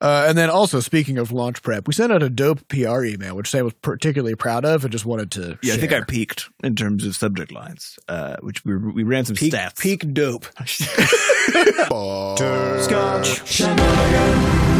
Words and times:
Uh, 0.00 0.24
and 0.28 0.38
then 0.38 0.48
also, 0.48 0.80
speaking 0.80 1.18
of 1.18 1.30
launch 1.30 1.62
prep, 1.62 1.86
we 1.86 1.92
sent 1.92 2.10
out 2.10 2.22
a 2.22 2.30
dope 2.30 2.66
PR 2.68 3.04
email, 3.04 3.36
which 3.36 3.50
Sam 3.50 3.64
was 3.64 3.74
particularly 3.74 4.34
proud 4.34 4.64
of 4.64 4.84
and 4.84 4.92
just 4.92 5.04
wanted 5.04 5.30
to. 5.32 5.58
Yeah, 5.62 5.74
I 5.74 5.76
think. 5.76 5.92
I 5.92 6.00
peaked 6.02 6.48
in 6.62 6.74
terms 6.74 7.04
of 7.04 7.14
subject 7.14 7.52
lines, 7.52 7.98
uh, 8.08 8.36
which 8.40 8.64
we 8.64 8.76
we 8.76 9.02
ran 9.02 9.26
some 9.26 9.36
Peak, 9.36 9.52
stats. 9.52 9.78
peak 9.78 10.14
dope. 10.14 10.46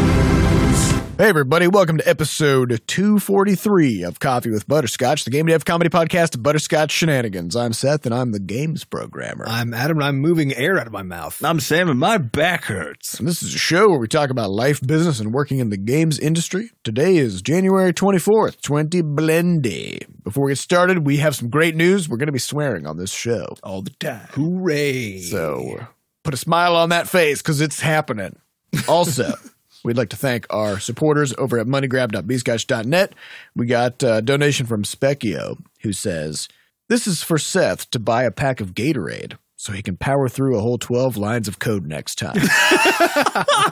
Hey, 1.21 1.29
everybody, 1.29 1.67
welcome 1.67 1.99
to 1.99 2.09
episode 2.09 2.81
243 2.87 4.01
of 4.01 4.19
Coffee 4.19 4.49
with 4.49 4.67
Butterscotch, 4.67 5.23
the 5.23 5.29
game 5.29 5.45
dev 5.45 5.63
comedy 5.63 5.87
podcast, 5.87 6.41
Butterscotch 6.41 6.89
Shenanigans. 6.89 7.55
I'm 7.55 7.73
Seth, 7.73 8.07
and 8.07 8.15
I'm 8.15 8.31
the 8.31 8.39
games 8.39 8.85
programmer. 8.85 9.45
I'm 9.47 9.71
Adam, 9.71 9.97
and 9.97 10.03
I'm 10.03 10.17
moving 10.17 10.51
air 10.51 10.79
out 10.79 10.87
of 10.87 10.93
my 10.93 11.03
mouth. 11.03 11.39
I'm 11.45 11.59
Sam, 11.59 11.91
and 11.91 11.99
my 11.99 12.17
back 12.17 12.63
hurts. 12.63 13.19
And 13.19 13.27
this 13.27 13.43
is 13.43 13.53
a 13.53 13.59
show 13.59 13.87
where 13.87 13.99
we 13.99 14.07
talk 14.07 14.31
about 14.31 14.49
life, 14.49 14.81
business, 14.81 15.19
and 15.19 15.31
working 15.31 15.59
in 15.59 15.69
the 15.69 15.77
games 15.77 16.17
industry. 16.17 16.71
Today 16.83 17.17
is 17.17 17.43
January 17.43 17.93
24th, 17.93 18.59
20 18.61 19.03
Blendy. 19.03 20.23
Before 20.23 20.45
we 20.45 20.53
get 20.53 20.57
started, 20.57 21.05
we 21.05 21.17
have 21.17 21.35
some 21.35 21.51
great 21.51 21.75
news. 21.75 22.09
We're 22.09 22.17
going 22.17 22.29
to 22.29 22.33
be 22.33 22.39
swearing 22.39 22.87
on 22.87 22.97
this 22.97 23.11
show. 23.13 23.45
All 23.61 23.83
the 23.83 23.91
time. 23.91 24.25
Hooray! 24.31 25.19
So 25.19 25.85
put 26.23 26.33
a 26.33 26.37
smile 26.37 26.75
on 26.75 26.89
that 26.89 27.07
face 27.07 27.43
because 27.43 27.61
it's 27.61 27.79
happening. 27.79 28.39
Also, 28.87 29.35
we'd 29.83 29.97
like 29.97 30.09
to 30.09 30.15
thank 30.15 30.45
our 30.49 30.79
supporters 30.79 31.33
over 31.37 31.57
at 31.57 31.67
moneygrab.bscotch.net. 31.67 33.13
We 33.55 33.65
got 33.65 34.03
a 34.03 34.21
donation 34.21 34.65
from 34.65 34.83
Specchio 34.83 35.61
who 35.81 35.93
says, 35.93 36.47
This 36.89 37.07
is 37.07 37.23
for 37.23 37.37
Seth 37.37 37.89
to 37.91 37.99
buy 37.99 38.23
a 38.23 38.31
pack 38.31 38.61
of 38.61 38.73
Gatorade 38.73 39.37
so 39.55 39.73
he 39.73 39.83
can 39.83 39.97
power 39.97 40.27
through 40.27 40.57
a 40.57 40.61
whole 40.61 40.77
12 40.77 41.17
lines 41.17 41.47
of 41.47 41.59
code 41.59 41.85
next 41.85 42.15
time. 42.15 42.41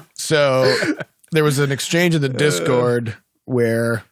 so 0.13 0.71
there 1.31 1.43
was 1.43 1.59
an 1.59 1.71
exchange 1.71 2.13
in 2.13 2.21
the 2.21 2.29
Discord 2.29 3.17
where 3.45 4.03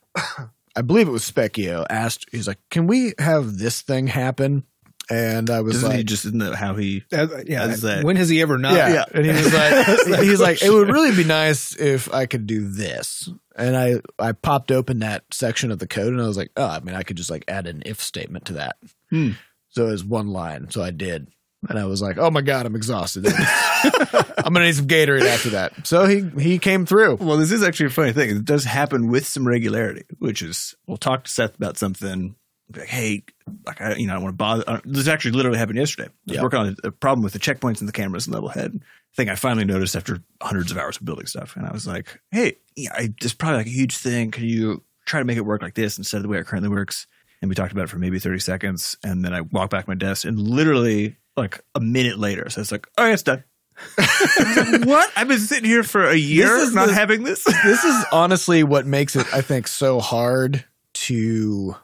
I 0.76 0.82
believe 0.82 1.08
it 1.08 1.12
was 1.12 1.30
Specchio 1.30 1.86
asked, 1.90 2.28
he's 2.32 2.48
like, 2.48 2.60
Can 2.70 2.88
we 2.88 3.14
have 3.20 3.58
this 3.58 3.82
thing 3.82 4.08
happen? 4.08 4.64
And 5.10 5.50
I 5.50 5.62
was 5.62 5.76
Doesn't 5.76 5.90
like, 5.90 5.98
he 6.00 6.04
just 6.04 6.26
isn't 6.26 6.40
that 6.40 6.56
how 6.56 6.76
he? 6.76 7.04
Uh, 7.14 7.28
yeah, 7.46 7.68
How's 7.68 7.82
that? 7.82 8.04
when 8.04 8.18
has 8.18 8.28
he 8.28 8.42
ever 8.42 8.58
not? 8.58 8.74
yeah. 8.74 9.06
And 9.14 9.26
he 9.26 9.32
was 9.32 9.54
like, 9.54 10.20
he's 10.22 10.40
like, 10.42 10.62
it 10.62 10.70
would 10.70 10.90
really 10.90 11.16
be 11.16 11.24
nice 11.28 11.76
if 11.76 12.14
I 12.14 12.26
could 12.26 12.46
do 12.46 12.68
this. 12.68 13.30
And 13.56 13.76
I, 13.78 14.02
I 14.20 14.34
popped 14.34 14.72
open 14.72 15.00
that 15.00 15.24
section 15.32 15.72
of 15.72 15.80
the 15.80 15.88
code 15.88 16.12
and 16.14 16.22
I 16.22 16.28
was 16.28 16.38
like, 16.38 16.52
oh, 16.58 16.68
I 16.68 16.80
mean, 16.82 16.94
I 16.96 17.04
could 17.04 17.16
just 17.18 17.32
like 17.32 17.46
add 17.48 17.68
an 17.68 17.84
if 17.86 18.02
statement 18.02 18.46
to 18.46 18.54
that. 18.54 18.76
Hmm. 19.10 19.32
So 19.70 19.88
it 19.88 19.92
was 19.92 20.04
one 20.04 20.28
line. 20.28 20.70
So 20.72 20.84
I 20.84 20.92
did. 20.92 21.28
And 21.70 21.80
I 21.80 21.86
was 21.86 22.02
like, 22.02 22.18
oh 22.18 22.30
my 22.30 22.42
God, 22.42 22.66
I'm 22.66 22.76
exhausted. 22.76 23.26
I'm 23.38 24.54
going 24.54 24.56
to 24.56 24.60
need 24.66 24.76
some 24.76 24.88
Gatorade 24.88 25.26
after 25.26 25.50
that. 25.52 25.88
So 25.88 26.06
he, 26.06 26.30
he 26.40 26.60
came 26.60 26.86
through. 26.86 27.16
Well, 27.16 27.38
this 27.38 27.52
is 27.52 27.64
actually 27.64 27.88
a 27.88 27.92
funny 27.92 28.14
thing. 28.14 28.30
It 28.30 28.46
does 28.46 28.64
happen 28.64 29.08
with 29.10 29.26
some 29.26 29.48
regularity, 29.48 30.04
which 30.20 30.42
is 30.42 30.76
we'll 30.86 30.98
talk 30.98 31.24
to 31.24 31.32
Seth 31.32 31.56
about 31.56 31.78
something. 31.78 32.36
Like, 32.76 32.88
hey, 32.88 33.24
like 33.66 33.80
I, 33.82 33.96
you 33.96 34.08
know, 34.08 34.16
I 34.16 34.18
want 34.18 34.34
to 34.34 34.38
bother. 34.38 34.64
Uh, 34.68 34.80
this 34.84 35.08
actually 35.08 35.32
literally 35.32 35.58
happened 35.58 35.78
yesterday. 35.78 36.10
I 36.10 36.12
was 36.28 36.36
Yeah. 36.36 36.42
working 36.44 36.60
on 36.60 36.76
a, 36.84 36.88
a 36.88 36.92
problem 36.92 37.24
with 37.24 37.34
the 37.34 37.40
checkpoints 37.40 37.80
and 37.80 37.88
the 37.88 37.94
cameras 37.94 38.28
and 38.28 38.36
Levelhead. 38.36 38.82
Thing 39.16 39.30
I 39.30 39.36
finally 39.36 39.66
noticed 39.66 39.96
after 39.96 40.20
hundreds 40.42 40.70
of 40.72 40.78
hours 40.78 40.98
of 40.98 41.06
building 41.06 41.26
stuff, 41.26 41.56
and 41.56 41.66
I 41.66 41.72
was 41.72 41.88
like, 41.88 42.20
hey, 42.32 42.58
yeah, 42.76 42.92
I, 42.94 43.08
this 43.20 43.32
is 43.32 43.34
probably 43.34 43.58
like 43.58 43.66
a 43.68 43.70
huge 43.72 43.98
thing. 43.98 44.30
Can 44.32 44.44
you 44.44 44.84
try 45.06 45.20
to 45.20 45.26
make 45.26 45.38
it 45.38 45.46
work 45.46 45.62
like 45.64 45.74
this 45.76 45.98
instead 45.98 46.18
of 46.18 46.24
the 46.24 46.30
way 46.30 46.38
it 46.40 46.46
currently 46.46 46.70
works? 46.70 47.08
And 47.42 47.50
we 47.50 47.56
talked 47.56 47.72
about 47.72 47.86
it 47.86 47.90
for 47.90 47.98
maybe 48.00 48.20
thirty 48.20 48.40
seconds, 48.40 48.98
and 49.04 49.24
then 49.26 49.34
I 49.34 49.42
walked 49.42 49.72
back 49.72 49.86
to 49.86 49.90
my 49.90 49.96
desk, 49.96 50.26
and 50.26 50.40
literally 50.40 51.16
like 51.36 51.64
a 51.74 51.80
minute 51.80 52.20
later, 52.20 52.50
so 52.50 52.62
it's 52.62 52.72
like, 52.72 52.88
oh, 52.98 53.06
yeah, 53.06 53.14
it's 53.14 53.24
done. 53.24 53.44
Like, 53.98 54.86
what? 54.86 55.12
I've 55.16 55.28
been 55.28 55.40
sitting 55.40 55.66
here 55.70 55.84
for 55.84 56.06
a 56.06 56.16
year 56.16 56.56
is 56.58 56.74
not 56.74 56.88
the- 56.88 56.94
having 56.96 57.24
this. 57.24 57.44
This 57.44 57.84
is 57.84 58.06
honestly 58.12 58.64
what 58.64 58.86
makes 58.88 59.16
it, 59.16 59.26
I 59.34 59.42
think, 59.42 59.68
so 59.68 60.00
hard 60.00 60.66
to. 60.94 61.76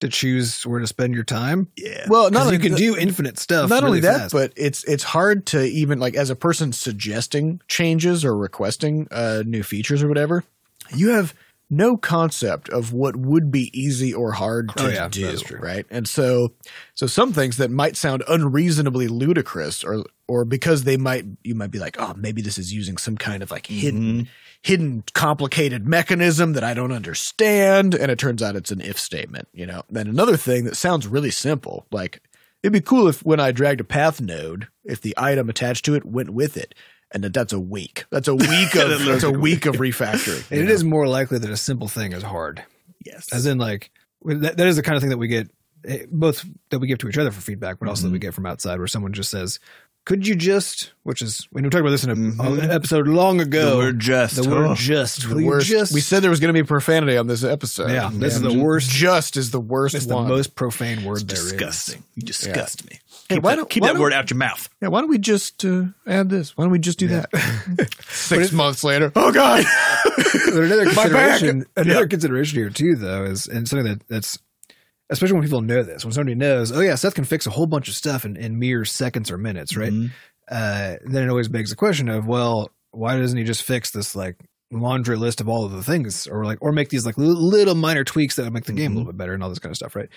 To 0.00 0.08
choose 0.08 0.64
where 0.66 0.80
to 0.80 0.86
spend 0.86 1.14
your 1.14 1.24
time. 1.24 1.68
Yeah. 1.76 2.06
Well, 2.08 2.30
not 2.30 2.42
only 2.46 2.54
you 2.56 2.60
can 2.62 2.72
the- 2.72 2.78
do 2.78 2.96
infinite 2.96 3.38
stuff. 3.38 3.68
not 3.68 3.82
really 3.82 3.98
only 3.98 4.00
that, 4.00 4.18
fast. 4.18 4.32
but 4.32 4.52
it's 4.56 4.82
it's 4.84 5.04
hard 5.04 5.44
to 5.46 5.62
even 5.62 5.98
like 6.00 6.14
as 6.14 6.30
a 6.30 6.36
person 6.36 6.72
suggesting 6.72 7.60
changes 7.68 8.24
or 8.24 8.34
requesting 8.36 9.08
uh, 9.10 9.42
new 9.46 9.62
features 9.62 10.02
or 10.02 10.08
whatever. 10.08 10.42
You 10.94 11.10
have 11.10 11.34
no 11.68 11.96
concept 11.96 12.68
of 12.70 12.92
what 12.92 13.14
would 13.14 13.52
be 13.52 13.70
easy 13.78 14.12
or 14.12 14.32
hard 14.32 14.70
to 14.76 14.86
Oh, 14.86 14.88
yeah, 14.88 15.08
do, 15.08 15.26
that's 15.26 15.42
true. 15.42 15.60
right? 15.60 15.86
And 15.88 16.08
so, 16.08 16.52
so 16.94 17.06
some 17.06 17.32
things 17.32 17.58
that 17.58 17.70
might 17.70 17.96
sound 17.96 18.24
unreasonably 18.26 19.06
ludicrous, 19.06 19.84
or 19.84 20.04
or 20.26 20.44
because 20.44 20.84
they 20.84 20.96
might, 20.96 21.26
you 21.44 21.54
might 21.54 21.70
be 21.70 21.78
like, 21.78 21.96
oh, 22.00 22.14
maybe 22.16 22.40
this 22.42 22.56
is 22.58 22.72
using 22.72 22.96
some 22.96 23.16
kind 23.16 23.42
of 23.42 23.50
like 23.50 23.66
hidden 23.66 24.28
hidden 24.62 25.04
complicated 25.14 25.86
mechanism 25.86 26.52
that 26.52 26.64
I 26.64 26.74
don't 26.74 26.92
understand. 26.92 27.94
And 27.94 28.10
it 28.10 28.18
turns 28.18 28.42
out 28.42 28.56
it's 28.56 28.70
an 28.70 28.80
if 28.80 28.98
statement, 28.98 29.48
you 29.52 29.66
know. 29.66 29.82
Then 29.88 30.06
another 30.06 30.36
thing 30.36 30.64
that 30.64 30.76
sounds 30.76 31.06
really 31.06 31.30
simple, 31.30 31.86
like 31.90 32.22
it'd 32.62 32.72
be 32.72 32.80
cool 32.80 33.08
if 33.08 33.24
when 33.24 33.40
I 33.40 33.52
dragged 33.52 33.80
a 33.80 33.84
path 33.84 34.20
node, 34.20 34.68
if 34.84 35.00
the 35.00 35.14
item 35.16 35.48
attached 35.48 35.84
to 35.86 35.94
it 35.94 36.04
went 36.04 36.30
with 36.30 36.56
it. 36.56 36.74
And 37.12 37.24
that 37.24 37.32
that's 37.32 37.52
a 37.52 37.58
week. 37.58 38.04
That's 38.10 38.28
a 38.28 38.34
week 38.34 38.74
of 38.76 39.04
that's 39.04 39.24
a 39.24 39.32
week 39.32 39.66
of 39.66 39.76
refactoring. 39.76 40.48
And 40.50 40.58
you 40.58 40.64
it 40.64 40.68
know? 40.68 40.74
is 40.74 40.84
more 40.84 41.08
likely 41.08 41.38
that 41.38 41.50
a 41.50 41.56
simple 41.56 41.88
thing 41.88 42.12
is 42.12 42.22
hard. 42.22 42.62
yes. 43.04 43.32
As 43.32 43.46
in, 43.46 43.58
like 43.58 43.90
that, 44.24 44.56
that 44.56 44.66
is 44.66 44.76
the 44.76 44.82
kind 44.82 44.96
of 44.96 45.02
thing 45.02 45.10
that 45.10 45.18
we 45.18 45.26
get, 45.26 45.50
eh, 45.84 46.04
both 46.08 46.44
that 46.68 46.78
we 46.78 46.86
give 46.86 46.98
to 46.98 47.08
each 47.08 47.18
other 47.18 47.32
for 47.32 47.40
feedback, 47.40 47.80
but 47.80 47.88
also 47.88 48.06
that 48.06 48.12
we 48.12 48.20
get 48.20 48.34
from 48.34 48.46
outside, 48.46 48.78
where 48.78 48.86
someone 48.86 49.12
just 49.12 49.30
says, 49.30 49.58
"Could 50.04 50.26
you 50.26 50.34
just?" 50.34 50.92
Which 51.02 51.22
is 51.22 51.46
when 51.50 51.64
we 51.64 51.70
talked 51.70 51.80
about 51.80 51.90
this 51.90 52.04
in 52.04 52.10
a, 52.10 52.14
Mhm. 52.16 52.62
an 52.62 52.70
episode 52.70 53.08
long 53.08 53.40
ago. 53.40 53.70
the 53.70 53.76
word 53.76 53.98
just. 54.00 54.36
The 54.36 54.48
word 54.48 54.66
Oh. 54.70 54.74
just. 54.74 55.28
the 55.28 55.44
worst. 55.44 55.66
just 55.68 55.92
we 55.92 56.00
said 56.00 56.22
there 56.22 56.30
was 56.30 56.40
going 56.40 56.52
to 56.54 56.60
be 56.62 56.66
profanity 56.66 57.16
on 57.16 57.26
this 57.26 57.42
episode. 57.44 57.90
Yeah, 57.90 58.10
this 58.12 58.34
is 58.34 58.42
the 58.42 58.52
worst- 58.52 58.90
Just 58.90 59.36
is 59.36 59.50
the 59.50 59.60
worst 59.60 59.94
it's 59.94 60.06
the 60.06 60.20
most 60.20 60.54
profane 60.54 61.04
word 61.04 61.26
there 61.28 61.36
is. 61.38 61.50
disgusting. 61.52 62.02
You 62.16 62.22
disgust 62.22 62.88
me. 62.88 62.98
Hey, 63.28 63.36
Keep 63.36 63.44
why 63.44 63.54
don't- 63.56 63.70
keep 63.70 63.82
why 63.82 63.88
that 63.88 63.92
don't- 63.94 64.02
word 64.02 64.12
out 64.12 64.28
your 64.30 64.36
mouth. 64.38 64.68
Yeah, 64.82 64.88
why 64.88 65.00
don't 65.00 65.08
we 65.10 65.18
just 65.18 65.64
uh, 65.64 65.84
add 66.06 66.28
this? 66.30 66.56
Why 66.56 66.64
don't 66.64 66.72
we 66.72 66.78
just 66.80 66.98
do 66.98 67.06
that? 67.08 67.30
Six 68.10 68.52
months 68.52 68.82
later. 68.84 69.12
Oh 69.14 69.30
God. 69.32 69.64
Another 70.46 70.84
consideration, 70.86 71.66
another 71.76 72.00
Yeah. 72.00 72.06
consideration 72.06 72.58
here 72.58 72.70
too, 72.70 72.96
though, 72.96 73.24
is 73.24 73.46
and 73.46 73.68
something 73.68 73.86
that 73.86 74.02
that's 74.08 74.38
especially 75.10 75.34
when 75.34 75.42
people 75.42 75.60
know 75.60 75.82
this, 75.82 76.04
when 76.04 76.12
somebody 76.12 76.34
knows, 76.34 76.72
oh 76.72 76.80
yeah, 76.80 76.94
Seth 76.94 77.14
can 77.14 77.24
fix 77.24 77.46
a 77.46 77.50
whole 77.50 77.66
bunch 77.66 77.88
of 77.88 77.94
stuff 77.94 78.24
in, 78.24 78.36
in 78.36 78.58
mere 78.58 78.84
seconds 78.84 79.30
or 79.30 79.36
minutes, 79.38 79.76
right? 79.76 79.92
Mhm. 79.92 80.10
Uh, 80.50 80.96
then 81.04 81.24
it 81.24 81.28
always 81.28 81.48
begs 81.48 81.70
the 81.70 81.76
question 81.76 82.08
of, 82.08 82.26
well, 82.26 82.70
why 82.90 83.16
doesn't 83.16 83.38
he 83.38 83.44
just 83.44 83.62
fix 83.62 83.90
this 83.90 84.16
like 84.16 84.36
laundry 84.72 85.16
list 85.16 85.40
of 85.40 85.48
all 85.48 85.64
of 85.64 85.72
the 85.72 85.82
things, 85.82 86.26
or 86.26 86.44
like, 86.44 86.58
or 86.60 86.72
make 86.72 86.88
these 86.88 87.04
like 87.06 87.16
little 87.18 87.74
minor 87.74 88.04
tweaks 88.04 88.36
that 88.36 88.44
would 88.44 88.52
make 88.52 88.64
the 88.64 88.72
game 88.72 88.92
a 88.92 88.94
Mhm. 88.94 88.98
little 88.98 89.12
bit 89.12 89.18
better 89.18 89.34
and 89.34 89.42
all 89.42 89.48
this 89.48 89.58
kind 89.58 89.70
of 89.72 89.76
stuff, 89.76 89.94
right? 89.96 90.08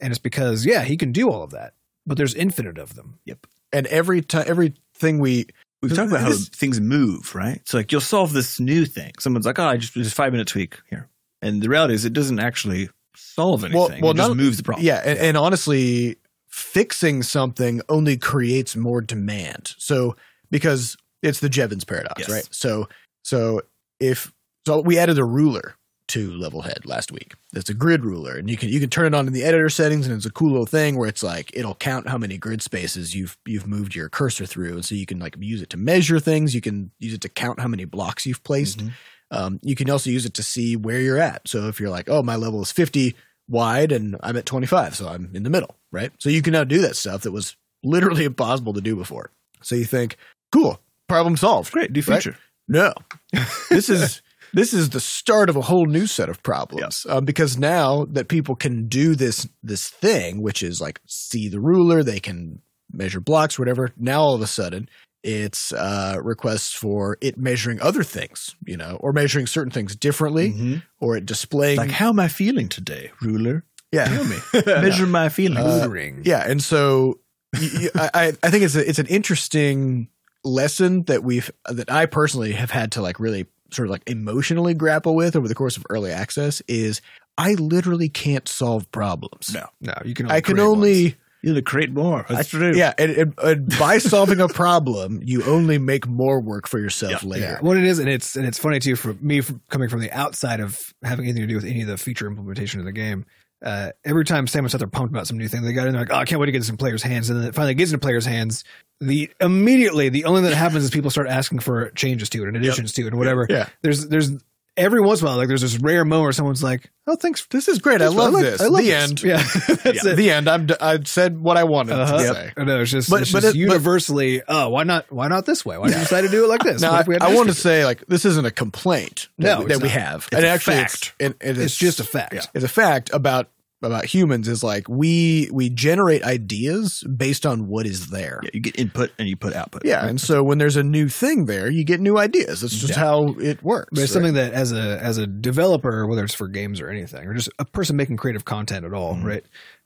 And 0.00 0.10
it's 0.12 0.18
because 0.18 0.64
yeah, 0.66 0.82
he 0.82 0.96
can 0.96 1.12
do 1.12 1.30
all 1.30 1.42
of 1.42 1.50
that, 1.50 1.74
but 2.06 2.16
there's 2.18 2.34
infinite 2.34 2.78
of 2.78 2.94
them. 2.94 3.18
Yep. 3.24 3.46
And 3.72 3.86
every 3.88 4.20
time, 4.22 4.44
everything 4.46 5.18
we 5.18 5.46
We've 5.82 5.94
talked 5.96 6.10
about 6.10 6.20
how 6.20 6.28
This- 6.28 6.48
things 6.50 6.78
move, 6.78 7.34
right? 7.34 7.62
So 7.66 7.78
like 7.78 7.90
you'll 7.90 8.02
solve 8.02 8.34
this 8.34 8.60
new 8.60 8.84
thing. 8.84 9.12
Someone's 9.18 9.46
like, 9.46 9.58
oh, 9.58 9.64
I 9.64 9.78
just 9.78 9.94
just 9.94 10.14
five 10.14 10.30
minute 10.32 10.46
tweak 10.46 10.78
here, 10.90 11.08
and 11.40 11.62
the 11.62 11.70
reality 11.70 11.94
is 11.94 12.04
it 12.04 12.12
doesn't 12.12 12.38
actually 12.38 12.90
solve 13.34 13.64
anything. 13.64 13.78
Well- 13.80 13.88
well, 14.00 14.10
it 14.12 14.16
just 14.16 14.34
moves 14.36 14.56
the 14.56 14.62
problem. 14.62 14.86
Yeah, 14.86 15.02
and, 15.04 15.18
and 15.18 15.36
honestly, 15.36 16.16
fixing 16.48 17.22
something 17.22 17.80
only 17.88 18.16
creates 18.16 18.76
more 18.76 19.00
demand. 19.00 19.74
So 19.78 20.16
because 20.50 20.96
it's 21.22 21.40
the 21.40 21.48
Jevons 21.48 21.84
paradox, 21.84 22.20
Yes. 22.20 22.30
right? 22.30 22.48
So 22.50 22.88
so 23.22 23.62
if 23.98 24.32
so, 24.66 24.80
we 24.80 24.98
added 24.98 25.18
a 25.18 25.24
ruler 25.24 25.74
to 26.08 26.30
Levelhead 26.32 26.84
last 26.86 27.12
week. 27.12 27.34
It's 27.54 27.70
a 27.70 27.74
grid 27.74 28.04
ruler, 28.04 28.36
and 28.36 28.50
you 28.50 28.56
can 28.56 28.68
you 28.68 28.80
can 28.80 28.90
turn 28.90 29.06
it 29.06 29.14
on 29.14 29.26
in 29.28 29.32
the 29.32 29.44
editor 29.44 29.68
settings, 29.70 30.06
and 30.06 30.16
it's 30.16 30.26
a 30.26 30.30
cool 30.30 30.50
little 30.50 30.66
thing 30.66 30.96
where 30.96 31.08
it's 31.08 31.22
like 31.22 31.50
it'll 31.54 31.76
count 31.76 32.08
how 32.08 32.18
many 32.18 32.36
grid 32.36 32.62
spaces 32.62 33.14
you've 33.14 33.36
you've 33.46 33.66
moved 33.66 33.94
your 33.94 34.08
cursor 34.08 34.44
through, 34.44 34.72
and 34.74 34.84
so 34.84 34.94
you 34.96 35.06
can 35.06 35.18
like 35.20 35.36
use 35.38 35.62
it 35.62 35.70
to 35.70 35.76
measure 35.76 36.18
things. 36.18 36.54
You 36.54 36.60
can 36.60 36.90
use 36.98 37.14
it 37.14 37.20
to 37.22 37.28
count 37.28 37.60
how 37.60 37.68
many 37.68 37.84
blocks 37.84 38.26
you've 38.26 38.42
placed. 38.42 38.78
Mhm. 38.80 38.90
Um, 39.30 39.58
you 39.62 39.74
can 39.76 39.88
also 39.90 40.10
use 40.10 40.26
it 40.26 40.34
to 40.34 40.42
see 40.42 40.76
where 40.76 41.00
you're 41.00 41.18
at. 41.18 41.46
So 41.48 41.68
if 41.68 41.78
you're 41.80 41.90
like, 41.90 42.08
oh, 42.08 42.22
my 42.22 42.36
level 42.36 42.62
is 42.62 42.72
50 42.72 43.14
wide 43.48 43.92
and 43.92 44.16
I'm 44.22 44.36
at 44.36 44.46
25, 44.46 44.96
so 44.96 45.08
I'm 45.08 45.30
in 45.34 45.42
the 45.42 45.50
middle, 45.50 45.76
right? 45.92 46.10
So 46.18 46.28
you 46.30 46.42
can 46.42 46.52
now 46.52 46.64
do 46.64 46.80
that 46.82 46.96
stuff 46.96 47.22
that 47.22 47.32
was 47.32 47.56
literally 47.82 48.24
impossible 48.32 48.72
to 48.74 48.80
do 48.80 48.96
before. 48.96 49.30
So 49.62 49.74
you 49.74 49.84
think, 49.84 50.16
cool, 50.52 50.80
problem 51.08 51.36
solved. 51.36 51.72
Great, 51.72 51.90
new 51.92 52.00
Right? 52.00 52.22
feature. 52.22 52.36
No, 52.68 52.94
this 53.68 53.88
is 53.88 54.22
this 54.52 54.72
is 54.72 54.90
the 54.90 55.00
start 55.00 55.48
of 55.48 55.56
a 55.56 55.60
whole 55.60 55.86
new 55.86 56.06
set 56.06 56.28
of 56.28 56.42
problems 56.42 57.04
um, 57.08 57.24
because 57.24 57.56
now 57.58 58.04
that 58.06 58.28
people 58.28 58.54
can 58.54 58.86
do 58.88 59.14
this 59.16 59.48
this 59.62 59.88
thing, 59.88 60.40
which 60.40 60.62
is 60.62 60.80
like 60.80 61.00
see 61.06 61.48
the 61.48 61.60
ruler, 61.60 62.02
they 62.02 62.20
can 62.20 62.62
measure 62.92 63.20
blocks, 63.20 63.58
whatever. 63.58 63.90
Now 63.96 64.20
all 64.22 64.34
of 64.34 64.40
a 64.40 64.46
sudden, 64.46 64.88
it's 65.22 65.72
uh, 65.72 66.16
requests 66.22 66.72
for 66.72 67.18
it 67.20 67.36
measuring 67.38 67.80
other 67.80 68.02
things, 68.02 68.54
you 68.64 68.76
know, 68.76 68.96
or 69.00 69.12
measuring 69.12 69.46
certain 69.46 69.70
things 69.70 69.94
differently, 69.96 70.52
Mhm. 70.52 70.82
or 71.00 71.16
it 71.16 71.26
displaying. 71.26 71.76
Like, 71.76 71.90
how 71.90 72.08
am 72.08 72.20
I 72.20 72.28
feeling 72.28 72.68
today, 72.68 73.10
ruler? 73.20 73.64
yeah, 73.92 74.04
Tell 74.06 74.24
me. 74.24 74.36
Measure 74.66 75.06
my 75.06 75.28
feelings. 75.28 75.66
Uh, 75.66 75.88
yeah, 76.22 76.44
and 76.48 76.62
so 76.62 77.18
y 77.52 77.68
y- 77.74 77.88
I, 77.94 78.10
I 78.14 78.32
I 78.44 78.50
think 78.50 78.64
it's 78.64 78.76
a, 78.76 78.88
it's 78.88 78.98
an 79.00 79.06
interesting 79.06 80.08
lesson 80.44 81.02
that 81.04 81.22
we've 81.22 81.50
that 81.68 81.90
I 81.90 82.06
personally 82.06 82.52
have 82.52 82.70
had 82.70 82.92
to 82.92 83.02
like 83.02 83.20
really 83.20 83.46
sort 83.72 83.86
of 83.88 83.90
like 83.92 84.08
emotionally 84.08 84.74
grapple 84.74 85.14
with 85.14 85.36
over 85.36 85.46
the 85.48 85.54
course 85.54 85.76
of 85.76 85.84
early 85.90 86.10
access 86.12 86.60
is 86.66 87.00
I 87.36 87.54
literally 87.54 88.08
can't 88.08 88.48
solve 88.48 88.90
problems. 88.90 89.52
No. 89.54 89.66
No, 89.80 89.94
you 90.04 90.14
can. 90.14 90.26
Only 90.26 90.36
I 90.36 90.40
can 90.40 90.58
only 90.60 91.02
ones. 91.04 91.14
You 91.42 91.54
to 91.54 91.62
create 91.62 91.90
more. 91.90 92.26
That's 92.28 92.48
true. 92.50 92.74
yeah, 92.74 92.92
and, 92.98 93.10
and, 93.12 93.34
and 93.42 93.78
by 93.78 93.98
solving 93.98 94.40
a 94.40 94.48
problem, 94.48 95.20
you 95.24 95.42
only 95.44 95.78
make 95.78 96.06
more 96.06 96.38
work 96.40 96.66
for 96.68 96.78
yourself 96.78 97.22
Yeah. 97.22 97.28
later. 97.28 97.44
Yeah, 97.46 97.58
what 97.60 97.76
it 97.76 97.84
is, 97.84 97.98
and 97.98 98.08
it's 98.08 98.36
and 98.36 98.46
it's 98.46 98.58
funny 98.58 98.78
too 98.78 98.94
for 98.96 99.14
me 99.14 99.40
from 99.40 99.62
coming 99.70 99.88
from 99.88 100.00
the 100.00 100.10
outside 100.12 100.60
of 100.60 100.92
having 101.02 101.24
anything 101.24 101.42
to 101.42 101.46
do 101.48 101.54
with 101.56 101.64
any 101.64 101.82
of 101.82 101.88
the 101.88 101.96
feature 101.96 102.26
implementation 102.26 102.80
of 102.80 102.86
the 102.86 102.92
game. 102.92 103.24
Uh, 103.62 103.90
every 104.06 104.24
time 104.24 104.46
Sam 104.46 104.64
and 104.64 104.70
Seth 104.72 104.80
are 104.82 104.86
pumped 104.86 105.12
about 105.12 105.26
some 105.26 105.36
new 105.36 105.46
thing 105.46 105.60
they 105.62 105.74
got 105.74 105.86
in, 105.86 105.92
they're 105.92 106.02
like, 106.02 106.12
"Oh, 106.12 106.16
I 106.16 106.24
can't 106.24 106.40
wait 106.40 106.46
to 106.46 106.52
get 106.52 106.60
this 106.60 106.70
in 106.70 106.78
players' 106.78 107.02
hands." 107.02 107.28
And 107.28 107.38
then 107.40 107.48
it 107.48 107.54
finally 107.54 107.74
gets 107.74 107.90
into 107.90 108.00
players' 108.00 108.24
hands. 108.24 108.64
The 109.02 109.30
immediately 109.40 110.08
the 110.08 110.24
only 110.24 110.40
thing 110.42 110.50
that 110.50 110.56
happens 110.56 110.84
is 110.84 110.90
people 110.90 111.10
start 111.10 111.28
asking 111.28 111.58
for 111.60 111.90
changes 111.90 112.30
to 112.30 112.42
it 112.42 112.48
and 112.48 112.56
additions 112.56 112.92
to 112.94 113.02
it 113.02 113.08
and 113.08 113.18
whatever. 113.18 113.46
Yeah. 113.50 113.68
There's 113.82 114.08
there's 114.08 114.30
every 114.80 115.00
once 115.00 115.20
in 115.20 115.26
a 115.26 115.30
while 115.30 115.36
like 115.38 115.48
there's 115.48 115.60
this 115.62 115.78
rare 115.78 116.04
moment 116.04 116.22
where 116.24 116.32
someone's 116.32 116.62
like, 116.62 116.90
"Oh, 117.06 117.14
thanks, 117.16 117.46
This 117.50 117.68
is 117.68 117.78
great. 117.78 118.02
I 118.02 118.08
love 118.08 118.32
like- 118.32 118.42
this. 118.42 118.60
I 118.60 118.66
love 118.66 118.80
the 118.82 118.88
this." 118.90 119.10
end. 119.10 119.22
Yeah, 119.22 119.36
that's 119.84 120.04
Yeah, 120.04 120.12
it. 120.12 120.16
The 120.16 120.30
end. 120.30 120.48
I'm. 120.48 120.66
d- 120.66 120.74
I 120.80 120.98
said 121.04 121.40
what 121.40 121.56
I 121.56 121.64
wanted 121.64 121.92
Uh-huh. 121.98 122.16
to 122.18 122.22
Yep. 122.24 122.34
say. 122.56 122.64
Know 122.64 122.80
it's 122.80 122.90
just, 122.90 123.10
But- 123.10 123.22
it's 123.22 123.32
but 123.32 123.42
just 123.42 123.54
it- 123.54 123.58
but- 123.58 123.72
universally. 123.72 124.42
oh, 124.48 124.68
why 124.70 124.84
not? 124.84 125.12
Why 125.12 125.28
not 125.28 125.46
this 125.46 125.64
way? 125.64 125.78
Why 125.78 125.86
did 125.88 125.94
you 125.94 126.00
decide 126.00 126.22
to 126.22 126.28
do 126.28 126.44
it 126.44 126.48
like 126.48 126.62
this? 126.62 126.80
Now, 126.82 126.92
I, 126.92 127.00
if 127.00 127.06
we 127.06 127.14
had 127.14 127.22
I 127.22 127.34
want 127.34 127.48
to 127.48 127.54
say 127.54 127.84
like 127.84 128.04
this 128.06 128.24
isn't 128.24 128.44
a 128.46 128.50
complaint 128.50 129.28
that, 129.38 129.58
No, 129.58 129.64
we, 129.64 129.72
that 129.72 129.82
we 129.82 129.88
have. 129.90 130.26
It's 130.32 130.36
and 130.36 130.44
a 130.44 130.48
actually, 130.48 130.76
fact. 130.76 131.14
It's, 131.20 131.30
it, 131.40 131.48
it 131.50 131.58
is, 131.58 131.64
it's 131.66 131.76
just 131.76 132.00
a 132.00 132.04
fact. 132.04 132.34
Yeah. 132.34 132.40
it's 132.54 132.64
a 132.64 132.68
fact 132.68 133.10
about 133.12 133.48
about 133.82 134.04
humans 134.04 134.48
is 134.48 134.62
like 134.62 134.88
we 134.88 135.48
we 135.52 135.70
generate 135.70 136.22
ideas 136.22 137.02
based 137.16 137.46
on 137.46 137.66
what 137.66 137.86
is 137.86 138.08
there. 138.08 138.40
Yeah, 138.44 138.50
you 138.54 138.60
get 138.60 138.78
input 138.78 139.10
and 139.18 139.28
you 139.28 139.36
put 139.36 139.54
output. 139.54 139.82
Yeah, 139.84 140.06
and 140.06 140.20
so 140.20 140.42
when 140.42 140.58
there's 140.58 140.76
a 140.76 140.82
new 140.82 141.08
thing 141.08 141.46
there, 141.46 141.70
you 141.70 141.84
get 141.84 142.00
new 142.00 142.18
ideas. 142.18 142.60
That's 142.60 142.74
just 142.76 142.90
Yeah. 142.94 142.98
how 143.00 143.34
it 143.40 143.62
works. 143.62 143.88
But 143.92 144.02
it's 144.02 144.10
right? 144.10 144.14
something 144.14 144.34
that 144.34 144.52
as 144.52 144.72
a 144.72 144.98
as 145.02 145.18
a 145.18 145.26
developer, 145.26 146.06
whether 146.06 146.24
it's 146.24 146.34
for 146.34 146.48
games 146.48 146.80
or 146.80 146.88
anything, 146.88 147.26
or 147.26 147.34
just 147.34 147.48
a 147.58 147.64
person 147.64 147.96
making 147.96 148.16
creative 148.16 148.44
content 148.44 148.84
at 148.84 148.92
all, 148.92 149.14
Mhm. 149.16 149.24
right? 149.24 149.44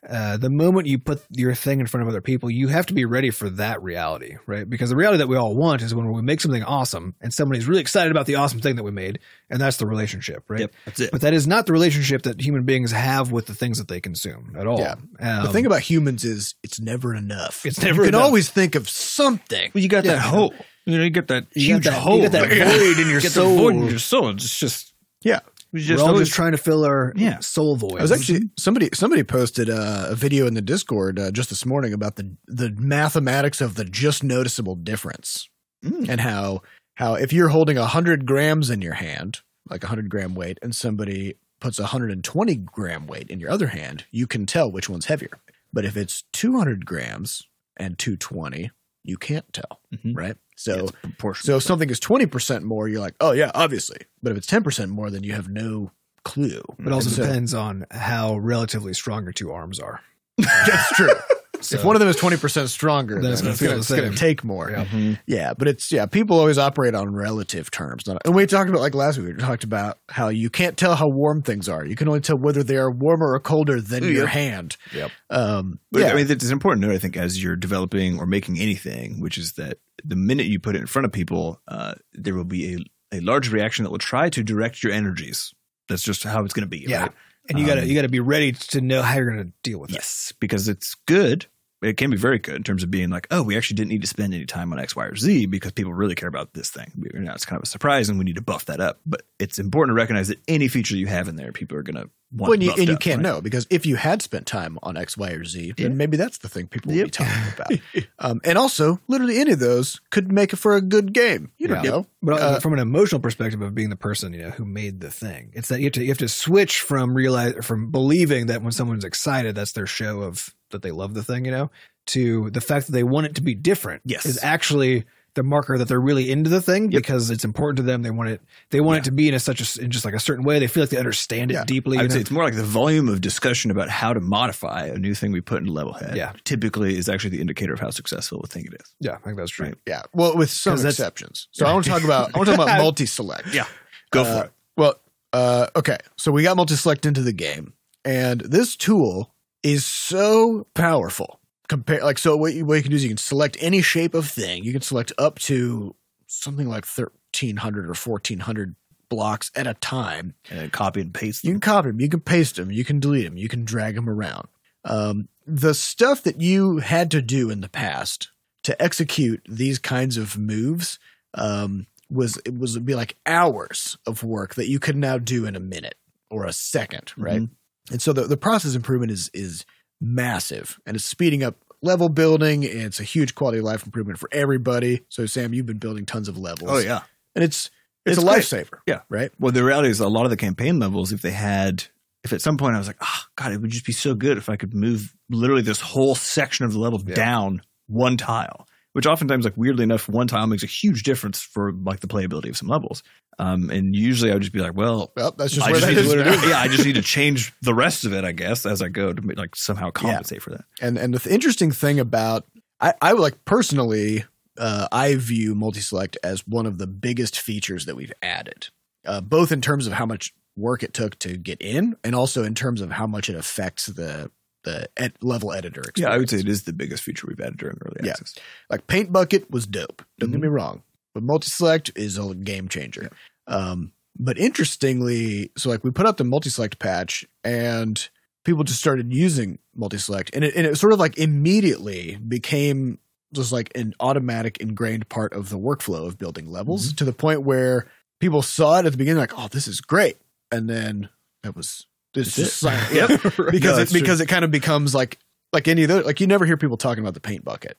Uh, 0.09 0.37
the 0.37 0.51
moment 0.51 0.87
you 0.87 0.99
put 0.99 1.23
your 1.31 1.55
thing 1.55 1.81
in 1.81 1.87
front 1.87 2.03
of 2.03 2.09
other 2.09 2.21
people, 2.21 2.51
you 2.51 2.69
have 2.69 2.85
to 2.87 2.93
be 2.95 3.05
ready 3.07 3.31
for 3.31 3.49
that 3.49 3.83
reality, 3.83 4.37
right? 4.47 4.69
Because 4.69 4.91
the 4.91 4.97
reality 4.97 5.19
that 5.19 5.29
we 5.29 5.37
all 5.37 5.55
want 5.55 5.81
is 5.81 5.95
when 5.95 6.13
we 6.13 6.21
make 6.21 6.41
something 6.43 6.63
awesome 6.63 7.15
and 7.23 7.33
somebody's 7.33 7.67
really 7.67 7.81
excited 7.81 8.11
about 8.11 8.27
the 8.27 8.35
awesome 8.35 8.61
thing 8.61 8.77
that 8.77 8.83
we 8.83 8.91
made, 8.91 9.19
and 9.49 9.61
that's 9.61 9.79
the 9.79 9.87
relationship, 9.87 10.45
right? 10.49 10.61
Yep, 10.61 10.73
that's 10.85 11.01
it. 11.01 11.11
But 11.11 11.23
that 11.23 11.33
is 11.33 11.47
not 11.47 11.65
the 11.67 11.73
relationship 11.73 12.23
that 12.25 12.39
human 12.41 12.65
beings 12.65 12.91
have 12.93 13.33
with 13.33 13.47
the 13.47 13.55
things 13.55 13.79
that 13.79 13.89
they 13.89 14.01
consume 14.01 14.55
at 14.59 14.67
all. 14.67 14.79
Yeah. 14.79 14.97
Um, 15.21 15.45
the 15.47 15.53
thing 15.53 15.65
about 15.65 15.81
humans 15.81 16.23
is 16.25 16.55
it's 16.63 16.79
never 16.81 17.15
enough. 17.15 17.65
It's 17.65 17.81
never 17.81 18.03
enough. 18.03 18.07
You 18.07 18.11
can 18.11 18.15
enough. 18.15 18.23
always 18.27 18.51
think 18.51 18.75
of 18.75 18.89
something. 18.91 19.71
Well, 19.75 19.83
you 19.83 19.89
got 19.89 20.05
Yeah. 20.05 20.15
that 20.17 20.21
hole. 20.21 20.53
You 20.87 20.99
know, 20.99 21.05
you 21.05 21.11
get 21.11 21.29
that 21.29 21.47
You 21.55 21.69
got 21.69 21.75
huge 21.77 21.85
that- 21.85 21.93
hole. 21.95 22.17
you 22.19 22.23
got 22.25 22.33
that 22.33 22.49
there. 22.51 22.67
void 22.67 22.99
in 22.99 23.07
your 23.07 23.15
You 23.17 23.21
get 23.23 23.33
soul. 23.33 23.57
Void 23.57 23.77
in 23.77 23.87
your 23.89 23.99
soul. 23.99 24.29
It's 24.31 24.59
just 24.59 24.93
Yeah. 25.23 25.41
We 25.75 25.81
we're 25.81 25.87
just 25.87 26.03
all 26.03 26.09
always 26.11 26.29
just 26.29 26.37
trying 26.37 26.53
to 26.53 26.59
fill 26.59 26.85
our 26.87 27.13
Yeah. 27.17 27.41
soul 27.41 27.77
void. 27.77 27.99
I 27.99 28.03
was 28.03 28.13
actually 28.13 28.49
somebody 28.57 28.89
somebody 28.95 29.23
posted 29.25 29.69
uh, 29.69 30.07
a 30.09 30.15
video 30.15 30.47
in 30.47 30.55
the 30.55 30.63
Discord 30.63 31.19
uh, 31.19 31.31
just 31.33 31.51
this 31.51 31.67
morning 31.67 31.93
about 31.93 32.17
the 32.17 32.35
the 32.47 32.71
mathematics 32.71 33.61
of 33.61 33.75
the 33.75 33.85
just 33.85 34.23
noticeable 34.25 34.77
difference 34.77 35.49
Mm. 35.85 36.09
and 36.09 36.21
how 36.23 36.63
how 36.95 37.15
if 37.15 37.33
you're 37.33 37.49
holding 37.51 37.77
hundred 37.77 38.25
grams 38.25 38.71
in 38.71 38.81
your 38.81 38.95
hand, 38.95 39.41
like 39.69 39.85
a 39.85 39.89
hundred 39.89 40.09
gram 40.09 40.35
weight, 40.35 40.59
and 40.63 40.75
somebody 40.75 41.35
puts 41.61 41.79
a 41.79 41.87
hundred 41.87 42.11
and 42.13 42.23
twenty 42.25 42.55
gram 42.55 43.07
weight 43.07 43.29
in 43.29 43.41
your 43.41 43.51
other 43.51 43.67
hand, 43.67 44.05
you 44.11 44.27
can 44.27 44.47
tell 44.47 44.71
which 44.73 44.89
one's 44.89 45.07
heavier. 45.07 45.39
But 45.73 45.85
if 45.85 45.97
it's 45.97 46.23
two 46.33 46.57
hundred 46.57 46.87
grams 46.87 47.43
and 47.77 47.99
two 47.99 48.17
twenty, 48.17 48.71
you 49.03 49.17
can't 49.19 49.53
tell, 49.53 49.81
Mhm. 49.95 50.17
right? 50.17 50.37
Yeah, 50.67 50.75
So 50.75 50.81
it's 50.85 50.93
proportional. 51.03 51.53
so 51.53 51.57
if 51.59 51.63
something 51.63 51.91
is 51.91 52.01
twenty 52.01 52.27
percent 52.27 52.65
more, 52.65 52.89
you're 52.89 53.01
like, 53.01 53.15
oh 53.21 53.33
yeah, 53.33 53.51
obviously. 53.55 53.99
But 54.23 54.33
if 54.33 54.39
it's 54.39 54.47
ten 54.47 54.63
percent 54.63 54.91
more, 54.91 55.11
then 55.11 55.23
you 55.23 55.33
have 55.33 55.49
no 55.49 55.91
clue. 56.25 56.63
It 56.79 56.93
also 56.93 57.11
so- 57.11 57.23
depends 57.23 57.55
on 57.55 57.85
how 57.91 58.37
relatively 58.39 58.95
strong 58.95 59.25
your 59.25 59.33
two 59.33 59.51
arms 59.51 59.79
are. 59.81 60.01
That's 60.39 60.93
true. 60.93 61.09
So- 61.61 61.77
if 61.79 61.85
one 61.85 61.97
of 61.97 62.01
them 62.01 62.11
is 62.11 62.17
twenty 62.17 62.37
percent 62.37 62.69
stronger, 62.69 63.15
Then 63.15 63.23
then 63.23 63.33
it's 63.33 63.41
it's 63.41 63.59
gonna 63.61 63.71
going 63.73 63.83
feel 63.83 63.97
the 63.97 64.03
to 64.03 64.09
same. 64.09 64.15
take 64.17 64.45
more. 64.45 64.71
Yeah. 64.71 64.85
Mhm. 64.85 65.19
Yeah, 65.27 65.55
but 65.57 65.67
it's 65.67 65.91
yeah. 65.91 66.05
People 66.05 66.39
always 66.39 66.59
operate 66.59 66.95
on 66.95 67.15
relative 67.15 67.71
terms, 67.71 68.07
not, 68.07 68.21
and 68.27 68.35
we 68.35 68.45
talked 68.45 68.69
about 68.69 68.83
like 68.83 68.95
last 68.95 69.17
week. 69.17 69.37
We 69.37 69.43
talked 69.43 69.65
about 69.65 69.99
how 70.11 70.29
you 70.29 70.51
can't 70.51 70.77
tell 70.77 70.95
how 70.95 71.07
warm 71.09 71.41
things 71.41 71.67
are. 71.71 71.83
You 71.87 71.97
can 71.97 72.07
only 72.09 72.21
tell 72.21 72.37
whether 72.37 72.63
they 72.63 72.77
are 72.77 72.91
warmer 72.91 73.33
or 73.33 73.41
colder 73.41 73.81
than 73.81 74.03
Yeah. 74.03 74.11
your 74.11 74.27
hand. 74.27 74.77
Yep. 74.93 75.11
Um, 75.31 75.79
But 75.91 76.01
yeah. 76.03 76.09
I 76.09 76.15
mean, 76.17 76.31
it's 76.31 76.45
an 76.45 76.53
important 76.53 76.83
to 76.83 76.89
note, 76.89 76.97
I 76.97 76.99
think, 76.99 77.17
as 77.17 77.43
you're 77.43 77.57
developing 77.57 78.19
or 78.19 78.27
making 78.27 78.59
anything, 78.61 79.21
which 79.23 79.39
is 79.39 79.53
that 79.53 79.79
the 80.05 80.17
minute 80.17 80.47
you 80.47 80.59
put 80.59 80.77
it 80.77 80.81
in 80.81 80.87
front 80.87 81.07
of 81.07 81.13
people, 81.13 81.61
uh, 81.69 81.95
there 82.13 82.35
will 82.35 82.45
be 82.45 82.75
a, 83.13 83.19
a 83.19 83.21
large 83.21 83.51
reaction 83.53 83.85
that 83.85 83.91
will 83.91 83.99
try 83.99 84.29
to 84.31 84.43
direct 84.43 84.83
your 84.83 84.93
energies. 84.93 85.53
That's 85.89 86.03
just 86.03 86.25
how 86.25 86.45
it's 86.45 86.55
going 86.55 86.65
to 86.65 86.69
be. 86.69 86.87
Yeah. 86.89 87.03
Right? 87.03 87.13
And 87.51 87.59
you 87.59 87.67
gotta 87.67 87.83
Um, 87.83 87.89
you 87.89 87.95
gotta 87.95 88.09
be 88.09 88.21
ready 88.21 88.53
to 88.53 88.81
know 88.81 89.03
how 89.03 89.17
you're 89.17 89.29
gonna 89.31 89.53
deal 89.63 89.79
with 89.79 89.91
it. 89.91 89.95
Yes, 89.97 90.33
because 90.41 90.67
it's 90.67 90.95
good. 91.07 91.45
It 91.83 91.99
can 91.99 92.09
be 92.11 92.17
very 92.17 92.39
good 92.39 92.55
in 92.55 92.63
terms 92.63 92.83
of 92.83 92.91
being 92.91 93.11
like, 93.11 93.27
oh, 93.31 93.43
we 93.43 93.55
actually 93.59 93.75
didn't 93.75 93.91
need 93.91 94.01
to 94.01 94.07
spend 94.09 94.33
any 94.33 94.47
time 94.47 94.73
on 94.73 94.79
X, 94.79 94.97
Y, 94.97 95.05
or 95.05 95.15
Z 95.15 95.45
because 95.47 95.73
people 95.73 95.93
really 95.93 96.15
care 96.15 96.31
about 96.31 96.55
this 96.55 96.71
thing. 96.71 96.91
We- 96.97 97.11
Now 97.21 97.35
it's 97.35 97.45
kind 97.45 97.59
of 97.59 97.65
a 97.65 97.67
surprise, 97.67 98.09
and 98.09 98.19
we 98.19 98.25
need 98.25 98.37
to 98.37 98.41
buff 98.41 98.65
that 98.65 98.81
up. 98.81 99.01
But 99.05 99.25
it's 99.39 99.59
important 99.59 99.95
to 99.95 100.01
recognize 100.01 100.29
that 100.29 100.41
any 100.49 100.69
feature 100.69 100.97
you 100.97 101.07
have 101.09 101.29
in 101.29 101.37
there, 101.37 101.53
people 101.53 101.77
are 101.77 101.83
going 101.83 101.97
to 102.37 102.41
want. 102.41 102.51
When 102.51 102.61
you, 102.61 102.73
and 102.73 102.87
you 102.89 102.95
up, 102.95 103.01
can't 103.01 103.19
right? 103.19 103.31
know 103.33 103.41
because 103.41 103.67
if 103.71 103.87
you 103.87 103.97
had 103.97 104.23
spent 104.23 104.47
time 104.47 104.79
on 104.83 104.97
X, 104.97 105.17
Y, 105.17 105.31
or 105.31 105.45
Z, 105.45 105.67
Yeah. 105.67 105.73
then 105.89 105.97
maybe 105.97 106.17
that's 106.17 106.39
the 106.39 106.49
thing 106.49 106.67
people 106.67 106.91
would 106.93 106.99
Yep. 106.99 107.07
be 107.07 107.11
talking 107.11 107.53
about. 107.55 108.05
um, 108.19 108.41
and 108.45 108.59
also, 108.59 109.01
literally 109.09 109.39
any 109.39 109.53
of 109.53 109.59
those 109.59 110.01
could 110.11 110.31
make 110.33 110.53
it 110.53 110.57
for 110.57 110.77
a 110.77 110.81
good 110.81 111.13
game. 111.13 111.51
You 111.59 111.69
don't 111.69 111.85
Yeah. 111.85 111.91
know. 111.91 112.07
But 112.23 112.41
Uh, 112.41 112.61
from 112.61 112.73
an 112.73 112.79
emotional 112.79 113.21
perspective 113.21 113.61
of 113.63 113.75
being 113.75 113.91
the 113.91 113.97
person 113.97 114.33
you 114.33 114.43
know 114.43 114.51
who 114.51 114.65
made 114.65 115.01
the 115.01 115.11
thing, 115.11 115.51
it's 115.53 115.69
that 115.69 115.79
you 115.81 115.85
have 115.87 115.93
to 115.95 116.03
you 116.03 116.09
have 116.09 116.19
to 116.19 116.29
switch 116.29 116.81
from 116.81 117.15
realize 117.15 117.55
from 117.63 117.91
believing 117.91 118.47
that 118.47 118.63
when 118.63 118.73
someone's 118.73 119.05
excited, 119.05 119.55
that's 119.55 119.73
their 119.73 119.87
show 119.87 120.23
of 120.23 120.55
that 120.71 120.83
they 120.83 120.91
love 120.91 121.15
the 121.15 121.23
thing, 121.23 121.45
you 121.45 121.51
know, 121.51 121.71
to 122.07 122.51
the 122.51 122.61
fact 122.61 122.87
that 122.87 122.93
they 122.93 123.03
want 123.05 123.27
it 123.27 123.35
to 123.37 123.43
be 123.43 123.55
different. 123.55 124.03
Yes. 124.05 124.27
is 124.27 124.43
actually 124.43 125.05
the 125.35 125.43
marker 125.43 125.77
that 125.79 125.89
they're 125.89 126.01
really 126.01 126.31
into 126.31 126.49
the 126.49 126.61
thing 126.63 126.93
Yep. 126.93 127.03
because 127.03 127.31
it's 127.31 127.45
important 127.45 127.77
to 127.79 127.83
them. 127.83 128.03
They 128.03 128.11
want 128.11 128.31
it. 128.31 128.41
They 128.71 128.81
want 128.81 128.97
Yeah. 128.97 129.01
it 129.01 129.05
to 129.07 129.11
be 129.11 129.29
in 129.29 129.35
a 129.35 129.41
such 129.41 129.61
a 129.79 129.83
in 129.83 129.91
just 129.91 130.05
like 130.05 130.15
a 130.15 130.21
certain 130.21 130.45
way. 130.45 130.59
They 130.61 130.67
feel 130.69 130.83
like 130.85 130.91
they 130.91 130.97
understand 130.97 131.51
it 131.51 131.55
Yeah. 131.55 131.65
deeply. 131.65 131.99
I 131.99 132.03
would 132.03 132.11
know? 132.11 132.15
say 132.15 132.21
it's 132.21 132.31
more 132.31 132.45
like 132.45 132.55
the 132.57 132.63
volume 132.63 133.09
of 133.09 133.21
discussion 133.21 133.71
about 133.71 133.89
how 133.91 134.13
to 134.13 134.21
modify 134.21 134.87
a 134.87 134.97
new 134.99 135.15
thing 135.15 135.33
we 135.33 135.41
put 135.41 135.59
into 135.61 135.73
Levelhead. 135.73 136.15
Yeah. 136.15 136.33
typically 136.45 136.97
is 136.97 137.09
actually 137.09 137.31
the 137.31 137.41
indicator 137.41 137.73
of 137.75 137.81
how 137.81 137.91
successful 137.91 138.41
a 138.45 138.47
thing 138.47 138.65
it 138.67 138.75
is. 138.75 138.95
yeah, 139.01 139.13
I 139.15 139.19
think 139.19 139.37
that's 139.37 139.51
true. 139.51 139.67
Right. 139.67 139.75
Yeah. 139.87 140.03
Well, 140.13 140.37
with 140.37 140.51
some 140.51 140.75
exceptions. 140.85 141.49
So 141.53 141.67
I 141.67 141.73
want 141.73 141.85
to 141.87 141.91
talk 141.91 142.05
about 142.05 142.31
I 142.35 142.39
want 142.39 142.49
to 142.51 142.57
talk 142.57 142.67
about 142.69 142.79
multi-select. 142.79 143.53
Yeah, 143.53 143.67
go 144.13 144.23
Uh, 144.23 144.25
for 144.41 144.45
it. 144.47 144.53
Well, 144.77 144.95
uh, 145.33 145.67
okay. 145.77 145.99
So 146.17 146.31
we 146.33 146.43
got 146.45 146.57
multi-select 146.57 147.07
into 147.07 147.23
the 147.23 147.33
game, 147.33 147.73
and 148.05 148.41
this 148.41 148.77
tool 148.77 149.35
is 149.65 149.85
so 149.85 150.67
powerful. 150.75 151.41
Compare 151.69 152.03
like 152.03 152.19
so. 152.19 152.37
What 152.37 152.55
you, 152.55 152.65
what 152.67 152.75
you 152.75 152.83
can 152.83 152.91
do 152.91 152.97
is 152.97 153.03
you 153.03 153.11
can 153.11 153.17
select 153.17 153.57
any 153.61 153.81
shape 153.81 154.15
of 154.15 154.29
thing. 154.29 154.65
You 154.65 154.73
can 154.73 154.83
select 154.83 155.13
up 155.19 155.39
to 155.41 155.95
something 156.27 156.69
like 156.69 156.85
thirteen 156.85 157.57
hundred 157.57 157.89
or 157.89 157.95
fourteen 157.95 158.41
hundred 158.41 158.77
blocks 159.09 159.51
at 159.55 159.67
a 159.67 159.75
time. 159.75 160.35
And 160.51 160.59
then 160.59 160.71
copy 160.71 161.01
and 161.01 161.15
paste. 161.15 161.45
You 161.45 161.53
can 161.53 161.61
copy 161.61 161.89
them, 161.89 162.01
you 162.01 162.09
can 162.09 162.21
paste 162.21 162.57
them, 162.57 162.71
you 162.71 162.85
can 162.85 163.01
delete 163.01 163.25
them, 163.25 163.37
you 163.37 163.49
can 163.49 163.65
drag 163.65 163.95
them 163.95 164.09
around. 164.09 164.49
Um, 164.85 165.29
the 165.47 165.75
stuff 165.75 166.23
that 166.25 166.41
you 166.41 166.79
had 166.79 167.11
to 167.13 167.23
do 167.23 167.51
in 167.51 167.61
the 167.61 167.69
past 167.69 168.31
to 168.65 168.81
execute 168.83 169.43
these 169.49 169.79
kinds 169.79 170.17
of 170.17 170.37
moves 170.39 170.99
um, 171.35 171.87
was 172.11 172.39
it 172.45 172.59
was 172.59 172.75
would 172.75 172.87
be 172.87 172.95
like 172.95 173.17
hours 173.27 173.97
of 174.07 174.23
work 174.23 174.55
that 174.55 174.69
you 174.69 174.79
could 174.79 174.97
now 174.97 175.19
do 175.19 175.47
in 175.47 175.57
a 175.57 175.61
minute 175.61 175.97
or 176.31 176.45
a 176.45 176.53
second, 176.53 177.13
right? 177.17 177.43
Mhm. 177.43 177.51
And 177.91 178.03
so 178.03 178.13
the, 178.13 178.23
the 178.23 178.37
process 178.37 178.75
improvement 178.75 179.13
is 179.13 179.31
is 179.35 179.65
massive 180.05 180.79
and 180.87 180.97
it's 180.97 181.05
speeding 181.05 181.43
up 181.43 181.57
level 181.83 182.09
building 182.09 182.65
and 182.65 182.81
it's 182.83 183.01
a 183.01 183.05
huge 183.05 183.35
quality 183.35 183.59
of 183.59 183.65
life 183.65 183.85
improvement 183.85 184.19
for 184.19 184.29
everybody. 184.33 185.03
So 185.09 185.27
Sam, 185.27 185.53
you've 185.55 185.67
been 185.67 185.79
building 185.79 186.07
tons 186.07 186.29
of 186.29 186.39
levels. 186.39 186.71
Oh 186.71 186.79
yeah. 186.79 187.03
And 187.35 187.43
it's 187.45 187.71
it's, 188.07 188.19
It's 188.19 188.23
a 188.23 188.27
great. 188.31 188.43
lifesaver. 188.43 188.79
Yeah. 188.87 189.01
Right? 189.09 189.31
Well, 189.41 189.51
the 189.53 189.65
reality 189.65 189.89
is 189.89 190.01
a 190.01 190.09
lot 190.09 190.25
of 190.25 190.31
the 190.31 190.37
campaign 190.37 190.79
levels, 190.79 191.11
if 191.13 191.23
they 191.23 191.31
had, 191.31 191.85
if 192.23 192.33
at 192.35 192.43
some 192.43 192.59
point 192.59 192.75
I 192.75 192.79
was 192.79 192.87
like, 192.87 192.99
oh, 193.01 193.23
God, 193.37 193.53
it 193.53 193.61
would 193.63 193.71
just 193.71 193.87
be 193.87 193.93
so 193.95 194.15
good 194.15 194.37
if 194.37 194.51
I 194.51 194.57
could 194.57 194.75
move 194.75 195.15
literally 195.31 195.63
this 195.63 195.81
whole 195.81 196.15
section 196.15 196.67
of 196.67 196.73
the 196.75 196.79
level 196.79 197.03
Yeah. 197.07 197.15
down 197.15 197.63
one 197.87 198.19
tile, 198.19 198.67
which 198.95 199.07
oftentimes, 199.07 199.45
like 199.45 199.57
weirdly 199.57 199.83
enough, 199.83 200.09
one 200.09 200.29
tile 200.29 200.47
makes 200.47 200.63
a 200.63 200.67
huge 200.67 201.03
difference 201.03 201.41
for 201.41 201.73
like 201.73 201.99
the 201.99 202.07
playability 202.07 202.49
of 202.49 202.57
some 202.57 202.69
levels. 202.69 203.03
Um, 203.41 203.69
and 203.69 203.95
usually 203.95 204.31
I 204.31 204.35
would 204.35 204.43
just 204.43 204.53
be 204.53 204.61
like, 204.61 204.75
well, 204.75 205.13
Well, 205.17 205.33
that's 205.37 205.53
just 205.53 205.67
I 205.67 205.73
where 205.73 205.81
just 205.81 206.09
that 206.09 206.17
need 206.17 206.41
to, 206.41 206.49
yeah, 206.49 206.61
I 206.61 206.69
just 206.69 206.87
need 206.87 206.95
to 206.95 207.03
change 207.03 207.53
the 207.61 207.75
rest 207.75 208.05
of 208.05 208.13
it, 208.13 208.25
I 208.25 208.31
guess, 208.31 208.65
as 208.65 208.81
I 208.81 208.89
go 208.89 209.13
to 209.13 209.35
like 209.35 209.57
somehow 209.57 209.91
compensate 209.91 210.43
for 210.43 210.51
that. 210.51 210.65
And 210.81 210.97
and 210.97 211.13
the 211.13 211.19
th- 211.19 211.35
interesting 211.35 211.73
thing 211.73 211.99
about 211.99 212.47
I, 212.81 212.95
I 213.03 213.13
like 213.13 213.45
personally, 213.45 214.25
uh, 214.57 214.87
I 214.93 215.17
view 215.17 215.57
multi-select 215.57 216.17
as 216.23 216.47
one 216.47 216.65
of 216.65 216.79
the 216.79 216.87
biggest 216.87 217.41
features 217.41 217.87
that 217.87 217.97
we've 217.97 218.13
added, 218.23 218.69
uh, 219.05 219.21
both 219.21 219.51
in 219.51 219.61
terms 219.61 219.89
of 219.89 219.95
how 219.95 220.07
much 220.07 220.33
work 220.57 220.85
it 220.85 220.95
took 220.95 221.19
to 221.19 221.37
get 221.37 221.61
in, 221.61 221.97
and 222.05 222.15
also 222.15 222.45
in 222.45 222.55
terms 222.55 222.81
of 222.81 222.93
how 222.93 223.09
much 223.09 223.29
it 223.29 223.35
affects 223.35 223.87
the 223.87 224.31
the 224.65 224.89
ed- 224.97 225.13
level 225.23 225.53
editor. 225.53 225.81
Experience. 225.83 225.99
Yeah, 226.11 226.15
I 226.15 226.19
would 226.19 226.29
say 226.31 226.39
it 226.39 226.49
is 226.49 226.65
the 226.65 226.73
biggest 226.73 227.03
feature 227.03 227.27
we've 227.29 227.41
added 227.41 227.59
during 227.59 227.79
early 227.85 228.01
Yeah. 228.03 228.11
access. 228.13 228.35
like 228.71 228.87
Paint 228.87 229.13
Bucket 229.13 229.51
was 229.51 229.67
dope. 229.67 230.03
Don't 230.19 230.31
get 230.31 230.39
Mhm. 230.39 230.43
me 230.43 230.49
wrong, 230.49 230.83
but 231.15 231.23
multi-select 231.23 231.93
is 231.95 232.19
a 232.19 232.35
game 232.35 232.69
changer. 232.69 233.11
Um, 233.47 233.93
but 234.19 234.39
interestingly, 234.39 235.51
so 235.57 235.69
like 235.71 235.85
we 235.85 235.91
put 235.91 236.07
out 236.07 236.17
the 236.17 236.25
multi-select 236.25 236.79
patch 236.79 237.25
and 237.43 238.09
people 238.45 238.65
just 238.65 238.79
started 238.81 239.13
using 239.13 239.59
multi-select 239.75 240.31
and 240.35 240.45
it, 240.45 240.55
and 240.55 240.67
it 240.67 240.77
sort 240.77 240.93
of 240.93 240.99
like 240.99 241.17
immediately 241.19 242.17
became 242.17 242.99
just 243.33 243.53
like 243.53 243.71
an 243.77 243.95
automatic 244.01 244.59
ingrained 244.59 245.09
part 245.09 245.33
of 245.33 245.49
the 245.49 245.59
workflow 245.59 246.07
of 246.07 246.19
building 246.19 246.51
levels 246.51 246.93
to 246.93 247.05
the 247.05 247.13
point 247.13 247.43
where 247.43 247.87
people 248.21 248.43
saw 248.43 248.79
it 248.79 248.87
at 248.87 248.93
the 248.93 248.99
beginning 248.99 249.19
like, 249.21 249.37
oh, 249.37 249.49
this 249.49 249.67
is 249.67 249.81
great. 249.81 250.17
And 250.53 250.69
then 250.71 251.09
it 251.43 251.57
was 251.57 251.87
it's 252.15 252.37
just 252.37 252.59
silent. 252.59 252.93
Yeah. 252.93 253.07
because 253.51 253.77
No, 253.77 253.83
it 253.83 253.89
true. 253.89 254.01
because 254.01 254.21
it 254.21 254.27
kind 254.27 254.45
of 254.45 254.51
becomes 254.51 254.95
like 254.95 255.19
like 255.53 255.69
any 255.69 255.83
of 255.85 255.89
those 255.89 256.05
like 256.05 256.21
you 256.21 256.27
never 256.27 256.47
hear 256.47 256.57
people 256.57 256.77
talking 256.77 257.03
about 257.03 257.15
the 257.15 257.21
paint 257.21 257.45
bucket. 257.45 257.77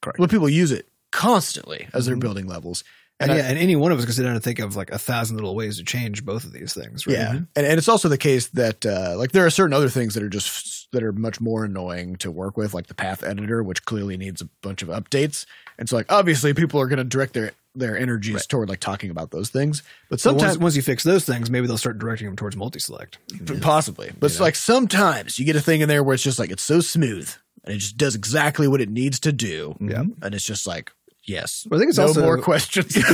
Correct. 0.00 0.18
But 0.18 0.30
people 0.30 0.48
use 0.48 0.70
it 0.72 0.88
constantly 1.10 1.88
as 1.92 2.06
they're 2.06 2.16
Mhm. 2.16 2.20
building 2.20 2.46
levels. 2.46 2.84
And, 3.20 3.32
And 3.32 3.40
I- 3.40 3.42
yeah, 3.42 3.48
and 3.50 3.58
any 3.58 3.74
one 3.74 3.90
of 3.90 3.98
us 3.98 4.04
can 4.04 4.14
sit 4.14 4.22
down 4.22 4.34
and 4.34 4.42
think 4.44 4.60
of 4.60 4.76
like 4.76 4.90
a 4.92 4.98
thousand 4.98 5.36
little 5.36 5.56
ways 5.56 5.78
to 5.78 5.84
change 5.84 6.24
both 6.24 6.44
of 6.44 6.52
these 6.52 6.72
things. 6.72 7.04
Right? 7.06 7.16
Yeah, 7.16 7.30
and, 7.32 7.48
and 7.56 7.78
it's 7.78 7.88
also 7.88 8.08
the 8.08 8.16
case 8.18 8.46
that 8.48 8.86
uh, 8.86 9.14
like 9.18 9.32
there 9.32 9.44
are 9.44 9.50
certain 9.50 9.72
other 9.72 9.88
things 9.88 10.14
that 10.14 10.22
are 10.22 10.28
just 10.28 10.90
that 10.92 11.02
are 11.02 11.12
much 11.12 11.40
more 11.40 11.64
annoying 11.64 12.14
to 12.16 12.30
work 12.30 12.56
with, 12.56 12.72
like 12.74 12.86
the 12.86 12.94
path 12.94 13.22
editor, 13.24 13.62
which 13.62 13.84
clearly 13.84 14.16
needs 14.16 14.40
a 14.40 14.48
bunch 14.62 14.82
of 14.82 14.88
updates. 14.88 15.44
And 15.78 15.88
so, 15.88 15.96
like 15.96 16.10
obviously, 16.12 16.54
people 16.54 16.80
are 16.80 16.86
going 16.86 16.98
to 16.98 17.04
direct 17.04 17.34
their 17.34 17.50
their 17.78 17.98
energies 17.98 18.46
toward 18.46 18.68
like 18.68 18.80
talking 18.80 19.10
about 19.10 19.30
those 19.30 19.50
things. 19.50 19.82
But 20.10 20.20
So 20.20 20.30
sometimes, 20.30 20.52
once, 20.52 20.62
once 20.62 20.76
you 20.76 20.82
fix 20.82 21.04
those 21.04 21.24
things, 21.24 21.50
maybe 21.50 21.66
they'll 21.66 21.78
start 21.78 21.98
directing 21.98 22.26
them 22.26 22.36
towards 22.36 22.56
multi-select. 22.56 23.18
possibly, 23.60 24.10
but 24.18 24.30
it's 24.30 24.40
like 24.40 24.54
sometimes 24.54 25.38
you 25.38 25.44
get 25.44 25.56
a 25.56 25.60
thing 25.60 25.80
in 25.80 25.88
there 25.88 26.02
where 26.02 26.14
it's 26.14 26.22
just 26.22 26.38
like 26.38 26.50
it's 26.50 26.62
so 26.62 26.80
smooth 26.80 27.30
and 27.64 27.74
it 27.74 27.78
just 27.78 27.96
does 27.96 28.14
exactly 28.14 28.68
what 28.68 28.80
it 28.80 28.88
needs 28.90 29.20
to 29.20 29.32
do. 29.32 29.76
Yeah. 29.80 30.04
and 30.22 30.34
it's 30.34 30.44
just 30.44 30.66
like 30.66 30.92
yes, 31.24 31.66
Well, 31.70 31.78
I 31.78 31.80
think 31.80 31.90
it's 31.90 31.98
no 31.98 32.06
also 32.06 32.22
more 32.22 32.38
questions. 32.38 32.96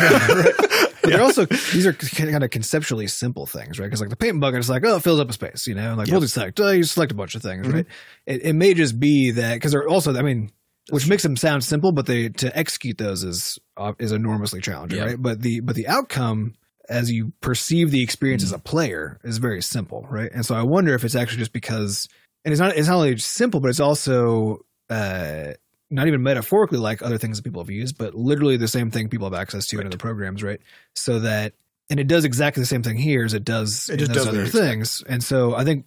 But 1.05 1.11
they're 1.13 1.21
also 1.23 1.45
these 1.45 1.87
are 1.87 1.93
kind 1.93 2.43
of 2.43 2.49
conceptually 2.51 3.07
simple 3.09 3.45
things, 3.45 3.79
right? 3.79 3.85
Because 3.85 4.01
like 4.01 4.09
the 4.09 4.17
paint 4.17 4.41
bucket 4.41 4.61
is 4.61 4.71
like, 4.71 4.85
oh, 4.87 4.97
it 4.97 5.03
fills 5.03 5.21
up 5.21 5.29
a 5.29 5.35
space, 5.35 5.67
you 5.67 5.75
know, 5.75 5.89
and 5.91 5.99
like 5.99 6.07
Yep. 6.07 6.15
multi-select, 6.15 6.59
oh, 6.61 6.71
you 6.71 6.83
select 6.85 7.13
a 7.13 7.15
bunch 7.15 7.35
of 7.35 7.43
things, 7.43 7.67
Mm-hmm. 7.67 7.77
right? 7.77 7.87
It, 8.25 8.43
it 8.47 8.53
may 8.55 8.73
just 8.73 8.99
be 8.99 9.33
that 9.33 9.53
because 9.53 9.73
they're 9.73 9.87
also, 9.87 10.17
I 10.17 10.23
mean, 10.23 10.51
which 10.91 11.09
makes 11.09 11.23
them 11.23 11.37
sound 11.37 11.65
simple, 11.65 11.93
but 11.93 12.07
they 12.07 12.29
to 12.29 12.57
execute 12.57 12.99
those 12.99 13.25
is 13.25 13.59
uh, 13.77 13.93
is 13.99 14.13
enormously 14.13 14.61
challenging, 14.61 15.01
right? 15.07 15.21
But 15.23 15.41
the 15.41 15.61
but 15.61 15.77
the 15.77 15.89
outcome 15.89 16.55
as 16.89 17.11
you 17.11 17.33
perceive 17.41 17.91
the 17.91 18.03
experience 18.03 18.43
Mm. 18.43 18.47
as 18.47 18.53
a 18.53 18.59
player 18.59 19.19
is 19.25 19.39
very 19.39 19.63
simple, 19.63 20.07
right? 20.11 20.31
And 20.33 20.45
so 20.45 20.55
I 20.55 20.63
wonder 20.63 20.95
if 20.95 21.03
it's 21.05 21.15
actually 21.15 21.39
just 21.39 21.53
because, 21.55 22.09
and 22.45 22.53
it's 22.53 22.61
not 22.61 22.77
it's 22.77 22.89
not 22.89 22.97
only 22.97 23.17
simple, 23.17 23.61
but 23.61 23.69
it's 23.69 23.81
also 23.81 24.59
uh, 24.91 25.55
not 25.91 26.07
even 26.09 26.23
metaphorically 26.23 26.79
like 26.79 27.01
other 27.03 27.17
things 27.19 27.39
that 27.39 27.43
people 27.43 27.63
have 27.63 27.71
used, 27.71 27.97
but 27.97 28.15
literally 28.15 28.57
the 28.57 28.69
same 28.69 28.91
thing 28.91 29.09
people 29.09 29.27
have 29.31 29.39
access 29.41 29.67
to 29.69 29.81
in 29.81 29.87
other 29.87 29.97
programs, 29.97 30.43
right? 30.43 30.61
So 30.95 31.21
that, 31.21 31.55
and 31.89 31.99
it 32.01 32.07
does 32.07 32.25
exactly 32.25 32.61
the 32.63 32.67
same 32.67 32.83
thing 32.83 32.97
here 32.97 33.25
as 33.25 33.33
it 33.33 33.45
does 33.45 33.89
It 33.89 33.95
in 33.95 33.99
just 34.01 34.13
those 34.13 34.25
does 34.25 34.35
other 34.35 34.47
things. 34.47 35.03
And 35.09 35.23
so 35.23 35.55
I 35.55 35.65
think, 35.65 35.87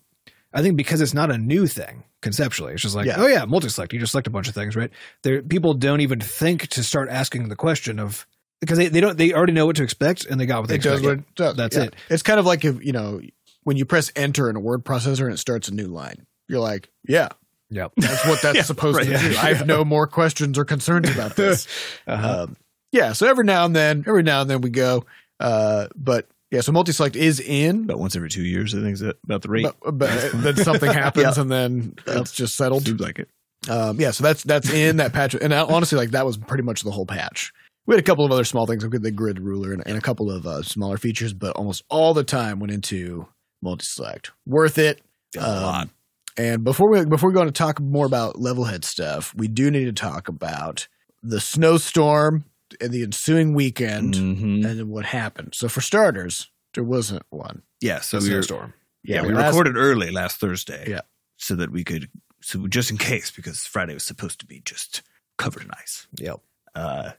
I 0.54 0.62
think 0.62 0.78
because 0.78 1.02
it's 1.02 1.14
not 1.14 1.32
a 1.32 1.38
new 1.38 1.68
thing 1.68 2.04
conceptually, 2.22 2.74
it's 2.74 2.82
just 2.82 2.96
like, 2.96 3.06
Yeah. 3.06 3.16
oh 3.18 3.28
yeah, 3.28 3.46
multi-select, 3.46 3.94
you 3.94 4.00
just 4.00 4.12
select 4.12 4.28
a 4.28 4.32
bunch 4.32 4.48
of 4.48 4.56
things, 4.56 4.76
right? 4.76 4.90
There, 5.24 5.42
people 5.42 5.74
don't 5.74 6.02
even 6.02 6.20
think 6.20 6.68
to 6.70 6.84
start 6.84 7.10
asking 7.10 7.50
the 7.50 7.56
question 7.56 8.00
of 8.00 8.26
because 8.60 8.78
they, 8.78 8.88
they 8.88 9.02
don't 9.02 9.18
they 9.18 9.34
already 9.34 9.54
know 9.54 9.66
what 9.66 9.76
to 9.76 9.84
expect 9.84 10.26
and 10.26 10.40
they 10.40 10.46
got 10.46 10.62
what 10.62 10.70
they 10.70 10.76
it 10.76 10.82
does 10.82 11.02
what 11.02 11.14
it 11.20 11.36
does. 11.36 11.56
That's 11.56 11.76
Yeah. 11.76 11.84
it. 11.84 11.96
It's 12.10 12.24
kind 12.24 12.40
of 12.40 12.46
like 12.46 12.66
if 12.66 12.84
you 12.84 12.92
know 12.92 13.22
when 13.64 13.78
you 13.78 13.86
press 13.86 14.12
enter 14.16 14.50
in 14.50 14.56
a 14.56 14.60
word 14.60 14.84
processor 14.86 15.26
and 15.26 15.34
it 15.34 15.38
starts 15.38 15.68
a 15.68 15.74
new 15.74 15.88
line. 15.88 16.26
You're 16.48 16.62
like, 16.62 16.90
yeah, 17.08 17.28
Yep. 17.70 17.92
that's 17.98 18.26
what 18.26 18.42
that's 18.42 18.66
supposed 18.68 19.02
to 19.04 19.12
right. 19.12 19.20
do. 19.20 19.38
I 19.38 19.54
have 19.54 19.68
no 19.68 19.84
more 19.84 20.08
questions 20.08 20.58
or 20.58 20.64
concerns 20.66 21.10
about 21.10 21.36
this. 21.36 21.68
Uh-huh. 22.08 22.44
Um, 22.44 22.58
yeah, 22.94 23.12
so 23.12 23.28
every 23.28 23.44
now 23.44 23.66
and 23.66 23.76
then, 23.76 24.06
every 24.08 24.24
now 24.24 24.42
and 24.42 24.50
then 24.50 24.62
we 24.62 24.70
go. 24.70 25.04
Uh, 25.42 25.88
but 25.96 26.28
yeah, 26.52 26.62
so 26.62 26.72
multi-select 26.72 27.16
is 27.16 27.40
in, 27.40 27.84
About 27.86 28.00
once 28.00 28.16
every 28.16 28.30
two 28.30 28.44
years, 28.44 28.74
I 28.74 28.80
think 28.80 28.94
is 28.94 29.02
about 29.02 29.42
the 29.42 29.50
rate. 29.50 29.64
but, 29.64 29.98
but 29.98 30.32
then 30.34 30.56
something 30.58 30.92
happens 31.04 31.38
and 31.38 31.52
then 31.52 31.96
it's 32.08 32.32
just 32.32 32.56
settled. 32.56 32.86
Seems 32.86 33.02
like 33.02 33.20
it. 33.20 33.30
Um, 33.70 34.00
yeah, 34.00 34.12
so 34.12 34.24
that's 34.24 34.44
that's 34.44 34.72
in 34.72 34.98
that 34.98 35.12
patch, 35.14 35.34
and 35.36 35.52
honestly, 35.54 35.98
like 35.98 36.12
that 36.12 36.26
was 36.26 36.38
pretty 36.38 36.64
much 36.64 36.84
the 36.84 36.92
whole 36.92 37.06
patch. 37.06 37.52
We 37.86 37.96
had 37.96 38.00
a 38.00 38.04
couple 38.06 38.24
of 38.26 38.32
other 38.32 38.44
small 38.44 38.66
things, 38.66 38.84
like 38.86 39.02
the 39.02 39.12
grid 39.12 39.40
ruler 39.40 39.72
and, 39.74 39.82
and 39.86 39.98
a 39.98 40.02
couple 40.02 40.30
of 40.30 40.46
uh, 40.46 40.62
smaller 40.62 40.98
features, 40.98 41.34
but 41.34 41.56
almost 41.56 41.84
all 41.90 42.14
the 42.14 42.24
time 42.24 42.60
went 42.60 42.72
into 42.72 43.28
multi-select. 43.62 44.32
Worth 44.46 44.78
it. 44.78 45.02
A 45.38 45.40
Um, 45.42 45.64
lot. 45.64 45.90
And 46.38 46.64
before 46.64 46.90
we 46.92 47.04
before 47.06 47.30
we 47.30 47.34
go 47.34 47.40
on 47.42 47.48
to 47.48 47.52
talk 47.52 47.80
more 47.82 48.06
about 48.06 48.36
Levelhead 48.36 48.84
stuff, 48.86 49.34
we 49.36 49.48
do 49.48 49.72
need 49.72 49.86
to 49.86 49.94
talk 49.94 50.28
about 50.28 50.88
the 51.24 51.40
snowstorm 51.42 52.46
and 52.82 52.92
the 52.92 53.04
ensuing 53.04 53.54
weekend 53.54 54.14
Mhm. 54.16 54.66
and 54.66 54.80
then 54.80 54.88
what 54.90 55.06
happened. 55.06 55.54
So 55.56 55.68
for 55.70 55.82
starters, 55.82 56.48
there 56.74 56.84
wasn't 56.84 57.24
one. 57.30 57.62
Yeah, 57.82 58.02
so 58.02 58.18
we 58.20 58.26
were, 58.26 58.42
snowstorm. 58.44 58.74
yeah, 59.04 59.22
we 59.22 59.34
last- 59.34 59.48
recorded 59.48 59.78
early 59.78 60.12
last 60.12 60.40
Thursday. 60.40 60.86
Yeah. 60.90 61.02
so 61.40 61.56
that 61.56 61.72
we 61.72 61.84
could, 61.84 62.10
so 62.42 62.66
just 62.68 62.90
in 62.90 62.98
case, 62.98 63.30
because 63.30 63.60
Friday 63.66 63.94
was 63.94 64.04
supposed 64.04 64.40
to 64.40 64.46
be 64.48 64.60
just 64.66 65.04
covered 65.38 65.62
in 65.64 65.70
ice. 65.80 66.08
Yep. 66.18 66.40
Uh, 66.74 67.12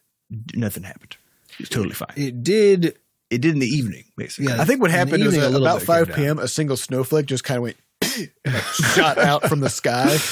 nothing 0.55 0.83
happened. 0.83 1.17
It 1.53 1.61
was 1.61 1.69
totally 1.69 1.95
fine. 1.95 2.13
It 2.17 2.43
did 2.43 2.99
It 3.31 3.41
did 3.43 3.53
in 3.53 3.59
the 3.61 3.67
evening, 3.69 4.07
basically. 4.17 4.53
Yeah. 4.53 4.61
I 4.61 4.65
think 4.65 4.81
what 4.81 4.91
happened 4.91 5.23
was 5.25 5.37
uh, 5.39 5.53
about 5.55 5.83
5 5.83 6.07
came 6.09 6.17
p.m. 6.17 6.39
A 6.41 6.49
single 6.49 6.77
snowflake 6.77 7.27
just 7.27 7.45
kind 7.45 7.59
of 7.59 7.63
went 7.63 7.77
shot 8.95 9.19
out 9.19 9.49
from 9.49 9.61
the 9.61 9.71
sky. 9.71 10.17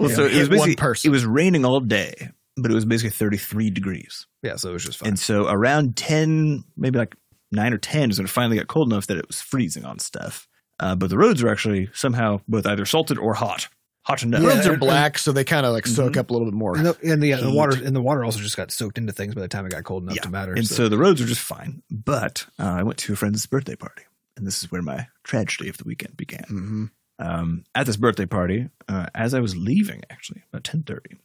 Well, 0.00 0.10
Yeah, 0.10 0.16
so 0.16 0.26
it 0.26 0.48
was 0.48 0.58
one 0.60 0.74
person. 0.74 1.08
It 1.08 1.12
was 1.12 1.26
raining 1.26 1.64
all 1.64 1.80
day, 1.80 2.30
but 2.60 2.70
it 2.70 2.74
was 2.74 2.84
basically 2.84 3.10
33 3.10 3.70
degrees. 3.70 4.26
yeah, 4.42 4.56
so 4.56 4.70
it 4.70 4.72
was 4.74 4.84
just 4.84 4.98
fine. 4.98 5.10
And 5.10 5.18
so 5.18 5.46
around 5.48 5.96
10, 5.96 6.64
maybe 6.76 6.98
like 6.98 7.14
9 7.52 7.72
or 7.72 7.78
10 7.78 8.10
is 8.10 8.18
when 8.18 8.26
it 8.26 8.30
finally 8.30 8.56
got 8.58 8.66
cold 8.68 8.90
enough 8.92 9.06
that 9.06 9.16
it 9.16 9.26
was 9.26 9.40
freezing 9.40 9.84
on 9.84 9.98
stuff. 9.98 10.46
Uh, 10.80 10.94
but 10.94 11.10
the 11.10 11.18
roads 11.18 11.42
were 11.42 11.50
actually 11.50 11.88
somehow 11.92 12.40
both 12.46 12.66
either 12.66 12.84
salted 12.84 13.18
or 13.18 13.34
hot. 13.34 13.68
Hot 14.02 14.22
enough. 14.22 14.42
Roads 14.42 14.66
are 14.66 14.72
and- 14.72 14.80
black, 14.88 15.18
so 15.18 15.32
they 15.32 15.44
kind 15.44 15.66
of 15.66 15.72
like 15.72 15.86
soak 15.86 16.12
Mhm. 16.14 16.18
up 16.18 16.30
a 16.30 16.32
little 16.32 16.46
bit 16.46 16.54
more. 16.54 16.76
And 16.76 16.86
the, 16.86 16.96
and 17.02 17.22
the, 17.22 17.32
the 17.34 17.50
water 17.50 17.76
and 17.84 17.94
the 17.94 18.00
water 18.00 18.24
also 18.24 18.38
just 18.40 18.56
got 18.56 18.70
soaked 18.70 18.96
into 18.98 19.12
things 19.12 19.34
by 19.34 19.40
the 19.42 19.48
time 19.48 19.66
it 19.66 19.70
got 19.72 19.84
cold 19.84 20.04
enough 20.04 20.16
Yeah. 20.16 20.22
to 20.22 20.30
matter. 20.30 20.52
And 20.54 20.66
so. 20.66 20.88
the 20.88 20.96
roads 20.98 21.20
were 21.20 21.26
just 21.26 21.40
fine. 21.40 21.82
But 21.90 22.46
uh, 22.58 22.62
I 22.64 22.82
went 22.84 22.98
to 23.00 23.12
a 23.12 23.16
friend's 23.16 23.44
birthday 23.46 23.76
party. 23.76 24.02
And 24.36 24.46
this 24.46 24.62
is 24.62 24.70
where 24.70 24.82
my 24.82 25.08
tragedy 25.24 25.68
of 25.68 25.78
the 25.78 25.84
weekend 25.84 26.16
began. 26.16 26.44
hmm 26.48 26.84
um, 27.20 27.64
at 27.74 27.84
this 27.84 27.96
birthday 27.96 28.26
party, 28.26 28.68
uh, 28.88 29.06
as 29.12 29.34
I 29.34 29.40
was 29.40 29.56
leaving, 29.56 30.02
actually 30.08 30.44
about 30.52 30.62
ten 30.62 30.84
thirty, 30.84 31.16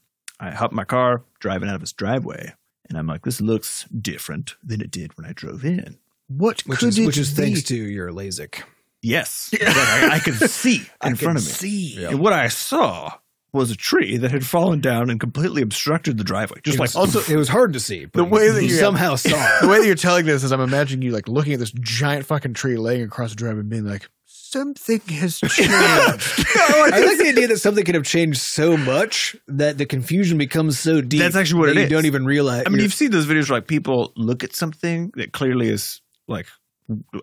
I 0.47 0.51
hopped 0.51 0.73
in 0.73 0.77
my 0.77 0.83
car, 0.85 1.23
driving 1.39 1.69
out 1.69 1.75
of 1.75 1.81
his 1.81 1.93
driveway, 1.93 2.53
and 2.89 2.97
I'm 2.97 3.07
like, 3.07 3.23
"This 3.23 3.39
looks 3.41 3.85
different 3.85 4.55
than 4.63 4.81
it 4.81 4.91
did 4.91 5.17
when 5.17 5.25
I 5.25 5.33
drove 5.33 5.63
in." 5.65 5.97
What 6.27 6.61
which 6.61 6.79
could 6.79 6.89
is 6.89 6.99
it 6.99 7.05
which 7.05 7.17
is 7.17 7.31
be? 7.33 7.41
thanks 7.43 7.63
to 7.63 7.75
your 7.75 8.11
LASIK. 8.11 8.63
yes, 9.01 9.49
that 9.59 10.09
I, 10.11 10.15
I 10.15 10.19
could 10.19 10.35
see 10.49 10.77
in 11.03 11.13
I 11.13 11.13
front 11.15 11.37
of 11.37 11.45
me, 11.45 11.51
see. 11.51 12.03
and 12.05 12.19
what 12.19 12.33
I 12.33 12.47
saw 12.47 13.13
was 13.51 13.69
a 13.69 13.75
tree 13.75 14.17
that 14.17 14.31
had 14.31 14.43
fallen 14.43 14.81
down 14.81 15.11
and 15.11 15.19
completely 15.19 15.61
obstructed 15.61 16.17
the 16.17 16.23
driveway, 16.23 16.59
just 16.63 16.79
like 16.79 16.95
Also, 16.95 17.21
It 17.31 17.37
was 17.37 17.47
hard 17.49 17.73
to 17.73 17.79
see, 17.79 18.05
but 18.05 18.17
The 18.17 18.23
way 18.25 18.49
that 18.49 18.63
you 18.63 18.69
you- 18.69 18.75
somehow 18.75 19.15
saw 19.15 19.29
it. 19.57 19.61
the 19.61 19.67
way 19.67 19.79
that 19.79 19.85
you're 19.85 19.93
telling 19.95 20.25
this 20.25 20.43
is 20.43 20.51
I'm 20.51 20.59
imagining 20.59 21.03
you 21.05 21.11
like 21.11 21.27
looking 21.27 21.53
at 21.53 21.59
this 21.59 21.71
giant 21.71 22.25
fucking 22.25 22.55
tree 22.55 22.77
laying 22.77 23.03
across 23.03 23.29
the 23.29 23.35
driveway 23.35 23.59
and 23.59 23.69
being 23.69 23.85
like, 23.85 24.09
something 24.53 25.01
has 25.19 25.39
changed. 25.39 25.69
I 25.71 27.01
like 27.05 27.17
the 27.17 27.25
idea 27.27 27.47
that 27.49 27.57
something 27.59 27.83
could 27.83 27.95
have 27.95 28.05
changed 28.05 28.39
so 28.39 28.77
much 28.77 29.35
that 29.47 29.77
the 29.77 29.85
confusion 29.85 30.37
becomes 30.37 30.79
so 30.79 31.01
deep. 31.01 31.19
That's 31.19 31.35
actually 31.35 31.59
what 31.59 31.65
that 31.67 31.77
it 31.77 31.79
you 31.79 31.85
is. 31.85 31.91
don't 31.91 32.05
even 32.05 32.25
realize. 32.25 32.63
I 32.65 32.69
mean, 32.69 32.81
you've 32.81 32.93
seen 32.93 33.11
those 33.11 33.25
videos 33.25 33.49
where 33.49 33.57
like 33.59 33.67
people 33.67 34.13
look 34.15 34.43
at 34.43 34.55
something 34.55 35.11
that 35.15 35.33
clearly 35.33 35.69
is 35.69 36.01
like 36.27 36.45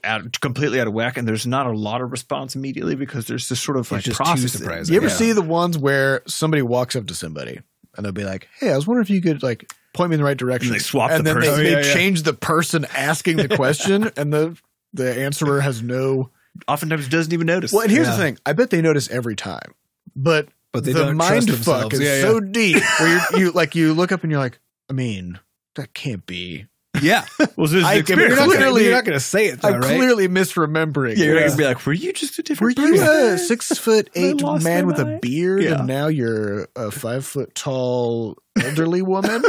out, 0.04 0.40
completely 0.40 0.80
out 0.80 0.86
of 0.86 0.92
whack, 0.92 1.16
and 1.16 1.26
there's 1.28 1.46
not 1.46 1.66
a 1.66 1.72
lot 1.72 2.00
of 2.00 2.10
response 2.10 2.54
immediately 2.56 2.94
because 2.96 3.26
there's 3.26 3.48
this 3.48 3.60
sort 3.60 3.76
of 3.78 3.90
like 3.90 4.02
just 4.02 4.18
too 4.18 4.24
processing. 4.24 4.48
surprising. 4.62 4.92
you 4.94 5.00
ever 5.00 5.08
Yeah. 5.08 5.14
see 5.14 5.32
the 5.32 5.42
ones 5.42 5.78
where 5.78 6.22
somebody 6.26 6.62
walks 6.62 6.96
up 6.96 7.06
to 7.06 7.14
somebody 7.14 7.60
and 7.96 8.04
they'll 8.04 8.12
be 8.12 8.24
like, 8.24 8.48
hey, 8.58 8.72
I 8.72 8.76
was 8.76 8.86
wondering 8.86 9.04
if 9.04 9.10
you 9.10 9.20
could 9.22 9.42
like 9.42 9.70
point 9.94 10.10
me 10.10 10.14
in 10.14 10.20
the 10.20 10.24
right 10.24 10.36
direction. 10.36 10.68
And 10.72 10.76
they 10.76 10.82
swap 10.82 11.10
and 11.10 11.20
the 11.20 11.24
then 11.24 11.34
person. 11.36 11.52
they, 11.54 11.60
Oh, 11.60 11.62
they 11.62 11.70
yeah, 11.82 11.86
yeah. 11.86 11.94
change 11.94 12.22
the 12.22 12.32
person 12.34 12.86
asking 12.96 13.36
the 13.36 13.48
question 13.56 14.10
and 14.16 14.32
the 14.32 14.56
the 14.92 15.20
answerer 15.22 15.60
has 15.60 15.82
no 15.82 16.30
Oftentimes 16.68 17.08
doesn't 17.08 17.32
even 17.32 17.46
notice. 17.46 17.72
Well, 17.72 17.82
and 17.82 17.90
here's 17.90 18.06
Yeah. 18.08 18.16
the 18.16 18.22
thing. 18.22 18.38
I 18.46 18.52
bet 18.52 18.70
they 18.70 18.82
notice 18.82 19.08
every 19.10 19.36
time. 19.36 19.74
But 20.16 20.48
but 20.72 20.84
they 20.84 20.92
the 20.92 21.04
don't 21.04 21.16
mind 21.16 21.48
themselves. 21.48 21.82
fuck 21.82 21.92
is 21.94 22.00
Yeah, 22.00 22.16
yeah. 22.16 22.20
so 22.22 22.40
deep 22.40 22.82
where 23.00 23.20
you're, 23.32 23.40
you 23.40 23.50
like 23.52 23.74
you 23.74 23.94
look 23.94 24.12
up 24.12 24.22
and 24.22 24.30
you're 24.30 24.40
like, 24.40 24.58
I 24.88 24.92
mean, 24.92 25.38
that 25.76 25.94
can't 25.94 26.24
be. 26.26 26.66
yeah. 27.00 27.24
Well, 27.56 27.66
so 27.68 27.74
there's 27.74 27.84
I 27.84 28.00
the 28.00 28.14
You're 28.14 28.26
experience. 28.26 28.36
not, 28.36 28.52
gonna, 28.58 28.80
you're 28.80 28.92
not 28.92 29.04
gonna 29.04 29.20
say 29.20 29.46
it, 29.46 29.60
though, 29.62 29.68
I'm 29.68 29.80
right? 29.80 29.96
clearly 29.96 30.26
misremembering. 30.28 31.16
yeah, 31.16 31.24
you're 31.26 31.34
Yeah. 31.40 31.46
gonna 31.46 31.56
be 31.56 31.64
like, 31.64 31.86
were 31.86 31.92
you 31.92 32.12
just 32.12 32.38
a 32.38 32.42
Were 32.42 32.72
different 32.72 32.96
you 32.96 33.02
a 33.02 33.38
six 33.38 33.68
foot 33.78 34.10
eight 34.14 34.42
man 34.42 34.62
my 34.62 34.82
with 34.82 34.98
a 34.98 35.18
beard 35.22 35.62
Yeah. 35.62 35.78
and 35.78 35.86
now 35.86 36.08
you're 36.08 36.68
a 36.76 36.90
five 36.90 37.24
foot 37.24 37.54
tall 37.54 38.36
elderly 38.60 39.02
woman? 39.02 39.42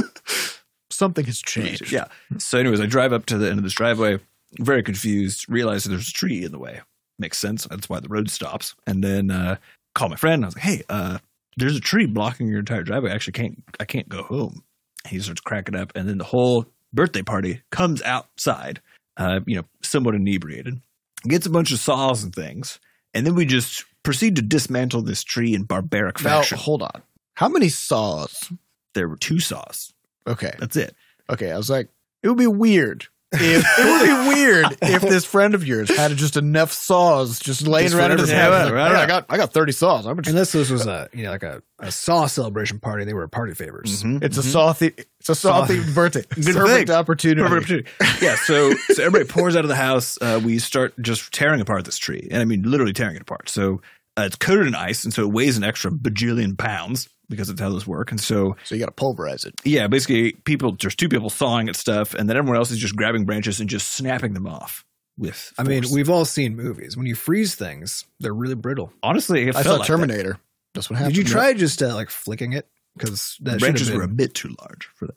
Something 0.92 1.26
has 1.26 1.42
changed. 1.42 1.92
Yeah. 1.92 2.06
So, 2.38 2.60
anyways, 2.60 2.80
I 2.80 2.86
drive 2.86 3.12
up 3.14 3.26
to 3.28 3.38
the 3.38 3.50
end 3.50 3.58
of 3.58 3.64
this 3.64 3.74
driveway, 3.74 4.20
very 4.60 4.84
confused, 4.84 5.46
realize 5.50 5.84
that 5.84 5.90
there's 5.90 6.10
a 6.10 6.14
tree 6.14 6.44
in 6.44 6.52
the 6.52 6.60
way. 6.60 6.82
Makes 7.22 7.38
sense. 7.40 7.66
That's 7.70 7.88
why 7.88 8.02
the 8.02 8.10
road 8.10 8.30
stops. 8.30 8.76
And 8.86 9.02
then 9.04 9.32
uh, 9.32 9.56
call 9.96 10.10
my 10.10 10.16
friend. 10.18 10.44
I 10.44 10.48
was 10.48 10.56
like, 10.56 10.64
hey, 10.66 10.82
uh, 10.90 11.20
there's 11.56 11.78
a 11.78 11.80
tree 11.82 12.06
blocking 12.06 12.48
your 12.48 12.60
entire 12.60 12.84
driveway. 12.84 13.12
I 13.12 13.14
actually 13.16 13.34
can't 13.34 13.64
I 13.80 13.86
can't 13.86 14.10
go 14.10 14.24
home. 14.24 14.64
He 15.08 15.20
starts 15.20 15.40
cracking 15.42 15.76
up, 15.76 15.92
and 15.96 16.08
then 16.10 16.18
the 16.18 16.24
whole 16.26 16.66
birthday 16.94 17.22
party 17.24 17.62
comes 17.72 18.02
outside 18.02 18.82
uh, 19.18 19.40
you 19.46 19.56
know, 19.56 19.64
somewhat 19.82 20.16
inebriated, 20.16 20.80
gets 21.28 21.46
a 21.46 21.50
bunch 21.50 21.72
of 21.72 21.80
saws 21.80 22.24
and 22.24 22.34
things, 22.34 22.80
and 23.14 23.26
then 23.26 23.36
we 23.36 23.46
just 23.46 23.86
proceed 24.04 24.36
to 24.36 24.42
dismantle 24.42 25.02
this 25.04 25.24
tree 25.24 25.54
in 25.54 25.64
barbaric 25.64 26.24
Now, 26.24 26.40
fashion. 26.40 26.58
hold 26.58 26.82
on. 26.82 27.02
How 27.36 27.48
many 27.50 27.70
saws? 27.70 28.52
there 28.94 29.08
were 29.08 29.18
two 29.18 29.40
saws. 29.40 29.94
Okay. 30.28 30.54
That's 30.60 30.76
it. 30.76 30.96
Okay. 31.30 31.52
I 31.52 31.58
was 31.58 31.70
like, 31.70 31.88
it 32.24 32.30
would 32.30 32.38
be 32.38 32.48
weird. 32.48 33.06
If, 33.34 33.66
it 33.80 33.86
would 33.86 34.30
be 34.30 34.36
weird 34.36 34.66
if 34.82 35.02
this 35.04 35.24
friend 35.24 35.56
of 35.56 35.66
yours 35.66 35.90
had 35.96 36.12
just 36.18 36.36
enough 36.36 36.72
saws 36.74 37.40
just 37.40 37.66
laying 37.66 37.88
Just 37.88 37.98
around 37.98 38.12
in 38.12 38.18
his 38.20 38.30
house. 38.32 38.52
Like, 38.52 38.74
right, 38.74 38.82
"All 38.88 38.90
right, 38.90 38.94
right. 38.94 39.04
I 39.04 39.06
got 39.08 39.26
I 39.30 39.38
got 39.38 39.54
thirty 39.54 39.72
saws. 39.72 40.06
I'm 40.06 40.18
just, 40.18 40.28
Unless 40.30 40.52
this 40.52 40.70
was 40.70 40.86
a 40.86 41.08
you 41.14 41.24
know 41.24 41.32
like 41.32 41.44
a, 41.44 41.64
a 41.80 41.92
saw 41.92 42.26
celebration 42.26 42.80
party, 42.80 43.06
they 43.06 43.14
were 43.14 43.26
party 43.30 43.54
favors. 43.54 44.04
Mhm. 44.04 44.22
it's 44.22 44.38
a 44.38 44.44
saw 44.44 44.74
the, 44.74 44.94
it's 45.20 45.30
a 45.30 45.36
saw 45.36 45.66
Saw- 45.66 45.74
themed 45.74 45.96
birthday. 45.96 46.24
Good 46.36 46.56
Perfect 46.56 46.88
thing. 46.90 46.96
opportunity. 46.98 47.42
Perfect 47.48 47.88
opportunity. 48.02 48.26
Yeah, 48.26 48.36
so 48.36 48.74
so 48.76 49.02
everybody 49.04 49.26
pours 49.32 49.56
out 49.56 49.64
of 49.64 49.70
the 49.70 49.76
house. 49.76 50.18
Uh, 50.22 50.42
we 50.44 50.60
start 50.60 50.94
just 51.02 51.32
tearing 51.34 51.62
apart 51.62 51.86
this 51.86 51.98
tree, 51.98 52.28
and 52.32 52.42
I 52.42 52.46
mean 52.46 52.64
literally 52.64 52.92
tearing 52.94 53.16
it 53.16 53.22
apart. 53.22 53.48
So 53.48 53.82
uh, 54.22 54.26
it's 54.26 54.36
coated 54.36 54.68
in 54.68 54.76
ice, 54.76 55.04
and 55.04 55.14
so 55.14 55.24
it 55.24 55.32
weighs 55.32 55.58
an 55.58 55.64
extra 55.64 55.92
bajillion 55.92 56.58
pounds 56.58 57.10
because 57.30 57.48
that's 57.48 57.62
how 57.62 57.70
this 57.70 57.88
work. 57.88 58.12
And 58.12 58.20
so 58.20 58.56
So 58.66 58.76
you 58.76 58.80
got 58.80 58.88
to 58.88 58.92
pulverize 58.92 59.46
it. 59.46 59.54
yeah, 59.64 59.88
basically 59.88 60.34
people 60.34 60.76
there's 60.80 60.96
two 60.96 61.10
people 61.10 61.30
sawing 61.30 61.70
at 61.70 61.76
stuff, 61.76 62.14
and 62.14 62.30
then 62.30 62.38
everyone 62.38 62.58
else 62.58 62.72
is 62.72 62.78
just 62.78 62.96
grabbing 62.96 63.26
branches 63.26 63.60
and 63.60 63.70
just 63.70 63.92
snapping 63.92 64.34
them 64.34 64.48
off 64.48 64.84
with. 65.18 65.54
I 65.58 65.64
mean, 65.64 65.84
we've 65.94 66.10
all 66.10 66.26
seen 66.26 66.56
movies. 66.56 66.98
When 66.98 67.06
you 67.06 67.16
freeze 67.16 67.56
things, 67.56 68.06
they're 68.20 68.34
really 68.34 68.56
brittle. 68.56 68.92
honestly, 69.04 69.44
it 69.44 69.50
I 69.56 69.64
felt 69.64 69.66
saw 69.66 69.72
like 69.74 69.82
that. 69.82 69.88
Terminator. 69.88 70.38
That's 70.74 70.90
what 70.90 70.98
happened. 71.00 71.16
Did 71.16 71.26
you 71.28 71.32
try 71.32 71.54
just 71.54 71.82
uh, 71.84 71.94
like 71.96 72.10
flicking 72.10 72.54
it? 72.54 72.68
Because 72.98 73.38
The 73.42 73.52
that 73.52 73.60
branches 73.62 73.88
should 73.88 73.96
were 73.98 74.04
a 74.04 74.08
bit 74.08 74.34
too 74.34 74.54
large 74.60 74.90
for 74.96 75.08
that. 75.08 75.16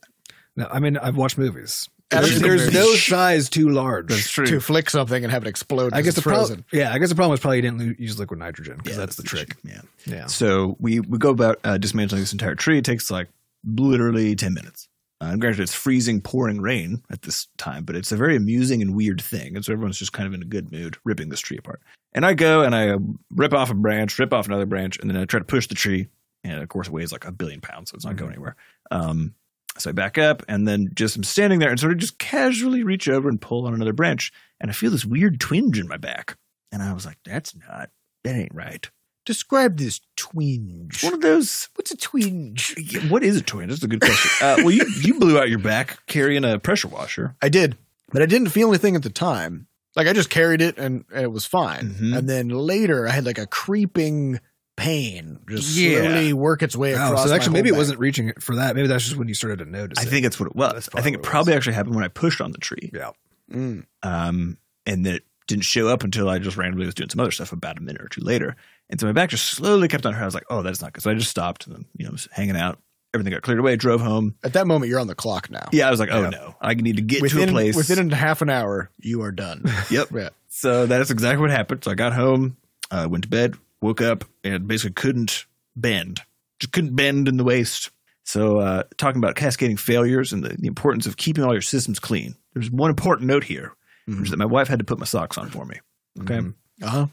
No, 0.57 0.69
I 0.71 0.79
mean 0.79 0.97
I've 0.97 1.17
watched 1.17 1.39
movies. 1.39 1.89
Adam 2.19 2.31
There's, 2.31 2.41
there's 2.41 2.73
no 2.75 2.95
size 2.95 3.49
too 3.49 3.69
large. 3.71 4.31
true. 4.33 4.47
to 4.47 4.61
flick 4.61 4.91
something 4.91 5.23
and 5.25 5.31
have 5.33 5.43
it 5.43 5.49
explode? 5.49 5.93
I 5.93 5.97
'cause 5.99 6.05
guess 6.07 6.15
the 6.15 6.23
frozen. 6.23 6.57
problem. 6.63 6.67
Yeah, 6.73 6.93
I 6.93 6.99
guess 6.99 7.09
the 7.11 7.15
problem 7.15 7.31
was 7.33 7.41
probably 7.41 7.57
you 7.59 7.63
didn't 7.63 7.79
lo- 7.81 7.95
use 7.99 8.19
liquid 8.19 8.39
nitrogen 8.39 8.77
because 8.79 8.97
that's, 8.97 9.17
the 9.17 9.23
trick. 9.23 9.57
Yeah. 9.65 9.81
Yeah. 10.07 10.27
So 10.27 10.77
we 10.81 11.01
we 11.01 11.19
go 11.19 11.31
about 11.31 11.59
uh, 11.65 11.79
dismantling 11.79 12.21
this 12.23 12.33
entire 12.33 12.55
tree. 12.55 12.79
It 12.79 12.85
takes 12.85 13.11
like 13.11 13.29
literally 13.65 14.35
ten 14.37 14.55
minutes. 14.55 14.89
Uh, 15.21 15.27
and 15.27 15.41
granted, 15.41 15.63
it's 15.63 15.73
freezing, 15.75 16.21
pouring 16.21 16.61
rain 16.61 17.03
at 17.11 17.23
this 17.23 17.47
time, 17.57 17.85
but 17.85 17.95
it's 17.97 18.11
a 18.13 18.17
very 18.17 18.37
amusing 18.37 18.83
and 18.83 18.95
weird 18.97 19.21
thing. 19.23 19.55
And 19.55 19.65
so 19.65 19.73
everyone's 19.73 19.99
just 19.99 20.13
kind 20.13 20.27
of 20.27 20.35
in 20.35 20.43
a 20.43 20.47
good 20.47 20.73
mood, 20.73 20.97
ripping 21.05 21.29
this 21.29 21.41
tree 21.41 21.57
apart. 21.57 21.81
And 22.13 22.27
I 22.27 22.35
go 22.35 22.63
and 22.63 22.75
I 22.75 22.89
uh, 22.91 22.99
rip 23.31 23.55
off 23.55 23.71
a 23.71 23.75
branch, 23.75 24.19
rip 24.19 24.33
off 24.33 24.47
another 24.47 24.67
branch, 24.67 24.99
and 24.99 25.09
then 25.09 25.17
I 25.17 25.25
try 25.25 25.39
to 25.39 25.45
push 25.45 25.69
the 25.69 25.75
tree. 25.77 26.09
And 26.43 26.61
of 26.63 26.69
course, 26.69 26.89
it 26.89 26.93
weighs 26.93 27.13
like 27.13 27.25
a 27.25 27.33
billion 27.33 27.61
pounds, 27.61 27.91
so 27.91 27.95
it's 27.95 28.05
not 28.05 28.17
going 28.17 28.33
anywhere. 28.33 28.57
Um, 28.91 29.35
so 29.79 29.91
I 29.91 29.93
back 29.93 30.19
up 30.19 30.43
and 30.49 30.67
then 30.69 30.91
just 30.95 31.17
I'm 31.17 31.25
standing 31.25 31.59
there 31.59 31.71
and 31.71 31.79
sort 31.81 31.93
of 31.93 31.99
just 31.99 32.19
casually 32.19 32.83
reach 32.83 33.09
over 33.09 33.29
and 33.29 33.41
pull 33.41 33.67
on 33.67 33.75
another 33.75 33.93
branch. 33.93 34.33
And 34.61 34.71
I 34.71 34.75
feel 34.75 34.91
this 34.91 35.05
weird 35.05 35.41
twinge 35.41 35.79
in 35.79 35.89
my 35.89 35.97
back. 35.97 36.37
And 36.73 36.83
I 36.83 36.93
was 36.93 37.05
like, 37.07 37.19
that's 37.25 37.55
not, 37.69 37.91
that 38.25 38.35
ain't 38.37 38.55
right. 38.55 38.89
Describe 39.27 39.79
this 39.79 40.01
twinge. 40.17 41.03
One 41.03 41.15
of 41.15 41.21
those 41.23 41.69
What's 41.77 41.91
a 41.91 41.97
twinge? 41.97 42.75
Yeah, 42.79 43.01
What 43.09 43.23
is 43.25 43.37
a 43.37 43.43
twinge? 43.43 43.71
That's 43.71 43.83
a 43.83 43.89
good 43.89 44.01
question. 44.01 44.31
Uh, 44.47 44.57
well, 44.59 44.71
you 44.71 44.85
you 45.01 45.19
blew 45.19 45.39
out 45.39 45.49
your 45.49 45.59
back 45.61 45.99
carrying 46.07 46.45
a 46.45 46.59
pressure 46.59 46.89
washer. 46.89 47.35
I 47.41 47.49
did, 47.49 47.77
but 48.13 48.21
I 48.23 48.27
didn't 48.27 48.51
feel 48.51 48.69
anything 48.69 48.97
at 48.97 49.03
the 49.03 49.11
time. 49.11 49.67
Like 49.97 50.09
I 50.09 50.13
just 50.13 50.29
carried 50.29 50.61
it 50.61 50.77
and, 50.77 51.05
it 51.15 51.31
was 51.33 51.47
fine. 51.47 51.95
Mhm. 51.95 52.19
And 52.19 52.29
then 52.29 52.49
later 52.49 53.09
I 53.09 53.13
had 53.13 53.25
like 53.25 53.39
a 53.39 53.47
creeping 53.47 54.41
pain 54.77 55.39
just 55.49 55.77
Yeah. 55.77 56.01
slowly 56.03 56.33
work 56.33 56.63
its 56.63 56.75
way 56.77 56.95
Oh, 56.95 57.07
across. 57.07 57.29
so 57.29 57.35
actually, 57.35 57.53
my 57.53 57.59
maybe 57.59 57.69
it 57.69 57.73
back. 57.73 57.79
wasn't 57.79 57.99
reaching 58.01 58.29
it 58.29 58.43
for 58.43 58.57
that. 58.57 58.75
Maybe 58.75 58.89
that's 58.89 59.05
just 59.05 59.17
when 59.17 59.29
you 59.29 59.35
started 59.35 59.61
to 59.65 59.71
notice. 59.71 59.99
I 59.99 60.03
it. 60.03 60.09
think 60.09 60.27
it's 60.27 60.39
what 60.41 60.47
it 60.49 60.57
was. 60.57 60.89
I 60.95 61.01
think 61.01 61.15
it 61.15 61.21
what 61.21 61.27
it 61.27 61.31
probably 61.31 61.55
actually 61.55 61.75
happened 61.75 61.95
when 61.95 62.05
I 62.05 62.09
pushed 62.09 62.41
on 62.41 62.53
the 62.53 62.59
tree, 62.59 62.91
Yeah. 62.93 63.11
Mm. 63.53 63.85
um, 64.03 64.59
and 64.87 65.07
then 65.07 65.15
it 65.17 65.25
didn't 65.47 65.65
show 65.65 65.89
up 65.89 66.03
until 66.05 66.29
I 66.29 66.39
just 66.39 66.57
randomly 66.57 66.87
was 66.87 66.95
doing 66.95 67.11
some 67.11 67.21
other 67.21 67.31
stuff 67.31 67.53
about 67.53 67.79
a 67.79 67.83
minute 67.83 68.01
or 68.03 68.09
two 68.09 68.23
later. 68.23 68.57
And 68.91 68.99
so 68.99 69.07
my 69.07 69.13
back 69.13 69.31
just 69.31 69.47
slowly 69.47 69.89
kept 69.89 70.07
on 70.07 70.13
hurt. 70.13 70.23
I 70.23 70.27
was 70.27 70.35
like, 70.35 70.45
"Oh, 70.51 70.63
that's 70.63 70.81
not 70.83 70.93
good." 70.93 71.03
So 71.03 71.11
I 71.11 71.15
just 71.15 71.31
stopped 71.31 71.67
and 71.67 71.77
then, 71.77 71.85
you 71.97 72.05
know, 72.07 72.13
was 72.13 72.29
hanging 72.33 72.57
out. 72.57 72.79
Everything 73.15 73.33
got 73.33 73.43
cleared 73.43 73.61
away. 73.61 73.77
Drove 73.77 74.01
home. 74.01 74.35
At 74.43 74.55
that 74.55 74.67
moment, 74.67 74.91
you're 74.91 74.99
on 75.01 75.07
the 75.07 75.15
clock 75.15 75.51
now. 75.51 75.69
Yeah, 75.73 75.87
I 75.87 75.91
was 75.91 76.01
like, 76.01 76.09
"Oh 76.11 76.23
Yeah. 76.23 76.31
no, 76.31 76.57
I 76.61 76.75
need 76.75 76.97
to 76.97 77.03
get 77.03 77.23
within 77.23 77.43
to 77.47 77.49
a 77.49 77.53
place." 77.53 77.77
within 77.77 78.11
half 78.11 78.43
an 78.43 78.51
hour, 78.51 78.91
you 78.99 79.23
are 79.23 79.31
done. 79.33 79.65
yep. 79.91 80.09
yeah. 80.15 80.31
So 80.49 80.87
that's 80.87 81.11
exactly 81.11 81.41
what 81.41 81.51
happened. 81.51 81.85
So 81.85 81.91
I 81.91 81.95
got 81.95 82.13
home, 82.13 82.57
uh, 82.91 83.07
went 83.11 83.25
to 83.25 83.31
bed, 83.31 83.55
woke 83.85 84.01
up, 84.01 84.25
and 84.43 84.67
basically 84.67 84.95
couldn't 84.95 85.47
bend. 85.77 86.21
Just 86.59 86.73
couldn't 86.73 86.97
bend 86.97 87.29
in 87.29 87.37
the 87.37 87.45
waist. 87.45 87.91
So 88.25 88.59
uh, 88.59 88.85
talking 88.97 89.19
about 89.21 89.37
cascading 89.37 89.77
failures 89.77 90.33
and 90.33 90.43
the, 90.43 90.51
the 90.59 90.67
importance 90.67 91.07
of 91.07 91.17
keeping 91.17 91.45
all 91.45 91.53
your 91.53 91.61
systems 91.63 91.99
clean. 91.99 92.37
There's 92.55 92.71
one 92.71 92.91
important 92.91 93.29
note 93.29 93.45
here, 93.45 93.73
which 94.07 94.19
is 94.25 94.31
that 94.31 94.39
my 94.39 94.47
wife 94.47 94.69
had 94.69 94.79
to 94.79 94.85
put 94.85 94.99
my 94.99 95.05
socks 95.05 95.37
on 95.37 95.51
for 95.51 95.65
me. 95.67 95.81
Okay. 96.21 96.39
Mhm. 96.39 96.55
Uh 96.83 96.89
huh. 96.89 97.07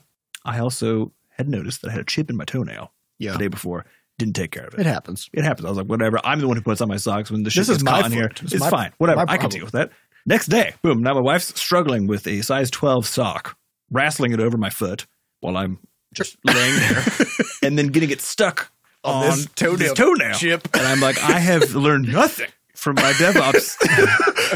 I 0.45 0.59
also 0.59 1.11
had 1.37 1.49
noticed 1.49 1.81
that 1.81 1.89
I 1.89 1.91
had 1.91 2.01
a 2.01 2.05
chip 2.05 2.29
in 2.29 2.37
my 2.37 2.45
toenail 2.45 2.91
Yeah. 3.19 3.33
the 3.33 3.39
day 3.39 3.47
before. 3.47 3.85
Didn't 4.17 4.35
take 4.35 4.51
care 4.51 4.65
of 4.67 4.73
it. 4.75 4.79
It 4.81 4.85
happens. 4.85 5.29
It 5.33 5.43
happens. 5.43 5.65
I 5.65 5.69
was 5.69 5.77
like, 5.79 5.87
whatever. 5.87 6.19
I'm 6.23 6.39
the 6.39 6.47
one 6.47 6.55
who 6.55 6.63
puts 6.63 6.79
on 6.79 6.87
my 6.87 6.97
socks 6.97 7.29
when 7.31 7.43
the 7.43 7.49
shit 7.49 7.61
This 7.67 7.77
is 7.77 7.83
my 7.83 8.07
here. 8.07 8.25
It's 8.27 8.53
It's 8.53 8.59
my- 8.59 8.69
fine. 8.69 8.93
Whatever. 8.99 9.25
I 9.27 9.37
can 9.37 9.49
deal 9.49 9.63
with 9.65 9.73
that. 9.73 9.91
Next 10.25 10.47
day, 10.47 10.75
boom. 10.83 11.01
Now 11.01 11.15
my 11.15 11.19
wife's 11.21 11.59
struggling 11.59 12.05
with 12.07 12.27
a 12.27 12.41
size 12.43 12.69
12 12.69 13.07
sock, 13.07 13.57
wrestling 13.89 14.31
it 14.31 14.39
over 14.39 14.57
my 14.57 14.69
foot 14.69 15.07
while 15.39 15.57
I'm 15.57 15.79
just 16.13 16.37
laying 16.43 16.79
there, 16.79 17.03
and 17.63 17.77
then 17.77 17.87
getting 17.87 18.09
it 18.09 18.21
stuck 18.21 18.71
on, 19.03 19.25
this 19.25 19.47
toenail 19.55 19.93
toenail. 19.95 20.33
chip. 20.35 20.67
And 20.75 20.83
I'm 20.85 20.99
like, 20.99 21.21
I 21.23 21.39
have 21.39 21.73
learned 21.75 22.11
nothing 22.11 22.49
from 22.75 22.95
my 22.95 23.11
DevOps 23.13 23.77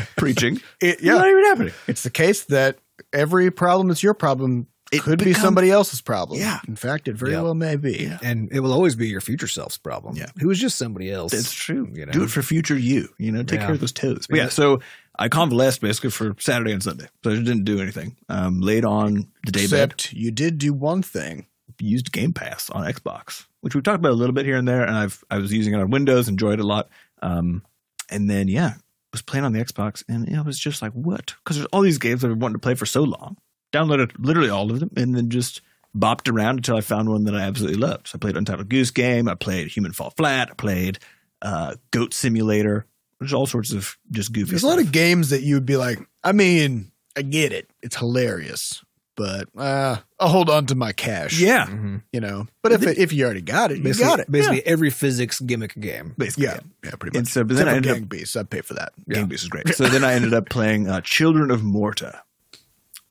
preaching. 0.18 0.58
It, 0.82 0.96
It's 1.00 1.04
not 1.04 1.28
even 1.28 1.44
happening. 1.46 1.74
It's 1.88 2.04
the 2.04 2.10
case 2.10 2.46
that 2.46 2.78
every 3.14 3.52
problem 3.52 3.88
that's 3.88 4.04
your 4.04 4.14
problem 4.14 4.68
It 4.92 5.02
could 5.02 5.24
be 5.24 5.34
somebody 5.34 5.72
else's 5.72 6.02
problem. 6.02 6.40
Yeah. 6.40 6.60
In 6.68 6.76
fact, 6.76 7.08
it 7.08 7.16
very 7.16 7.32
Yeah. 7.34 7.42
well 7.42 7.56
may 7.56 7.76
be. 7.76 7.98
Yeah. 8.04 8.20
and 8.22 8.50
it 8.52 8.60
will 8.62 8.74
always 8.74 8.96
be 8.96 9.08
your 9.08 9.22
future 9.22 9.48
self's 9.48 9.78
problem. 9.78 10.16
Yeah. 10.16 10.28
who 10.40 10.48
was 10.48 10.60
just 10.60 10.78
somebody 10.78 11.12
else. 11.12 11.32
That's 11.32 11.52
true. 11.54 11.90
You 11.94 12.06
know? 12.06 12.12
Do 12.12 12.24
it 12.24 12.30
for 12.32 12.42
future 12.42 12.78
you. 12.78 13.10
You 13.18 13.32
know, 13.32 13.44
take 13.44 13.60
Yeah. 13.60 13.66
care 13.68 13.76
of 13.76 13.82
those 13.82 13.92
toes. 13.92 14.28
But 14.30 14.38
yeah, 14.38 14.44
Yeah. 14.44 14.50
so 14.50 14.80
I 15.18 15.30
convalesced 15.30 15.82
basically 15.82 16.10
for 16.10 16.36
Saturday 16.40 16.72
and 16.72 16.84
Sunday. 16.84 17.08
So 17.24 17.32
I 17.32 17.36
didn't 17.36 17.64
do 17.64 17.80
anything. 17.80 18.16
Um, 18.30 18.62
laid 18.62 18.86
on 18.86 19.32
the 19.46 19.52
day 19.52 19.68
bed. 19.68 19.92
Except 19.94 20.14
you 20.14 20.32
did 20.32 20.58
do 20.58 20.74
one 20.74 21.02
thing. 21.02 21.48
used 21.80 22.12
Game 22.12 22.34
Pass 22.34 22.70
on 22.70 22.86
Xbox, 22.86 23.46
which 23.62 23.76
we've 23.76 23.84
talked 23.84 24.00
about 24.00 24.12
a 24.12 24.16
little 24.16 24.34
bit 24.34 24.46
here 24.46 24.58
and 24.58 24.68
there, 24.68 24.84
and 24.84 24.96
I've 24.96 25.24
I 25.30 25.38
was 25.38 25.52
using 25.54 25.74
it 25.74 25.82
on 25.82 25.90
Windows, 25.90 26.28
enjoyed 26.28 26.60
it 26.60 26.64
a 26.64 26.68
lot. 26.68 26.90
Um, 27.22 27.64
and 28.10 28.30
then 28.30 28.48
yeah, 28.48 28.74
was 29.12 29.22
playing 29.22 29.46
on 29.46 29.54
the 29.54 29.64
Xbox, 29.64 30.04
and 30.08 30.28
it 30.28 30.46
was 30.46 30.60
just 30.60 30.82
like 30.82 30.92
what? 30.92 31.36
Because 31.44 31.58
there's 31.58 31.68
all 31.68 31.82
these 31.82 31.98
games 31.98 32.22
that 32.22 32.32
I've 32.32 32.38
wanted 32.38 32.54
to 32.54 32.60
play 32.60 32.76
for 32.76 32.86
so 32.86 33.04
long. 33.04 33.38
Downloaded 33.74 34.12
literally 34.20 34.50
all 34.50 34.72
of 34.72 34.80
them, 34.80 34.92
and 34.96 35.16
then 35.16 35.30
just 35.30 35.62
bopped 35.96 36.32
around 36.32 36.58
until 36.58 36.76
I 36.76 36.82
found 36.82 37.10
one 37.10 37.24
that 37.24 37.36
I 37.36 37.42
absolutely 37.42 37.80
loved. 37.80 38.10
So 38.10 38.18
I 38.18 38.20
played 38.20 38.38
Untitled 38.38 38.70
Goose 38.70 38.92
Game, 38.92 39.30
I 39.30 39.36
played 39.36 39.68
Human 39.70 39.94
Fall 39.94 40.12
Flat, 40.12 40.50
I 40.52 40.54
played 40.54 41.00
uh, 41.42 41.76
Goat 41.92 42.14
Simulator. 42.14 42.86
There's 43.20 43.34
all 43.34 43.46
sorts 43.46 43.72
of 43.72 43.98
just 44.12 44.32
goofy. 44.34 44.50
There's 44.52 44.64
a 44.64 44.68
lot 44.68 44.80
of 44.80 44.92
games 44.92 45.30
that 45.30 45.42
you 45.42 45.56
would 45.56 45.66
be 45.66 45.78
like, 45.78 46.00
I 46.24 46.32
mean, 46.34 46.92
I 47.18 47.22
get 47.22 47.52
it. 47.54 47.70
It's 47.82 47.96
hilarious. 47.96 48.84
But 49.18 49.48
uh, 49.58 49.96
I'll 50.20 50.28
hold 50.28 50.50
on 50.50 50.66
to 50.66 50.76
my 50.76 50.92
cash. 50.92 51.40
yeah, 51.40 51.68
Mhm. 51.68 52.02
You 52.12 52.20
know. 52.20 52.48
But 52.62 52.74
if 52.74 52.84
it, 52.84 52.98
if 52.98 53.14
you 53.14 53.24
already 53.24 53.40
got 53.40 53.72
it, 53.72 53.78
you 53.78 53.84
basically, 53.84 54.06
got 54.10 54.20
it. 54.20 54.30
basically 54.30 54.66
every 54.68 54.90
physics 54.90 55.40
gimmick 55.40 55.74
game. 55.80 56.14
basically. 56.18 56.44
Yeah. 56.48 56.60
Yeah, 56.84 56.92
pretty 57.00 57.18
And 57.18 57.26
much. 57.26 57.32
so, 57.32 57.46
but 57.46 57.56
then 57.56 57.68
Except 57.68 57.70
I 57.70 57.72
for 57.72 57.76
ended 57.78 57.92
up 57.92 57.98
Gang 58.00 58.04
Beasts. 58.20 58.36
I'd 58.36 58.50
pay 58.50 58.60
for 58.60 58.74
that. 58.74 58.92
Game 59.08 59.28
Beast 59.28 59.44
is 59.44 59.50
great. 59.50 59.70
So 59.74 59.88
then 59.88 60.04
I 60.04 60.16
ended 60.16 60.34
up 60.34 60.50
playing 60.50 60.90
uh, 60.90 61.00
Children 61.00 61.50
of 61.50 61.64
Morta, 61.64 62.22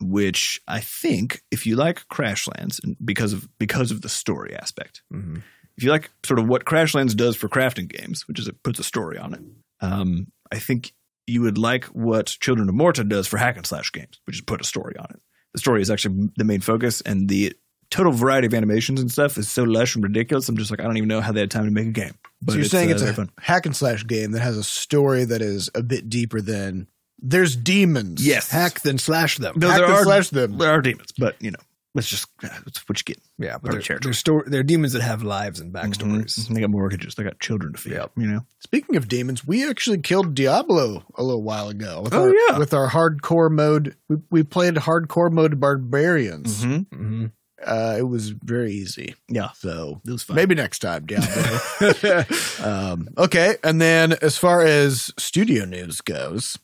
which 0.01 0.61
I 0.69 0.81
think, 0.81 1.43
if 1.51 1.67
you 1.67 1.77
like 1.77 2.07
Crashlands, 2.09 2.83
and 2.85 2.97
because 3.03 3.33
of 3.33 3.49
because 3.59 3.91
of 3.91 4.03
the 4.03 4.09
story 4.11 4.55
aspect, 4.55 5.03
Mhm. 5.13 5.43
if 5.77 5.85
you 5.85 5.91
like 5.91 6.11
sort 6.25 6.39
of 6.39 6.47
what 6.49 6.65
Crashlands 6.67 7.17
does 7.17 7.37
for 7.37 7.49
crafting 7.49 7.89
games, 7.89 8.29
which 8.29 8.39
is 8.39 8.47
it 8.49 8.63
puts 8.63 8.79
a 8.79 8.85
story 8.85 9.17
on 9.19 9.33
it, 9.35 9.41
um, 9.85 10.27
I 10.53 10.59
think 10.59 10.95
you 11.27 11.43
would 11.43 11.59
like 11.59 11.85
what 11.87 12.27
Children 12.27 12.69
of 12.69 12.75
Morta 12.75 13.05
does 13.05 13.27
for 13.27 13.39
hack 13.39 13.57
and 13.57 13.67
slash 13.67 13.91
games, 13.93 14.21
which 14.27 14.37
is 14.37 14.43
put 14.43 14.61
a 14.61 14.65
story 14.65 14.95
on 14.99 15.07
it. 15.11 15.21
The 15.53 15.61
story 15.61 15.83
is 15.83 15.91
actually 15.91 16.31
the 16.37 16.45
main 16.45 16.61
focus, 16.61 17.01
and 17.01 17.29
the 17.29 17.55
total 17.91 18.13
variety 18.13 18.47
of 18.47 18.55
animations 18.55 19.01
and 19.01 19.11
stuff 19.11 19.39
is 19.39 19.49
so 19.49 19.63
lush 19.63 19.95
and 19.95 20.03
ridiculous. 20.03 20.49
I'm 20.49 20.57
just 20.57 20.71
like, 20.71 20.81
I 20.81 20.85
don't 20.85 20.97
even 20.97 21.09
know 21.09 21.21
how 21.21 21.33
they 21.33 21.41
had 21.41 21.51
time 21.51 21.65
to 21.65 21.71
make 21.71 21.87
a 21.87 21.93
game. 21.93 22.15
But 22.43 22.53
so 22.53 22.59
you're 22.59 22.65
saying 22.67 22.91
uh, 22.91 22.95
it's 22.95 23.03
very 23.03 23.13
a 23.13 23.17
fun. 23.17 23.31
hack 23.39 23.67
and 23.67 23.77
slash 23.77 24.07
game 24.07 24.33
that 24.33 24.41
has 24.41 24.57
a 24.57 24.65
story 24.65 25.25
that 25.25 25.41
is 25.41 25.71
a 25.75 25.83
bit 25.83 26.09
deeper 26.09 26.41
than 26.41 26.89
there's 27.21 27.57
demons. 27.57 28.27
Yes. 28.27 28.51
Hack 28.51 28.81
then 28.81 28.99
slash 28.99 29.39
them. 29.39 29.55
No, 29.57 29.69
Hack 29.69 29.79
there 29.79 29.89
are 29.89 30.05
slash 30.05 30.29
them. 30.31 30.59
there 30.59 30.71
are 30.71 30.83
demons, 30.83 31.13
but 31.17 31.41
you 31.41 31.53
know, 31.53 31.59
let's 31.95 32.09
just 32.09 32.27
that's 32.41 32.89
what 32.89 32.99
you 32.99 33.05
get. 33.05 33.19
Yeah, 33.39 33.53
Part 33.53 33.63
but 33.63 33.75
of 33.77 33.87
they're, 33.87 33.99
they're, 34.01 34.13
sto- 34.13 34.43
they're 34.47 34.63
demons 34.63 34.93
that 34.95 35.03
have 35.03 35.23
lives 35.23 35.61
and 35.61 35.73
backstories. 35.73 36.39
Mhm. 36.49 36.55
They 36.55 36.61
got 36.61 36.71
mortgages. 36.71 37.15
They 37.15 37.23
got 37.25 37.41
children 37.41 37.73
to 37.75 37.79
feed. 37.81 37.93
Yep. 37.93 38.13
You 38.17 38.27
know. 38.27 38.41
Speaking 38.61 38.97
of 38.97 39.09
demons, 39.09 39.47
we 39.47 39.69
actually 39.69 39.99
killed 39.99 40.35
Diablo 40.35 41.05
a 41.17 41.23
little 41.23 41.43
while 41.43 41.69
ago. 41.69 42.03
With 42.03 42.15
Oh, 42.15 42.23
our, 42.25 42.35
yeah. 42.35 42.59
with 42.59 42.75
our 42.75 42.89
hardcore 42.91 43.51
mode. 43.51 43.97
We, 44.09 44.17
we 44.31 44.43
played 44.43 44.75
hardcore 44.75 45.31
mode 45.31 45.61
barbarians. 45.61 46.65
Mm-hmm. 46.65 47.25
Mhm. 47.25 47.33
Uh, 47.65 47.97
it 47.99 48.03
was 48.03 48.29
very 48.31 48.73
easy. 48.73 49.15
Yeah, 49.29 49.49
So 49.55 50.03
it 50.07 50.11
was 50.11 50.23
fun. 50.23 50.37
maybe 50.37 50.55
next 50.55 50.81
time, 50.81 51.07
Diablo. 51.07 51.61
um, 52.63 53.09
okay, 53.17 53.57
and 53.65 53.81
then 53.81 54.13
as 54.21 54.37
far 54.37 54.61
as 54.63 55.13
studio 55.19 55.65
news 55.65 56.03
goes, 56.03 56.59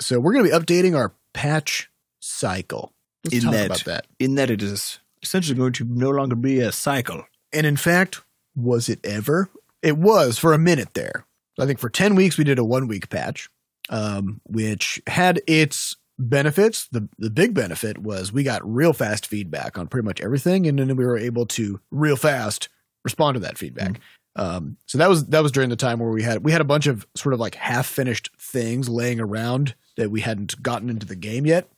so 0.00 0.18
we're 0.18 0.32
going 0.32 0.46
to 0.46 0.50
be 0.50 0.56
updating 0.56 0.96
our 0.96 1.12
patch 1.34 1.90
cycle. 2.20 2.94
Let's 3.26 3.36
In 3.36 3.42
talk 3.42 3.52
that- 3.52 3.66
about 3.66 3.84
that. 3.84 4.06
In 4.18 4.34
that 4.36 4.50
it 4.50 4.62
is 4.62 4.98
essentially 5.22 5.56
going 5.56 5.72
to 5.74 5.84
no 5.84 6.10
longer 6.10 6.36
be 6.36 6.60
a 6.60 6.72
cycle. 6.72 7.24
And 7.52 7.66
in 7.66 7.76
fact, 7.76 8.22
was 8.54 8.88
it 8.88 9.00
ever? 9.04 9.50
It 9.82 9.96
was 9.98 10.38
for 10.38 10.52
a 10.52 10.58
minute 10.58 10.94
there. 10.94 11.24
I 11.58 11.66
think 11.66 11.78
for 11.78 11.88
10 11.90 12.14
weeks 12.14 12.36
we 12.38 12.44
did 12.44 12.58
a 12.58 12.64
one 12.64 12.86
week 12.86 13.08
patch, 13.08 13.48
um, 13.88 14.40
which 14.44 15.00
had 15.06 15.40
its 15.46 15.96
benefits. 16.18 16.88
The, 16.92 17.08
the 17.18 17.30
big 17.30 17.54
benefit 17.54 17.98
was 17.98 18.32
we 18.32 18.42
got 18.42 18.60
real 18.66 18.92
fast 18.92 19.26
feedback 19.26 19.78
on 19.78 19.86
pretty 19.86 20.04
much 20.06 20.20
everything. 20.20 20.66
And 20.66 20.78
then 20.78 20.96
we 20.96 21.04
were 21.04 21.18
able 21.18 21.46
to 21.46 21.80
real 21.90 22.16
fast 22.16 22.68
respond 23.04 23.34
to 23.34 23.40
that 23.40 23.58
feedback. 23.58 24.00
Um, 24.34 24.76
so 24.86 24.98
that 24.98 25.08
was 25.08 25.26
that 25.26 25.42
was 25.42 25.50
during 25.52 25.70
the 25.70 25.76
time 25.76 25.98
where 25.98 26.10
we 26.10 26.22
had 26.22 26.44
we 26.44 26.52
had 26.52 26.60
a 26.60 26.64
bunch 26.64 26.86
of 26.86 27.06
sort 27.14 27.32
of 27.32 27.40
like 27.40 27.54
half 27.54 27.86
finished 27.86 28.30
things 28.38 28.86
laying 28.88 29.18
around 29.18 29.74
that 29.96 30.10
we 30.10 30.20
hadn't 30.20 30.62
gotten 30.62 30.90
into 30.90 31.06
the 31.06 31.16
game 31.16 31.46
yet. 31.46 31.68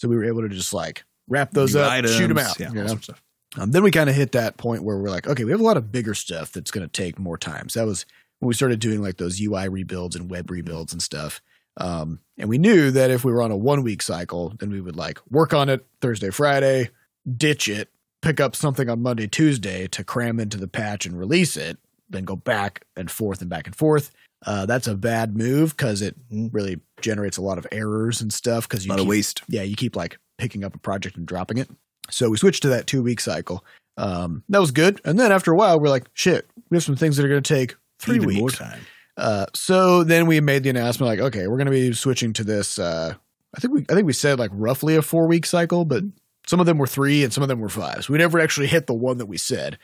So 0.00 0.08
we 0.08 0.16
were 0.16 0.24
able 0.24 0.40
to 0.40 0.48
just 0.48 0.72
like 0.72 1.04
wrap 1.28 1.50
those 1.50 1.74
New 1.74 1.82
up, 1.82 1.92
items, 1.92 2.16
shoot 2.16 2.28
them 2.28 2.38
out. 2.38 2.58
Yeah, 2.58 2.70
you 2.70 2.84
know? 2.84 2.96
stuff. 2.96 3.22
Um, 3.58 3.70
then 3.70 3.82
we 3.82 3.90
kind 3.90 4.08
of 4.08 4.16
hit 4.16 4.32
that 4.32 4.56
point 4.56 4.82
where 4.82 4.96
we're 4.96 5.10
like, 5.10 5.26
okay, 5.26 5.44
we 5.44 5.50
have 5.50 5.60
a 5.60 5.64
lot 5.64 5.76
of 5.76 5.92
bigger 5.92 6.14
stuff 6.14 6.52
that's 6.52 6.70
going 6.70 6.86
to 6.86 6.90
take 6.90 7.18
more 7.18 7.36
time. 7.36 7.68
So 7.68 7.80
that 7.80 7.86
was 7.86 8.06
when 8.38 8.48
we 8.48 8.54
started 8.54 8.80
doing 8.80 9.02
like 9.02 9.18
those 9.18 9.38
UI 9.38 9.68
rebuilds 9.68 10.16
and 10.16 10.30
web 10.30 10.50
rebuilds 10.50 10.94
and 10.94 11.02
stuff. 11.02 11.42
Um, 11.76 12.20
and 12.38 12.48
we 12.48 12.56
knew 12.56 12.90
that 12.92 13.10
if 13.10 13.24
we 13.24 13.32
were 13.32 13.42
on 13.42 13.50
a 13.50 13.56
one 13.56 13.82
week 13.82 14.00
cycle, 14.00 14.54
then 14.58 14.70
we 14.70 14.80
would 14.80 14.96
like 14.96 15.18
work 15.30 15.52
on 15.52 15.68
it 15.68 15.86
Thursday, 16.00 16.30
Friday, 16.30 16.88
ditch 17.36 17.68
it, 17.68 17.90
pick 18.22 18.40
up 18.40 18.56
something 18.56 18.88
on 18.88 19.02
Monday, 19.02 19.26
Tuesday 19.26 19.86
to 19.88 20.02
cram 20.02 20.40
into 20.40 20.56
the 20.56 20.68
patch 20.68 21.04
and 21.04 21.18
release 21.18 21.58
it, 21.58 21.76
then 22.08 22.24
go 22.24 22.36
back 22.36 22.86
and 22.96 23.10
forth 23.10 23.42
and 23.42 23.50
back 23.50 23.66
and 23.66 23.76
forth. 23.76 24.10
Uh, 24.46 24.64
that's 24.66 24.86
a 24.86 24.94
bad 24.94 25.36
move 25.36 25.76
because 25.76 26.00
it 26.02 26.16
really 26.30 26.80
generates 27.00 27.36
a 27.36 27.42
lot 27.42 27.58
of 27.58 27.66
errors 27.72 28.20
and 28.20 28.32
stuff. 28.32 28.68
Because 28.68 28.84
A 28.84 28.86
you 28.86 28.90
lot 28.90 29.00
of 29.00 29.06
waste. 29.06 29.42
yeah, 29.48 29.62
you 29.62 29.76
keep 29.76 29.96
like 29.96 30.18
picking 30.38 30.64
up 30.64 30.74
a 30.74 30.78
project 30.78 31.16
and 31.16 31.26
dropping 31.26 31.58
it. 31.58 31.68
So 32.10 32.30
we 32.30 32.36
switched 32.38 32.62
to 32.62 32.68
that 32.70 32.86
two 32.86 33.02
week 33.02 33.20
cycle. 33.20 33.64
Um, 33.96 34.42
that 34.48 34.60
was 34.60 34.70
good. 34.70 35.00
And 35.04 35.18
then 35.18 35.30
after 35.30 35.52
a 35.52 35.56
while, 35.56 35.78
we're 35.78 35.90
like, 35.90 36.06
shit, 36.14 36.48
we 36.70 36.76
have 36.76 36.84
some 36.84 36.96
things 36.96 37.16
that 37.16 37.24
are 37.24 37.28
going 37.28 37.42
to 37.42 37.54
take 37.54 37.74
three 37.98 38.16
Even 38.16 38.28
weeks. 38.28 38.40
more 38.40 38.50
time. 38.50 38.80
Uh, 39.16 39.44
so 39.54 40.02
then 40.04 40.26
we 40.26 40.40
made 40.40 40.62
the 40.62 40.70
announcement 40.70 41.08
like, 41.10 41.18
okay, 41.20 41.46
we're 41.46 41.58
going 41.58 41.66
to 41.66 41.70
be 41.70 41.92
switching 41.92 42.32
to 42.32 42.42
this. 42.44 42.78
Uh, 42.78 43.12
I 43.54 43.60
think 43.60 43.74
we, 43.74 43.84
I 43.90 43.94
think 43.94 44.06
we 44.06 44.14
said 44.14 44.38
like 44.38 44.50
roughly 44.54 44.96
a 44.96 45.02
four 45.02 45.26
week 45.26 45.44
cycle, 45.44 45.84
but 45.84 46.02
some 46.46 46.60
of 46.60 46.66
them 46.66 46.78
were 46.78 46.86
three 46.86 47.22
and 47.24 47.32
some 47.32 47.42
of 47.42 47.48
them 47.48 47.60
were 47.60 47.68
five. 47.68 48.04
So 48.06 48.12
we 48.14 48.18
never 48.18 48.40
actually 48.40 48.68
hit 48.68 48.86
the 48.86 48.94
one 48.94 49.18
that 49.18 49.26
we 49.26 49.36
said. 49.36 49.76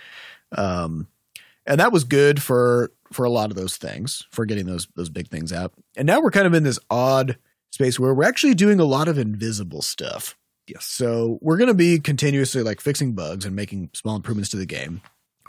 Um, 0.53 1.09
and 1.67 1.81
that 1.81 1.93
was 1.93 2.05
good 2.05 2.43
for 2.43 2.93
for 3.13 3.25
a 3.25 3.31
lot 3.31 3.51
of 3.51 3.57
those 3.57 3.77
things 3.77 4.25
for 4.31 4.47
getting 4.47 4.67
those 4.67 4.89
those 4.97 5.09
big 5.09 5.29
things 5.29 5.53
out. 5.53 5.73
And 5.97 6.07
now 6.07 6.21
we're 6.21 6.31
kind 6.31 6.47
of 6.47 6.55
in 6.55 6.63
this 6.63 6.79
odd 6.91 7.39
space 7.71 7.99
where 7.99 8.15
we're 8.15 8.25
actually 8.25 8.55
doing 8.55 8.81
a 8.81 8.85
lot 8.85 9.09
of 9.09 9.19
invisible 9.19 9.83
stuff. 9.83 10.37
Yes. 10.67 10.85
So 10.85 11.39
we're 11.41 11.59
going 11.59 11.69
to 11.69 11.75
be 11.75 12.01
continuously 12.01 12.63
like 12.63 12.81
fixing 12.81 13.13
bugs 13.13 13.45
and 13.45 13.55
making 13.55 13.91
small 13.95 14.17
improvements 14.17 14.51
to 14.51 14.57
the 14.57 14.67
game. 14.67 15.01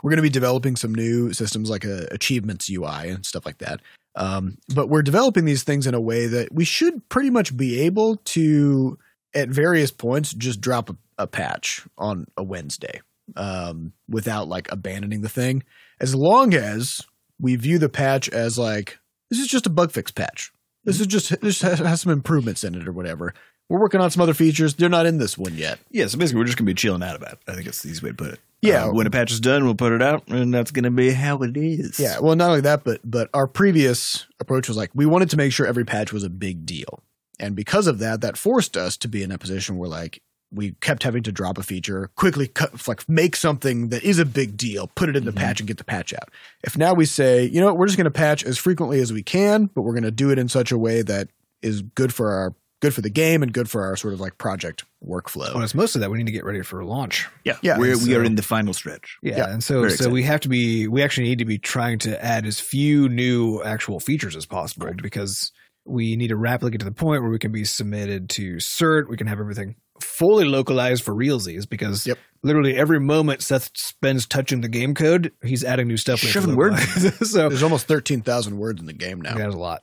We're 0.02 0.10
going 0.10 0.18
to 0.18 0.22
be 0.22 0.30
developing 0.30 0.76
some 0.76 0.94
new 0.94 1.32
systems 1.32 1.70
like 1.70 1.84
a 1.84 2.06
achievements 2.12 2.70
UI 2.70 3.08
and 3.08 3.26
stuff 3.26 3.44
like 3.44 3.58
that. 3.58 3.80
Um, 4.14 4.58
but 4.74 4.88
we're 4.88 5.02
developing 5.02 5.44
these 5.44 5.64
things 5.64 5.86
in 5.86 5.94
a 5.94 6.00
way 6.00 6.26
that 6.26 6.52
we 6.52 6.64
should 6.64 7.08
pretty 7.08 7.30
much 7.30 7.56
be 7.56 7.80
able 7.80 8.16
to, 8.16 8.98
at 9.34 9.48
various 9.48 9.90
points, 9.90 10.32
just 10.32 10.60
drop 10.60 10.90
a, 10.90 10.96
a 11.18 11.26
patch 11.26 11.84
on 11.96 12.26
a 12.36 12.42
Wednesday 12.42 13.00
um, 13.36 13.92
without 14.08 14.48
like 14.48 14.70
abandoning 14.70 15.20
the 15.20 15.28
thing, 15.28 15.62
as 16.00 16.14
long 16.14 16.54
as 16.54 17.02
we 17.40 17.56
view 17.56 17.78
the 17.78 17.88
patch 17.88 18.28
as 18.28 18.58
like 18.58 18.98
this 19.30 19.38
is 19.38 19.46
just 19.46 19.66
a 19.66 19.70
bug 19.70 19.90
fix 19.92 20.10
patch. 20.10 20.52
This 20.84 21.00
is 21.00 21.06
just 21.06 21.40
this 21.40 21.60
has, 21.62 22.00
some 22.00 22.12
improvements 22.12 22.64
in 22.64 22.74
it 22.74 22.88
or 22.88 22.92
whatever. 22.92 23.34
We're 23.68 23.80
working 23.80 24.00
on 24.00 24.10
some 24.10 24.22
other 24.22 24.32
features. 24.32 24.74
They're 24.74 24.88
not 24.88 25.04
in 25.04 25.18
this 25.18 25.36
one 25.36 25.54
yet. 25.54 25.78
Yeah, 25.90 26.06
so 26.06 26.16
basically 26.16 26.40
we're 26.40 26.46
just 26.46 26.56
gonna 26.56 26.66
be 26.66 26.74
chilling 26.74 27.02
out 27.02 27.16
about 27.16 27.32
it. 27.32 27.38
I 27.46 27.54
think 27.54 27.66
it's 27.66 27.82
the 27.82 27.90
easy 27.90 28.02
way 28.02 28.10
to 28.10 28.16
put 28.16 28.32
it. 28.32 28.40
Yeah. 28.62 28.86
Uh, 28.86 28.92
when 28.92 29.06
a 29.06 29.10
patch 29.10 29.30
is 29.30 29.40
done, 29.40 29.64
we'll 29.64 29.74
put 29.74 29.92
it 29.92 30.02
out, 30.02 30.26
and 30.28 30.52
that's 30.52 30.70
gonna 30.70 30.90
be 30.90 31.10
how 31.10 31.38
it 31.42 31.56
is. 31.56 31.98
Yeah, 31.98 32.18
well, 32.20 32.34
not 32.34 32.48
only 32.48 32.62
that, 32.62 32.84
but 32.84 33.00
but 33.04 33.28
our 33.34 33.46
previous 33.46 34.26
approach 34.40 34.68
was 34.68 34.76
like 34.76 34.90
we 34.94 35.06
wanted 35.06 35.30
to 35.30 35.36
make 35.36 35.52
sure 35.52 35.66
every 35.66 35.84
patch 35.84 36.12
was 36.12 36.24
a 36.24 36.30
big 36.30 36.64
deal, 36.64 37.02
and 37.38 37.54
because 37.54 37.86
of 37.86 37.98
that, 37.98 38.22
that 38.22 38.38
forced 38.38 38.76
us 38.76 38.96
to 38.98 39.08
be 39.08 39.22
in 39.22 39.30
a 39.30 39.38
position 39.38 39.76
where 39.76 39.90
like 39.90 40.22
we 40.50 40.72
kept 40.80 41.02
having 41.02 41.22
to 41.24 41.32
drop 41.32 41.58
a 41.58 41.62
feature, 41.62 42.10
quickly 42.16 42.48
cut, 42.48 42.86
like 42.88 43.08
make 43.08 43.36
something 43.36 43.88
that 43.88 44.02
is 44.02 44.18
a 44.18 44.24
big 44.24 44.56
deal, 44.56 44.88
put 44.94 45.08
it 45.08 45.16
in 45.16 45.24
the 45.24 45.30
mm-hmm. 45.30 45.40
patch, 45.40 45.60
and 45.60 45.66
get 45.66 45.78
the 45.78 45.84
patch 45.84 46.14
out. 46.14 46.30
If 46.64 46.76
now 46.76 46.94
we 46.94 47.04
say, 47.04 47.44
you 47.44 47.60
know, 47.60 47.66
what, 47.66 47.76
we're 47.76 47.86
just 47.86 47.98
going 47.98 48.06
to 48.06 48.10
patch 48.10 48.44
as 48.44 48.58
frequently 48.58 49.00
as 49.00 49.12
we 49.12 49.22
can, 49.22 49.66
but 49.66 49.82
we're 49.82 49.92
going 49.92 50.04
to 50.04 50.10
do 50.10 50.30
it 50.30 50.38
in 50.38 50.48
such 50.48 50.72
a 50.72 50.78
way 50.78 51.02
that 51.02 51.28
is 51.60 51.82
good 51.82 52.14
for 52.14 52.32
our 52.32 52.54
good 52.80 52.94
for 52.94 53.00
the 53.00 53.10
game 53.10 53.42
and 53.42 53.52
good 53.52 53.68
for 53.68 53.84
our 53.84 53.96
sort 53.96 54.14
of 54.14 54.20
like 54.20 54.38
project 54.38 54.84
workflow. 55.04 55.52
Well, 55.52 55.62
it's 55.62 55.74
mostly 55.74 56.00
that 56.00 56.10
we 56.10 56.18
need 56.18 56.26
to 56.26 56.32
get 56.32 56.44
ready 56.44 56.62
for 56.62 56.84
launch. 56.84 57.26
yeah, 57.44 57.56
Yeah, 57.62 57.78
We're, 57.78 57.94
and 57.94 58.02
we 58.02 58.14
are 58.14 58.22
in 58.22 58.36
the 58.36 58.42
final 58.42 58.72
stretch. 58.72 59.18
Yeah, 59.22 59.38
Yeah, 59.38 59.52
and 59.52 59.62
so 59.64 59.82
so 59.82 59.86
excited. 59.86 60.12
we 60.12 60.22
have 60.22 60.40
to 60.40 60.48
be 60.48 60.86
we 60.86 61.02
actually 61.02 61.28
need 61.28 61.38
to 61.38 61.44
be 61.44 61.58
trying 61.58 61.98
to 62.00 62.24
add 62.24 62.46
as 62.46 62.60
few 62.60 63.08
new 63.08 63.62
actual 63.62 64.00
features 64.00 64.36
as 64.36 64.46
possible 64.46 64.90
because 65.02 65.52
we 65.84 66.16
need 66.16 66.28
to 66.28 66.36
rapidly 66.36 66.70
get 66.70 66.78
to 66.78 66.84
the 66.84 66.92
point 66.92 67.22
where 67.22 67.30
we 67.30 67.38
can 67.38 67.50
be 67.50 67.64
submitted 67.64 68.28
to 68.30 68.56
cert. 68.56 69.08
We 69.08 69.16
can 69.16 69.26
have 69.26 69.40
everything 69.40 69.76
fully 70.02 70.44
localized 70.44 71.02
for 71.04 71.14
realsies 71.14 71.68
because 71.68 72.06
Yep. 72.06 72.18
literally 72.42 72.76
every 72.76 73.00
moment 73.00 73.42
Seth 73.42 73.70
spends 73.74 74.26
touching 74.26 74.60
the 74.60 74.68
game 74.68 74.94
code, 74.94 75.32
he's 75.42 75.64
adding 75.64 75.88
new 75.88 75.96
stuff. 75.96 76.22
we 76.22 76.28
have 76.28 76.34
to 76.34 76.40
Shoving 76.40 76.56
words 76.56 77.30
so 77.30 77.48
There's 77.48 77.62
almost 77.62 77.86
thirteen 77.86 78.22
thousand 78.22 78.58
words 78.58 78.80
in 78.80 78.86
the 78.86 78.92
game 78.92 79.20
now. 79.20 79.36
that's 79.36 79.54
a 79.54 79.58
lot. 79.58 79.82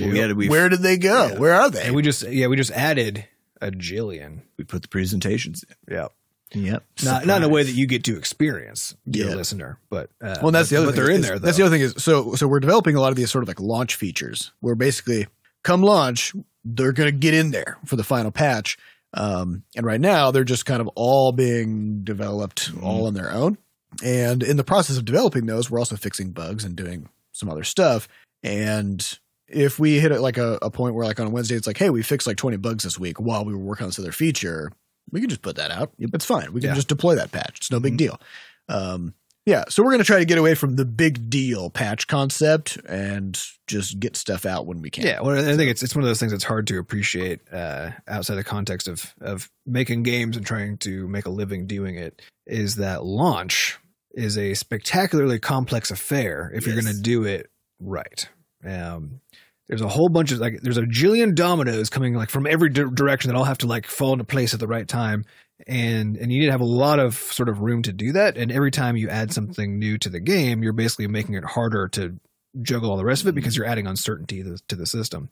We 0.00 0.18
had 0.18 0.28
to, 0.28 0.34
we, 0.34 0.48
Where 0.48 0.70
did 0.70 0.80
they 0.80 0.96
go? 0.96 1.26
Yeah. 1.32 1.38
Where 1.38 1.52
are 1.54 1.68
they? 1.68 1.82
And 1.82 1.94
we 1.94 2.02
just 2.02 2.22
yeah 2.22 2.46
we 2.46 2.56
just 2.56 2.70
added 2.70 3.26
a 3.60 3.70
jillion. 3.70 4.40
we 4.56 4.64
put 4.64 4.80
the 4.82 4.88
presentations 4.88 5.62
in. 5.68 5.94
Yeah, 5.94 6.06
in. 6.52 6.64
Yep. 6.64 6.84
not 7.04 7.26
not 7.26 7.36
in 7.38 7.42
a 7.44 7.48
way 7.50 7.62
that 7.64 7.72
you 7.72 7.86
get 7.86 8.02
to 8.04 8.16
experience, 8.16 8.94
dear 9.08 9.28
Yeah. 9.28 9.34
listener, 9.34 9.78
but 9.90 10.08
uh, 10.22 10.38
Well, 10.42 10.52
that's 10.52 10.70
but- 10.70 10.76
the 10.76 10.76
other 10.78 10.86
but 10.86 10.94
thing. 10.94 11.04
they're 11.04 11.14
in 11.14 11.20
is- 11.20 11.26
there. 11.28 11.38
Though. 11.38 11.44
That's 11.46 11.56
the 11.58 11.64
other 11.66 11.74
thing 11.76 11.82
is 11.82 11.94
so 11.98 12.34
so 12.34 12.48
we're 12.48 12.60
developing 12.60 12.96
a 12.96 13.00
lot 13.00 13.10
of 13.10 13.16
these 13.16 13.30
sort 13.30 13.44
of 13.44 13.48
like 13.48 13.60
launch 13.60 13.94
features 13.96 14.52
where 14.60 14.74
basically 14.74 15.26
come 15.62 15.82
launch 15.82 16.32
they're 16.64 16.92
going 16.92 17.08
to 17.10 17.16
get 17.16 17.34
in 17.34 17.50
there 17.50 17.76
for 17.84 17.96
the 17.96 18.04
final 18.04 18.30
patch. 18.30 18.78
Um, 19.14 19.62
and 19.76 19.86
right 19.86 20.00
now 20.00 20.30
they're 20.32 20.44
just 20.44 20.66
kind 20.66 20.80
of 20.80 20.88
all 20.96 21.32
being 21.32 22.02
developed 22.04 22.70
all 22.82 23.06
on 23.06 23.14
their 23.14 23.30
own. 23.30 23.56
And 24.02 24.42
in 24.42 24.56
the 24.56 24.64
process 24.64 24.96
of 24.96 25.04
developing 25.04 25.46
those, 25.46 25.70
we're 25.70 25.78
also 25.78 25.96
fixing 25.96 26.32
bugs 26.32 26.64
and 26.64 26.74
doing 26.74 27.08
some 27.32 27.48
other 27.48 27.62
stuff. 27.64 28.08
And 28.42 29.18
if 29.46 29.78
we 29.78 30.00
hit 30.00 30.10
it 30.10 30.20
like 30.20 30.36
a, 30.36 30.58
a 30.62 30.70
point 30.70 30.94
where 30.96 31.06
like 31.06 31.20
on 31.20 31.30
Wednesday 31.30 31.54
it's 31.54 31.66
like, 31.66 31.78
hey, 31.78 31.90
we 31.90 32.02
fixed 32.02 32.26
like 32.26 32.36
20 32.36 32.56
bugs 32.56 32.82
this 32.84 32.98
week 32.98 33.20
while 33.20 33.44
we 33.44 33.52
were 33.52 33.58
working 33.60 33.84
on 33.84 33.88
this 33.90 33.98
other 33.98 34.10
feature, 34.12 34.72
we 35.12 35.20
can 35.20 35.28
just 35.28 35.42
put 35.42 35.56
that 35.56 35.70
out. 35.70 35.92
It's 35.98 36.24
fine. 36.24 36.52
We 36.52 36.60
can 36.60 36.70
Yeah. 36.70 36.74
just 36.74 36.88
deploy 36.88 37.14
that 37.14 37.30
patch. 37.30 37.58
It's 37.58 37.70
no 37.70 37.78
big 37.78 37.94
Mhm. 37.94 37.98
deal. 37.98 38.20
Um, 38.68 39.14
yeah, 39.46 39.64
so 39.68 39.82
we're 39.82 39.90
going 39.90 40.00
to 40.00 40.06
try 40.06 40.18
to 40.18 40.24
get 40.24 40.38
away 40.38 40.54
from 40.54 40.76
the 40.76 40.86
big 40.86 41.28
deal 41.28 41.68
patch 41.68 42.06
concept 42.06 42.78
and 42.88 43.38
just 43.66 44.00
get 44.00 44.16
stuff 44.16 44.46
out 44.46 44.66
when 44.66 44.80
we 44.80 44.90
can. 44.90 45.04
Yeah, 45.04 45.20
well, 45.20 45.38
I 45.38 45.56
think 45.56 45.70
it's 45.70 45.82
it's 45.82 45.94
one 45.94 46.02
of 46.02 46.08
those 46.08 46.18
things 46.18 46.32
that's 46.32 46.44
hard 46.44 46.66
to 46.68 46.78
appreciate 46.78 47.40
uh, 47.52 47.90
outside 48.08 48.36
the 48.36 48.44
context 48.44 48.88
of 48.88 49.14
of 49.20 49.50
making 49.66 50.02
games 50.02 50.36
and 50.36 50.46
trying 50.46 50.78
to 50.78 51.06
make 51.08 51.26
a 51.26 51.30
living 51.30 51.66
doing 51.66 51.96
it. 51.96 52.22
Is 52.46 52.76
that 52.76 53.04
launch 53.04 53.78
is 54.12 54.38
a 54.38 54.54
spectacularly 54.54 55.38
complex 55.38 55.90
affair 55.90 56.50
if 56.54 56.66
you're 56.66 56.80
going 56.80 56.94
to 56.94 57.02
do 57.02 57.24
it 57.24 57.50
right. 57.80 58.28
Um, 58.64 59.20
there's 59.68 59.82
a 59.82 59.88
whole 59.88 60.08
bunch 60.08 60.30
of 60.32 60.38
like 60.38 60.60
there's 60.62 60.76
a 60.76 60.82
jillion 60.82 61.34
dominoes 61.34 61.90
coming 61.90 62.14
like 62.14 62.30
from 62.30 62.46
every 62.46 62.68
di- 62.68 62.90
direction 62.92 63.30
that 63.30 63.36
all 63.36 63.44
have 63.44 63.58
to 63.58 63.66
like 63.66 63.86
fall 63.86 64.12
into 64.12 64.24
place 64.24 64.54
at 64.54 64.60
the 64.60 64.66
right 64.66 64.86
time 64.86 65.24
and 65.66 66.16
and 66.16 66.32
you 66.32 66.40
need 66.40 66.46
to 66.46 66.52
have 66.52 66.60
a 66.60 66.64
lot 66.64 66.98
of 66.98 67.14
sort 67.14 67.48
of 67.48 67.60
room 67.60 67.82
to 67.82 67.92
do 67.92 68.12
that 68.12 68.36
and 68.36 68.50
every 68.50 68.70
time 68.70 68.96
you 68.96 69.08
add 69.08 69.32
something 69.32 69.78
new 69.78 69.96
to 69.98 70.08
the 70.08 70.20
game 70.20 70.62
you're 70.62 70.72
basically 70.72 71.06
making 71.06 71.34
it 71.34 71.44
harder 71.44 71.86
to 71.88 72.18
juggle 72.62 72.90
all 72.90 72.96
the 72.96 73.04
rest 73.04 73.22
of 73.22 73.28
it 73.28 73.34
because 73.34 73.56
you're 73.56 73.66
adding 73.66 73.86
uncertainty 73.86 74.42
to, 74.42 74.56
to 74.68 74.76
the 74.76 74.86
system 74.86 75.30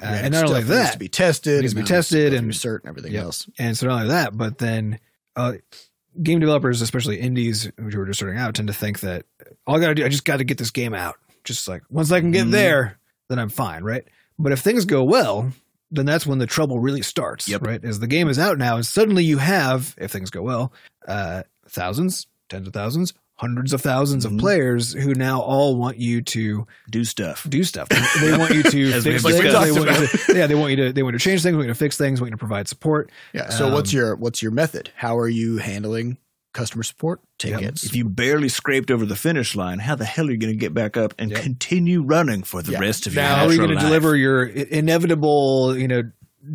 uh, 0.00 0.06
and 0.06 0.32
not 0.32 0.44
only 0.44 0.60
stuff 0.62 0.68
needs 0.70 0.84
that 0.86 0.92
to 0.92 0.98
be 0.98 1.08
tested, 1.08 1.60
needs 1.62 1.74
to 1.74 1.80
be 1.80 1.86
tested 1.86 2.34
and- 2.34 2.50
cert 2.52 2.80
and 2.80 2.88
everything 2.88 3.12
Yep. 3.12 3.24
else. 3.24 3.48
and 3.58 3.76
so 3.78 3.86
not 3.86 3.94
only 3.94 4.08
that, 4.08 4.36
but 4.36 4.58
then 4.58 4.98
uh, 5.36 5.52
game 6.20 6.40
developers, 6.40 6.80
especially 6.82 7.20
indies 7.20 7.70
who 7.76 8.00
are 8.00 8.06
just 8.06 8.18
starting 8.18 8.38
out, 8.38 8.54
tend 8.54 8.66
to 8.68 8.74
think 8.74 9.00
that 9.00 9.24
all 9.66 9.76
I 9.76 9.80
got 9.80 9.88
to 9.88 9.94
do, 9.94 10.04
I 10.04 10.08
just 10.08 10.24
got 10.24 10.38
to 10.38 10.44
get 10.44 10.58
this 10.58 10.70
game 10.72 10.94
out. 10.94 11.16
Just 11.44 11.68
like 11.68 11.82
once 11.90 12.10
I 12.10 12.20
can 12.20 12.30
get 12.32 12.46
Mhm. 12.46 12.50
there, 12.52 12.98
then 13.28 13.38
I'm 13.38 13.48
fine, 13.50 13.84
right? 13.84 14.04
But 14.38 14.50
if 14.52 14.60
things 14.60 14.84
go 14.84 15.04
well, 15.04 15.52
then 15.90 16.06
that's 16.06 16.26
when 16.26 16.38
the 16.38 16.46
trouble 16.46 16.78
really 16.80 17.02
starts, 17.02 17.48
Yep. 17.48 17.62
right? 17.66 17.84
As 17.84 18.00
the 18.00 18.06
game 18.06 18.28
is 18.28 18.38
out 18.38 18.58
now, 18.58 18.76
and 18.76 18.86
suddenly 18.86 19.24
you 19.24 19.38
have, 19.38 19.94
if 19.98 20.10
things 20.10 20.30
go 20.30 20.42
well, 20.42 20.72
uh, 21.06 21.42
thousands, 21.68 22.26
tens 22.48 22.66
of 22.66 22.72
thousands, 22.72 23.12
hundreds 23.36 23.72
of 23.72 23.82
1000s 23.82 24.24
Mhm. 24.24 24.32
of 24.32 24.38
players 24.38 24.92
who 24.92 25.12
now 25.14 25.40
all 25.40 25.76
want 25.76 25.98
you 25.98 26.22
to 26.22 26.66
Do 26.90 27.04
stuff. 27.04 27.44
do 27.48 27.64
stuff. 27.64 27.88
They, 27.88 28.30
they 28.30 28.36
want 28.38 28.54
you 28.54 28.62
to 28.62 28.92
fix 29.02 29.02
things. 29.02 29.22
They 29.24 29.50
want 29.72 29.90
you 30.00 30.06
to, 30.06 30.34
yeah, 30.36 30.46
they 30.46 30.54
want 30.54 30.70
you 30.70 30.76
to 30.76 30.92
they 30.92 31.02
want 31.02 31.14
you 31.14 31.18
to 31.18 31.24
change 31.24 31.42
things. 31.42 31.56
Want 31.56 31.66
you 31.66 31.72
to 31.74 31.78
fix 31.78 31.96
things. 31.98 32.20
Want 32.20 32.28
you 32.30 32.36
to 32.36 32.38
provide 32.38 32.68
support. 32.68 33.10
Yeah. 33.32 33.50
So 33.50 33.66
Um, 33.66 33.72
what's 33.72 33.92
your 33.92 34.14
what's 34.16 34.40
your 34.42 34.52
method? 34.52 34.90
How 34.94 35.18
are 35.18 35.28
you 35.28 35.58
handling 35.58 36.18
customer 36.54 36.82
support 36.82 37.20
Yep. 37.42 37.58
tickets? 37.60 37.84
If 37.84 37.94
you 37.94 38.08
barely 38.08 38.48
scraped 38.48 38.90
over 38.90 39.04
the 39.04 39.16
finish 39.16 39.54
line, 39.54 39.80
how 39.80 39.94
the 39.96 40.06
hell 40.06 40.28
are 40.28 40.30
you 40.30 40.38
going 40.38 40.52
to 40.54 40.58
get 40.58 40.72
back 40.72 40.96
up 40.96 41.12
and 41.18 41.30
Yep. 41.30 41.42
continue 41.42 42.02
running 42.02 42.42
for 42.42 42.62
the 42.62 42.72
Yeah. 42.72 42.78
rest 42.80 43.06
of 43.06 43.14
Now, 43.14 43.28
your 43.28 43.36
How 43.36 43.46
are 43.46 43.52
you 43.52 43.58
going 43.58 43.70
to 43.70 43.76
deliver 43.84 44.16
your 44.16 44.44
inevitable, 44.46 45.76
you 45.76 45.88
know, 45.88 46.02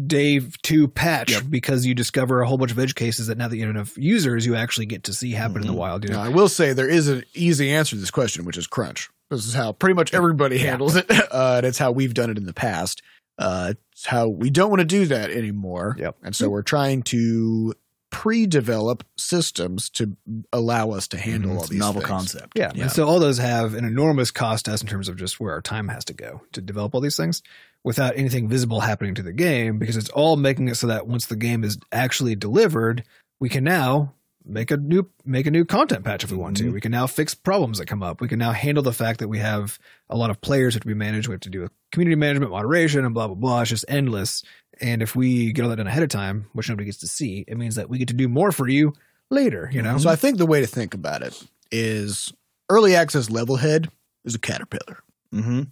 day 0.08 0.40
two 0.62 0.88
patch 0.88 1.32
Yep. 1.32 1.44
because 1.50 1.86
you 1.86 1.94
discover 1.96 2.42
a 2.42 2.48
whole 2.48 2.58
bunch 2.58 2.72
of 2.72 2.80
edge 2.80 2.96
cases 2.96 3.28
that 3.28 3.38
now 3.38 3.48
that 3.48 3.56
you 3.58 3.64
have 3.64 3.76
enough 3.76 3.98
users, 3.98 4.46
you 4.46 4.56
actually 4.56 4.86
get 4.86 5.04
to 5.06 5.14
see 5.14 5.32
happen 5.32 5.62
in 5.62 5.68
the 5.68 5.74
Mhm. 5.74 5.78
wild. 5.78 6.04
You 6.04 6.12
know? 6.12 6.18
Now, 6.18 6.24
I 6.24 6.30
will 6.30 6.50
say 6.50 6.74
there 6.74 6.88
is 6.90 7.08
an 7.08 7.24
easy 7.34 7.70
answer 7.72 7.96
to 7.96 8.00
this 8.00 8.12
question, 8.12 8.46
which 8.46 8.58
is 8.58 8.68
crunch. 8.68 9.10
This 9.32 9.46
is 9.48 9.54
how 9.54 9.72
pretty 9.74 9.96
much 9.96 10.14
everybody 10.14 10.58
handles 10.60 10.96
it, 10.96 11.06
uh, 11.32 11.56
and 11.58 11.66
it's 11.66 11.78
how 11.78 11.92
we've 11.92 12.14
done 12.14 12.30
it 12.30 12.38
in 12.38 12.46
the 12.46 12.54
past. 12.54 13.02
Uh, 13.38 13.74
it's 13.94 14.06
how 14.06 14.28
we 14.28 14.50
don't 14.50 14.70
want 14.70 14.80
to 14.82 14.86
do 14.86 15.06
that 15.08 15.32
anymore. 15.32 15.96
Yep. 16.00 16.18
And 16.24 16.36
so 16.36 16.50
we're 16.50 16.62
trying 16.62 17.04
to 17.04 17.74
pre-develop 18.10 19.04
systems 19.18 19.90
to 19.92 20.16
allow 20.54 20.92
us 20.92 21.08
to 21.10 21.18
handle 21.18 21.52
Mhm. 21.52 21.56
all 21.56 21.62
It's 21.62 21.70
these 21.70 21.80
novel 21.80 22.02
things. 22.02 22.10
concept. 22.10 22.54
Yeah. 22.56 22.72
Yeah. 22.76 22.84
And 22.84 22.92
so 22.92 23.08
all 23.08 23.20
those 23.20 23.38
have 23.38 23.74
an 23.74 23.86
enormous 23.86 24.32
cost 24.32 24.66
to 24.66 24.74
us 24.74 24.82
in 24.82 24.88
terms 24.88 25.08
of 25.10 25.16
just 25.18 25.40
where 25.40 25.54
our 25.54 25.62
time 25.62 25.88
has 25.90 26.04
to 26.06 26.14
go 26.14 26.42
to 26.54 26.62
develop 26.62 26.94
all 26.96 27.02
these 27.02 27.18
things 27.18 27.42
without 27.84 28.18
anything 28.18 28.50
visible 28.50 28.82
happening 28.82 29.16
to 29.16 29.22
the 29.24 29.34
game 29.34 29.80
because 29.80 29.96
it's 29.98 30.10
all 30.10 30.36
making 30.38 30.68
it 30.68 30.76
so 30.76 30.88
that 30.88 31.08
once 31.08 31.26
the 31.28 31.36
game 31.36 31.64
is 31.64 31.78
actually 31.92 32.36
delivered, 32.36 33.04
we 33.40 33.48
can 33.50 33.64
now 33.64 34.14
make 34.46 34.72
a 34.72 34.78
new 34.78 35.08
make 35.26 35.46
a 35.46 35.52
new 35.52 35.64
content 35.64 36.04
patch 36.04 36.24
if 36.24 36.32
we 36.32 36.38
want 36.38 36.58
to. 36.58 36.66
Mhm. 36.66 36.74
We 36.74 36.82
can 36.82 36.92
now 36.92 37.06
fix 37.08 37.36
problems 37.36 37.78
that 37.78 37.86
come 37.86 38.02
up. 38.02 38.20
We 38.20 38.28
can 38.28 38.40
now 38.40 38.52
handle 38.52 38.82
the 38.84 38.94
fact 38.94 39.20
that 39.20 39.28
we 39.28 39.38
have 39.40 39.78
a 40.10 40.18
lot 40.18 40.30
of 40.32 40.42
players 40.42 40.74
that 40.74 40.78
have 40.80 40.84
to 40.84 40.88
be 40.88 40.94
managed. 40.96 41.28
We 41.28 41.34
have 41.34 41.42
to 41.42 41.50
do 41.50 41.64
a 41.66 41.70
community 41.92 42.16
management, 42.16 42.52
moderation, 42.52 43.06
and 43.06 43.14
blah 43.14 43.28
blah 43.28 43.36
blah. 43.36 43.62
It's 43.62 43.70
just 43.70 43.86
endless. 43.88 44.44
And 44.82 45.02
if 45.02 45.16
we 45.16 45.52
get 45.52 45.64
all 45.64 45.70
that 45.70 45.78
done 45.78 45.88
ahead 45.88 46.04
of 46.04 46.10
time, 46.10 46.48
which 46.54 46.70
nobody 46.70 46.86
gets 46.86 47.00
to 47.00 47.08
see, 47.08 47.44
it 47.48 47.58
means 47.58 47.76
that 47.76 47.90
we 47.90 47.98
get 47.98 48.08
to 48.10 48.14
do 48.14 48.28
more 48.30 48.52
for 48.52 48.68
you 48.68 48.94
later. 49.30 49.70
You 49.72 49.82
know, 49.82 49.98
So 49.98 50.10
I 50.10 50.16
think 50.16 50.38
the 50.38 50.46
way 50.46 50.62
to 50.62 50.68
think 50.68 50.94
about 50.94 51.22
it 51.22 51.42
is 51.72 52.34
early 52.70 52.96
access 52.96 53.30
Levelhead 53.30 53.90
is 54.26 54.36
a 54.36 54.40
caterpillar. 54.40 55.00
Mm-hmm. 55.34 55.64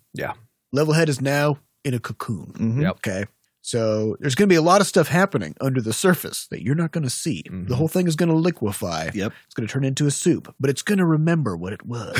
Levelhead 0.75 1.07
is 1.07 1.21
now 1.21 1.59
in 1.83 1.93
a 1.93 1.99
cocoon. 1.99 2.53
Mm-hmm. 2.53 2.81
Yep. 2.81 2.95
Okay. 2.97 3.25
So 3.67 4.15
there's 4.21 4.33
going 4.33 4.47
to 4.47 4.53
be 4.53 4.55
a 4.55 4.61
lot 4.61 4.79
of 4.79 4.87
stuff 4.87 5.09
happening 5.09 5.53
under 5.59 5.81
the 5.81 5.91
surface 5.91 6.47
that 6.51 6.63
you're 6.63 6.73
not 6.73 6.93
going 6.93 7.03
to 7.03 7.09
see. 7.09 7.43
Mhm. 7.49 7.67
The 7.67 7.75
whole 7.75 7.89
thing 7.89 8.07
is 8.07 8.15
going 8.15 8.29
to 8.29 8.35
liquefy. 8.35 9.09
Yep. 9.13 9.33
It's 9.45 9.53
going 9.55 9.67
to 9.67 9.71
turn 9.73 9.83
into 9.83 10.07
a 10.07 10.11
soup, 10.11 10.55
but 10.57 10.69
it's 10.69 10.81
going 10.81 10.99
to 10.99 11.05
remember 11.05 11.57
what 11.57 11.73
it 11.73 11.85
was. 11.85 12.15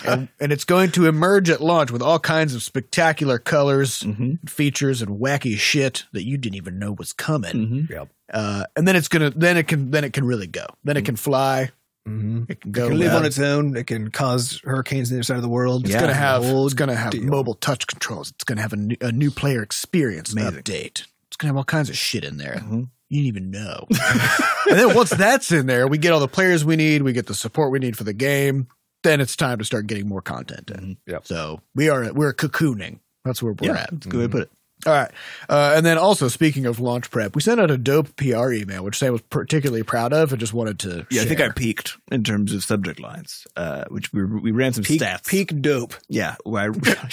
and, 0.04 0.28
and 0.40 0.50
it's 0.52 0.64
going 0.64 0.90
to 0.92 1.06
emerge 1.06 1.48
at 1.48 1.60
launch 1.60 1.92
with 1.92 2.02
all 2.02 2.18
kinds 2.18 2.56
of 2.56 2.64
spectacular 2.64 3.38
colors, 3.38 4.00
Mm-hmm. 4.02 4.46
features, 4.48 5.00
and 5.00 5.20
wacky 5.20 5.56
shit 5.56 6.06
that 6.12 6.24
you 6.24 6.36
didn't 6.36 6.56
even 6.56 6.78
know 6.80 6.90
was 6.90 7.12
coming. 7.12 7.52
Mm-hmm. 7.54 8.02
Uh, 8.32 8.64
and 8.74 8.86
then 8.88 8.96
it's 8.96 9.06
gonna, 9.08 9.30
then 9.30 9.56
it 9.56 9.68
can, 9.68 9.92
then 9.92 10.02
it 10.02 10.12
can 10.12 10.24
really 10.24 10.48
go. 10.48 10.66
Then 10.82 10.96
it 10.96 11.04
can 11.04 11.14
fly. 11.16 11.70
Hmm 12.08 12.42
It 12.48 12.60
can 12.60 12.70
It 12.70 12.74
can 12.74 12.98
live 12.98 13.12
uh, 13.12 13.16
on 13.18 13.24
its 13.24 13.38
own. 13.38 13.76
It 13.76 13.86
can 13.86 14.10
cause 14.10 14.60
hurricanes 14.64 15.10
on 15.10 15.14
the 15.14 15.18
other 15.18 15.24
side 15.24 15.36
of 15.36 15.42
the 15.42 15.48
world. 15.48 15.84
It's 15.84 15.94
Yeah, 15.94 16.00
gonna 16.00 16.14
have 16.14 16.42
it's 16.44 16.74
gonna 16.74 16.94
have 16.94 17.12
deal. 17.12 17.24
mobile 17.24 17.54
touch 17.54 17.86
controls. 17.86 18.30
It's 18.30 18.44
gonna 18.44 18.62
have 18.62 18.72
a 18.72 18.76
new, 18.76 18.96
a 19.00 19.12
new 19.12 19.30
player 19.30 19.62
experience 19.62 20.32
Amazing. 20.32 20.62
update. 20.62 21.04
It's 21.28 21.36
gonna 21.36 21.50
have 21.50 21.56
all 21.56 21.64
kinds 21.64 21.90
of 21.90 21.96
shit 21.96 22.24
in 22.24 22.36
there. 22.38 22.56
Mhm. 22.64 22.88
You 23.10 23.22
didn't 23.22 23.26
even 23.28 23.50
know. 23.50 23.86
and 24.70 24.78
then 24.78 24.94
once 24.94 25.10
that's 25.10 25.50
in 25.50 25.66
there, 25.66 25.86
we 25.88 25.96
get 25.98 26.12
all 26.12 26.20
the 26.20 26.28
players 26.28 26.64
we 26.64 26.76
need. 26.76 27.02
We 27.02 27.12
get 27.12 27.26
the 27.26 27.34
support 27.34 27.70
we 27.72 27.78
need 27.78 27.96
for 27.96 28.04
the 28.04 28.12
game. 28.12 28.68
Then 29.02 29.20
it's 29.20 29.36
time 29.36 29.58
to 29.58 29.64
start 29.64 29.86
getting 29.86 30.08
more 30.08 30.20
content 30.20 30.70
in. 30.70 30.96
Yep. 31.06 31.26
So 31.26 31.60
we 31.74 31.88
are 31.88 32.12
we're 32.12 32.34
cocooning. 32.34 32.98
That's 33.24 33.42
where 33.42 33.52
we're 33.52 33.68
Yeah, 33.68 33.82
at. 33.82 33.90
that's 33.92 34.06
a 34.06 34.08
good 34.10 34.18
way 34.18 34.24
to 34.24 34.28
put 34.28 34.42
it. 34.42 34.50
All 34.88 34.94
right. 34.94 35.10
Uh, 35.48 35.74
and 35.76 35.84
then 35.84 35.98
also 35.98 36.28
speaking 36.28 36.66
of 36.66 36.80
launch 36.80 37.10
prep, 37.10 37.34
we 37.34 37.42
sent 37.42 37.60
out 37.60 37.70
a 37.70 37.76
dope 37.78 38.16
PR 38.16 38.52
email, 38.52 38.84
which 38.84 38.96
Sam 38.98 39.12
was 39.12 39.22
particularly 39.22 39.82
proud 39.82 40.12
of, 40.12 40.32
and 40.32 40.40
just 40.40 40.54
wanted 40.54 40.78
to. 40.80 41.06
Yeah, 41.10 41.22
I 41.22 41.24
think 41.26 41.40
I 41.40 41.50
peaked 41.50 41.96
in 42.10 42.24
terms 42.24 42.52
of 42.54 42.64
subject 42.64 43.00
lines, 43.00 43.46
uh, 43.56 43.84
which 43.88 44.12
we 44.12 44.24
we 44.24 44.50
ran 44.50 44.72
some 44.72 44.84
Peak, 44.84 45.00
stats. 45.00 45.26
peak 45.28 45.60
dope. 45.60 45.94
Yeah. 46.08 46.36
Where 46.44 46.72
I, 46.72 47.08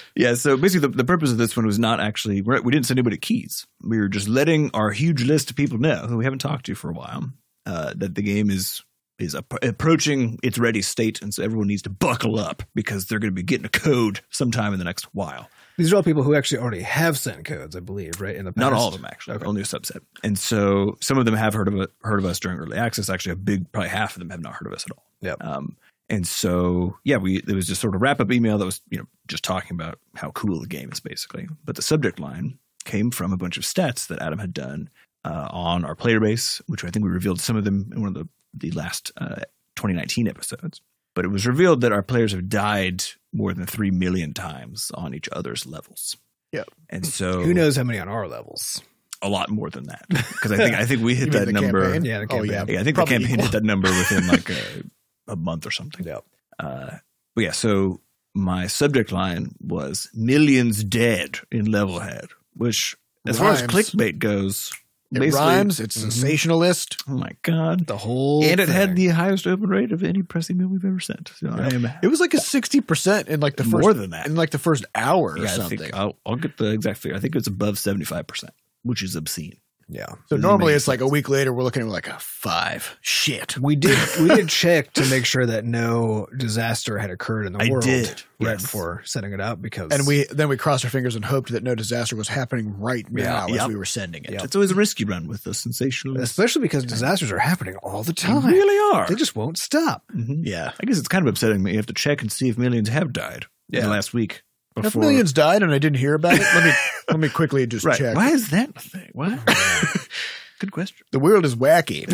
yeah. 0.16 0.34
So 0.34 0.56
basically, 0.56 0.88
the, 0.88 0.96
the 0.96 1.04
purpose 1.04 1.30
of 1.30 1.38
this 1.38 1.56
one 1.56 1.66
was 1.66 1.78
not 1.78 2.00
actually 2.00 2.42
we're, 2.42 2.60
we 2.62 2.72
didn't 2.72 2.86
send 2.86 2.98
anybody 2.98 3.16
keys. 3.16 3.66
We 3.82 3.98
were 3.98 4.08
just 4.08 4.28
letting 4.28 4.70
our 4.74 4.90
huge 4.90 5.22
list 5.22 5.50
of 5.50 5.56
people 5.56 5.78
know 5.78 6.06
who 6.08 6.16
we 6.16 6.24
haven't 6.24 6.40
talked 6.40 6.66
to 6.66 6.74
for 6.74 6.90
a 6.90 6.94
while 6.94 7.30
uh, 7.66 7.94
that 7.96 8.14
the 8.14 8.22
game 8.22 8.50
is 8.50 8.82
is 9.18 9.34
ap- 9.34 9.62
approaching 9.62 10.38
its 10.42 10.58
ready 10.58 10.80
state, 10.80 11.20
and 11.20 11.34
so 11.34 11.42
everyone 11.42 11.68
needs 11.68 11.82
to 11.82 11.90
buckle 11.90 12.38
up 12.38 12.62
because 12.74 13.04
they're 13.06 13.18
going 13.18 13.30
to 13.30 13.34
be 13.34 13.42
getting 13.42 13.66
a 13.66 13.70
code 13.70 14.20
sometime 14.30 14.72
in 14.72 14.78
the 14.78 14.84
next 14.84 15.04
while. 15.14 15.48
These 15.76 15.92
are 15.92 15.96
all 15.96 16.02
people 16.02 16.22
who 16.22 16.34
actually 16.34 16.58
already 16.58 16.82
have 16.82 17.18
sent 17.18 17.44
codes, 17.44 17.74
I 17.74 17.80
believe, 17.80 18.20
right? 18.20 18.36
In 18.36 18.44
the 18.44 18.52
past. 18.52 18.60
Not 18.60 18.72
all 18.72 18.88
of 18.88 18.94
them 18.94 19.04
actually, 19.06 19.36
Okay. 19.36 19.46
only 19.46 19.62
a 19.62 19.64
subset. 19.64 20.00
And 20.22 20.38
so 20.38 20.96
some 21.00 21.16
of 21.18 21.24
them 21.24 21.34
have 21.34 21.54
heard 21.54 21.68
of 21.68 21.90
heard 22.02 22.18
of 22.18 22.24
us 22.26 22.38
during 22.38 22.58
early 22.58 22.76
access. 22.76 23.08
Actually, 23.08 23.32
a 23.32 23.36
big 23.36 23.70
probably 23.72 23.88
half 23.88 24.14
of 24.14 24.18
them 24.20 24.30
have 24.30 24.40
not 24.40 24.54
heard 24.54 24.66
of 24.66 24.72
us 24.72 24.84
at 24.86 24.92
all. 24.92 25.04
Yep. 25.22 25.36
Um, 25.42 25.76
and 26.08 26.26
so 26.26 26.96
yeah, 27.04 27.16
we 27.16 27.40
there 27.42 27.56
was 27.56 27.66
just 27.68 27.80
sort 27.80 27.94
of 27.94 28.02
wrap 28.02 28.20
up 28.20 28.30
email 28.32 28.58
that 28.58 28.64
was 28.64 28.80
you 28.90 28.98
know 28.98 29.06
just 29.28 29.44
talking 29.44 29.74
about 29.74 29.98
how 30.16 30.30
cool 30.32 30.60
the 30.60 30.66
game 30.66 30.90
is 30.92 31.00
basically. 31.00 31.48
But 31.64 31.76
the 31.76 31.82
subject 31.82 32.18
line 32.20 32.58
came 32.84 33.10
from 33.10 33.32
a 33.32 33.36
bunch 33.36 33.56
of 33.56 33.62
stats 33.64 34.06
that 34.08 34.20
Adam 34.20 34.38
had 34.38 34.52
done 34.52 34.90
uh, 35.24 35.48
on 35.50 35.84
our 35.84 35.94
player 35.94 36.18
base, 36.20 36.60
which 36.66 36.84
I 36.84 36.90
think 36.90 37.04
we 37.04 37.10
revealed 37.10 37.40
some 37.40 37.56
of 37.56 37.64
them 37.64 37.90
in 37.94 38.00
one 38.00 38.08
of 38.08 38.14
the 38.14 38.28
the 38.52 38.70
last 38.72 39.12
uh, 39.18 39.36
2019 39.76 40.26
episodes. 40.26 40.80
But 41.20 41.26
it 41.26 41.32
was 41.32 41.46
revealed 41.46 41.82
that 41.82 41.92
our 41.92 42.02
players 42.02 42.32
have 42.32 42.48
died 42.48 43.04
more 43.30 43.52
than 43.52 43.66
three 43.66 43.90
million 43.90 44.32
times 44.32 44.90
on 44.94 45.12
each 45.12 45.28
other's 45.32 45.66
levels. 45.66 46.16
Yep. 46.52 46.68
And 46.88 47.06
so 47.06 47.42
Who 47.42 47.52
knows 47.52 47.76
how 47.76 47.82
many 47.82 47.98
on 47.98 48.08
our 48.08 48.26
levels? 48.26 48.80
a 49.20 49.28
lot 49.28 49.50
more 49.50 49.68
than 49.68 49.84
that 49.88 50.06
because 50.08 50.50
I 50.50 50.56
think 50.56 50.74
I 50.76 50.86
think 50.86 51.02
we 51.02 51.14
hit 51.14 51.32
that 51.32 51.44
the 51.44 51.52
number. 51.52 51.82
campaign? 51.82 52.04
Yeah, 52.06 52.20
the 52.20 52.26
Oh, 52.30 52.42
yeah. 52.42 52.64
Yeah, 52.66 52.80
I 52.80 52.84
think 52.84 52.94
Probably 52.94 53.18
the 53.18 53.24
campaign 53.24 53.34
equal. 53.34 53.44
hit 53.44 53.52
that 53.52 53.64
number 53.64 53.88
within 53.90 54.26
like 54.28 54.48
a, 54.48 55.32
a 55.32 55.36
month 55.36 55.66
or 55.66 55.70
something. 55.70 56.06
Yep. 56.06 56.24
Uh, 56.58 56.90
but 57.34 57.44
yeah, 57.44 57.50
so 57.52 58.00
my 58.34 58.66
subject 58.66 59.12
line 59.12 59.54
was 59.60 60.08
millions 60.14 60.82
dead 60.82 61.38
in 61.52 61.66
Levelhead, 61.66 62.28
which 62.54 62.96
as 63.26 63.38
far 63.38 63.50
as 63.52 63.60
clickbait 63.60 64.18
goes, 64.18 64.72
It 65.12 65.18
basically- 65.18 65.40
rhymes. 65.46 65.80
It's 65.80 65.96
Mhm. 65.96 66.00
sensationalist. 66.02 67.02
Oh 67.08 67.12
my 67.16 67.32
god! 67.42 67.86
The 67.86 67.96
whole 67.96 68.44
and 68.44 68.60
it 68.60 68.68
had 68.68 68.94
the 68.94 69.08
highest 69.08 69.46
open 69.46 69.68
rate 69.68 69.90
of 69.92 70.02
any 70.04 70.22
pressing 70.22 70.56
mail 70.58 70.68
we've 70.68 70.84
ever 70.84 71.00
sent. 71.00 71.32
So 71.36 71.48
I 71.48 71.66
am 71.74 71.90
It 72.02 72.06
was 72.08 72.20
like 72.20 72.32
a 72.34 72.40
sixty 72.40 72.80
percent 72.80 73.28
in 73.28 73.40
like 73.40 73.56
the 73.56 73.64
first 73.64 73.82
more 73.82 73.92
than 73.92 74.10
that. 74.10 74.26
in 74.26 74.36
like 74.36 74.50
the 74.50 74.58
first 74.58 74.84
hour 74.94 75.32
or 75.32 75.38
Yeah, 75.38 75.44
I 75.44 75.56
something. 75.56 75.78
think 75.78 75.94
I'll, 75.94 76.16
I'll 76.24 76.36
get 76.36 76.56
the 76.58 76.70
exact 76.70 76.98
figure. 77.00 77.16
I 77.16 77.20
think 77.20 77.34
it's 77.34 77.48
above 77.48 77.78
seventy 77.78 78.04
five 78.04 78.26
percent, 78.28 78.52
which 78.82 79.02
is 79.02 79.16
obscene. 79.16 79.56
Yeah. 79.90 80.06
so 80.06 80.16
Doesn't 80.36 80.40
normally 80.42 80.72
it's 80.74 80.88
like 80.88 81.00
a 81.00 81.08
week 81.08 81.28
later 81.28 81.52
we're 81.52 81.62
looking 81.62 81.82
at 81.82 81.88
like 81.88 82.08
a 82.08 82.18
five. 82.18 82.96
Shit. 83.00 83.58
We 83.58 83.76
did 83.76 83.98
we 84.20 84.28
did 84.28 84.48
check 84.62 84.92
to 84.94 85.04
make 85.10 85.24
sure 85.26 85.44
that 85.46 85.64
no 85.64 86.26
disaster 86.36 86.98
had 86.98 87.10
occurred 87.10 87.46
in 87.46 87.52
the 87.52 87.62
I 87.64 87.68
world 87.70 87.84
did, 87.84 88.08
right 88.40 88.52
yes. 88.52 88.62
before 88.62 89.02
setting 89.04 89.32
it 89.32 89.40
out 89.40 89.60
because 89.60 89.90
And 89.92 90.06
we 90.06 90.24
then 90.30 90.48
we 90.48 90.56
crossed 90.56 90.84
our 90.84 90.90
fingers 90.90 91.16
and 91.16 91.24
hoped 91.24 91.52
that 91.52 91.62
no 91.62 91.74
disaster 91.74 92.16
was 92.16 92.28
happening 92.28 92.78
right 92.78 93.10
now 93.10 93.46
as 93.48 93.66
we 93.68 93.76
were 93.76 93.84
sending 93.84 94.24
it. 94.24 94.30
Yeah. 94.32 94.44
It's 94.44 94.54
always 94.56 94.70
a 94.70 94.74
risky 94.74 95.04
run 95.04 95.26
with 95.28 95.44
the 95.44 95.52
sensationalist. 95.54 96.22
especially 96.30 96.62
because 96.62 96.84
disasters 96.84 97.30
are 97.32 97.38
happening 97.38 97.76
all 97.76 98.02
the 98.02 98.12
They 98.12 98.22
time. 98.22 98.46
really 98.46 98.96
are. 98.96 99.06
They 99.06 99.14
just 99.16 99.36
won't 99.36 99.58
stop. 99.58 100.04
Mhm. 100.16 100.46
Yeah. 100.46 100.72
I 100.80 100.86
guess 100.86 100.98
it's 100.98 101.08
kind 101.08 101.26
of 101.26 101.32
upsetting 101.32 101.62
that 101.64 101.70
you 101.70 101.76
have 101.76 101.86
to 101.86 101.94
check 101.94 102.22
and 102.22 102.30
see 102.30 102.48
if 102.48 102.56
millions 102.58 102.88
have 102.88 103.12
died 103.12 103.46
in 103.72 103.82
the 103.82 103.88
last 103.88 104.12
week. 104.14 104.42
If 104.76 104.82
Before. 104.84 105.02
millions 105.02 105.32
died 105.32 105.62
and 105.62 105.72
I 105.72 105.78
didn't 105.78 105.98
hear 105.98 106.14
about 106.14 106.34
it, 106.34 106.40
let 106.40 106.64
me 106.64 106.72
let 107.08 107.18
me 107.20 107.28
quickly 107.28 107.66
just 107.66 107.84
right. 107.84 107.98
check. 107.98 108.14
Why 108.16 108.30
is 108.30 108.50
that 108.50 108.70
a 108.76 108.80
thing? 108.80 109.10
Why? 109.12 109.38
Good 110.60 110.72
question. 110.72 111.06
The 111.10 111.18
world 111.18 111.44
is 111.46 111.56
wacky. 111.56 112.06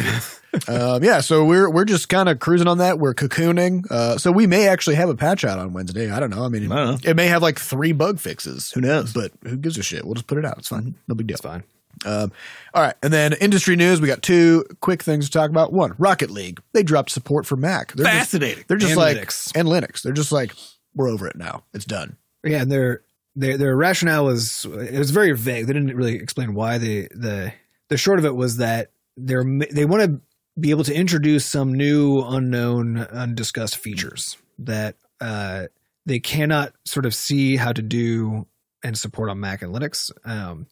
um, 0.68 1.02
yeah, 1.02 1.20
so 1.20 1.44
we're 1.44 1.68
we're 1.68 1.84
just 1.84 2.08
kind 2.08 2.28
of 2.28 2.38
cruising 2.38 2.68
on 2.68 2.78
that. 2.78 2.98
We're 2.98 3.12
cocooning. 3.14 3.90
Uh, 3.90 4.18
so 4.18 4.30
we 4.32 4.46
may 4.46 4.68
actually 4.68 4.96
have 4.96 5.08
a 5.08 5.16
patch 5.16 5.44
out 5.44 5.58
on 5.58 5.72
Wednesday. 5.72 6.10
I 6.10 6.20
don't 6.20 6.30
know. 6.30 6.44
I 6.44 6.48
mean, 6.48 6.70
I 6.70 6.92
know. 6.92 6.98
it 7.04 7.14
may 7.16 7.26
have 7.26 7.42
like 7.42 7.58
three 7.58 7.92
bug 7.92 8.20
fixes. 8.20 8.70
Who 8.70 8.80
knows? 8.80 9.12
But 9.12 9.32
who 9.42 9.56
gives 9.56 9.76
a 9.78 9.82
shit? 9.82 10.04
We'll 10.04 10.14
just 10.14 10.28
put 10.28 10.38
it 10.38 10.44
out. 10.44 10.58
It's 10.58 10.68
fine. 10.68 10.94
No 11.08 11.14
big 11.14 11.26
deal. 11.26 11.34
It's 11.34 11.42
fine. 11.42 11.64
Um, 12.04 12.30
all 12.72 12.82
right, 12.82 12.94
and 13.02 13.12
then 13.12 13.32
industry 13.34 13.74
news. 13.74 14.00
We 14.00 14.06
got 14.06 14.22
two 14.22 14.64
quick 14.80 15.02
things 15.02 15.26
to 15.26 15.32
talk 15.32 15.50
about. 15.50 15.72
One, 15.72 15.94
Rocket 15.98 16.30
League. 16.30 16.60
They 16.72 16.82
dropped 16.84 17.10
support 17.10 17.46
for 17.46 17.56
Mac. 17.56 17.92
They're 17.92 18.04
just, 18.06 18.16
Fascinating. 18.16 18.64
they're 18.68 18.76
just 18.76 18.92
And 18.92 19.00
like 19.00 19.16
Linux. 19.16 19.52
and 19.56 19.66
Linux. 19.68 20.02
They're 20.02 20.12
just 20.12 20.30
like 20.30 20.52
we're 20.94 21.08
over 21.08 21.26
it 21.26 21.36
now. 21.36 21.64
It's 21.74 21.84
done. 21.84 22.16
Yeah, 22.46 22.62
and 22.62 22.70
their 22.72 23.02
their 23.34 23.56
their 23.58 23.76
rationale 23.76 24.24
was 24.24 24.64
it 24.64 24.98
was 24.98 25.10
very 25.10 25.32
vague. 25.32 25.66
They 25.66 25.72
didn't 25.72 25.96
really 25.96 26.16
explain 26.16 26.54
why. 26.54 26.78
The 26.78 27.08
the 27.14 27.52
the 27.88 27.96
short 27.96 28.18
of 28.18 28.24
it 28.24 28.34
was 28.34 28.56
that 28.58 28.90
they're 29.16 29.44
they 29.70 29.84
want 29.84 30.02
to 30.04 30.20
be 30.58 30.70
able 30.70 30.84
to 30.84 30.94
introduce 30.94 31.44
some 31.44 31.74
new 31.74 32.22
unknown 32.22 32.98
undiscussed 32.98 33.76
features 33.76 34.36
that 34.60 34.96
uh, 35.20 35.66
they 36.06 36.18
cannot 36.18 36.72
sort 36.84 37.04
of 37.04 37.14
see 37.14 37.56
how 37.56 37.72
to 37.72 37.82
do 37.82 38.46
and 38.82 38.96
support 38.96 39.28
on 39.28 39.38
Mac 39.40 39.62
and 39.62 39.74
Linux. 39.74 40.10
Um, 40.24 40.66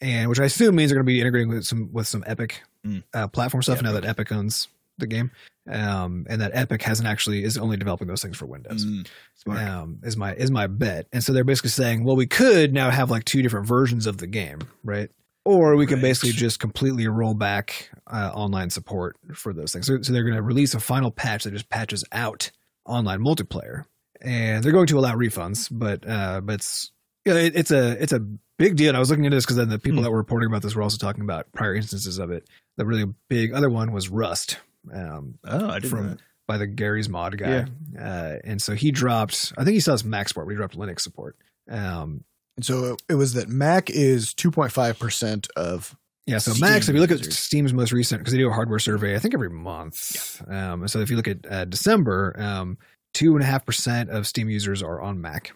and 0.00 0.28
which 0.28 0.40
I 0.40 0.44
assume 0.44 0.74
means 0.76 0.90
they're 0.90 0.96
going 0.98 1.06
to 1.06 1.12
be 1.12 1.20
integrating 1.20 1.48
with 1.48 1.64
some 1.66 1.92
with 1.92 2.06
some 2.08 2.24
Epic 2.26 2.62
Mm. 2.86 3.02
uh, 3.12 3.26
platform 3.26 3.60
stuff 3.60 3.78
Yeah, 3.78 3.88
now 3.88 3.92
that 3.94 4.04
Epic 4.04 4.30
owns 4.30 4.68
the 4.98 5.06
game, 5.06 5.30
um, 5.70 6.26
and 6.28 6.40
that 6.40 6.52
Epic 6.54 6.82
hasn't 6.82 7.08
actually 7.08 7.44
is 7.44 7.56
only 7.58 7.76
developing 7.76 8.08
those 8.08 8.22
things 8.22 8.36
for 8.36 8.46
Windows 8.46 8.84
Mm, 8.84 9.06
um, 9.48 9.98
is 10.02 10.16
my 10.16 10.34
is 10.34 10.50
my 10.50 10.66
bet. 10.66 11.06
And 11.12 11.22
so 11.22 11.32
they're 11.32 11.44
basically 11.44 11.70
saying, 11.70 12.04
well, 12.04 12.16
we 12.16 12.26
could 12.26 12.72
now 12.72 12.90
have 12.90 13.10
like 13.10 13.24
two 13.24 13.42
different 13.42 13.66
versions 13.66 14.06
of 14.06 14.18
the 14.18 14.26
game, 14.26 14.58
right? 14.84 15.10
Or 15.44 15.76
we 15.76 15.86
can 15.86 15.96
Right. 15.96 16.02
basically 16.02 16.32
just 16.32 16.60
completely 16.60 17.08
roll 17.08 17.32
back 17.34 17.90
uh, 18.06 18.30
online 18.34 18.68
support 18.70 19.16
for 19.34 19.52
those 19.54 19.72
things. 19.72 19.86
So, 19.86 20.02
so 20.02 20.12
they're 20.12 20.24
going 20.24 20.36
to 20.36 20.42
release 20.42 20.74
a 20.74 20.80
final 20.80 21.10
patch 21.10 21.44
that 21.44 21.52
just 21.52 21.70
patches 21.70 22.04
out 22.12 22.50
online 22.84 23.20
multiplayer, 23.20 23.84
and 24.20 24.62
they're 24.62 24.72
going 24.72 24.88
to 24.88 24.98
allow 24.98 25.14
refunds, 25.14 25.68
but 25.70 26.06
uh, 26.08 26.40
but 26.42 26.54
it's 26.56 26.92
you 27.24 27.32
know, 27.34 27.40
it, 27.40 27.56
it's 27.56 27.70
a 27.70 28.02
it's 28.02 28.12
a 28.12 28.20
big 28.58 28.76
deal. 28.76 28.88
And 28.88 28.96
I 28.96 29.00
was 29.00 29.08
looking 29.10 29.24
into 29.24 29.36
this 29.36 29.44
because 29.46 29.56
then 29.56 29.68
the 29.70 29.78
people 29.78 29.98
Hmm. 30.00 30.04
that 30.04 30.10
were 30.10 30.18
reporting 30.18 30.48
about 30.48 30.62
this 30.62 30.74
were 30.74 30.82
also 30.82 30.98
talking 30.98 31.22
about 31.22 31.50
prior 31.52 31.74
instances 31.74 32.18
of 32.18 32.30
it. 32.30 32.46
The 32.76 32.84
really 32.84 33.06
big 33.28 33.52
other 33.52 33.70
one 33.70 33.92
was 33.92 34.08
Rust. 34.08 34.58
Um, 34.94 35.38
Oh, 35.44 35.68
I 35.70 35.74
didn't 35.80 35.90
From- 35.90 36.06
know 36.10 36.16
by 36.46 36.56
the 36.56 36.66
Garry's 36.66 37.10
Mod 37.10 37.36
guy. 37.36 37.66
Uh, 37.98 38.36
and 38.42 38.60
so 38.62 38.74
he 38.74 38.90
dropped, 38.90 39.52
I 39.58 39.64
think 39.64 39.74
he 39.74 39.80
still 39.80 39.92
has 39.92 40.02
Mac 40.02 40.28
support, 40.28 40.46
but 40.46 40.52
he 40.52 40.56
dropped 40.56 40.78
Linux 40.78 41.00
support. 41.00 41.36
Um, 41.70 42.24
And 42.56 42.64
so 42.64 42.96
it 43.08 43.14
was 43.16 43.34
that 43.34 43.48
Mac 43.50 43.90
is 43.90 44.32
2.5% 44.34 45.46
of 45.56 45.94
yeah, 46.26 46.38
so 46.38 46.52
Steam 46.52 46.60
Mac, 46.62 46.80
if 46.82 46.88
you 46.88 47.00
look 47.00 47.10
at. 47.10 47.24
Steam's 47.32 47.72
most 47.74 47.92
recent, 47.92 48.20
because 48.20 48.32
they 48.32 48.38
do 48.38 48.48
a 48.48 48.52
hardware 48.52 48.78
survey, 48.78 49.14
I 49.14 49.18
think 49.18 49.32
every 49.34 49.48
month. 49.50 50.42
Um, 50.48 50.86
so 50.88 51.00
if 51.00 51.10
you 51.10 51.16
look 51.16 51.28
at 51.28 51.46
uh, 51.50 51.64
December, 51.66 52.34
um, 52.38 52.76
2.5% 53.14 54.08
of 54.10 54.26
Steam 54.26 54.48
users 54.50 54.82
are 54.82 55.00
on 55.00 55.20
Mac, 55.20 55.52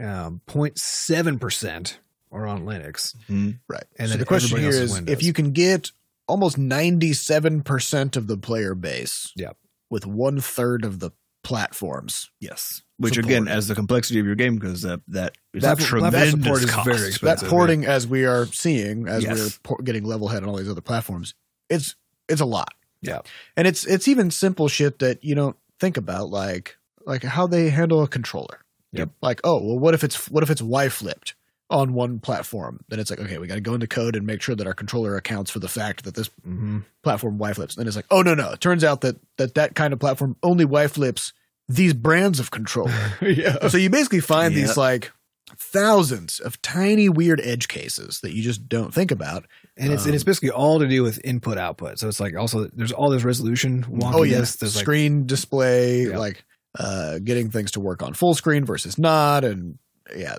um, 0.00 0.40
0.7% 0.48 1.98
are 2.32 2.46
on 2.46 2.64
Linux. 2.64 3.14
Mhm. 3.28 3.58
right. 3.68 3.84
And 3.98 4.08
so 4.08 4.12
then 4.12 4.18
the 4.20 4.26
question 4.26 4.58
here 4.58 4.68
is, 4.68 4.74
here 4.74 4.82
else 4.84 4.92
is 4.92 4.98
is 5.00 5.08
if 5.08 5.22
you 5.22 5.32
can 5.32 5.52
get 5.52 5.92
almost 6.28 6.58
97% 6.58 8.16
of 8.16 8.26
the 8.26 8.36
player 8.36 8.74
base 8.74 9.32
Yep. 9.36 9.56
with 9.90 10.06
one 10.06 10.40
third 10.40 10.84
of 10.84 11.00
the 11.00 11.10
platforms. 11.42 12.30
Yes. 12.40 12.82
Which 12.98 13.16
again, 13.16 13.46
as 13.48 13.68
the 13.68 13.74
complexity 13.74 14.18
of 14.18 14.26
your 14.26 14.34
game 14.34 14.58
goes 14.58 14.84
up, 14.84 15.02
that 15.08 15.36
is 15.54 15.62
That- 15.62 15.74
a 15.74 15.76
platform 15.76 16.00
tremendous 16.10 16.30
support 16.32 16.62
is 16.64 16.70
cost. 16.70 16.84
very 16.86 16.98
That 17.00 17.08
expensive. 17.08 17.48
porting, 17.48 17.84
as 17.86 18.06
we 18.06 18.24
are 18.24 18.46
seeing, 18.46 19.06
as 19.08 19.22
Yes. 19.22 19.38
we're 19.38 19.50
por- 19.62 19.82
getting 19.84 20.04
Levelhead 20.04 20.38
on 20.42 20.46
all 20.46 20.56
these 20.56 20.68
other 20.68 20.80
platforms, 20.80 21.34
it's 21.70 21.94
it's 22.28 22.40
a 22.40 22.44
lot. 22.46 22.74
Yeah. 23.00 23.20
and 23.56 23.66
it's 23.68 23.86
it's 23.86 24.08
even 24.08 24.30
simple 24.32 24.66
shit 24.68 24.98
that 24.98 25.22
you 25.22 25.34
don't 25.36 25.56
think 25.78 25.96
about, 25.96 26.30
like 26.30 26.76
like 27.06 27.22
how 27.22 27.46
they 27.46 27.70
handle 27.70 28.02
a 28.02 28.08
controller. 28.08 28.58
Yep. 28.92 29.10
Like, 29.22 29.40
oh, 29.44 29.62
well, 29.64 29.78
what 29.78 29.94
if 29.94 30.02
it's 30.02 30.28
what 30.28 30.42
if 30.42 30.50
it's 30.50 30.60
Y 30.60 30.88
flipped 30.88 31.34
on 31.70 31.92
one 31.92 32.18
platform? 32.18 32.80
Then 32.88 32.98
it's 33.00 33.10
like, 33.10 33.20
okay, 33.20 33.38
we 33.38 33.46
got 33.46 33.56
to 33.56 33.60
go 33.60 33.74
into 33.74 33.86
code 33.86 34.16
and 34.16 34.26
make 34.26 34.40
sure 34.42 34.54
that 34.54 34.66
our 34.66 34.74
controller 34.74 35.16
accounts 35.16 35.50
for 35.50 35.58
the 35.58 35.68
fact 35.68 36.04
that 36.04 36.14
this 36.14 36.28
hmm 36.44 36.78
platform 37.02 37.38
Y 37.38 37.52
flips. 37.52 37.74
Then 37.76 37.86
it's 37.86 37.96
like, 37.96 38.06
oh 38.10 38.22
no, 38.22 38.34
no. 38.34 38.50
It 38.52 38.60
turns 38.60 38.84
out 38.84 39.00
that 39.02 39.16
that 39.36 39.54
that 39.54 39.74
kind 39.74 39.92
of 39.92 39.98
platform 39.98 40.36
only 40.42 40.64
Y 40.64 40.86
flips 40.88 41.32
these 41.68 41.92
brands 41.94 42.40
of 42.40 42.50
controller. 42.50 42.92
yeah. 43.22 43.68
so 43.68 43.76
you 43.78 43.90
basically 43.90 44.20
find 44.20 44.54
Yeah. 44.54 44.60
these 44.62 44.76
like 44.76 45.12
thousands 45.56 46.40
of 46.40 46.60
tiny 46.62 47.08
weird 47.08 47.40
edge 47.42 47.68
cases 47.68 48.20
that 48.20 48.32
you 48.34 48.42
just 48.42 48.68
don't 48.68 48.92
think 48.92 49.10
about. 49.10 49.44
And 49.76 49.92
it's 49.92 50.04
and 50.06 50.14
it's 50.14 50.24
basically 50.24 50.50
all 50.50 50.78
to 50.78 50.88
do 50.88 51.02
with 51.02 51.20
input 51.24 51.58
output. 51.58 51.98
So 51.98 52.08
it's 52.08 52.20
like 52.20 52.36
also 52.36 52.68
there's 52.72 52.92
all 52.92 53.10
this 53.10 53.24
resolution 53.24 53.84
wonkiness. 53.84 54.14
oh 54.14 54.24
There's 54.24 54.62
like 54.76 54.82
screen 54.84 55.26
display, 55.26 56.06
Yeah. 56.08 56.18
like 56.18 56.44
uh, 56.78 57.18
getting 57.20 57.50
things 57.50 57.72
to 57.72 57.80
work 57.80 58.02
on 58.02 58.14
full 58.14 58.34
screen 58.34 58.64
versus 58.64 58.98
not, 58.98 59.44
and 59.44 59.78
yeah. 60.16 60.36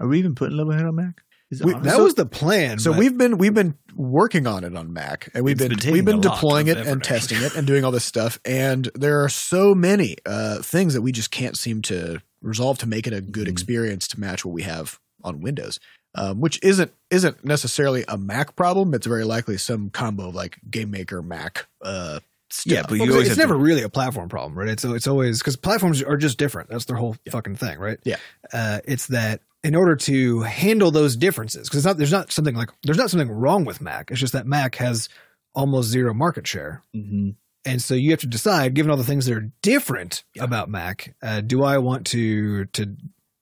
Are 0.00 0.08
we 0.08 0.18
even 0.18 0.34
putting 0.34 0.56
Levelhead 0.56 0.86
on 0.88 0.94
Mac? 0.96 1.22
We- 1.64 1.72
that 1.74 1.96
so- 1.96 2.04
was 2.04 2.14
the 2.14 2.26
plan. 2.26 2.78
So 2.78 2.92
we've 2.92 3.16
been 3.18 3.36
we've 3.36 3.54
been 3.54 3.74
working 3.96 4.46
on 4.46 4.62
it 4.64 4.76
on 4.76 4.92
Mac, 4.92 5.30
and 5.34 5.44
we've 5.44 5.58
been, 5.58 5.76
been 5.76 5.92
we've 5.92 6.04
been 6.04 6.20
deploying 6.20 6.68
it 6.68 6.78
and 6.78 7.02
testing 7.02 7.42
it 7.42 7.56
and 7.56 7.66
doing 7.66 7.84
all 7.84 7.90
this 7.90 8.04
stuff. 8.04 8.38
And 8.44 8.88
there 8.94 9.22
are 9.24 9.28
so 9.28 9.74
many 9.74 10.16
uh, 10.24 10.62
things 10.62 10.94
that 10.94 11.02
we 11.02 11.10
just 11.12 11.30
can't 11.32 11.58
seem 11.58 11.82
to 11.82 12.20
resolve 12.40 12.78
to 12.78 12.86
make 12.88 13.06
it 13.08 13.12
a 13.12 13.20
good 13.20 13.48
Mhm. 13.48 13.50
experience 13.52 14.06
to 14.08 14.20
match 14.20 14.44
what 14.44 14.52
we 14.54 14.62
have 14.62 14.98
on 15.24 15.40
Windows. 15.40 15.78
Um, 16.14 16.40
which 16.40 16.58
isn't 16.62 16.92
isn't 17.10 17.44
necessarily 17.44 18.04
a 18.08 18.16
Mac 18.16 18.54
problem. 18.56 18.94
It's 18.94 19.06
very 19.06 19.24
likely 19.24 19.56
some 19.58 19.90
combo 19.90 20.28
of 20.28 20.34
like 20.34 20.58
Game 20.70 20.90
Maker 20.92 21.20
Mac 21.22 21.66
uh, 21.82 22.18
stuff. 22.50 22.72
Yeah, 22.72 22.82
but 22.82 22.92
Well, 22.92 23.06
you 23.06 23.06
'cause 23.12 23.20
it's 23.20 23.28
have 23.30 23.36
to- 23.36 23.42
never 23.42 23.56
really 23.56 23.82
a 23.82 23.88
platform 23.88 24.28
problem, 24.28 24.56
right? 24.58 24.68
It's 24.68 24.84
it's 24.84 25.06
always 25.06 25.38
because 25.38 25.54
platforms 25.56 26.02
are 26.02 26.16
just 26.16 26.36
different. 26.38 26.68
That's 26.70 26.84
their 26.86 26.96
whole 26.96 27.16
fucking 27.30 27.56
thing, 27.56 27.78
right? 27.78 27.98
Yeah. 28.04 28.16
Uh, 28.52 28.80
it's 28.84 29.06
that 29.08 29.40
in 29.62 29.74
order 29.74 29.94
to 29.96 30.40
handle 30.40 30.90
those 30.90 31.16
differences, 31.16 31.68
because 31.68 31.84
not 31.84 31.96
there's 31.98 32.12
not 32.12 32.32
something 32.32 32.54
like 32.54 32.70
there's 32.84 32.98
not 32.98 33.10
something 33.10 33.30
wrong 33.30 33.64
with 33.64 33.80
Mac. 33.80 34.10
It's 34.10 34.20
just 34.20 34.32
that 34.32 34.46
Mac 34.46 34.76
has 34.76 35.08
almost 35.54 35.88
zero 35.88 36.14
market 36.14 36.46
share, 36.46 36.82
Mhm. 36.96 37.34
and 37.64 37.82
so 37.82 37.94
you 37.94 38.10
have 38.12 38.20
to 38.20 38.26
decide, 38.26 38.74
given 38.74 38.90
all 38.90 38.96
the 38.96 39.04
things 39.04 39.26
that 39.26 39.36
are 39.36 39.50
different 39.62 40.24
about 40.38 40.70
Mac, 40.70 41.14
uh, 41.22 41.40
do 41.40 41.62
I 41.62 41.78
want 41.78 42.06
to 42.08 42.64
to 42.66 42.96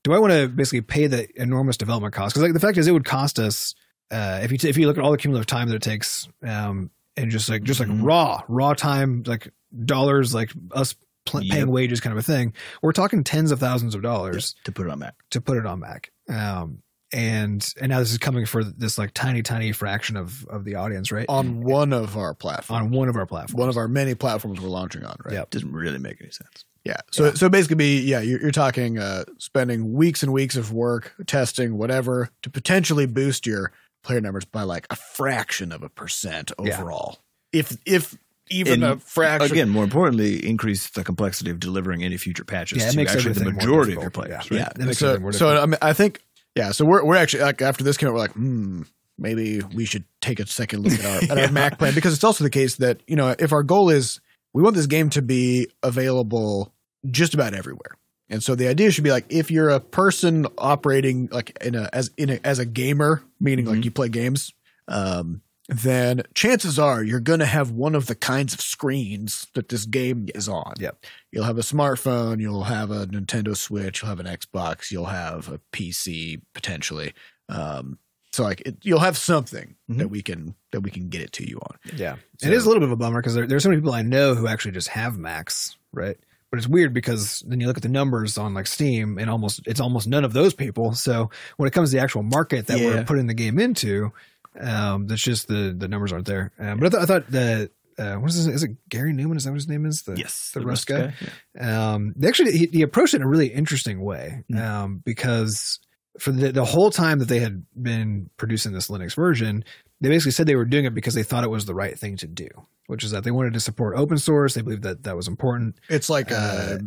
do 0.04 0.12
I 0.12 0.18
want 0.18 0.33
to 0.33 0.48
basically 0.48 0.81
pay 0.81 1.07
the 1.07 1.28
enormous 1.40 1.76
development 1.76 2.14
cost? 2.14 2.35
Because 2.35 2.42
like 2.44 2.54
the 2.54 2.61
fact 2.61 2.78
is, 2.78 2.87
it 2.87 2.92
would 2.92 3.04
cost 3.04 3.38
us 3.38 3.74
uh, 4.11 4.40
if 4.42 4.50
you 4.50 4.57
t- 4.59 4.68
if 4.68 4.76
you 4.78 4.87
look 4.87 4.96
at 4.96 5.04
all 5.04 5.11
the 5.12 5.18
cumulative 5.18 5.46
time 5.46 5.68
that 5.68 5.74
it 5.74 5.83
takes, 5.83 6.26
um, 6.42 6.90
and 7.16 7.31
just 7.31 7.48
like 7.48 7.62
just 7.62 7.78
like 7.78 7.88
Mhm. 7.90 8.02
raw 8.04 8.42
raw 8.48 8.72
time, 8.74 9.22
like 9.26 9.52
dollars, 9.85 10.33
like 10.33 10.50
us 10.72 10.94
pl- 11.30 11.42
Yep. 11.42 11.52
paying 11.54 11.70
wages, 11.70 12.00
kind 12.00 12.12
of 12.12 12.18
a 12.18 12.22
thing. 12.22 12.52
We're 12.82 12.92
talking 12.92 13.22
tens 13.24 13.50
of 13.50 13.60
thousands 13.60 13.94
of 13.94 14.02
dollars 14.02 14.54
to 14.64 14.72
put 14.72 14.86
it 14.86 14.90
on 14.90 14.98
Mac. 15.00 15.14
to 15.30 15.40
put 15.40 15.56
it 15.56 15.66
on 15.66 15.80
Mac. 15.80 16.10
Um, 16.28 16.82
and 17.12 17.66
and 17.80 17.88
now 17.90 18.00
this 18.00 18.12
is 18.12 18.18
coming 18.18 18.44
for 18.44 18.62
this 18.62 18.98
like 18.98 19.12
tiny 19.14 19.42
tiny 19.42 19.72
fraction 19.72 20.16
of 20.16 20.44
of 20.48 20.64
the 20.64 20.74
audience, 20.74 21.10
right? 21.10 21.24
on 21.28 21.62
one 21.62 21.92
of 21.94 22.16
our 22.18 22.34
platforms, 22.34 22.82
on 22.82 22.90
one 22.90 23.08
of 23.08 23.16
our 23.16 23.24
platforms. 23.26 23.58
one 23.58 23.68
of 23.70 23.76
our 23.78 23.88
many 23.88 24.14
platforms 24.14 24.60
we're 24.60 24.68
launching 24.68 25.04
on, 25.04 25.16
right? 25.24 25.34
Yeah. 25.34 25.42
It 25.42 25.50
doesn't 25.50 25.72
really 25.72 25.98
make 25.98 26.20
any 26.20 26.30
sense. 26.30 26.64
Yeah. 26.84 26.96
So 27.10 27.32
so 27.34 27.48
basically, 27.48 27.76
be 27.76 28.00
yeah, 28.02 28.20
you're, 28.20 28.40
you're 28.42 28.50
talking 28.50 28.98
uh, 28.98 29.24
spending 29.38 29.92
weeks 29.94 30.22
and 30.22 30.32
weeks 30.34 30.54
of 30.56 30.70
work 30.72 31.14
testing 31.26 31.78
whatever 31.78 32.28
to 32.42 32.50
potentially 32.50 33.06
boost 33.06 33.46
your 33.46 33.72
player 34.04 34.20
numbers 34.20 34.44
by 34.44 34.62
like 34.62 34.86
a 34.90 34.96
fraction 34.96 35.72
of 35.72 35.82
a 35.82 35.88
percent 35.88 36.52
Yeah. 36.62 36.74
overall. 36.74 37.18
If 37.52 37.76
if 37.86 38.16
even 38.50 38.82
And 38.82 38.92
a 38.92 38.96
fraction. 38.98 39.52
Again, 39.52 39.68
more 39.68 39.84
importantly, 39.84 40.44
increase 40.46 40.90
the 40.90 41.04
complexity 41.04 41.50
of 41.50 41.61
delivering 41.61 42.02
any 42.04 42.16
future 42.16 42.44
patches 42.44 42.78
Yeah, 42.78 42.88
it 42.88 42.90
to 42.92 42.96
makes 42.96 43.12
actually 43.14 43.34
the 43.34 43.40
everything 43.40 43.54
more 43.54 43.62
majority 43.62 43.92
of 43.94 44.02
your 44.02 44.11
players. 44.11 44.48
Yeah. 44.50 44.62
Right? 44.64 44.74
that 44.74 44.87
makes 44.87 44.98
so 44.98 45.18
more 45.18 45.32
so. 45.32 45.48
I 45.48 45.66
mean, 45.66 45.78
I 45.82 45.92
think 45.92 46.20
yeah. 46.54 46.72
So 46.72 46.84
we're 46.87 47.04
we're 47.04 47.16
actually 47.16 47.42
like 47.44 47.62
after 47.62 47.84
this 47.84 47.96
came 47.96 48.08
out, 48.08 48.14
we're 48.14 48.20
like, 48.20 48.32
hmm, 48.32 48.82
maybe 49.18 49.61
we 49.74 49.84
should 49.84 50.04
take 50.20 50.40
a 50.40 50.46
second 50.46 50.82
look 50.82 50.92
at 50.98 51.04
our 51.04 51.37
at 51.37 51.38
our 51.46 51.52
Mac 51.52 51.78
plan 51.78 51.94
because 51.94 52.14
it's 52.14 52.24
also 52.24 52.44
the 52.44 52.50
case 52.50 52.76
that 52.76 53.00
you 53.06 53.16
know 53.16 53.34
if 53.38 53.52
our 53.52 53.62
goal 53.62 53.90
is 53.90 54.20
we 54.52 54.62
want 54.62 54.74
this 54.76 54.87
game 54.87 55.11
to 55.11 55.22
be 55.22 55.68
available 55.82 56.72
just 57.11 57.34
about 57.34 57.54
everywhere. 57.54 57.96
And 58.30 58.42
so 58.42 58.54
the 58.54 58.68
idea 58.68 58.90
should 58.90 59.04
be 59.04 59.11
like 59.11 59.24
if 59.30 59.50
you're 59.50 59.70
a 59.70 59.80
person 59.80 60.46
operating 60.58 61.28
like 61.32 61.56
in 61.64 61.74
a 61.74 61.88
as 61.92 62.11
in 62.18 62.30
a, 62.30 62.40
as 62.44 62.58
a 62.58 62.66
gamer, 62.66 63.22
meaning 63.40 63.64
like 63.66 63.78
Mhm. 63.78 63.84
you 63.84 63.90
play 63.90 64.08
games, 64.11 64.52
um, 64.87 65.40
then 65.68 66.22
chances 66.35 66.78
are 66.78 67.02
you're 67.02 67.20
going 67.20 67.40
to 67.40 67.46
have 67.46 67.70
one 67.70 67.94
of 67.94 68.07
the 68.07 68.14
kinds 68.14 68.54
of 68.54 68.61
screens 68.61 69.46
that 69.54 69.68
this 69.68 69.85
game 69.85 70.28
is 70.35 70.48
on. 70.48 70.72
Yep. 70.78 71.04
You'll 71.31 71.44
have 71.44 71.59
a 71.59 71.62
smartphone, 71.62 72.40
you'll 72.40 72.64
have 72.64 72.90
a 72.90 73.07
Nintendo 73.07 73.54
Switch, 73.57 74.00
you'll 74.02 74.09
have 74.09 74.20
an 74.20 74.26
Xbox, 74.26 74.90
you'll 74.90 75.04
have 75.07 75.48
a 75.48 75.61
PC 75.72 76.40
potentially. 76.54 77.12
Um, 77.50 77.98
so 78.33 78.42
like 78.44 78.62
it, 78.62 78.76
you'll 78.83 78.98
have 79.00 79.16
something 79.18 79.74
Mhm. 79.90 79.98
that 79.98 80.09
we 80.09 80.22
can 80.22 80.54
that 80.72 80.81
we 80.81 80.90
can 80.90 81.09
get 81.09 81.22
it 81.22 81.33
to 81.33 81.48
you 81.48 81.59
on. 81.59 81.76
Yeah, 81.96 82.16
So- 82.38 82.46
it 82.48 82.52
is 82.54 82.64
a 82.64 82.68
little 82.68 82.81
bit 82.81 82.87
of 82.88 82.92
a 82.92 82.96
bummer 82.96 83.20
because 83.20 83.35
there, 83.35 83.46
there's 83.46 83.62
so 83.62 83.68
many 83.68 83.81
people 83.81 83.94
I 83.94 84.02
know 84.02 84.35
who 84.35 84.46
actually 84.46 84.72
just 84.72 84.88
have 84.88 85.18
Macs, 85.18 85.76
right? 85.92 86.16
But 86.50 86.59
it's 86.59 86.66
weird 86.68 86.94
because 86.94 87.42
then 87.46 87.61
you 87.61 87.66
look 87.66 87.76
at 87.76 87.83
the 87.83 87.88
numbers 87.90 88.38
on 88.38 88.54
like 88.54 88.66
Steam, 88.66 89.18
and 89.18 89.28
almost 89.28 89.61
it's 89.66 89.81
almost 89.81 90.09
none 90.09 90.24
of 90.24 90.33
those 90.33 90.54
people. 90.54 90.94
So 90.94 91.31
when 91.59 91.66
it 91.66 91.72
comes 91.72 91.90
to 91.90 91.96
the 91.96 92.02
actual 92.02 92.22
market 92.22 92.66
that 92.68 92.78
Yeah. 92.81 92.87
we're 92.87 93.04
putting 93.04 93.26
the 93.26 93.35
game 93.35 93.59
into, 93.59 94.12
um, 94.60 95.06
that's 95.06 95.22
just 95.22 95.48
the 95.48 95.74
the 95.76 95.88
numbers 95.88 96.12
aren't 96.12 96.26
there. 96.26 96.52
Um, 96.58 96.78
but 96.78 96.86
I, 96.86 96.88
th- 96.90 97.02
I 97.02 97.06
thought 97.06 97.30
the 97.30 97.70
uh, 97.98 98.14
what 98.16 98.30
is 98.30 98.36
his, 98.36 98.46
is 98.46 98.62
it 98.62 98.70
Garry 98.88 99.12
Newman? 99.12 99.36
Is 99.36 99.44
that 99.44 99.50
what 99.50 99.56
his 99.56 99.68
name 99.68 99.84
is? 99.84 100.02
The, 100.02 100.16
Yes, 100.16 100.52
the, 100.54 100.60
Rust 100.60 100.86
guy. 100.86 101.14
Yeah. 101.56 101.92
Um, 101.94 102.12
they 102.16 102.28
actually 102.28 102.52
he, 102.52 102.66
he 102.72 102.82
approached 102.82 103.14
it 103.14 103.16
in 103.18 103.22
a 103.22 103.28
really 103.28 103.48
interesting 103.48 104.00
way 104.00 104.44
Mm. 104.52 104.60
um, 104.64 105.02
because 105.04 105.80
for 106.20 106.32
the, 106.32 106.52
the 106.52 106.64
whole 106.64 106.90
time 106.90 107.18
that 107.20 107.28
they 107.28 107.38
had 107.40 107.64
been 107.80 108.28
producing 108.36 108.72
this 108.72 108.88
Linux 108.88 109.14
version, 109.14 109.64
they 110.00 110.08
basically 110.08 110.32
said 110.32 110.46
they 110.46 110.54
were 110.56 110.64
doing 110.64 110.84
it 110.84 110.94
because 110.94 111.14
they 111.14 111.22
thought 111.22 111.44
it 111.44 111.50
was 111.50 111.66
the 111.66 111.74
right 111.74 111.98
thing 111.98 112.16
to 112.18 112.26
do, 112.26 112.48
which 112.87 113.02
is 113.04 113.11
that 113.11 113.24
they 113.24 113.30
wanted 113.32 113.52
to 113.54 113.61
support 113.61 113.96
open 113.98 114.16
source. 114.18 114.54
They 114.54 114.62
believed 114.62 114.82
that 114.84 115.02
that 115.04 115.16
was 115.16 115.26
important. 115.28 115.76
It's 115.88 116.08
like 116.08 116.30
uh, 116.30 116.34
Uh, 116.34 116.78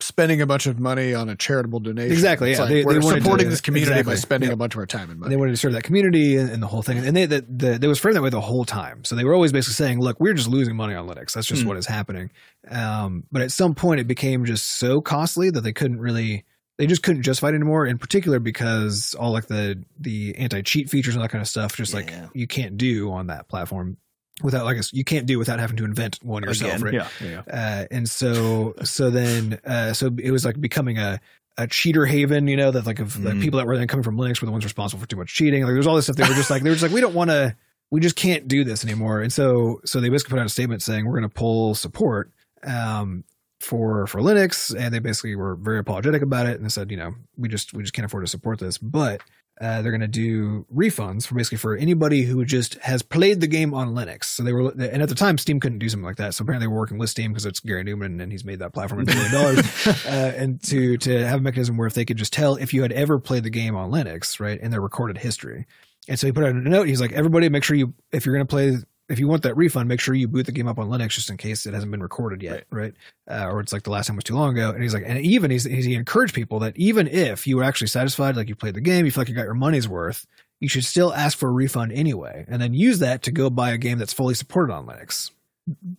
spending 0.00 0.40
a 0.42 0.46
bunch 0.46 0.66
of 0.66 0.78
money 0.78 1.14
on 1.14 1.28
a 1.28 1.36
charitable 1.36 1.80
donation. 1.80 2.12
Exactly, 2.12 2.50
It's 2.50 2.58
yeah. 2.58 2.64
like 2.64 2.72
They- 2.74 2.84
we're 2.84 2.94
they 3.00 3.20
supporting 3.20 3.46
to- 3.46 3.50
this 3.50 3.60
community 3.60 4.02
by 4.02 4.14
spending 4.16 4.48
yeah. 4.50 4.54
a 4.54 4.56
bunch 4.56 4.74
of 4.74 4.78
our 4.80 4.86
time 4.86 5.02
and 5.02 5.10
And 5.12 5.20
money. 5.20 5.30
they 5.30 5.36
wanted 5.38 5.52
to 5.52 5.56
serve 5.56 5.72
that 5.72 5.84
community 5.84 6.36
and, 6.36 6.50
and 6.50 6.62
the 6.62 6.66
whole 6.66 6.82
thing. 6.82 6.98
And 6.98 7.16
they 7.16 7.26
the, 7.26 7.44
the 7.48 7.78
they 7.78 7.86
was 7.88 7.98
framed 7.98 8.16
that 8.16 8.22
way 8.22 8.30
the 8.30 8.40
whole 8.40 8.64
time. 8.64 9.04
So 9.04 9.14
they 9.14 9.24
were 9.24 9.32
always 9.34 9.52
basically 9.52 9.74
saying, 9.74 10.00
"Look, 10.00 10.18
we're 10.20 10.34
just 10.34 10.48
losing 10.48 10.76
money 10.76 10.94
on 10.94 11.06
Linux. 11.08 11.32
That's 11.32 11.46
just 11.46 11.62
Hmm. 11.62 11.68
what 11.68 11.76
is 11.78 11.86
happening." 11.86 12.30
Um, 12.68 13.24
but 13.32 13.42
at 13.42 13.52
some 13.52 13.74
point, 13.74 14.00
it 14.00 14.06
became 14.08 14.44
just 14.44 14.78
so 14.78 15.00
costly 15.00 15.50
that 15.50 15.60
they 15.62 15.72
couldn't 15.72 15.98
really. 16.00 16.44
They 16.78 16.86
just 16.86 17.02
couldn't 17.02 17.22
justify 17.22 17.48
it 17.50 17.54
anymore. 17.54 17.86
In 17.86 17.96
particular, 17.98 18.38
because 18.38 19.14
all 19.18 19.32
like 19.32 19.46
the 19.46 19.82
the 19.98 20.36
anti 20.36 20.62
cheat 20.62 20.90
features 20.90 21.14
and 21.14 21.24
that 21.24 21.30
kind 21.30 21.40
of 21.42 21.48
stuff, 21.48 21.74
just 21.76 21.94
like 21.94 22.12
you 22.34 22.46
can't 22.46 22.76
do 22.76 23.10
on 23.12 23.28
that 23.28 23.48
platform 23.48 23.96
without 24.42 24.64
like 24.66 24.76
you 24.92 25.02
can't 25.04 25.24
do 25.26 25.38
without 25.38 25.58
having 25.58 25.78
to 25.78 25.84
invent 25.84 26.18
one 26.22 26.42
yourself, 26.42 26.74
Again, 26.82 26.82
right? 26.84 26.94
Yeah, 26.94 27.08
yeah. 27.26 27.42
uh, 27.50 27.86
and 27.90 28.08
so 28.08 28.74
so 28.84 29.08
then 29.10 29.58
uh, 29.64 29.94
so 29.94 30.10
it 30.22 30.30
was 30.30 30.44
like 30.44 30.60
becoming 30.60 30.98
a 30.98 31.18
a 31.56 31.66
cheater 31.66 32.04
haven, 32.04 32.46
you 32.48 32.56
know, 32.58 32.70
that 32.70 32.84
like 32.84 32.98
of 32.98 33.24
like 33.24 33.36
Mm. 33.36 33.40
people 33.40 33.56
that 33.56 33.66
were 33.66 33.78
then 33.78 33.88
coming 33.88 34.04
from 34.04 34.18
Linux 34.18 34.42
were 34.42 34.46
the 34.46 34.52
ones 34.52 34.64
responsible 34.64 35.00
for 35.00 35.08
too 35.08 35.16
much 35.16 35.34
cheating. 35.34 35.62
Like 35.62 35.72
there's 35.72 35.86
all 35.86 35.96
this 35.96 36.04
stuff. 36.04 36.16
They 36.16 36.28
were 36.28 36.34
just 36.34 36.50
like 36.50 36.62
they 36.62 36.68
were 36.68 36.74
just 36.74 36.82
like 36.82 36.92
we 36.92 37.00
don't 37.00 37.14
want 37.14 37.30
to, 37.30 37.56
we 37.90 38.00
just 38.02 38.16
can't 38.16 38.46
do 38.46 38.62
this 38.64 38.84
anymore. 38.84 39.22
And 39.22 39.32
so 39.32 39.80
so 39.86 39.98
they 40.00 40.10
basically 40.10 40.32
put 40.34 40.40
out 40.40 40.44
a 40.44 40.50
statement 40.50 40.82
saying 40.82 41.06
we're 41.06 41.18
going 41.18 41.30
to 41.30 41.34
pull 41.34 41.74
support 41.74 42.30
um, 42.64 43.24
for 43.60 44.06
for 44.06 44.20
Linux, 44.20 44.74
and 44.76 44.92
they 44.92 44.98
basically 44.98 45.36
were 45.36 45.56
very 45.56 45.78
apologetic 45.78 46.22
about 46.22 46.46
it, 46.46 46.56
and 46.56 46.64
they 46.64 46.68
said, 46.68 46.90
you 46.90 46.96
know, 46.96 47.14
we 47.36 47.48
just 47.48 47.72
we 47.72 47.82
just 47.82 47.94
can't 47.94 48.06
afford 48.06 48.24
to 48.24 48.30
support 48.30 48.58
this, 48.58 48.78
but 48.78 49.20
uh, 49.58 49.80
they're 49.80 49.90
going 49.90 50.02
to 50.02 50.06
do 50.06 50.66
refunds 50.74 51.26
for 51.26 51.34
basically 51.34 51.56
for 51.56 51.76
anybody 51.76 52.22
who 52.22 52.44
just 52.44 52.74
has 52.74 53.02
played 53.02 53.40
the 53.40 53.46
game 53.46 53.72
on 53.72 53.94
Linux. 53.94 54.24
So 54.24 54.42
they 54.42 54.52
were, 54.52 54.70
and 54.70 55.02
at 55.02 55.08
the 55.08 55.14
time, 55.14 55.38
Steam 55.38 55.60
couldn't 55.60 55.78
do 55.78 55.88
something 55.88 56.04
like 56.04 56.16
that. 56.16 56.34
So 56.34 56.42
apparently, 56.42 56.66
they 56.66 56.68
were 56.68 56.78
working 56.78 56.98
with 56.98 57.08
Steam 57.08 57.32
because 57.32 57.46
it's 57.46 57.60
Garry 57.60 57.82
Newman 57.82 58.20
and 58.20 58.30
he's 58.30 58.44
made 58.44 58.58
that 58.58 58.74
platform 58.74 59.00
a 59.00 59.04
billion 59.04 59.32
dollars. 59.32 59.86
uh, 60.06 60.34
and 60.36 60.62
to 60.64 60.98
to 60.98 61.26
have 61.26 61.40
a 61.40 61.42
mechanism 61.42 61.78
where 61.78 61.86
if 61.86 61.94
they 61.94 62.04
could 62.04 62.18
just 62.18 62.34
tell 62.34 62.56
if 62.56 62.74
you 62.74 62.82
had 62.82 62.92
ever 62.92 63.18
played 63.18 63.44
the 63.44 63.50
game 63.50 63.74
on 63.76 63.90
Linux, 63.90 64.38
right, 64.40 64.60
in 64.60 64.70
their 64.70 64.82
recorded 64.82 65.18
history. 65.18 65.66
And 66.08 66.18
so 66.18 66.26
he 66.26 66.32
put 66.32 66.44
out 66.44 66.50
a 66.50 66.54
note. 66.54 66.86
He's 66.86 67.00
like, 67.00 67.12
everybody, 67.12 67.48
make 67.48 67.64
sure 67.64 67.76
you 67.76 67.94
if 68.12 68.26
you're 68.26 68.34
going 68.34 68.46
to 68.46 68.50
play 68.50 68.76
if 69.08 69.18
you 69.18 69.28
want 69.28 69.42
that 69.44 69.56
refund, 69.56 69.88
make 69.88 70.00
sure 70.00 70.14
you 70.14 70.26
boot 70.28 70.46
the 70.46 70.52
game 70.52 70.66
up 70.66 70.78
on 70.78 70.88
Linux 70.88 71.10
just 71.10 71.30
in 71.30 71.36
case 71.36 71.64
it 71.66 71.74
hasn't 71.74 71.90
been 71.92 72.02
recorded 72.02 72.42
yet, 72.42 72.64
right? 72.70 72.92
Uh, 73.30 73.46
or 73.50 73.60
it's 73.60 73.72
like 73.72 73.84
the 73.84 73.90
last 73.90 74.06
time 74.08 74.16
was 74.16 74.24
too 74.24 74.34
long 74.34 74.52
ago. 74.58 74.70
And 74.70 74.82
he's 74.82 74.94
like, 74.94 75.04
and 75.06 75.18
even 75.20 75.50
he's, 75.50 75.64
he 75.64 75.94
encouraged 75.94 76.34
people 76.34 76.58
that 76.60 76.76
even 76.76 77.06
if 77.06 77.46
you 77.46 77.56
were 77.56 77.64
actually 77.64 77.86
satisfied, 77.88 78.36
like 78.36 78.48
you 78.48 78.56
played 78.56 78.74
the 78.74 78.80
game, 78.80 79.04
you 79.04 79.10
feel 79.12 79.20
like 79.22 79.28
you 79.28 79.34
got 79.34 79.44
your 79.44 79.54
money's 79.54 79.88
worth, 79.88 80.26
you 80.60 80.68
should 80.68 80.84
still 80.84 81.12
ask 81.14 81.38
for 81.38 81.48
a 81.48 81.52
refund 81.52 81.92
anyway, 81.92 82.44
and 82.48 82.60
then 82.60 82.74
use 82.74 82.98
that 83.00 83.22
to 83.22 83.30
go 83.30 83.48
buy 83.50 83.70
a 83.70 83.78
game 83.78 83.98
that's 83.98 84.12
fully 84.12 84.34
supported 84.34 84.72
on 84.72 84.86
Linux. 84.86 85.30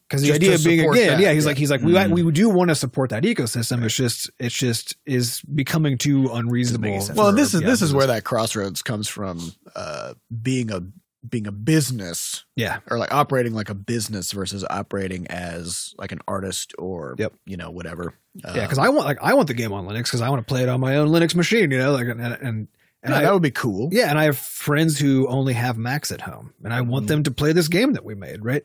Because 0.08 0.22
the 0.22 0.28
Just 0.30 0.36
idea 0.38 0.56
of 0.56 0.64
being 0.64 0.80
support 0.80 0.98
again, 0.98 1.08
that, 1.10 1.20
yeah, 1.20 1.34
he's 1.34 1.44
yeah. 1.44 1.50
like 1.50 1.58
he's 1.58 1.70
like 1.70 1.82
Mm. 1.82 2.12
we 2.14 2.24
we 2.24 2.32
do 2.32 2.48
want 2.50 2.70
to 2.70 2.76
support 2.76 3.10
that 3.10 3.24
ecosystem. 3.24 3.84
It's 3.84 3.96
just 3.96 4.30
it's 4.40 4.56
just 4.56 4.96
is 5.06 5.42
becoming 5.42 5.98
too 5.98 6.30
unreasonable. 6.32 6.90
Well, 7.16 7.32
for- 7.32 7.32
this 7.34 7.54
is 7.54 7.60
yeah, 7.62 7.68
this 7.68 7.82
is 7.82 7.94
where 7.94 8.08
that 8.08 8.24
crossroads 8.24 8.82
comes 8.82 9.10
from. 9.10 9.52
Uh, 9.76 10.14
being 10.42 10.72
a 10.72 10.84
being 11.30 11.48
a 11.48 11.52
business 11.52 12.46
yeah 12.56 12.80
or 12.90 12.98
like 12.98 13.14
operating 13.14 13.54
like 13.54 13.70
a 13.70 13.74
business 13.76 14.32
versus 14.32 14.64
operating 14.70 15.28
as 15.28 15.94
like 15.98 16.12
an 16.12 16.20
artist 16.28 16.74
or 16.80 17.16
Yep. 17.18 17.34
you 17.46 17.58
know 17.58 17.70
whatever. 17.72 18.14
Uh, 18.44 18.54
yeah 18.56 18.62
because 18.64 18.78
I 18.78 18.90
want 18.90 19.06
like 19.06 19.18
I 19.22 19.34
want 19.34 19.48
the 19.48 19.54
game 19.54 19.74
on 19.74 19.86
Linux 19.88 20.04
because 20.06 20.22
I 20.22 20.30
want 20.30 20.46
to 20.46 20.50
play 20.52 20.64
it 20.64 20.70
on 20.70 20.80
my 20.80 20.96
own 20.98 21.10
Linux 21.10 21.36
machine, 21.36 21.72
you 21.72 21.78
know, 21.78 21.92
like 21.94 22.08
and 22.08 22.22
and, 22.22 22.34
and 22.44 22.68
yeah, 23.06 23.18
I, 23.18 23.22
that 23.24 23.34
would 23.34 23.42
be 23.44 23.52
cool. 23.52 23.90
Yeah, 23.92 24.10
and 24.10 24.18
I 24.20 24.24
have 24.26 24.38
friends 24.38 25.00
who 25.00 25.28
only 25.28 25.54
have 25.54 25.78
Macs 25.78 26.12
at 26.12 26.22
home, 26.22 26.54
and 26.64 26.74
I 26.74 26.82
want 26.82 27.06
Mhm. 27.06 27.10
them 27.10 27.24
to 27.24 27.32
play 27.32 27.52
this 27.54 27.68
game 27.68 27.94
that 27.94 28.04
we 28.04 28.16
made, 28.16 28.44
right? 28.44 28.64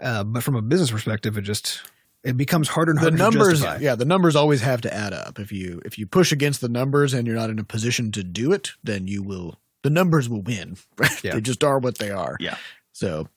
Uh, 0.00 0.24
but 0.24 0.42
from 0.42 0.56
a 0.56 0.62
business 0.62 0.90
perspective, 0.90 1.36
it 1.38 1.42
just 1.42 1.82
it 2.24 2.36
becomes 2.36 2.68
harder 2.68 2.92
and 2.92 3.00
harder 3.00 3.16
to 3.16 3.22
numbers 3.22 3.62
yeah 3.80 3.96
the 3.96 4.04
numbers 4.04 4.36
always 4.36 4.60
have 4.60 4.80
to 4.82 4.94
add 4.94 5.12
up 5.12 5.40
if 5.40 5.50
you 5.50 5.82
if 5.84 5.98
you 5.98 6.06
push 6.06 6.30
against 6.30 6.60
the 6.60 6.68
numbers 6.68 7.12
and 7.14 7.26
you're 7.26 7.34
not 7.34 7.50
in 7.50 7.58
a 7.58 7.64
position 7.64 8.12
to 8.12 8.22
do 8.22 8.52
it 8.52 8.70
then 8.84 9.08
you 9.08 9.24
will 9.24 9.58
the 9.82 9.90
numbers 9.90 10.28
will 10.28 10.42
win 10.42 10.76
Yeah. 11.22 11.34
they 11.34 11.40
just 11.40 11.62
are 11.64 11.78
what 11.78 11.98
they 11.98 12.10
are 12.10 12.36
Yeah. 12.40 12.56
so 12.92 13.28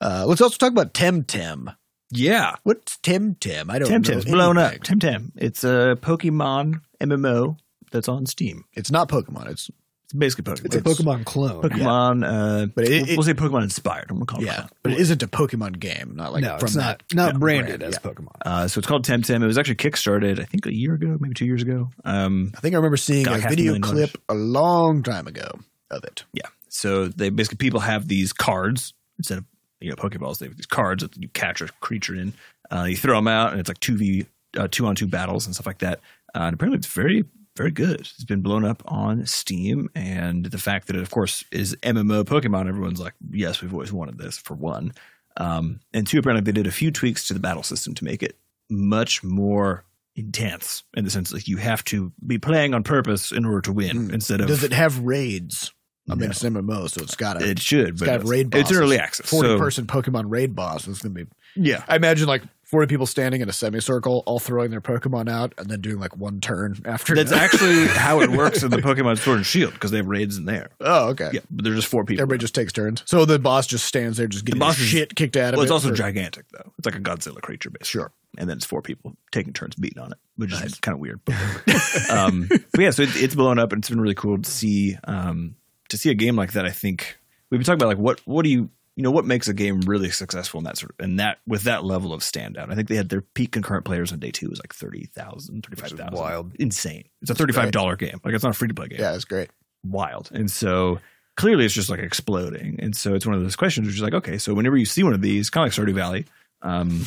uh 0.00 0.24
let's 0.26 0.40
also 0.40 0.56
talk 0.56 0.72
about 0.72 0.94
temtem 0.94 1.74
Yeah. 2.10 2.56
what's 2.64 2.96
temtem 2.98 3.70
i 3.70 3.78
don't 3.78 3.88
Temtem's 3.88 4.26
know 4.26 4.32
blown 4.32 4.58
up. 4.58 4.74
Temtem. 4.80 5.30
It's 5.36 5.64
a 5.64 5.96
Pokemon 6.00 6.80
MMO 7.00 7.56
that's 7.90 8.08
on 8.08 8.26
Steam. 8.26 8.64
it's 8.74 8.90
not 8.90 9.08
pokemon 9.08 9.48
it's 9.50 9.70
It's 10.04 10.12
basically 10.14 10.44
Pokemon. 10.52 10.64
It's 10.66 10.76
a 10.76 10.82
Pokemon 10.82 11.24
clone. 11.24 11.62
Pokemon. 11.62 12.22
Uh, 12.24 12.66
But 12.74 12.84
it- 12.84 12.90
we'll, 12.90 13.08
it- 13.10 13.16
we'll 13.18 13.22
say 13.26 13.32
Pokemon 13.34 13.62
inspired. 13.62 14.06
I'm 14.10 14.16
gonna 14.16 14.26
call 14.26 14.40
it. 14.40 14.46
yeah 14.46 14.66
but 14.82 14.92
it 14.92 14.98
isn't 15.00 15.22
a 15.22 15.26
pokemon 15.28 15.78
game 15.78 16.12
not 16.16 16.32
like 16.34 16.42
no, 16.42 16.58
from 16.58 16.66
it's 16.66 16.76
not 16.76 16.98
that 17.08 17.14
not 17.14 17.32
yeah, 17.34 17.38
branded 17.38 17.80
brand, 17.80 17.94
as 17.94 17.98
yeah. 18.02 18.10
Pokemon. 18.10 18.36
Uh, 18.44 18.68
so 18.68 18.78
it's 18.78 18.86
called 18.88 19.04
Temtem. 19.06 19.42
It 19.42 19.46
was 19.46 19.56
actually 19.58 19.76
kickstarted, 19.76 20.38
I 20.40 20.44
think, 20.44 20.66
a 20.66 20.74
year 20.74 20.94
ago, 20.94 21.16
maybe 21.20 21.34
two 21.34 21.46
years 21.46 21.62
ago. 21.62 21.90
Um, 22.04 22.52
i 22.56 22.60
think 22.60 22.74
i 22.74 22.76
remember 22.76 22.96
seeing 22.98 23.26
a 23.26 23.30
like 23.30 23.42
half 23.42 23.52
a 23.52 23.56
video 23.56 23.78
clip 23.78 24.10
a 24.28 24.34
long 24.34 25.02
time 25.02 25.26
ago 25.26 25.48
of 25.92 26.04
it 26.04 26.24
yeah. 26.32 26.48
So 26.68 27.06
they 27.08 27.28
basically 27.28 27.58
people 27.58 27.80
have 27.80 28.08
these 28.08 28.32
cards 28.32 28.94
instead 29.18 29.38
of 29.38 29.44
you 29.80 29.90
know 29.90 29.96
Pokeballs. 29.96 30.38
They 30.38 30.46
have 30.46 30.56
these 30.56 30.64
cards 30.66 31.02
that 31.02 31.16
you 31.16 31.28
catch 31.28 31.60
a 31.60 31.68
creature 31.80 32.14
in. 32.14 32.32
Uh, 32.70 32.84
you 32.84 32.96
throw 32.96 33.16
them 33.16 33.28
out, 33.28 33.50
and 33.52 33.60
it's 33.60 33.68
like 33.68 33.80
two 33.80 33.96
v 33.98 34.26
uh, 34.56 34.68
two 34.70 34.86
on 34.86 34.94
two 34.96 35.06
battles 35.06 35.44
and 35.44 35.54
stuff 35.54 35.66
like 35.66 35.78
that. 35.80 36.00
Uh, 36.34 36.44
and 36.44 36.54
apparently, 36.54 36.78
it's 36.78 36.86
very 36.86 37.24
very 37.56 37.70
good. 37.70 38.00
It's 38.00 38.24
been 38.24 38.40
blown 38.40 38.64
up 38.64 38.82
on 38.86 39.26
Steam, 39.26 39.90
and 39.94 40.46
the 40.46 40.56
fact 40.56 40.86
that 40.86 40.96
it, 40.96 41.02
of 41.02 41.10
course, 41.10 41.44
is 41.52 41.76
MMO 41.82 42.24
Pokemon. 42.24 42.68
Everyone's 42.68 43.00
like, 43.00 43.12
yes, 43.30 43.60
we've 43.60 43.74
always 43.74 43.92
wanted 43.92 44.16
this. 44.16 44.38
For 44.38 44.54
one, 44.54 44.94
um, 45.36 45.80
and 45.92 46.06
two, 46.06 46.18
apparently 46.20 46.50
they 46.50 46.56
did 46.56 46.66
a 46.66 46.72
few 46.72 46.90
tweaks 46.90 47.26
to 47.28 47.34
the 47.34 47.40
battle 47.40 47.62
system 47.62 47.92
to 47.96 48.04
make 48.04 48.22
it 48.22 48.38
much 48.70 49.22
more 49.22 49.84
intense 50.16 50.82
in 50.96 51.04
the 51.04 51.10
sense 51.10 51.30
that 51.30 51.48
you 51.48 51.56
have 51.58 51.84
to 51.84 52.12
be 52.26 52.38
playing 52.38 52.72
on 52.74 52.82
purpose 52.82 53.32
in 53.32 53.44
order 53.44 53.60
to 53.62 53.72
win 53.72 54.08
Mm. 54.08 54.12
instead 54.14 54.40
of 54.40 54.46
does 54.48 54.62
it 54.62 54.72
have 54.72 54.98
raids 54.98 55.72
i 56.10 56.14
mean 56.14 56.20
No. 56.20 56.26
it's 56.30 56.42
mmo 56.42 56.90
so 56.90 57.02
it's 57.02 57.14
got 57.16 57.40
a 57.42 57.48
it 57.48 57.58
should, 57.60 57.98
but 57.98 58.06
got 58.06 58.20
it's, 58.20 58.28
raid 58.30 58.46
it's 58.54 58.64
bosses. 58.64 58.76
early 58.78 58.98
access. 58.98 59.28
40 59.30 59.48
so, 59.48 59.58
person 59.58 59.86
Pokemon 59.86 60.24
raid 60.28 60.54
boss. 60.54 60.86
It's 60.88 61.00
going 61.00 61.14
to 61.14 61.24
be, 61.24 61.30
Yeah. 61.54 61.84
I 61.88 61.96
imagine 61.96 62.26
like 62.26 62.42
40 62.64 62.86
people 62.88 63.04
standing 63.06 63.42
in 63.42 63.48
a 63.48 63.52
semicircle, 63.52 64.22
all 64.24 64.38
throwing 64.38 64.70
their 64.70 64.80
Pokemon 64.80 65.28
out 65.28 65.52
and 65.58 65.68
then 65.68 65.80
doing 65.82 65.98
like 66.00 66.16
one 66.16 66.40
turn 66.40 66.74
after. 66.86 67.14
That's 67.14 67.30
actually 67.30 67.86
how 67.88 68.20
it 68.22 68.30
works 68.30 68.62
in 68.62 68.70
the 68.70 68.78
Pokemon 68.78 69.18
Sword 69.18 69.36
and 69.38 69.46
Shield 69.46 69.74
because 69.74 69.90
they 69.90 69.98
have 69.98 70.06
raids 70.06 70.38
in 70.38 70.46
there. 70.46 70.70
oh, 70.80 71.10
okay. 71.10 71.30
Yeah, 71.34 71.40
but 71.50 71.64
there's 71.64 71.76
just 71.76 71.88
four 71.88 72.04
people. 72.04 72.22
Everybody 72.22 72.40
just 72.40 72.54
takes 72.54 72.72
turns. 72.72 73.02
So 73.06 73.24
the 73.26 73.38
boss 73.38 73.66
just 73.66 73.84
stands 73.84 74.16
there, 74.16 74.26
just 74.26 74.44
getting 74.46 74.58
boss 74.58 74.76
his 74.78 74.86
is- 74.86 74.90
shit 74.90 75.14
kicked 75.14 75.36
out 75.36 75.48
of 75.48 75.54
it. 75.54 75.56
well, 75.58 75.64
it's 75.64 75.70
it 75.70 75.74
also 75.74 75.88
for- 75.90 75.94
gigantic 75.94 76.46
though. 76.52 76.72
It's 76.78 76.86
like 76.86 76.94
a 76.96 77.00
Godzilla 77.00 77.42
creature, 77.42 77.68
basically. 77.70 77.86
Sure. 78.00 78.12
And 78.38 78.48
then 78.48 78.56
it's 78.56 78.64
four 78.66 78.80
people 78.80 79.14
taking 79.30 79.52
turns 79.52 79.74
beating 79.76 80.02
on 80.02 80.10
it, 80.12 80.18
which 80.36 80.52
is 80.54 80.80
kind 80.80 80.94
of 80.94 81.00
weird. 81.00 81.20
But, 81.26 81.36
um, 82.10 82.48
but 82.48 82.80
yeah, 82.80 82.90
so 82.90 83.02
it, 83.02 83.10
it's 83.16 83.34
blown 83.34 83.58
up, 83.58 83.72
and 83.72 83.80
it's 83.82 83.90
been 83.90 84.00
really 84.00 84.14
cool 84.14 84.40
to 84.40 84.50
see 84.50 84.96
um, 85.04 85.54
to 85.92 85.98
see 85.98 86.10
a 86.10 86.14
game 86.14 86.36
like 86.36 86.52
that. 86.52 86.66
I 86.66 86.70
think 86.70 87.16
we've 87.50 87.58
been 87.58 87.64
talking 87.64 87.80
about 87.80 87.88
like 87.88 87.98
what 87.98 88.20
what 88.26 88.42
do 88.42 88.50
you 88.50 88.68
you 88.96 89.02
know 89.02 89.10
what 89.10 89.24
makes 89.24 89.48
a 89.48 89.54
game 89.54 89.80
really 89.82 90.10
successful 90.10 90.58
in 90.58 90.64
that 90.64 90.76
sort 90.76 90.90
of 90.90 91.04
and 91.04 91.18
that 91.20 91.38
with 91.46 91.62
that 91.62 91.84
level 91.84 92.12
of 92.12 92.20
standout. 92.20 92.70
I 92.70 92.74
think 92.74 92.88
they 92.88 92.96
had 92.96 93.08
their 93.08 93.22
peak 93.22 93.52
concurrent 93.52 93.84
players 93.84 94.12
on 94.12 94.18
day 94.18 94.30
two 94.30 94.50
was 94.50 94.58
like 94.58 94.74
30,000, 94.74 95.64
35,000. 95.64 96.12
wild. 96.14 96.52
insane. 96.58 97.04
It's 97.22 97.30
a 97.30 97.34
thirty 97.34 97.52
five 97.52 97.70
dollar 97.70 97.96
game. 97.96 98.20
Like 98.24 98.34
it's 98.34 98.44
not 98.44 98.50
a 98.50 98.58
free 98.58 98.68
to 98.68 98.74
play 98.74 98.88
game. 98.88 99.00
Yeah, 99.00 99.14
it's 99.14 99.24
great. 99.24 99.50
wild. 99.84 100.30
And 100.32 100.50
so 100.50 100.98
clearly 101.36 101.64
it's 101.64 101.74
just 101.74 101.88
like 101.88 102.00
exploding. 102.00 102.80
And 102.80 102.94
so 102.96 103.14
it's 103.14 103.24
one 103.24 103.34
of 103.34 103.42
those 103.42 103.56
questions 103.56 103.86
which 103.86 103.96
is 103.96 104.02
like, 104.02 104.14
okay, 104.14 104.36
so 104.38 104.52
whenever 104.54 104.76
you 104.76 104.84
see 104.84 105.02
one 105.02 105.14
of 105.14 105.22
these, 105.22 105.48
kind 105.50 105.66
of 105.66 105.76
like 105.78 105.88
Stardew 105.88 105.94
Valley, 105.94 106.26
um, 106.60 107.06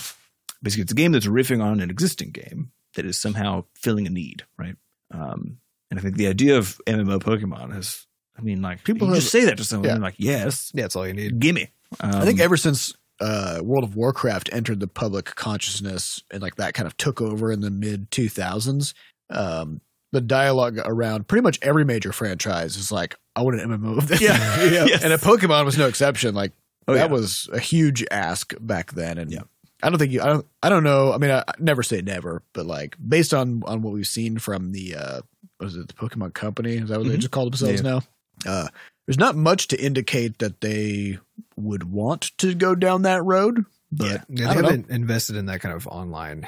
basically 0.63 0.83
it's 0.83 0.91
a 0.91 0.95
game 0.95 1.11
that's 1.11 1.27
riffing 1.27 1.63
on 1.63 1.79
an 1.79 1.89
existing 1.89 2.31
game 2.31 2.71
that 2.95 3.05
is 3.05 3.17
somehow 3.17 3.63
filling 3.75 4.07
a 4.07 4.09
need, 4.09 4.43
right? 4.57 4.75
Um, 5.11 5.59
and 5.91 5.99
I 5.99 6.01
think 6.01 6.15
the 6.15 6.27
idea 6.27 6.57
of 6.57 6.79
MMO 6.88 7.19
Pokemon 7.19 7.77
is, 7.77 8.07
I 8.38 8.41
mean, 8.41 8.61
like 8.61 8.83
People 8.83 9.07
have- 9.07 9.15
just 9.17 9.31
say 9.31 9.45
that 9.45 9.57
to 9.57 9.63
someone, 9.63 9.89
yeah. 9.89 9.97
like, 9.97 10.15
yes, 10.17 10.71
Yeah, 10.73 10.83
that's 10.83 10.95
all 10.95 11.07
you 11.07 11.13
need. 11.13 11.39
gimme. 11.39 11.69
Um, 11.99 12.15
I 12.15 12.25
think 12.25 12.39
ever 12.39 12.57
since 12.57 12.93
uh, 13.21 13.59
World 13.63 13.83
of 13.86 13.95
Warcraft 13.95 14.49
entered 14.51 14.79
the 14.81 14.88
public 14.88 15.25
consciousness 15.36 16.21
and 16.31 16.41
like 16.41 16.55
that 16.55 16.73
kind 16.73 16.86
of 16.88 16.97
took 16.97 17.21
over 17.21 17.51
in 17.51 17.61
the 17.61 17.71
mid 17.71 18.11
2000s, 18.11 18.93
um, 19.29 19.79
the 20.11 20.19
dialogue 20.21 20.79
around 20.86 21.27
pretty 21.27 21.41
much 21.43 21.59
every 21.61 21.86
major 21.86 22.11
franchise 22.11 22.75
is 22.77 22.91
like, 22.91 23.15
I 23.36 23.41
want 23.41 23.59
an 23.59 23.69
MMO 23.69 23.97
of 23.97 24.07
this. 24.07 24.19
Yeah. 24.21 24.86
Yes. 24.86 25.03
And 25.03 25.13
a 25.13 25.17
Pokemon 25.17 25.65
was 25.65 25.77
no 25.77 25.88
exception. 25.88 26.36
Like 26.36 26.51
Oh, 26.88 26.93
that 26.93 27.07
yeah. 27.09 27.13
was 27.13 27.49
a 27.53 27.59
huge 27.59 28.05
ask 28.11 28.53
back 28.59 28.91
then. 28.93 29.17
And 29.17 29.31
Yeah. 29.31 29.41
I 29.83 29.89
don't 29.89 29.97
think 29.99 30.11
you, 30.11 30.21
I 30.21 30.25
don't, 30.27 30.45
I 30.63 30.69
don't 30.69 30.83
know. 30.83 31.13
I 31.13 31.17
mean, 31.17 31.31
I, 31.31 31.39
I 31.39 31.53
never 31.59 31.83
say 31.83 32.01
never, 32.01 32.41
but 32.53 32.65
like 32.65 32.95
based 33.07 33.33
on, 33.33 33.63
on 33.65 33.81
what 33.81 33.93
we've 33.93 34.07
seen 34.07 34.38
from 34.39 34.71
the, 34.71 34.95
uh, 34.95 35.21
what 35.57 35.67
is 35.67 35.75
it, 35.75 35.88
the 35.88 35.93
Pokemon 35.93 36.33
Company? 36.33 36.75
Is 36.75 36.89
that 36.89 36.99
what 36.99 37.07
they 37.07 37.15
Mhm. 37.15 37.19
just 37.19 37.31
call 37.31 37.45
themselves 37.45 37.81
now? 37.83 38.01
Uh, 38.45 38.67
there's 39.07 39.17
not 39.19 39.36
much 39.36 39.67
to 39.69 39.79
indicate 39.79 40.39
that 40.39 40.61
they 40.61 41.19
would 41.55 41.83
want 41.91 42.31
to 42.39 42.53
go 42.55 42.73
down 42.75 43.03
that 43.03 43.23
road, 43.23 43.65
but 43.91 44.05
Yeah. 44.05 44.11
Yeah, 44.11 44.19
they 44.29 44.43
don't 44.53 44.63
know. 44.63 44.69
haven't 44.69 44.89
invested 44.89 45.36
in 45.36 45.45
that 45.47 45.61
kind 45.61 45.75
of 45.75 45.88
online. 45.88 46.47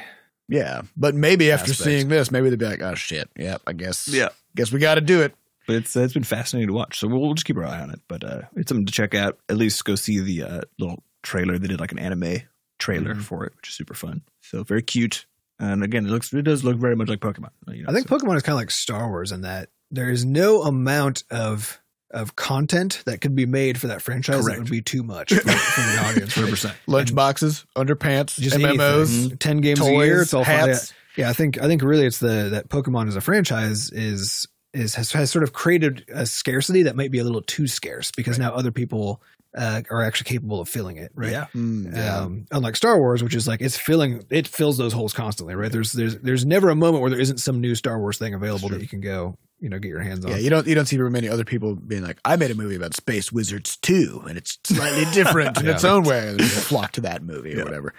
Yeah, 0.49 0.83
but 0.95 1.13
maybe 1.13 1.51
after 1.51 1.73
seeing 1.73 2.07
this, 2.07 2.31
maybe 2.31 2.49
they'd 2.49 2.57
be 2.59 2.65
like, 2.65 2.81
"Oh 2.81 2.95
shit, 2.95 3.29
yeah, 3.38 3.57
I 3.67 3.73
guess, 3.73 4.07
yeah. 4.07 4.29
guess 4.55 4.71
we 4.71 4.79
got 4.79 4.95
to 4.95 5.01
do 5.01 5.21
it." 5.21 5.35
But 5.67 5.75
it's 5.75 5.95
uh, 5.97 5.99
it's 6.01 6.13
been 6.13 6.23
fascinating 6.23 6.67
to 6.69 6.73
watch. 6.73 6.99
So 6.99 7.07
we'll, 7.09 7.19
we'll 7.19 7.33
just 7.33 7.45
keep 7.45 7.57
our 7.57 7.65
eye 7.65 7.81
on 7.81 7.89
it. 7.91 7.99
But 8.07 8.23
uh, 8.23 8.41
it's 8.55 8.69
something 8.69 8.85
to 8.85 8.93
check 8.93 9.13
out. 9.13 9.38
At 9.49 9.57
least 9.57 9.83
go 9.83 9.95
see 9.95 10.19
the 10.19 10.43
uh, 10.43 10.61
little 10.79 11.03
trailer. 11.23 11.57
They 11.59 11.67
did 11.67 11.81
like 11.81 11.91
an 11.91 11.99
anime 11.99 12.43
trailer 12.79 13.13
Mhm. 13.15 13.21
for 13.23 13.43
it, 13.45 13.53
which 13.57 13.67
is 13.69 13.75
super 13.75 13.93
fun. 13.93 14.21
So 14.39 14.63
very 14.63 14.81
cute. 14.83 15.25
And 15.59 15.83
again, 15.83 16.05
it 16.05 16.09
looks 16.09 16.31
it 16.33 16.43
does 16.43 16.63
look 16.63 16.77
very 16.77 16.95
much 16.95 17.09
like 17.09 17.19
Pokemon. 17.19 17.49
You 17.67 17.83
know, 17.83 17.89
I 17.89 17.93
think 17.93 18.07
so- 18.07 18.17
Pokemon 18.17 18.38
is 18.38 18.43
kind 18.43 18.53
of 18.53 18.59
like 18.59 18.71
Star 18.71 19.09
Wars 19.09 19.33
in 19.33 19.41
that 19.41 19.67
there 19.91 20.09
is 20.09 20.25
no 20.25 20.63
amount 20.63 21.23
of 21.29 21.79
of 22.11 22.35
content 22.38 23.03
that 23.05 23.19
could 23.19 23.35
be 23.35 23.45
made 23.45 23.77
for 23.77 23.88
that 23.88 24.01
franchise 24.01 24.41
Correct. 24.41 24.57
that 24.57 24.63
would 24.63 24.71
be 24.71 24.81
too 24.81 25.03
much 25.03 25.33
for, 25.33 25.41
for 25.49 25.81
the 25.81 25.99
audience. 26.05 26.33
100%. 26.35 26.73
Lunch 26.88 27.13
boxes, 27.13 27.65
underpants, 27.75 28.39
Just 28.39 28.55
MMOs, 28.55 29.09
anything. 29.09 29.29
Mhm. 29.31 29.39
ten 29.39 29.57
games 29.57 29.79
toys, 29.79 29.89
a 29.89 30.05
year. 30.05 30.21
It's 30.21 30.33
all 30.33 30.43
hats. 30.45 30.93
Yeah, 31.17 31.29
I 31.29 31.33
think 31.33 31.61
I 31.61 31.67
think 31.67 31.81
really 31.81 32.05
it's 32.05 32.19
the 32.19 32.49
that 32.51 32.69
Pokemon 32.69 33.07
as 33.09 33.15
a 33.15 33.21
franchise 33.21 33.89
is 33.91 34.47
is 34.73 34.95
has, 34.95 35.11
has 35.11 35.31
sort 35.31 35.43
of 35.43 35.51
created 35.53 36.05
a 36.13 36.25
scarcity 36.25 36.83
that 36.83 36.95
might 36.95 37.11
be 37.11 37.19
a 37.19 37.23
little 37.23 37.41
too 37.41 37.67
scarce 37.67 38.11
because 38.15 38.38
now 38.38 38.53
other 38.53 38.71
people 38.71 39.21
uh, 39.58 39.82
are 39.89 40.03
actually 40.03 40.30
capable 40.30 40.62
of 40.62 40.70
filling 40.70 40.97
it, 40.97 41.12
right? 41.16 41.32
Yeah. 41.32 41.47
Mm, 41.55 41.95
yeah. 41.95 42.18
Um, 42.20 42.45
unlike 42.51 42.76
Star 42.76 42.97
Wars, 42.99 43.24
which 43.24 43.34
is 43.36 43.47
like 43.47 43.62
it's 43.62 43.78
filling 43.78 44.24
it 44.30 44.47
fills 44.47 44.78
those 44.78 44.93
holes 44.93 45.14
constantly, 45.14 45.55
right? 45.55 45.72
There's 45.72 45.91
there's 45.93 46.18
there's 46.20 46.45
never 46.45 46.70
a 46.70 46.76
moment 46.76 47.01
where 47.01 47.10
there 47.10 47.20
isn't 47.20 47.39
some 47.39 47.60
new 47.60 47.74
Star 47.76 47.99
Wars 47.99 48.18
thing 48.18 48.34
available 48.34 48.70
that 48.70 48.82
you 48.82 48.88
can 48.88 49.01
go, 49.01 49.38
you 49.60 49.70
know, 49.70 49.80
get 49.80 49.89
your 49.89 50.01
hands 50.01 50.24
on. 50.24 50.32
yeah, 50.32 50.38
you 50.38 50.49
don't 50.49 50.68
you 50.68 50.76
don't 50.76 50.86
see 50.86 50.97
very 50.97 51.10
many 51.10 51.28
other 51.28 51.43
people 51.45 51.76
being 51.76 52.03
like, 52.03 52.20
"I 52.24 52.36
made 52.36 52.51
a 52.51 52.55
movie 52.55 52.76
about 52.76 52.93
space 52.93 53.32
wizards 53.32 53.76
too, 53.78 54.22
and 54.30 54.38
it's 54.38 54.60
slightly 54.64 55.05
different 55.14 55.58
in 55.60 55.66
Yeah. 55.66 55.74
its 55.74 55.84
own 55.84 56.03
way." 56.03 56.30
And 56.30 56.41
flock 56.43 56.91
to 56.93 57.01
that 57.01 57.24
movie 57.24 57.60
or 57.60 57.64
whatever. 57.66 57.93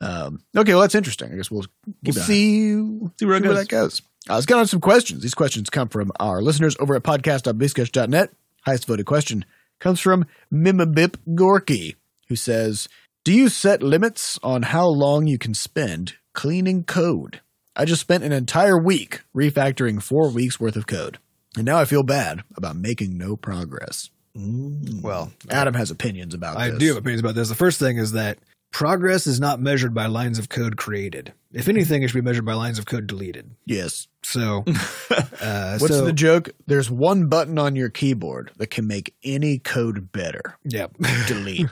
Um, 0.00 0.40
okay, 0.56 0.72
well 0.72 0.80
that's 0.82 0.94
interesting. 0.96 1.32
I 1.32 1.36
guess 1.36 1.50
we'll, 1.50 1.64
we'll 1.86 1.94
Keep 2.04 2.16
an 2.16 2.22
eye. 2.22 2.24
see, 2.24 2.74
See 3.20 3.26
where 3.26 3.36
it 3.36 3.42
goes. 3.44 3.56
that 3.56 3.68
goes. 3.68 4.02
Uh, 4.28 4.34
let's 4.34 4.46
get 4.46 4.58
on 4.58 4.66
some 4.66 4.80
questions. 4.80 5.22
These 5.22 5.34
questions 5.34 5.70
come 5.70 5.88
from 5.88 6.10
our 6.18 6.42
listeners 6.42 6.76
over 6.80 6.94
at 6.96 7.02
podcast.bscotch.net. 7.04 8.32
Highest 8.64 8.86
voted 8.86 9.06
question 9.06 9.44
comes 9.80 10.00
from 10.00 10.26
Mimabip 10.52 11.16
Gorky, 11.34 11.96
who 12.28 12.36
says, 12.36 12.88
Do 13.24 13.32
you 13.32 13.48
set 13.48 13.82
limits 13.82 14.38
on 14.42 14.62
how 14.62 14.86
long 14.86 15.26
you 15.26 15.38
can 15.38 15.54
spend 15.54 16.14
cleaning 16.32 16.84
code? 16.84 17.40
I 17.76 17.84
just 17.84 18.00
spent 18.00 18.24
an 18.24 18.32
entire 18.32 18.78
week 18.78 19.22
refactoring 19.34 20.00
four 20.02 20.30
weeks 20.30 20.60
worth 20.60 20.76
of 20.76 20.86
code, 20.86 21.18
and 21.56 21.64
now 21.64 21.78
I 21.78 21.84
feel 21.84 22.02
bad 22.04 22.44
about 22.56 22.76
making 22.76 23.18
no 23.18 23.36
progress. 23.36 24.10
Mm. 24.36 25.02
Well, 25.02 25.32
Adam 25.50 25.74
has 25.74 25.90
opinions 25.90 26.34
about 26.34 26.56
I 26.56 26.70
this. 26.70 26.78
do 26.78 26.88
have 26.88 26.96
opinions 26.96 27.20
about 27.20 27.34
this. 27.34 27.48
The 27.48 27.54
first 27.54 27.78
thing 27.78 27.98
is 27.98 28.12
that 28.12 28.38
progress 28.74 29.28
is 29.28 29.38
not 29.38 29.60
measured 29.60 29.94
by 29.94 30.06
lines 30.06 30.38
of 30.38 30.48
code 30.48 30.76
created. 30.76 31.32
If 31.52 31.68
anything, 31.68 32.02
it 32.02 32.08
should 32.08 32.16
be 32.16 32.28
measured 32.28 32.44
by 32.44 32.54
lines 32.54 32.80
of 32.80 32.86
code 32.86 33.06
deleted. 33.06 33.52
Yes. 33.64 34.08
So, 34.24 34.64
uh, 35.10 35.78
What's 35.78 35.94
so, 35.94 36.04
the 36.04 36.12
joke? 36.12 36.50
There's 36.66 36.90
one 36.90 37.28
button 37.28 37.56
on 37.56 37.76
your 37.76 37.88
keyboard 37.88 38.50
that 38.56 38.70
can 38.70 38.88
make 38.88 39.14
any 39.22 39.58
code 39.60 40.10
better. 40.10 40.58
yeah, 40.64 40.88
Delete. 41.28 41.68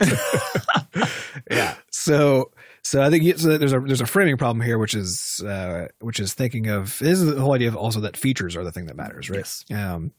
yeah. 1.50 1.74
So, 1.90 2.52
so 2.82 3.02
I 3.02 3.10
think 3.10 3.36
so 3.38 3.58
there's 3.58 3.72
a 3.72 3.80
there's 3.80 4.00
a 4.00 4.06
framing 4.06 4.36
problem 4.36 4.64
here, 4.64 4.78
which 4.78 4.94
is 4.94 5.42
uh, 5.44 5.88
which 6.00 6.20
is 6.20 6.34
thinking 6.34 6.68
of 6.68 6.98
this 7.00 7.20
is 7.20 7.34
the 7.34 7.40
whole 7.40 7.54
idea 7.54 7.68
of 7.68 7.76
also 7.76 8.00
that 8.00 8.16
features 8.16 8.56
are 8.56 8.62
the 8.62 8.72
thing 8.72 8.86
that 8.86 8.96
matters, 8.96 9.28
right? 9.28 9.38
Yes. 9.38 9.64
Um, 9.72 10.12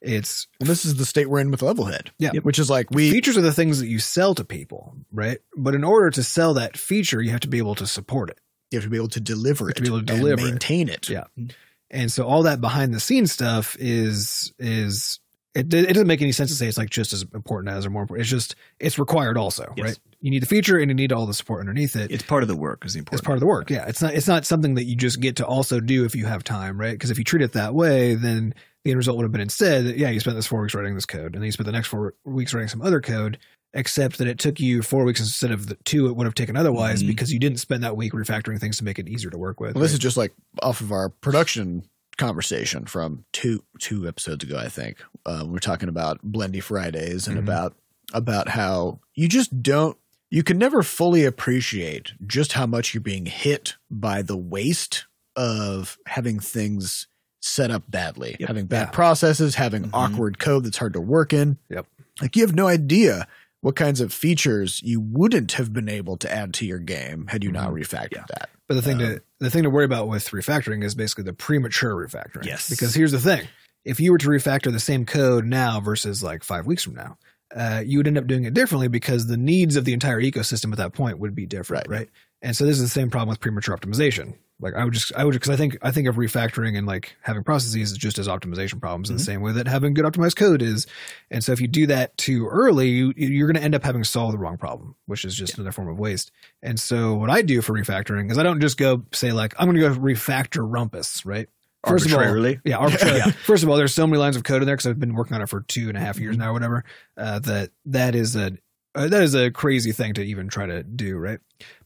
it's 0.00 0.46
well, 0.60 0.66
this 0.66 0.84
is 0.84 0.96
the 0.96 1.04
state 1.04 1.28
we're 1.28 1.40
in 1.40 1.50
with 1.50 1.60
Levelhead. 1.60 2.08
Yeah. 2.18 2.30
Which 2.42 2.58
is 2.58 2.70
like 2.70 2.90
we 2.90 3.10
features 3.10 3.36
are 3.36 3.42
the 3.42 3.52
things 3.52 3.80
that 3.80 3.86
you 3.88 3.98
sell 3.98 4.34
to 4.34 4.44
people, 4.44 4.96
right? 5.12 5.38
But 5.56 5.74
in 5.74 5.84
order 5.84 6.10
to 6.10 6.22
sell 6.22 6.54
that 6.54 6.76
feature, 6.76 7.20
you 7.20 7.30
have 7.30 7.40
to 7.40 7.48
be 7.48 7.58
able 7.58 7.74
to 7.76 7.86
support 7.86 8.30
it. 8.30 8.38
you 8.70 8.78
have 8.78 8.84
to 8.84 8.90
be 8.90 8.96
able 8.96 9.08
to 9.08 9.20
deliver 9.20 9.68
it, 9.70 9.76
to 9.76 9.82
be 9.82 9.88
able 9.88 10.02
to 10.02 10.12
and 10.12 10.20
deliver 10.22 10.46
it. 10.46 10.50
maintain 10.50 10.88
it. 10.88 11.08
Yeah. 11.08 11.24
Mm-hmm. 11.38 11.48
And 11.92 12.10
so 12.12 12.24
all 12.24 12.44
that 12.44 12.60
behind 12.60 12.94
the 12.94 13.00
scenes 13.00 13.32
stuff 13.32 13.76
is 13.80 14.52
is 14.58 15.18
it, 15.54 15.74
it 15.74 15.88
doesn't 15.92 16.06
make 16.06 16.22
any 16.22 16.30
sense 16.30 16.50
to 16.50 16.56
say 16.56 16.68
it's 16.68 16.78
like 16.78 16.90
just 16.90 17.12
as 17.12 17.24
important 17.34 17.74
as 17.74 17.84
or 17.84 17.90
more 17.90 18.02
important. 18.02 18.22
It's 18.22 18.30
just 18.30 18.54
it's 18.78 18.98
required 18.98 19.36
also, 19.36 19.72
Yes. 19.76 19.84
right? 19.84 19.98
You 20.20 20.30
need 20.30 20.42
the 20.42 20.46
feature 20.46 20.78
and 20.78 20.88
you 20.90 20.94
need 20.94 21.12
all 21.12 21.26
the 21.26 21.34
support 21.34 21.60
underneath 21.60 21.96
it. 21.96 22.10
It's 22.12 22.22
part 22.22 22.42
of 22.44 22.48
the 22.48 22.54
work 22.54 22.84
is 22.84 22.92
the 22.92 23.00
important. 23.00 23.20
It's 23.20 23.26
part 23.26 23.36
of 23.36 23.40
the 23.40 23.46
work. 23.46 23.70
Yeah, 23.70 23.86
it's 23.88 24.00
not 24.02 24.14
it's 24.14 24.28
not 24.28 24.44
something 24.46 24.74
that 24.76 24.84
you 24.84 24.94
just 24.94 25.20
get 25.20 25.36
to 25.36 25.46
also 25.46 25.80
do 25.80 26.04
if 26.04 26.14
you 26.14 26.26
have 26.26 26.44
time, 26.44 26.78
right? 26.80 26.92
Because 26.92 27.10
if 27.10 27.18
you 27.18 27.24
treat 27.24 27.42
it 27.42 27.54
that 27.54 27.74
way, 27.74 28.14
then 28.14 28.54
the 28.84 28.90
end 28.92 28.98
result 28.98 29.16
would 29.16 29.24
have 29.24 29.32
been 29.32 29.40
instead, 29.40 29.84
that, 29.84 29.96
yeah, 29.98 30.08
you 30.10 30.20
spent 30.20 30.36
this 30.36 30.46
four 30.46 30.62
weeks 30.62 30.74
writing 30.74 30.94
this 30.94 31.06
code, 31.06 31.34
and 31.34 31.36
then 31.36 31.44
you 31.44 31.52
spent 31.52 31.66
the 31.66 31.72
next 31.72 31.88
four 31.88 32.14
weeks 32.24 32.54
writing 32.54 32.68
some 32.68 32.82
other 32.82 33.00
code, 33.00 33.38
except 33.74 34.18
that 34.18 34.26
it 34.26 34.38
took 34.38 34.58
you 34.58 34.82
four 34.82 35.04
weeks 35.04 35.20
instead 35.20 35.50
of 35.52 35.66
the 35.68 35.76
two 35.84 36.06
it 36.06 36.16
would 36.16 36.24
have 36.26 36.34
taken 36.34 36.56
otherwise 36.56 37.02
Mhm. 37.02 37.08
because 37.08 37.32
you 37.32 37.38
didn't 37.38 37.58
spend 37.58 37.82
that 37.84 37.96
week 37.96 38.12
refactoring 38.12 38.58
things 38.58 38.78
to 38.78 38.84
make 38.84 38.98
it 38.98 39.08
easier 39.08 39.30
to 39.30 39.38
work 39.38 39.60
with. 39.60 39.74
Well, 39.74 39.82
this 39.82 39.92
is 39.92 39.98
just 39.98 40.16
like 40.16 40.32
off 40.62 40.80
of 40.80 40.90
our 40.92 41.08
production 41.08 41.84
conversation 42.16 42.84
from 42.84 43.24
two 43.32 43.62
two 43.78 44.06
episodes 44.08 44.44
ago, 44.44 44.58
I 44.58 44.68
think. 44.68 44.98
Uh, 45.24 45.44
we're 45.46 45.58
talking 45.58 45.88
about 45.88 46.18
Blendy 46.28 46.62
Fridays 46.62 47.26
and 47.28 47.36
Mhm. 47.36 47.40
about 47.42 47.76
about 48.12 48.48
how 48.48 48.98
you 49.14 49.28
just 49.28 49.62
don't 49.62 49.96
you 50.32 50.42
can 50.42 50.58
never 50.58 50.82
fully 50.82 51.24
appreciate 51.24 52.12
just 52.26 52.52
how 52.52 52.66
much 52.66 52.92
you're 52.94 53.00
being 53.00 53.26
hit 53.26 53.76
by 53.90 54.22
the 54.22 54.36
waste 54.36 55.06
of 55.36 55.96
having 56.06 56.38
things 56.40 57.06
set 57.40 57.70
up 57.70 57.82
badly, 57.88 58.36
Yep. 58.38 58.48
having 58.48 58.66
bad 58.66 58.88
Yeah. 58.88 58.90
processes, 58.90 59.54
having 59.54 59.84
Mhm. 59.84 59.90
awkward 59.94 60.38
code 60.38 60.64
that's 60.64 60.76
hard 60.76 60.92
to 60.92 61.00
work 61.00 61.32
in. 61.32 61.58
Yep. 61.70 61.86
Like 62.20 62.36
you 62.36 62.42
have 62.42 62.54
no 62.54 62.68
idea 62.68 63.26
what 63.62 63.76
kinds 63.76 64.00
of 64.00 64.12
features 64.12 64.80
you 64.82 65.00
wouldn't 65.00 65.52
have 65.52 65.72
been 65.72 65.88
able 65.88 66.16
to 66.18 66.32
add 66.32 66.52
to 66.54 66.66
your 66.66 66.78
game 66.78 67.26
had 67.28 67.42
you 67.44 67.50
not 67.52 67.72
refactored 67.72 68.12
Yeah. 68.12 68.24
that. 68.28 68.50
But 68.68 68.74
the 68.74 68.82
thing 68.82 68.94
Um, 69.02 69.06
to 69.16 69.22
the 69.40 69.50
thing 69.50 69.62
to 69.64 69.70
worry 69.70 69.84
about 69.84 70.08
with 70.08 70.28
refactoring 70.30 70.84
is 70.84 70.94
basically 70.94 71.24
the 71.24 71.32
premature 71.32 71.94
refactoring. 71.94 72.44
Yes. 72.44 72.68
Because 72.70 72.94
here's 72.94 73.12
the 73.12 73.18
thing: 73.20 73.48
if 73.84 73.98
you 74.00 74.12
were 74.12 74.18
to 74.18 74.28
refactor 74.28 74.70
the 74.70 74.78
same 74.80 75.04
code 75.06 75.44
now 75.46 75.80
versus 75.80 76.22
like 76.22 76.44
five 76.44 76.66
weeks 76.66 76.82
from 76.84 76.94
now, 76.94 77.18
uh, 77.56 77.82
you 77.84 77.98
would 77.98 78.06
end 78.06 78.18
up 78.18 78.26
doing 78.26 78.44
it 78.44 78.54
differently 78.54 78.88
because 78.88 79.26
the 79.26 79.36
needs 79.36 79.76
of 79.76 79.84
the 79.84 79.92
entire 79.92 80.20
ecosystem 80.20 80.70
at 80.72 80.78
that 80.78 80.92
point 80.92 81.18
would 81.18 81.34
be 81.34 81.46
different, 81.46 81.88
Right. 81.88 81.98
right? 82.00 82.08
And 82.42 82.56
so 82.56 82.64
this 82.64 82.76
is 82.76 82.82
the 82.82 82.88
same 82.88 83.10
problem 83.10 83.28
with 83.30 83.40
premature 83.40 83.76
optimization. 83.76 84.34
Like 84.60 84.74
I 84.74 84.84
would 84.84 84.92
just 84.92 85.12
I 85.16 85.24
would 85.24 85.32
because 85.32 85.50
I 85.50 85.56
think 85.56 85.78
I 85.82 85.90
think 85.90 86.06
of 86.08 86.16
refactoring 86.16 86.76
and 86.76 86.86
like 86.86 87.16
having 87.22 87.42
processes 87.42 87.96
just 87.96 88.18
as 88.18 88.28
optimization 88.28 88.80
problems 88.80 89.10
in 89.10 89.16
the 89.16 89.22
same 89.22 89.40
way 89.40 89.52
that 89.52 89.66
having 89.66 89.94
good 89.94 90.04
optimized 90.04 90.36
code 90.36 90.62
is. 90.62 90.86
And 91.30 91.42
so 91.42 91.52
if 91.52 91.60
you 91.60 91.68
do 91.68 91.86
that 91.86 92.16
too 92.16 92.46
early, 92.48 92.88
you, 92.88 93.12
you're 93.16 93.46
going 93.46 93.56
to 93.56 93.62
end 93.62 93.74
up 93.74 93.84
having 93.84 94.04
solved 94.04 94.34
the 94.34 94.38
wrong 94.38 94.58
problem, 94.58 94.94
which 95.06 95.24
is 95.24 95.34
just 95.34 95.54
another 95.54 95.72
form 95.72 95.88
of 95.88 95.98
waste. 95.98 96.30
And 96.62 96.78
so 96.78 97.14
what 97.14 97.30
I 97.30 97.42
do 97.42 97.62
for 97.62 97.72
refactoring 97.72 98.30
is 98.30 98.38
I 98.38 98.42
don't 98.42 98.60
just 98.60 98.76
go 98.76 99.04
say 99.12 99.32
like 99.32 99.54
I'm 99.58 99.66
going 99.66 99.76
to 99.76 99.94
go 99.94 100.00
refactor 100.00 100.68
Rumpus, 100.68 101.24
right? 101.24 101.48
First 101.86 102.12
Arbitrarily? 102.12 102.60
yeah, 102.62 102.76
arbitrarily. 102.76 103.32
First 103.46 103.62
of 103.62 103.70
all, 103.70 103.76
there's 103.76 103.94
so 103.94 104.06
many 104.06 104.18
lines 104.18 104.36
of 104.36 104.44
code 104.44 104.60
in 104.60 104.66
there 104.66 104.76
because 104.76 104.86
I've 104.86 105.00
been 105.00 105.14
working 105.14 105.34
on 105.34 105.40
it 105.40 105.48
for 105.48 105.62
two 105.62 105.88
and 105.88 105.96
a 105.96 106.00
half 106.00 106.18
years 106.18 106.36
now, 106.36 106.50
or 106.50 106.52
whatever. 106.52 106.84
Uh, 107.16 107.38
that 107.38 107.70
that 107.86 108.14
is 108.14 108.36
a 108.36 108.52
uh, 108.94 109.08
that 109.08 109.22
is 109.22 109.34
a 109.34 109.50
crazy 109.50 109.92
thing 109.92 110.14
to 110.14 110.22
even 110.22 110.48
try 110.48 110.66
to 110.66 110.82
do, 110.82 111.16
right? 111.16 111.38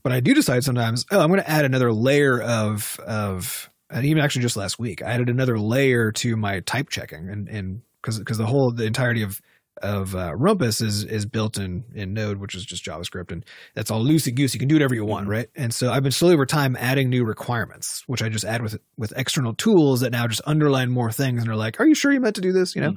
But 0.02 0.12
I 0.12 0.20
do 0.20 0.34
decide 0.34 0.64
sometimes, 0.64 1.04
oh, 1.10 1.20
I'm 1.20 1.28
going 1.28 1.40
to 1.40 1.50
add 1.50 1.64
another 1.64 1.92
layer 1.92 2.40
of 2.40 2.98
of, 3.06 3.70
and 3.90 4.06
even 4.06 4.22
actually 4.22 4.42
just 4.42 4.56
last 4.56 4.78
week, 4.78 5.02
I 5.02 5.12
added 5.12 5.28
another 5.28 5.58
layer 5.58 6.12
to 6.12 6.36
my 6.36 6.60
type 6.60 6.88
checking, 6.90 7.28
and 7.28 7.48
and 7.48 7.82
because 8.02 8.18
because 8.18 8.38
the 8.38 8.46
whole 8.46 8.72
the 8.72 8.84
entirety 8.84 9.22
of 9.22 9.40
of 9.82 10.14
uh, 10.14 10.32
Rumpus 10.36 10.80
is 10.80 11.04
is 11.04 11.26
built 11.26 11.58
in 11.58 11.84
in 11.94 12.14
Node, 12.14 12.38
which 12.38 12.54
is 12.54 12.64
just 12.64 12.84
JavaScript, 12.84 13.32
and 13.32 13.44
that's 13.74 13.90
all 13.90 14.02
loosey 14.04 14.34
goosey. 14.34 14.56
You 14.56 14.60
can 14.60 14.68
do 14.68 14.76
whatever 14.76 14.94
you 14.94 15.04
want, 15.04 15.28
right? 15.28 15.48
And 15.56 15.74
so 15.74 15.90
I've 15.90 16.02
been 16.02 16.12
slowly 16.12 16.34
over 16.34 16.46
time 16.46 16.76
adding 16.78 17.10
new 17.10 17.24
requirements, 17.24 18.04
which 18.06 18.22
I 18.22 18.28
just 18.28 18.44
add 18.44 18.62
with 18.62 18.78
with 18.96 19.12
external 19.16 19.54
tools 19.54 20.00
that 20.00 20.12
now 20.12 20.26
just 20.28 20.42
underline 20.46 20.90
more 20.90 21.10
things, 21.10 21.42
and 21.42 21.50
are 21.50 21.56
like, 21.56 21.80
"Are 21.80 21.86
you 21.86 21.94
sure 21.94 22.12
you 22.12 22.20
meant 22.20 22.36
to 22.36 22.40
do 22.40 22.52
this?" 22.52 22.76
You 22.76 22.82
know? 22.82 22.94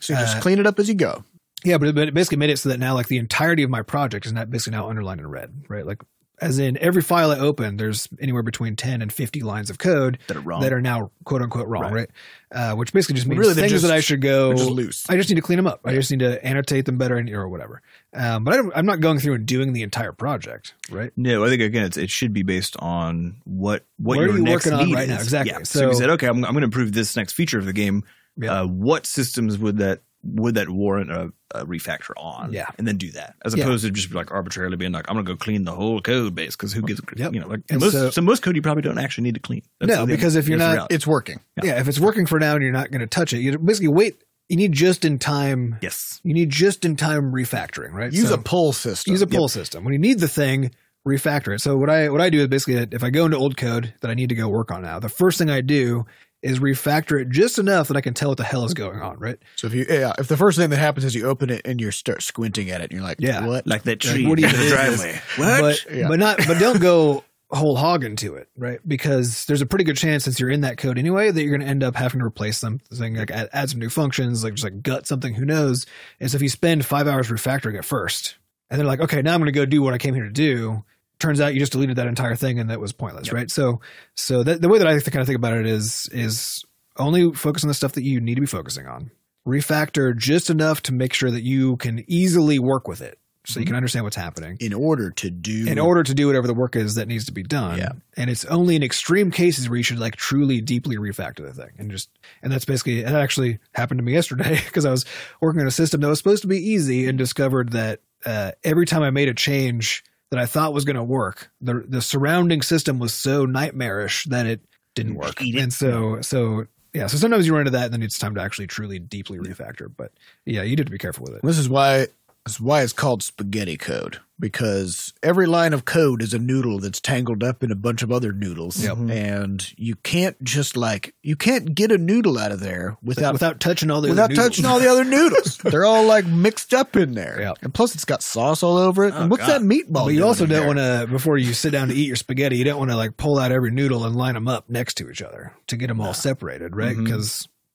So 0.00 0.12
you 0.12 0.18
just 0.18 0.36
Uh, 0.36 0.40
clean 0.40 0.58
it 0.58 0.66
up 0.66 0.78
as 0.78 0.88
you 0.88 0.94
go. 0.94 1.24
Yeah, 1.64 1.78
but 1.78 1.88
it, 1.88 1.94
but 1.94 2.08
it 2.08 2.14
basically 2.14 2.38
made 2.38 2.50
it 2.50 2.58
so 2.58 2.68
that 2.70 2.78
now 2.78 2.94
like 2.94 3.08
the 3.08 3.18
entirety 3.18 3.62
of 3.62 3.70
my 3.70 3.82
project 3.82 4.26
is 4.26 4.32
not 4.32 4.50
basically 4.50 4.76
now 4.76 4.88
underlined 4.88 5.20
in 5.20 5.26
red, 5.28 5.64
right? 5.68 5.86
Like 5.86 6.02
as 6.42 6.58
in 6.58 6.76
every 6.78 7.02
file 7.02 7.30
I 7.30 7.38
open, 7.38 7.76
there's 7.76 8.08
anywhere 8.20 8.42
between 8.42 8.74
10 8.74 9.00
and 9.00 9.12
50 9.12 9.42
lines 9.42 9.70
of 9.70 9.78
code 9.78 10.18
that 10.26 10.36
are 10.36 10.40
wrong. 10.40 10.60
that 10.62 10.72
are 10.72 10.80
now 10.80 11.12
quote 11.24 11.40
unquote 11.40 11.68
wrong, 11.68 11.84
right? 11.84 11.92
Right. 11.92 12.10
Uh, 12.50 12.74
which 12.74 12.92
basically 12.92 13.14
just 13.14 13.28
means 13.28 13.38
really, 13.38 13.54
things 13.54 13.70
just- 13.70 13.84
that 13.84 13.92
I 13.92 14.00
should 14.00 14.20
go. 14.20 14.52
Just 14.52 14.68
loose. 14.68 15.08
I 15.08 15.16
just 15.16 15.28
need 15.28 15.36
to 15.36 15.42
clean 15.42 15.56
them 15.56 15.68
up. 15.68 15.80
I 15.84 15.94
just 15.94 16.10
need 16.10 16.18
to 16.20 16.44
annotate 16.44 16.84
them 16.84 16.98
better 16.98 17.16
or 17.34 17.48
whatever. 17.48 17.80
Um, 18.12 18.42
but 18.42 18.54
I 18.54 18.56
don't, 18.56 18.72
I'm 18.74 18.86
not 18.86 19.00
going 19.00 19.20
through 19.20 19.34
and 19.34 19.46
doing 19.46 19.72
the 19.72 19.82
entire 19.82 20.12
project, 20.12 20.74
right? 20.90 21.12
No, 21.16 21.44
I 21.44 21.48
think 21.48 21.62
again, 21.62 21.84
it's, 21.84 21.96
it 21.96 22.10
should 22.10 22.32
be 22.32 22.42
based 22.42 22.76
on 22.80 23.36
what 23.44 23.84
what 23.98 24.16
What 24.16 24.18
are 24.18 24.26
your 24.26 24.38
you 24.38 24.42
next 24.42 24.66
working 24.66 24.80
on 24.80 24.92
right 24.92 25.08
now? 25.08 25.14
Exactly. 25.14 25.52
Yeah. 25.52 25.62
So, 25.62 25.84
if 25.86 25.92
you 25.92 25.98
said, 25.98 26.10
okay, 26.10 26.26
I'm, 26.26 26.44
I'm 26.44 26.52
going 26.52 26.62
to 26.62 26.66
improve 26.66 26.92
this 26.92 27.14
next 27.16 27.34
feature 27.34 27.58
of 27.58 27.66
the 27.66 27.72
game. 27.72 28.02
Yeah. 28.36 28.62
Uh, 28.62 28.66
what 28.66 29.06
systems 29.06 29.58
would 29.58 29.78
that 29.78 30.00
would 30.24 30.54
that 30.54 30.68
warrant 30.68 31.10
a, 31.10 31.32
a 31.52 31.66
refactor 31.66 32.10
on? 32.16 32.52
Yeah. 32.52 32.66
and 32.78 32.86
then 32.86 32.96
do 32.96 33.10
that 33.12 33.34
as 33.44 33.54
Yeah. 33.56 33.64
opposed 33.64 33.84
to 33.84 33.90
just 33.90 34.12
like 34.14 34.30
arbitrarily 34.30 34.76
being 34.76 34.92
like, 34.92 35.06
I'm 35.08 35.14
going 35.16 35.26
to 35.26 35.32
go 35.32 35.36
clean 35.36 35.64
the 35.64 35.72
whole 35.72 36.00
code 36.00 36.34
base 36.34 36.54
because 36.56 36.72
who 36.72 36.82
gives 36.82 37.00
Yep. 37.16 37.34
you 37.34 37.40
know 37.40 37.48
like 37.48 37.60
And 37.70 37.80
most 37.80 37.92
so- 37.92 38.10
so, 38.10 38.20
most 38.22 38.42
code 38.42 38.54
you 38.56 38.62
probably 38.62 38.82
don't 38.82 38.98
actually 38.98 39.24
need 39.24 39.34
to 39.34 39.40
clean. 39.40 39.62
No, 39.80 40.06
the- 40.06 40.14
because 40.14 40.36
if 40.36 40.48
you're 40.48 40.58
not- 40.58 40.72
reality. 40.72 40.94
It's 40.94 41.06
working. 41.06 41.40
Yeah. 41.62 41.80
if 41.80 41.88
it's 41.88 41.98
working 42.00 42.26
for 42.26 42.38
now 42.38 42.54
and 42.54 42.62
you're 42.62 42.72
not 42.72 42.90
going 42.90 43.00
to 43.00 43.06
touch 43.06 43.32
it, 43.32 43.38
you 43.40 43.58
basically 43.58 43.88
wait. 43.88 44.22
You 44.48 44.56
need 44.56 44.72
just 44.72 45.04
in 45.04 45.18
time. 45.18 45.76
yes, 45.80 46.20
You 46.24 46.34
need 46.34 46.50
just 46.50 46.84
in 46.84 46.96
time 46.96 47.32
refactoring, 47.32 47.92
right? 47.92 48.12
Use 48.12 48.28
So- 48.28 48.34
a 48.34 48.38
pull 48.38 48.72
system. 48.72 49.12
use 49.12 49.22
a 49.22 49.26
pull 49.26 49.48
system. 49.48 49.82
When 49.84 49.92
you 49.92 49.98
need 49.98 50.18
the 50.20 50.28
thing, 50.28 50.72
refactor 51.08 51.54
it. 51.54 51.60
So 51.60 51.76
what 51.76 51.90
I 51.90 52.08
what 52.10 52.20
I 52.20 52.30
do 52.30 52.40
is 52.42 52.48
basically 52.48 52.76
if 52.92 53.02
I 53.02 53.10
go 53.10 53.24
into 53.24 53.36
old 53.36 53.56
code 53.56 53.92
that 54.02 54.10
I 54.10 54.14
need 54.14 54.28
to 54.28 54.34
go 54.36 54.48
work 54.48 54.70
on 54.70 54.82
now, 54.82 54.98
the 55.00 55.08
first 55.08 55.38
thing 55.38 55.50
I 55.50 55.60
do 55.60 56.06
is 56.42 56.58
refactor 56.58 57.20
it 57.20 57.28
just 57.30 57.58
enough 57.58 57.88
that 57.88 57.96
I 57.96 58.00
can 58.00 58.14
tell 58.14 58.30
what 58.30 58.38
the 58.38 58.44
hell 58.44 58.64
is 58.64 58.74
going 58.74 59.00
on, 59.00 59.18
right? 59.18 59.38
So 59.56 59.66
if 59.68 59.74
you, 59.74 59.86
yeah, 59.88 60.12
if 60.18 60.28
the 60.28 60.36
first 60.36 60.58
thing 60.58 60.70
that 60.70 60.78
happens 60.78 61.04
is 61.04 61.14
you 61.14 61.26
open 61.28 61.50
it 61.50 61.62
and 61.64 61.80
you 61.80 61.90
start 61.90 62.22
squinting 62.22 62.70
at 62.70 62.80
it, 62.80 62.84
and 62.90 62.92
you're 62.92 63.02
like, 63.02 63.18
Yeah. 63.20 63.46
what? 63.46 63.66
like 63.66 63.84
that 63.84 64.04
Like, 64.04 64.14
tree 64.14 64.26
what 64.26 64.38
in 64.38 64.46
even 64.46 64.60
the 64.60 64.68
driveway. 64.68 65.20
What? 65.36 65.60
But 65.60 65.94
Yeah. 65.94 66.08
but 66.08 66.18
not 66.18 66.38
but 66.46 66.58
don't 66.58 66.80
go 66.80 67.24
whole 67.50 67.76
hog 67.76 68.02
into 68.02 68.34
it, 68.34 68.48
right? 68.56 68.80
Because 68.88 69.44
there's 69.44 69.60
a 69.60 69.66
pretty 69.66 69.84
good 69.84 69.96
chance 69.98 70.24
since 70.24 70.40
you're 70.40 70.48
in 70.48 70.62
that 70.62 70.78
code 70.78 70.96
anyway 70.98 71.30
that 71.30 71.42
you're 71.42 71.50
going 71.50 71.60
to 71.60 71.66
end 71.66 71.82
up 71.84 71.94
having 71.94 72.18
to 72.20 72.24
replace 72.24 72.56
something 72.56 73.14
like 73.14 73.30
add, 73.30 73.50
add 73.52 73.68
some 73.68 73.78
new 73.78 73.90
functions, 73.90 74.42
like 74.42 74.54
just 74.54 74.64
like 74.64 74.82
gut 74.82 75.06
something, 75.06 75.34
who 75.34 75.44
knows? 75.44 75.84
And 76.18 76.30
so 76.30 76.36
if 76.36 76.42
you 76.42 76.48
spend 76.48 76.84
five 76.86 77.06
hours 77.06 77.28
refactoring 77.28 77.78
it 77.78 77.84
first, 77.84 78.36
and 78.70 78.80
they're 78.80 78.86
like, 78.86 79.00
okay, 79.00 79.20
now 79.20 79.34
I'm 79.34 79.40
going 79.40 79.52
to 79.52 79.58
go 79.60 79.66
do 79.66 79.82
what 79.82 79.92
I 79.92 79.98
came 79.98 80.14
here 80.14 80.24
to 80.24 80.30
do. 80.30 80.82
Turns 81.22 81.40
out 81.40 81.54
you 81.54 81.60
just 81.60 81.72
deleted 81.72 81.96
that 81.96 82.08
entire 82.08 82.34
thing 82.34 82.58
and 82.58 82.68
that 82.70 82.80
was 82.80 82.92
pointless, 82.92 83.28
Yep. 83.28 83.34
right? 83.34 83.50
So 83.50 83.80
so 84.16 84.42
that, 84.42 84.60
the 84.60 84.68
way 84.68 84.78
that 84.78 84.86
I 84.88 84.98
kind 84.98 85.20
of 85.20 85.26
think 85.26 85.36
about 85.38 85.56
it 85.56 85.66
is 85.66 86.08
is 86.12 86.64
only 86.96 87.32
focus 87.32 87.62
on 87.64 87.68
the 87.68 87.74
stuff 87.74 87.92
that 87.92 88.02
you 88.02 88.20
need 88.20 88.34
to 88.34 88.40
be 88.40 88.46
focusing 88.46 88.86
on. 88.86 89.10
Refactor 89.46 90.16
just 90.16 90.50
enough 90.50 90.82
to 90.82 90.92
make 90.92 91.12
sure 91.14 91.30
that 91.30 91.42
you 91.42 91.76
can 91.76 92.04
easily 92.06 92.58
work 92.58 92.86
with 92.86 93.00
it, 93.00 93.18
so 93.44 93.58
you 93.58 93.66
can 93.66 93.74
understand 93.74 94.04
what's 94.04 94.14
happening 94.16 94.56
in 94.60 94.72
order 94.72 95.10
to 95.10 95.30
do, 95.30 95.66
in 95.66 95.78
order 95.80 96.02
to 96.04 96.14
do 96.14 96.26
whatever 96.28 96.46
the 96.46 96.54
work 96.54 96.76
is 96.76 96.94
that 96.94 97.08
needs 97.08 97.24
to 97.26 97.32
be 97.32 97.42
done. 97.42 97.76
Yeah. 97.78 97.92
And 98.16 98.30
it's 98.30 98.44
only 98.44 98.76
in 98.76 98.82
extreme 98.84 99.30
cases 99.32 99.68
where 99.68 99.76
you 99.76 99.82
should 99.82 99.98
like 99.98 100.14
truly 100.16 100.60
deeply 100.60 100.96
refactor 100.96 101.38
the 101.46 101.52
thing 101.52 101.70
and 101.78 101.90
just 101.90 102.08
and 102.42 102.52
that's 102.52 102.64
basically 102.64 103.02
that 103.02 103.14
actually 103.14 103.58
happened 103.74 103.98
to 103.98 104.04
me 104.04 104.12
yesterday 104.18 104.60
because 104.64 104.84
I 104.84 104.90
was 104.90 105.04
working 105.40 105.60
on 105.60 105.66
a 105.66 105.72
system 105.72 106.00
that 106.02 106.08
was 106.08 106.18
supposed 106.18 106.42
to 106.42 106.48
be 106.48 106.58
easy 106.58 107.08
and 107.08 107.18
discovered 107.18 107.72
that 107.72 108.00
uh, 108.24 108.52
every 108.62 108.86
time 108.86 109.02
I 109.02 109.10
made 109.10 109.28
a 109.28 109.34
change 109.34 110.04
that 110.32 110.40
I 110.40 110.46
thought 110.46 110.72
was 110.72 110.86
going 110.86 110.96
to 110.96 111.04
work. 111.04 111.50
The 111.60 111.84
the 111.86 112.00
surrounding 112.00 112.62
system 112.62 112.98
was 112.98 113.12
so 113.12 113.44
nightmarish 113.44 114.24
that 114.24 114.46
it 114.46 114.62
didn't 114.94 115.16
work. 115.16 115.38
And 115.42 115.70
so 115.70 116.22
so 116.22 116.66
yeah, 116.94 117.06
so 117.06 117.18
sometimes 117.18 117.46
you 117.46 117.52
run 117.52 117.60
into 117.60 117.72
that 117.72 117.84
and 117.84 117.92
then 117.92 118.02
it's 118.02 118.18
time 118.18 118.34
to 118.36 118.40
actually 118.40 118.66
truly 118.66 118.98
deeply 118.98 119.38
refactor. 119.38 119.92
But 119.94 120.10
yeah, 120.46 120.62
you 120.62 120.74
did 120.74 120.86
to 120.86 120.90
be 120.90 120.96
careful 120.96 121.24
with 121.24 121.34
it. 121.34 121.42
This 121.42 121.58
is 121.58 121.68
why 121.68 122.06
this 122.46 122.54
is 122.54 122.60
why 122.60 122.82
it's 122.82 122.94
called 122.94 123.22
spaghetti 123.22 123.76
code 123.76 124.20
because 124.42 125.14
every 125.22 125.46
line 125.46 125.72
of 125.72 125.84
code 125.86 126.20
is 126.20 126.34
a 126.34 126.38
noodle 126.38 126.80
that's 126.80 127.00
tangled 127.00 127.42
up 127.44 127.62
in 127.62 127.70
a 127.70 127.76
bunch 127.76 128.02
of 128.02 128.10
other 128.10 128.32
noodles, 128.32 128.82
Yep. 128.84 128.98
and 129.08 129.72
you 129.78 129.94
can't 129.94 130.42
just 130.42 130.76
like 130.76 131.14
you 131.22 131.36
can't 131.36 131.74
get 131.74 131.92
a 131.92 131.96
noodle 131.96 132.36
out 132.38 132.50
of 132.52 132.58
there 132.60 132.98
without 133.02 133.32
without 133.32 133.60
touching 133.60 133.90
all 133.90 134.00
the 134.00 134.08
without 134.10 134.24
other 134.24 134.34
noodles. 134.34 134.48
touching 134.48 134.64
all 134.66 134.80
the 134.80 134.90
other 134.90 135.04
noodles. 135.04 135.56
They're 135.64 135.84
all 135.84 136.04
like 136.04 136.26
mixed 136.26 136.74
up 136.74 136.96
in 136.96 137.14
there, 137.14 137.40
Yep. 137.40 137.58
and 137.62 137.72
plus 137.72 137.94
it's 137.94 138.04
got 138.04 138.22
sauce 138.22 138.62
all 138.62 138.76
over 138.76 139.04
it. 139.04 139.14
Oh, 139.16 139.22
and 139.22 139.30
what's 139.30 139.46
God. 139.46 139.62
that 139.62 139.66
meatball? 139.66 140.06
But 140.06 140.14
you 140.14 140.24
also 140.26 140.44
don't 140.44 140.66
want 140.66 140.78
to 140.80 141.06
before 141.08 141.38
you 141.38 141.52
sit 141.54 141.70
down 141.70 141.88
to 141.88 141.94
eat 141.94 142.08
your 142.08 142.16
spaghetti. 142.16 142.56
You 142.58 142.64
don't 142.64 142.78
want 142.80 142.90
to 142.90 142.96
like 142.96 143.16
pull 143.16 143.38
out 143.38 143.52
every 143.52 143.70
noodle 143.70 144.04
and 144.04 144.16
line 144.16 144.34
them 144.34 144.48
up 144.48 144.68
next 144.68 144.94
to 144.94 145.08
each 145.08 145.22
other 145.22 145.52
to 145.68 145.76
get 145.76 145.86
them 145.86 146.00
all 146.00 146.14
separated, 146.14 146.74
right? 146.74 146.96
Mm-hmm. 146.96 147.06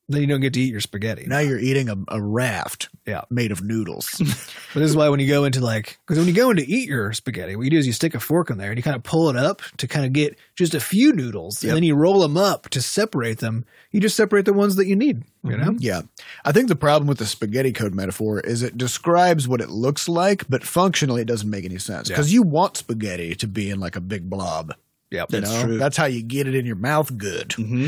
Then 0.10 0.22
you 0.22 0.28
don't 0.28 0.40
get 0.40 0.54
to 0.54 0.62
eat 0.62 0.72
your 0.72 0.80
spaghetti. 0.80 1.26
Now 1.28 1.40
you're 1.40 1.60
eating 1.60 1.90
a, 1.90 1.98
a 2.08 2.22
raft 2.22 2.88
Yeah. 3.06 3.24
made 3.30 3.52
of 3.52 3.62
noodles. 3.62 4.10
But 4.74 4.82
this 4.82 4.90
is 4.92 4.96
why 4.98 5.10
when 5.10 5.20
you 5.20 5.28
go 5.28 5.44
into 5.46 5.60
like, 5.62 5.98
because 6.06 6.20
when 6.20 6.28
you 6.28 6.34
go 6.34 6.52
into 6.52 6.64
eat 6.64 6.88
your 6.88 7.12
spaghetti, 7.14 7.56
what 7.56 7.64
you 7.64 7.72
do 7.72 7.78
is 7.80 7.88
you 7.88 7.94
stick 7.94 8.14
a 8.14 8.20
fork 8.20 8.50
in 8.52 8.58
there 8.60 8.70
and 8.70 8.78
you 8.78 8.84
kind 8.84 8.96
of 8.96 9.02
pull 9.02 9.28
it 9.30 9.36
up 9.36 9.62
to 9.78 9.88
kind 9.88 10.06
of 10.06 10.14
get 10.14 10.38
just 10.56 10.76
a 10.76 10.80
few 10.80 11.14
noodles, 11.14 11.64
Yep. 11.64 11.70
and 11.70 11.76
then 11.78 11.84
you 11.84 11.96
roll 11.96 12.20
them 12.20 12.38
up 12.38 12.70
to 12.70 12.82
separate 12.82 13.40
them. 13.40 13.66
You 13.92 14.00
just 14.02 14.16
separate 14.16 14.46
the 14.46 14.54
ones 14.54 14.76
that 14.76 14.86
you 14.86 14.96
need. 14.96 15.24
You 15.44 15.58
know, 15.58 15.76
Yeah. 15.80 16.02
I 16.46 16.52
think 16.52 16.68
the 16.68 16.76
problem 16.76 17.08
with 17.08 17.18
the 17.18 17.26
spaghetti 17.26 17.72
code 17.74 17.96
metaphor 17.96 18.40
is 18.42 18.62
it 18.62 18.78
describes 18.78 19.48
what 19.48 19.62
it 19.62 19.70
looks 19.70 20.08
like, 20.08 20.48
but 20.48 20.64
functionally 20.64 21.22
it 21.24 21.28
doesn't 21.28 21.50
make 21.50 21.66
any 21.66 21.80
sense. 21.80 22.08
Because 22.10 22.32
you 22.32 22.44
want 22.44 22.78
spaghetti 22.78 23.34
to 23.36 23.48
be 23.48 23.70
in 23.72 23.80
like 23.80 23.96
a 23.96 24.02
big 24.02 24.30
blob. 24.30 24.74
yeah, 25.10 25.26
That's 25.28 25.50
know? 25.52 25.64
true. 25.64 25.78
That's 25.80 25.98
how 25.98 26.06
you 26.06 26.22
get 26.22 26.48
it 26.48 26.54
in 26.56 26.66
your 26.68 26.76
mouth 26.76 27.18
good. 27.18 27.50
Mm-hmm. 27.50 27.88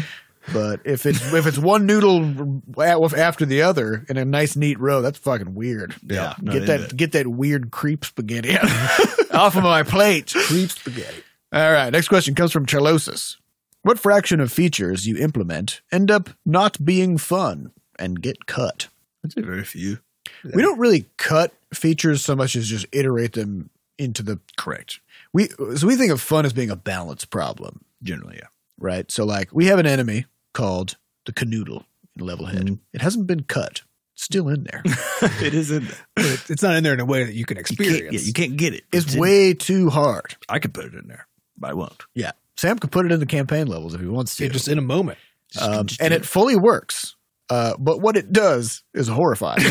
But 0.53 0.81
if 0.85 1.05
it's 1.05 1.33
if 1.33 1.45
it's 1.45 1.57
one 1.57 1.85
noodle 1.85 2.61
after 2.81 3.45
the 3.45 3.61
other 3.61 4.05
in 4.09 4.17
a 4.17 4.25
nice 4.25 4.55
neat 4.55 4.79
row, 4.79 5.01
that's 5.01 5.17
fucking 5.19 5.53
weird. 5.53 5.95
Yeah, 6.03 6.35
get 6.43 6.65
that 6.67 6.95
get 6.95 7.11
that 7.11 7.27
weird 7.27 7.71
creep 7.71 8.05
spaghetti 8.05 8.57
off 9.31 9.55
of 9.55 9.63
my 9.63 9.83
plate. 9.83 10.33
creep 10.33 10.71
spaghetti. 10.71 11.23
All 11.51 11.71
right, 11.71 11.91
next 11.91 12.07
question 12.07 12.35
comes 12.35 12.51
from 12.51 12.65
Charlosis. 12.65 13.37
What 13.81 13.99
fraction 13.99 14.39
of 14.39 14.51
features 14.51 15.07
you 15.07 15.17
implement 15.17 15.81
end 15.91 16.11
up 16.11 16.29
not 16.45 16.83
being 16.83 17.17
fun 17.17 17.71
and 17.97 18.21
get 18.21 18.45
cut? 18.45 18.87
I'd 19.23 19.31
say 19.31 19.41
very 19.41 19.63
few. 19.63 19.99
We 20.43 20.61
don't 20.61 20.79
really 20.79 21.05
cut 21.17 21.53
features 21.73 22.23
so 22.23 22.35
much 22.35 22.55
as 22.55 22.67
just 22.67 22.85
iterate 22.91 23.33
them 23.33 23.69
into 23.97 24.23
the 24.23 24.39
Correct. 24.57 24.99
we 25.33 25.49
so 25.75 25.85
we 25.87 25.95
think 25.95 26.11
of 26.11 26.21
fun 26.21 26.45
as 26.45 26.53
being 26.53 26.69
a 26.69 26.75
balance 26.75 27.25
problem, 27.25 27.83
Generally, 28.01 28.37
yeah. 28.37 28.47
Right? 28.79 29.09
So 29.11 29.25
like 29.25 29.49
we 29.53 29.65
have 29.67 29.79
an 29.79 29.85
enemy 29.85 30.25
called 30.53 30.97
the 31.25 31.33
canoodle 31.33 31.83
in 32.19 32.25
Levelhead. 32.25 32.63
Mhm. 32.63 32.79
It 32.93 33.01
hasn't 33.01 33.27
been 33.27 33.43
cut. 33.43 33.81
It's 34.15 34.23
still 34.25 34.49
in 34.49 34.63
there. 34.63 34.81
it 35.41 35.53
isn't. 35.53 35.85
But 36.15 36.45
it's 36.49 36.61
not 36.63 36.75
in 36.75 36.83
there 36.83 36.93
in 36.93 36.99
a 36.99 37.05
way 37.05 37.23
that 37.23 37.33
you 37.33 37.45
can 37.45 37.57
You 37.57 37.61
experience. 37.61 37.99
can't, 38.01 38.13
yeah, 38.13 38.19
you 38.21 38.33
can't 38.33 38.57
get 38.57 38.73
it. 38.73 38.83
It's 38.91 39.13
in- 39.13 39.19
way 39.19 39.53
too 39.53 39.89
hard. 39.89 40.35
I 40.49 40.59
could 40.59 40.73
put 40.73 40.85
it 40.85 40.93
in 40.93 41.07
there, 41.07 41.27
but 41.57 41.69
I 41.71 41.73
won't. 41.73 42.03
Yeah. 42.15 42.31
Sam 42.57 42.77
could 42.77 42.91
put 42.91 43.05
it 43.05 43.11
in 43.13 43.19
the 43.21 43.25
campaign 43.25 43.67
levels 43.67 43.93
if 43.93 44.01
he 44.01 44.07
wants 44.07 44.35
to. 44.35 44.43
Yeah, 44.43 44.49
just 44.49 44.67
in 44.67 44.77
a 44.77 44.81
moment. 44.81 45.17
Um, 45.59 45.85
just 45.87 46.01
and 46.01 46.11
do 46.11 46.15
it 46.17 46.25
fully 46.25 46.57
works. 46.57 47.15
Uh, 47.49 47.75
but 47.79 48.01
what 48.01 48.17
it 48.17 48.31
does 48.33 48.83
is 48.93 49.07
horrifying. 49.07 49.59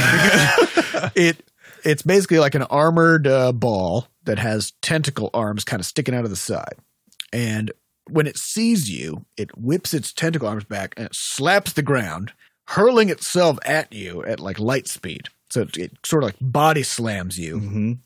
it 1.14 1.36
it's 1.84 2.02
basically 2.02 2.38
like 2.38 2.54
an 2.54 2.62
armored 2.62 3.26
uh, 3.26 3.52
ball 3.52 4.08
that 4.24 4.38
has 4.38 4.72
tentacle 4.82 5.30
arms 5.34 5.64
kind 5.64 5.78
of 5.80 5.86
sticking 5.86 6.14
out 6.14 6.24
of 6.24 6.30
the 6.30 6.36
side, 6.36 6.74
and 7.32 7.70
when 8.10 8.26
it 8.26 8.36
sees 8.36 8.90
you, 8.90 9.24
it 9.36 9.56
whips 9.56 9.92
its 9.94 10.12
tentacle 10.12 10.48
arms 10.48 10.64
back 10.64 10.94
and 10.96 11.06
it 11.06 11.14
slaps 11.14 11.72
the 11.72 11.82
ground, 11.82 12.32
hurling 12.68 13.10
itself 13.10 13.58
at 13.64 13.92
you 13.92 14.22
at 14.24 14.40
like 14.40 14.58
light 14.58 14.88
speed. 14.88 15.28
So 15.50 15.62
it, 15.62 15.76
it 15.76 15.92
sort 16.04 16.22
of 16.22 16.28
like 16.28 16.36
body 16.40 16.82
slams 16.82 17.38
you, 17.38 17.58
Mhm. 17.60 17.98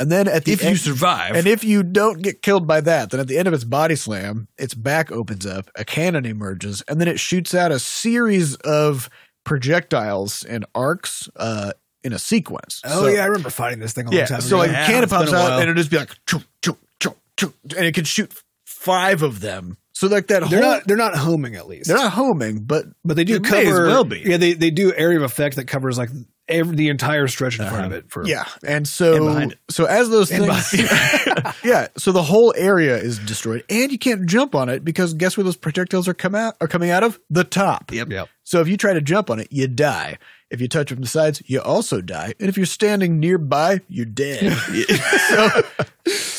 and 0.00 0.10
then 0.12 0.28
at 0.28 0.44
the 0.46 0.52
If 0.52 0.64
you 0.64 0.76
survive, 0.76 1.34
and 1.36 1.46
if 1.46 1.62
you 1.64 1.82
don't 1.82 2.22
get 2.22 2.40
killed 2.42 2.66
by 2.66 2.80
that, 2.80 3.10
then 3.10 3.20
at 3.20 3.26
the 3.28 3.36
end 3.36 3.48
of 3.48 3.52
its 3.54 3.64
body 3.64 3.96
slam, 3.96 4.48
its 4.56 4.72
back 4.74 5.12
opens 5.12 5.44
up, 5.44 5.70
a 5.74 5.84
cannon 5.84 6.24
emerges, 6.24 6.82
and 6.88 6.98
then 7.00 7.08
it 7.08 7.20
shoots 7.20 7.54
out 7.54 7.70
a 7.72 7.78
series 7.78 8.54
of 8.56 9.10
projectiles 9.44 10.42
and 10.44 10.64
arcs 10.74 11.28
uh, 11.36 11.72
in 12.04 12.12
a 12.12 12.18
sequence. 12.18 12.80
Oh 12.84 13.02
So- 13.02 13.08
yeah, 13.08 13.22
I 13.22 13.26
remember 13.26 13.50
fighting 13.50 13.78
this 13.80 13.92
thing 13.92 14.06
all 14.06 14.14
yeah. 14.14 14.22
the 14.24 14.28
time. 14.28 14.40
So 14.40 14.58
like 14.58 14.70
Yeah, 14.70 14.84
a 14.84 14.86
cannon 14.86 15.08
pops 15.08 15.32
out, 15.32 15.52
and 15.52 15.62
it'll 15.62 15.74
just 15.74 15.90
be 15.90 15.98
like, 15.98 16.10
choo, 16.26 16.40
choo, 16.62 16.76
choo, 17.00 17.52
and 17.76 17.84
it 17.86 17.94
can 17.94 18.04
shoot 18.04 18.32
five 18.76 19.22
of 19.22 19.40
them. 19.40 19.76
So 19.92 20.08
like 20.08 20.26
that 20.26 20.48
they're 20.50 20.60
whole, 20.62 20.72
not 20.72 20.86
they're 20.86 20.96
not 20.96 21.16
homing 21.16 21.54
at 21.56 21.66
least. 21.68 21.88
they're 21.88 21.96
not 21.96 22.12
homing, 22.12 22.64
but 22.64 22.84
but 23.04 23.16
they 23.16 23.24
do 23.24 23.36
It 23.36 23.44
cover. 23.44 23.62
may 23.64 23.70
as 23.70 23.78
well 23.78 24.04
be. 24.04 24.18
Yeah, 24.24 24.36
they 24.36 24.52
they 24.52 24.70
do 24.70 24.92
area 24.94 25.16
of 25.18 25.22
effect 25.24 25.56
that 25.56 25.64
covers 25.66 25.96
like 25.96 26.10
every 26.48 26.76
the 26.76 26.88
entire 26.90 27.26
stretch 27.28 27.58
in 27.58 27.66
front 27.66 27.86
of 27.86 27.92
Uh-huh. 27.92 27.98
it. 28.00 28.10
For 28.10 28.26
Yeah, 28.26 28.44
and 28.62 28.86
so 28.86 29.26
And 29.28 29.52
it. 29.52 29.58
so 29.70 29.86
as 29.86 30.10
those 30.10 30.30
And 30.30 30.44
things, 30.44 31.54
yeah, 31.64 31.88
so 31.96 32.12
the 32.12 32.22
whole 32.22 32.52
area 32.58 32.96
is 32.98 33.18
destroyed, 33.20 33.64
and 33.70 33.90
you 33.90 33.98
can't 33.98 34.26
jump 34.26 34.54
on 34.54 34.68
it 34.68 34.84
because 34.84 35.14
guess 35.14 35.36
where 35.38 35.44
those 35.44 35.56
projectiles 35.56 36.06
are 36.08 36.14
come 36.14 36.34
out 36.34 36.56
are 36.60 36.68
coming 36.68 36.90
out 36.90 37.02
of 37.02 37.18
the 37.30 37.42
top. 37.44 37.90
Yep. 37.90 38.10
Yep. 38.10 38.28
So 38.44 38.60
if 38.60 38.68
you 38.68 38.76
try 38.76 38.92
to 38.92 39.00
jump 39.00 39.30
on 39.30 39.40
it, 39.40 39.48
you 39.50 39.66
die. 39.66 40.18
If 40.50 40.60
you 40.60 40.68
touch 40.68 40.92
it 40.92 40.94
from 40.96 41.02
the 41.02 41.08
sides, 41.08 41.42
you 41.46 41.60
also 41.60 42.00
die, 42.02 42.34
and 42.38 42.48
if 42.50 42.56
you're 42.58 42.66
standing 42.66 43.18
nearby, 43.18 43.80
you're 43.88 44.04
dead. 44.06 44.52
so, 45.28 45.62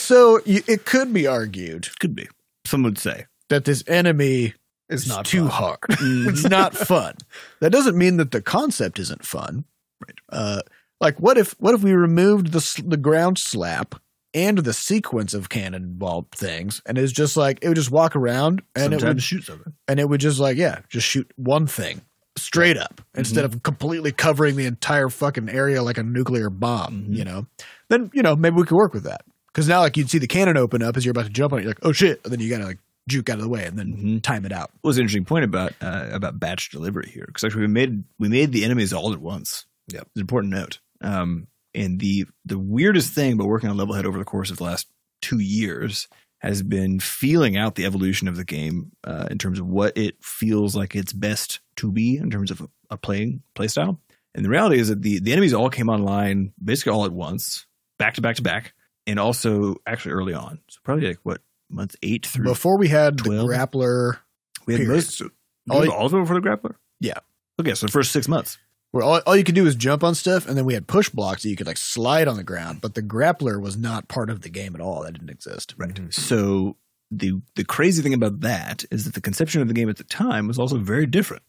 so 0.07 0.39
you, 0.45 0.61
it 0.67 0.85
could 0.85 1.13
be 1.13 1.27
argued 1.27 1.87
could 1.99 2.15
be. 2.15 2.27
Some 2.65 2.83
would 2.83 2.97
say. 2.97 3.25
that 3.49 3.63
this 3.65 3.83
enemy 3.87 4.53
It's 4.89 5.03
is 5.03 5.07
not 5.09 5.25
too 5.25 5.47
fun. 5.47 5.51
hard. 5.51 5.79
it's 5.89 6.43
not 6.49 6.75
fun. 6.75 7.15
That 7.61 7.71
doesn't 7.71 7.97
mean 7.97 8.17
that 8.17 8.31
the 8.31 8.41
concept 8.41 8.99
isn't 8.99 9.25
fun. 9.25 9.63
Right. 10.05 10.17
Uh, 10.29 10.61
like 10.99 11.17
what 11.19 11.37
if 11.37 11.51
what 11.59 11.75
if 11.75 11.81
we 11.83 11.93
removed 11.93 12.51
the 12.51 12.83
the 12.85 12.97
ground 12.97 13.37
slap 13.37 13.95
and 14.33 14.57
the 14.59 14.73
sequence 14.73 15.33
of 15.33 15.49
cannonball 15.49 16.27
things, 16.33 16.81
and 16.85 16.97
it's 16.97 17.13
just 17.13 17.37
like 17.37 17.59
it 17.61 17.67
would 17.69 17.75
just 17.77 17.91
walk 17.91 18.15
around 18.15 18.61
and 18.75 18.93
it 18.93 19.03
would 19.03 19.21
shoot 19.23 19.43
something. 19.45 19.73
and 19.87 19.99
it 19.99 20.07
would 20.09 20.19
just 20.21 20.39
like 20.39 20.57
yeah, 20.57 20.79
just 20.89 21.07
shoot 21.07 21.31
one 21.37 21.67
thing 21.67 22.01
straight 22.35 22.77
up 22.77 23.01
instead 23.15 23.45
of 23.45 23.63
completely 23.63 24.11
covering 24.11 24.55
the 24.57 24.65
entire 24.65 25.09
fucking 25.09 25.49
area 25.49 25.81
like 25.81 25.97
a 25.97 26.03
nuclear 26.03 26.49
bomb. 26.51 27.05
Mhm. 27.09 27.15
You 27.15 27.25
know, 27.25 27.47
then 27.89 28.11
you 28.13 28.21
know 28.21 28.35
maybe 28.35 28.55
we 28.57 28.65
could 28.65 28.77
work 28.77 28.93
with 28.93 29.03
that 29.05 29.21
because 29.57 29.67
now 29.67 29.79
like 29.79 29.97
you'd 29.97 30.07
see 30.07 30.19
the 30.19 30.27
cannon 30.27 30.55
open 30.55 30.83
up 30.83 30.95
as 30.95 31.03
you're 31.03 31.09
about 31.11 31.25
to 31.25 31.31
jump 31.31 31.51
on 31.51 31.57
it, 31.57 31.63
you're 31.63 31.71
like 31.71 31.79
oh 31.81 31.91
shit, 31.91 32.21
and 32.23 32.31
then 32.31 32.39
you 32.39 32.47
gotta 32.47 32.65
like 32.65 32.77
juke 33.09 33.27
out 33.27 33.37
of 33.39 33.41
the 33.41 33.49
way 33.49 33.65
and 33.65 33.79
then 33.79 33.93
Mhm. 33.95 34.21
time 34.21 34.45
it 34.45 34.51
out. 34.51 34.69
was 34.83 34.97
an 34.97 35.01
interesting 35.01 35.25
point 35.25 35.45
about 35.45 35.73
uh, 35.81 36.09
about 36.11 36.39
batch 36.39 36.69
delivery 36.69 37.09
here 37.11 37.23
because 37.25 37.43
actually 37.43 37.61
we 37.61 37.67
made 37.67 38.03
we 38.19 38.29
made 38.29 38.51
the 38.51 38.63
enemies 38.65 38.93
all 38.93 39.13
at 39.13 39.19
once. 39.19 39.65
Yep. 39.91 40.01
it's 40.03 40.15
an 40.15 40.21
important 40.21 40.53
note. 40.53 40.79
Um, 41.01 41.47
and 41.73 41.99
the 41.99 42.25
the 42.45 42.59
weirdest 42.59 43.13
thing 43.13 43.33
about 43.33 43.47
working 43.47 43.69
on 43.69 43.77
Levelhead 43.77 44.05
over 44.05 44.19
the 44.19 44.25
course 44.25 44.51
of 44.51 44.57
the 44.57 44.63
last 44.63 44.87
two 45.23 45.39
years 45.39 46.07
has 46.39 46.61
been 46.61 46.99
feeling 46.99 47.57
out 47.57 47.73
the 47.73 47.85
evolution 47.85 48.27
of 48.27 48.35
the 48.35 48.45
game 48.45 48.91
uh, 49.05 49.27
in 49.31 49.39
terms 49.39 49.57
of 49.59 49.65
what 49.65 49.97
it 49.97 50.23
feels 50.23 50.75
like 50.75 50.95
it's 50.95 51.11
best 51.13 51.61
to 51.77 51.91
be 51.91 52.17
in 52.17 52.29
terms 52.29 52.51
of 52.51 52.61
a, 52.61 52.69
a 52.91 52.97
playing 52.97 53.41
playstyle. 53.55 53.97
And 54.35 54.45
the 54.45 54.49
reality 54.49 54.77
is 54.79 54.89
that 54.89 55.01
the 55.01 55.19
the 55.19 55.31
enemies 55.31 55.53
all 55.53 55.69
came 55.71 55.89
online 55.89 56.51
basically 56.63 56.91
all 56.91 57.05
at 57.05 57.11
once, 57.11 57.65
back 57.97 58.13
to 58.15 58.21
back 58.21 58.35
to 58.35 58.43
back, 58.43 58.73
and 59.07 59.19
also 59.19 59.77
actually 59.87 60.11
early 60.11 60.33
on. 60.35 60.59
So 60.67 60.79
probably 60.83 61.07
like 61.07 61.19
what 61.23 61.41
month 61.69 61.95
eight 62.03 62.25
through 62.25 62.45
Before 62.45 62.77
we 62.77 62.89
had 62.89 63.17
12? 63.17 63.47
the 63.47 63.53
grappler, 63.53 64.19
we 64.67 64.73
had 64.75 64.81
period. 64.81 64.95
most 64.95 65.21
All 65.69 65.83
you- 65.85 65.91
all 65.91 66.05
of 66.05 66.11
them 66.11 66.21
before 66.21 66.39
the 66.39 66.47
grappler. 66.47 66.75
Yeah. 66.99 67.17
Okay, 67.59 67.73
so 67.73 67.87
the 67.87 67.91
first 67.91 68.11
six 68.11 68.27
months. 68.27 68.57
where 68.91 69.03
all, 69.03 69.19
all 69.25 69.35
you 69.35 69.43
could 69.43 69.55
do 69.55 69.65
is 69.65 69.75
jump 69.75 70.03
on 70.03 70.13
stuff, 70.15 70.47
and 70.47 70.55
then 70.57 70.63
we 70.65 70.73
had 70.75 70.85
push 70.87 71.09
blocks 71.09 71.41
that 71.43 71.49
you 71.49 71.55
could 71.55 71.67
like 71.67 71.77
slide 71.77 72.27
on 72.27 72.37
the 72.37 72.43
ground, 72.43 72.79
but 72.81 72.93
the 72.93 73.01
grappler 73.01 73.59
was 73.59 73.75
not 73.77 74.07
part 74.07 74.29
of 74.29 74.41
the 74.41 74.49
game 74.49 74.75
at 74.75 74.81
all. 74.81 75.01
That 75.03 75.13
didn't 75.13 75.29
exist. 75.31 75.73
Right. 75.77 75.99
So 76.13 76.77
the 77.11 77.41
the 77.55 77.63
crazy 77.65 78.01
thing 78.01 78.13
about 78.13 78.41
that 78.41 78.83
is 78.91 79.05
that 79.05 79.13
the 79.13 79.21
conception 79.21 79.61
of 79.61 79.67
the 79.67 79.73
game 79.73 79.89
at 79.89 79.97
the 79.97 80.03
time 80.03 80.47
was 80.47 80.59
also 80.59 80.77
very 80.77 81.05
different. 81.05 81.43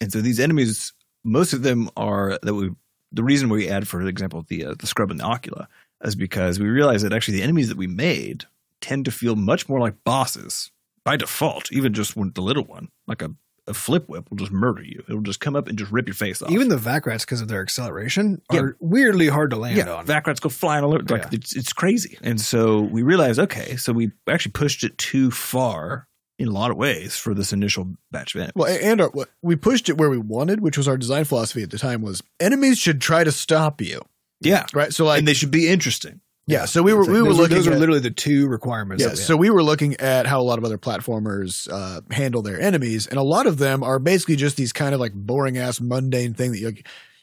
And 0.00 0.12
so 0.12 0.20
these 0.20 0.38
enemies, 0.40 0.92
most 1.24 1.52
of 1.52 1.62
them 1.62 1.88
are 1.96 2.38
that 2.42 2.54
we. 2.54 2.70
The 3.12 3.22
reason 3.22 3.48
we 3.48 3.68
add, 3.68 3.86
for 3.86 4.02
example, 4.08 4.44
the 4.48 4.64
uh, 4.66 4.74
the 4.78 4.86
scrub 4.88 5.10
and 5.12 5.20
the 5.20 5.24
ocula, 5.24 5.66
is 6.04 6.14
because 6.14 6.58
we 6.58 6.68
realize 6.68 7.02
that 7.02 7.12
actually 7.12 7.38
the 7.38 7.42
enemies 7.44 7.68
that 7.68 7.76
we 7.78 7.86
made 7.86 8.44
tend 8.80 9.04
to 9.06 9.10
feel 9.10 9.36
much 9.36 9.68
more 9.68 9.80
like 9.80 10.02
bosses 10.04 10.70
by 11.04 11.16
default. 11.16 11.72
Even 11.72 11.92
just 11.94 12.16
when 12.16 12.32
the 12.34 12.42
little 12.42 12.64
one, 12.64 12.88
like 13.06 13.22
a, 13.22 13.30
a 13.66 13.72
Flipwip, 13.72 14.28
will 14.30 14.36
just 14.36 14.52
murder 14.52 14.82
you. 14.82 15.02
It 15.08 15.14
will 15.14 15.22
just 15.22 15.40
come 15.40 15.56
up 15.56 15.68
and 15.68 15.78
just 15.78 15.90
rip 15.90 16.06
your 16.06 16.14
face 16.14 16.42
off. 16.42 16.50
Even 16.50 16.68
the 16.68 16.76
Vacrats, 16.76 17.24
because 17.24 17.40
of 17.40 17.48
their 17.48 17.62
acceleration, 17.62 18.42
Yeah. 18.52 18.60
are 18.60 18.76
weirdly 18.80 19.28
hard 19.28 19.50
to 19.50 19.56
land 19.56 19.76
yeah, 19.78 19.92
on. 19.94 20.06
Vacrats 20.06 20.40
go 20.40 20.48
flying 20.50 20.84
all 20.84 20.92
over. 20.94 21.02
Like 21.08 21.22
Yeah. 21.22 21.28
it's 21.32 21.56
it's 21.56 21.72
crazy. 21.72 22.18
And 22.22 22.40
so 22.40 22.80
we 22.80 23.02
realized, 23.02 23.38
okay, 23.38 23.76
so 23.76 23.92
we 23.92 24.12
actually 24.28 24.52
pushed 24.52 24.84
it 24.84 24.96
too 24.98 25.30
far 25.30 26.06
in 26.38 26.48
a 26.48 26.50
lot 26.50 26.70
of 26.72 26.76
ways 26.76 27.16
for 27.16 27.32
this 27.32 27.52
initial 27.52 27.94
batch 28.10 28.34
of 28.34 28.40
enemies. 28.40 28.54
Well, 28.56 28.78
and 28.82 29.00
our, 29.00 29.10
we 29.40 29.54
pushed 29.56 29.88
it 29.88 29.96
where 29.96 30.10
we 30.10 30.18
wanted, 30.18 30.60
which 30.60 30.76
was 30.76 30.88
our 30.88 30.96
design 30.96 31.24
philosophy 31.24 31.62
at 31.62 31.70
the 31.70 31.78
time 31.78 32.02
was 32.02 32.22
enemies 32.40 32.76
should 32.76 33.00
try 33.00 33.22
to 33.22 33.30
stop 33.30 33.80
you, 33.80 34.02
yeah, 34.40 34.66
right? 34.74 34.92
So 34.92 35.04
like 35.06 35.18
and 35.20 35.28
they 35.28 35.34
should 35.34 35.50
be 35.50 35.68
interesting. 35.68 36.20
Yeah, 36.46 36.66
so 36.66 36.82
we 36.82 36.92
were 36.92 37.06
Those 37.06 37.14
we 37.14 37.22
were 37.22 37.28
are- 37.30 37.32
looking 37.32 37.56
those 37.56 37.66
are 37.68 37.72
at, 37.72 37.78
literally 37.78 38.00
the 38.00 38.10
two 38.10 38.48
requirements. 38.48 39.02
yeah, 39.02 39.14
so 39.14 39.34
we 39.34 39.48
were 39.48 39.62
looking 39.62 39.94
at 39.96 40.26
how 40.26 40.40
a 40.40 40.44
lot 40.44 40.58
of 40.58 40.64
other 40.66 40.76
platformers 40.76 41.66
uh, 41.72 42.02
handle 42.10 42.42
their 42.42 42.60
enemies, 42.60 43.06
and 43.06 43.18
a 43.18 43.22
lot 43.22 43.46
of 43.46 43.56
them 43.58 43.82
are 43.82 43.98
basically 43.98 44.36
just 44.36 44.56
these 44.58 44.70
kind 44.72 44.92
of 44.94 45.00
like 45.00 45.14
boring 45.14 45.56
ass 45.56 45.80
mundane 45.80 46.34
thing 46.34 46.52
that 46.52 46.58
you 46.58 46.74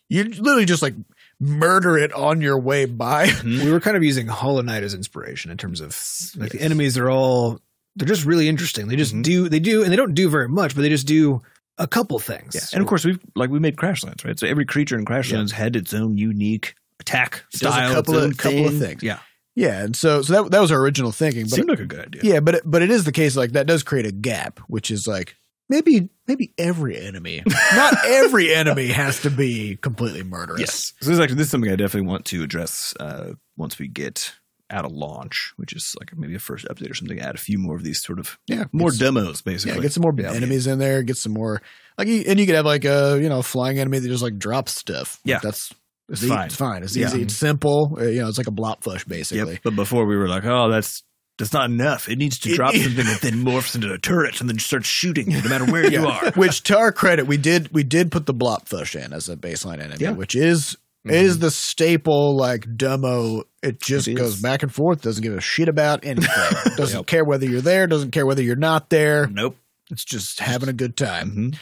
you 0.09 0.24
literally 0.24 0.66
just 0.66 0.82
like 0.82 0.95
murder 1.39 1.97
it 1.97 2.12
on 2.14 2.41
your 2.41 2.59
way 2.59 2.86
by. 2.86 3.30
we 3.45 3.72
were 3.72 3.80
kind 3.80 3.95
of 3.95 4.03
using 4.03 4.28
Hollow 4.28 4.62
Knight 4.62 4.84
as 4.84 4.93
inspiration 4.93 5.51
in 5.51 5.57
terms 5.57 5.82
of 5.82 5.95
like 6.38 6.51
the 6.51 6.62
enemies 6.62 6.97
are 6.97 7.09
all 7.09 7.59
they're 7.95 8.07
just 8.07 8.26
really 8.26 8.47
interesting. 8.49 8.88
They 8.88 8.95
just 8.95 9.14
Mhm. 9.14 9.24
do 9.24 9.49
they 9.49 9.59
do 9.59 9.84
and 9.84 9.91
they 9.91 9.95
don't 9.97 10.14
do 10.16 10.30
very 10.30 10.47
much, 10.49 10.74
but 10.76 10.82
they 10.82 10.89
just 10.89 11.05
do 11.07 11.41
a 11.78 11.88
couple 11.88 12.18
things. 12.20 12.55
Yeah, 12.55 12.62
and 12.74 12.82
of 12.82 12.88
course 12.88 13.05
we've 13.05 13.20
like 13.36 13.49
we 13.51 13.59
made 13.59 13.76
Crashlands, 13.76 14.26
right? 14.26 14.38
So 14.39 14.47
every 14.47 14.66
creature 14.66 14.97
in 14.97 15.05
Crashlands 15.05 15.51
had 15.51 15.76
its 15.76 15.93
own 15.93 16.18
unique 16.18 16.74
attack 17.02 17.43
does 17.52 17.62
a 17.62 17.66
style, 17.74 17.93
couple 17.93 18.16
of- 18.18 18.38
couple 18.38 18.68
of 18.68 18.78
things. 18.80 19.04
Yeah, 19.04 19.20
yeah, 19.56 19.84
and 19.84 19.95
so 19.95 20.22
so 20.22 20.43
that 20.43 20.52
that 20.52 20.62
was 20.62 20.72
our 20.72 20.80
original 20.80 21.12
thinking, 21.12 21.43
but 21.43 21.52
seemed 21.52 21.70
like 21.70 21.80
a 21.80 21.86
good 21.86 21.99
idea. 22.06 22.22
yeah, 22.24 22.39
but 22.39 22.56
it, 22.56 22.64
but 22.66 22.82
it 22.82 22.89
is 22.91 23.04
the 23.04 23.12
case 23.12 23.36
like 23.36 23.52
that 23.52 23.68
does 23.68 23.84
create 23.84 24.06
a 24.06 24.12
gap, 24.12 24.60
which 24.68 24.89
is 24.91 25.06
like 25.08 25.36
maybe 25.70 26.10
maybe 26.28 26.54
every 26.58 26.97
enemy, 26.99 27.43
not 27.76 27.93
every 28.06 28.54
enemy 28.54 28.88
has 28.88 29.22
to 29.22 29.30
be 29.30 29.76
completely 29.82 30.24
murderous. 30.24 30.60
Yes. 30.62 30.93
So 31.02 31.10
this 31.10 31.14
is 31.16 31.20
actually 31.20 31.36
this 31.38 31.47
is 31.47 31.52
something 31.52 31.72
I 31.72 31.76
definitely 31.76 32.08
want 32.10 32.26
to 32.26 32.43
address 32.43 32.93
uh, 32.99 33.34
once 33.58 33.78
we 33.80 33.88
get 33.88 34.34
out 34.70 34.86
of 34.86 34.93
launch, 34.93 35.52
which 35.58 35.74
is 35.74 35.93
like 35.99 36.16
maybe 36.18 36.34
a 36.36 36.39
first 36.39 36.66
update 36.70 36.89
or 36.89 36.93
something. 36.93 37.20
Add 37.20 37.36
a 37.36 37.38
few 37.38 37.58
more 37.58 37.76
of 37.76 37.84
these 37.84 38.02
sort 38.02 38.20
of 38.20 38.39
Yeah, 38.47 38.64
more 38.72 38.91
demos, 38.91 39.41
basically. 39.41 39.76
Yeah, 39.76 39.82
get 39.82 39.91
some 39.91 40.04
more 40.04 40.16
Yeah. 40.18 40.32
enemies 40.32 40.66
in 40.66 40.80
there. 40.80 41.04
Get 41.04 41.18
some 41.18 41.34
more 41.34 41.62
like, 41.97 42.08
and 42.08 42.39
you 42.39 42.45
could 42.45 42.56
have 42.56 42.66
like 42.66 42.86
a 42.86 43.20
you 43.22 43.28
know 43.28 43.41
flying 43.41 43.80
enemy 43.80 43.99
that 43.99 44.08
just 44.08 44.24
like 44.24 44.38
drops 44.38 44.74
stuff. 44.74 45.20
Yeah. 45.26 45.39
that's 45.43 45.74
it's 46.12 46.22
It's 46.22 46.32
fine. 46.32 46.45
It's 46.45 46.55
fine. 46.55 46.84
It's 46.84 46.95
Yeah. 46.95 47.07
easy. 47.07 47.22
It's 47.24 47.36
simple. 47.36 47.97
Uh, 47.99 48.05
you 48.05 48.22
know, 48.22 48.28
it's 48.28 48.38
like 48.38 48.47
a 48.47 48.51
Blopfish 48.51 49.07
basically. 49.07 49.53
Yep. 49.53 49.62
But 49.64 49.76
before 49.76 50.05
we 50.05 50.16
were 50.16 50.28
like, 50.28 50.45
oh, 50.45 50.70
that's 50.70 51.03
that's 51.38 51.53
not 51.53 51.72
enough. 51.72 52.07
It 52.07 52.18
needs 52.20 52.38
to 52.39 52.53
drop 52.53 52.76
something 52.76 53.05
that 53.05 53.22
then 53.22 53.43
morphs 53.43 53.74
into 53.74 53.91
a 53.91 53.97
turret 53.97 54.39
and 54.41 54.49
then 54.49 54.59
starts 54.59 54.88
shooting 54.88 55.32
you 55.32 55.41
no 55.41 55.49
matter 55.49 55.66
where 55.66 55.89
you 55.89 56.05
are. 56.05 56.32
Which, 56.36 56.62
to 56.64 56.78
our 56.78 56.91
credit, 56.91 57.26
we 57.26 57.38
did 57.38 57.74
we 57.74 57.84
did 57.84 58.12
put 58.12 58.26
the 58.28 58.34
Blopfish 58.34 58.95
in 59.03 59.12
as 59.14 59.28
a 59.30 59.36
baseline 59.36 59.80
enemy, 59.80 59.97
Yeah. 59.99 60.12
which 60.12 60.36
is 60.36 60.78
Mm-hmm. 61.03 61.16
is 61.16 61.39
the 61.39 61.49
staple 61.49 62.38
like 62.38 62.78
demo. 62.78 63.41
It 63.64 63.82
just 63.82 64.07
It 64.07 64.14
goes 64.14 64.39
back 64.39 64.62
and 64.62 64.72
forth. 64.72 65.01
Doesn't 65.01 65.24
give 65.24 65.34
a 65.36 65.41
shit 65.41 65.68
about 65.68 66.01
anything. 66.05 66.30
doesn't 66.78 66.95
Yep. 66.99 67.07
care 67.07 67.26
whether 67.26 67.47
you're 67.47 67.59
there. 67.59 67.88
Doesn't 67.88 68.12
care 68.12 68.24
whether 68.28 68.43
you're 68.43 68.55
not 68.55 68.91
there. 68.91 69.26
Nope. 69.26 69.57
It's 69.89 70.05
just 70.05 70.39
having 70.41 70.70
a 70.70 70.74
good 70.74 70.95
time. 70.95 71.32
Mhm. 71.32 71.57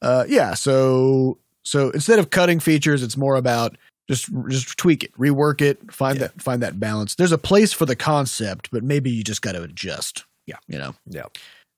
Uh, 0.00 0.24
yeah. 0.28 0.54
So 0.54 1.38
so 1.64 1.90
instead 1.90 2.20
of 2.20 2.30
cutting 2.30 2.60
features, 2.60 3.02
it's 3.02 3.16
more 3.16 3.34
about 3.34 3.76
just 4.08 4.28
just 4.48 4.76
tweak 4.76 5.02
it, 5.04 5.12
rework 5.18 5.60
it, 5.60 5.92
find 5.92 6.18
Yeah. 6.18 6.26
that 6.28 6.42
find 6.42 6.62
that 6.62 6.78
balance. 6.80 7.14
There's 7.14 7.32
a 7.32 7.38
place 7.38 7.72
for 7.72 7.86
the 7.86 7.96
concept, 7.96 8.70
but 8.70 8.82
maybe 8.84 9.10
you 9.10 9.22
just 9.24 9.42
got 9.42 9.52
to 9.52 9.62
adjust. 9.62 10.24
Yeah. 10.46 10.56
You 10.68 10.78
know. 10.78 10.94
Yeah. 11.06 11.22
All 11.22 11.30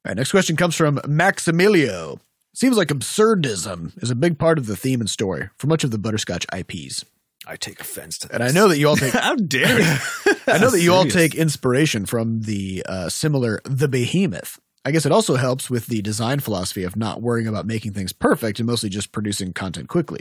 right. 0.05 0.17
Next 0.17 0.31
question 0.33 0.57
comes 0.57 0.75
from 0.75 0.97
Maximilio. 0.99 2.19
Seems 2.55 2.77
like 2.77 2.89
absurdism 2.89 4.03
is 4.03 4.11
a 4.11 4.15
big 4.15 4.39
part 4.39 4.59
of 4.59 4.67
the 4.67 4.77
theme 4.77 5.01
and 5.01 5.11
story 5.11 5.51
for 5.59 5.67
much 5.67 5.85
of 5.85 5.91
the 5.91 5.99
Butterscotch 5.99 6.47
IPs. 6.57 7.05
I 7.47 7.57
take 7.57 7.81
offense 7.81 8.19
to 8.19 8.33
And 8.35 8.43
I 8.43 8.51
know 8.51 8.67
that 8.69 8.79
you 8.79 8.89
all 8.89 8.97
take 8.97 9.13
How 9.13 9.37
dare 9.37 9.79
you? 9.81 9.97
I 10.49 10.59
know 10.59 10.71
that 10.71 10.81
you 10.81 10.93
all 10.93 11.05
take 11.05 11.35
inspiration 11.35 12.07
from 12.07 12.41
the 12.43 12.83
uh, 12.89 13.09
similar 13.09 13.61
The 13.65 13.87
Behemoth. 13.89 14.59
I 14.85 14.91
guess 14.91 15.05
it 15.05 15.13
also 15.13 15.37
helps 15.37 15.69
with 15.69 15.87
the 15.87 16.01
design 16.03 16.41
philosophy 16.41 16.83
of 16.85 16.97
not 16.97 17.21
worrying 17.21 17.47
about 17.47 17.67
making 17.67 17.93
things 17.93 18.13
perfect 18.13 18.59
and 18.59 18.67
mostly 18.67 18.89
just 18.89 19.13
producing 19.13 19.53
content 19.53 19.89
quickly. 19.89 20.21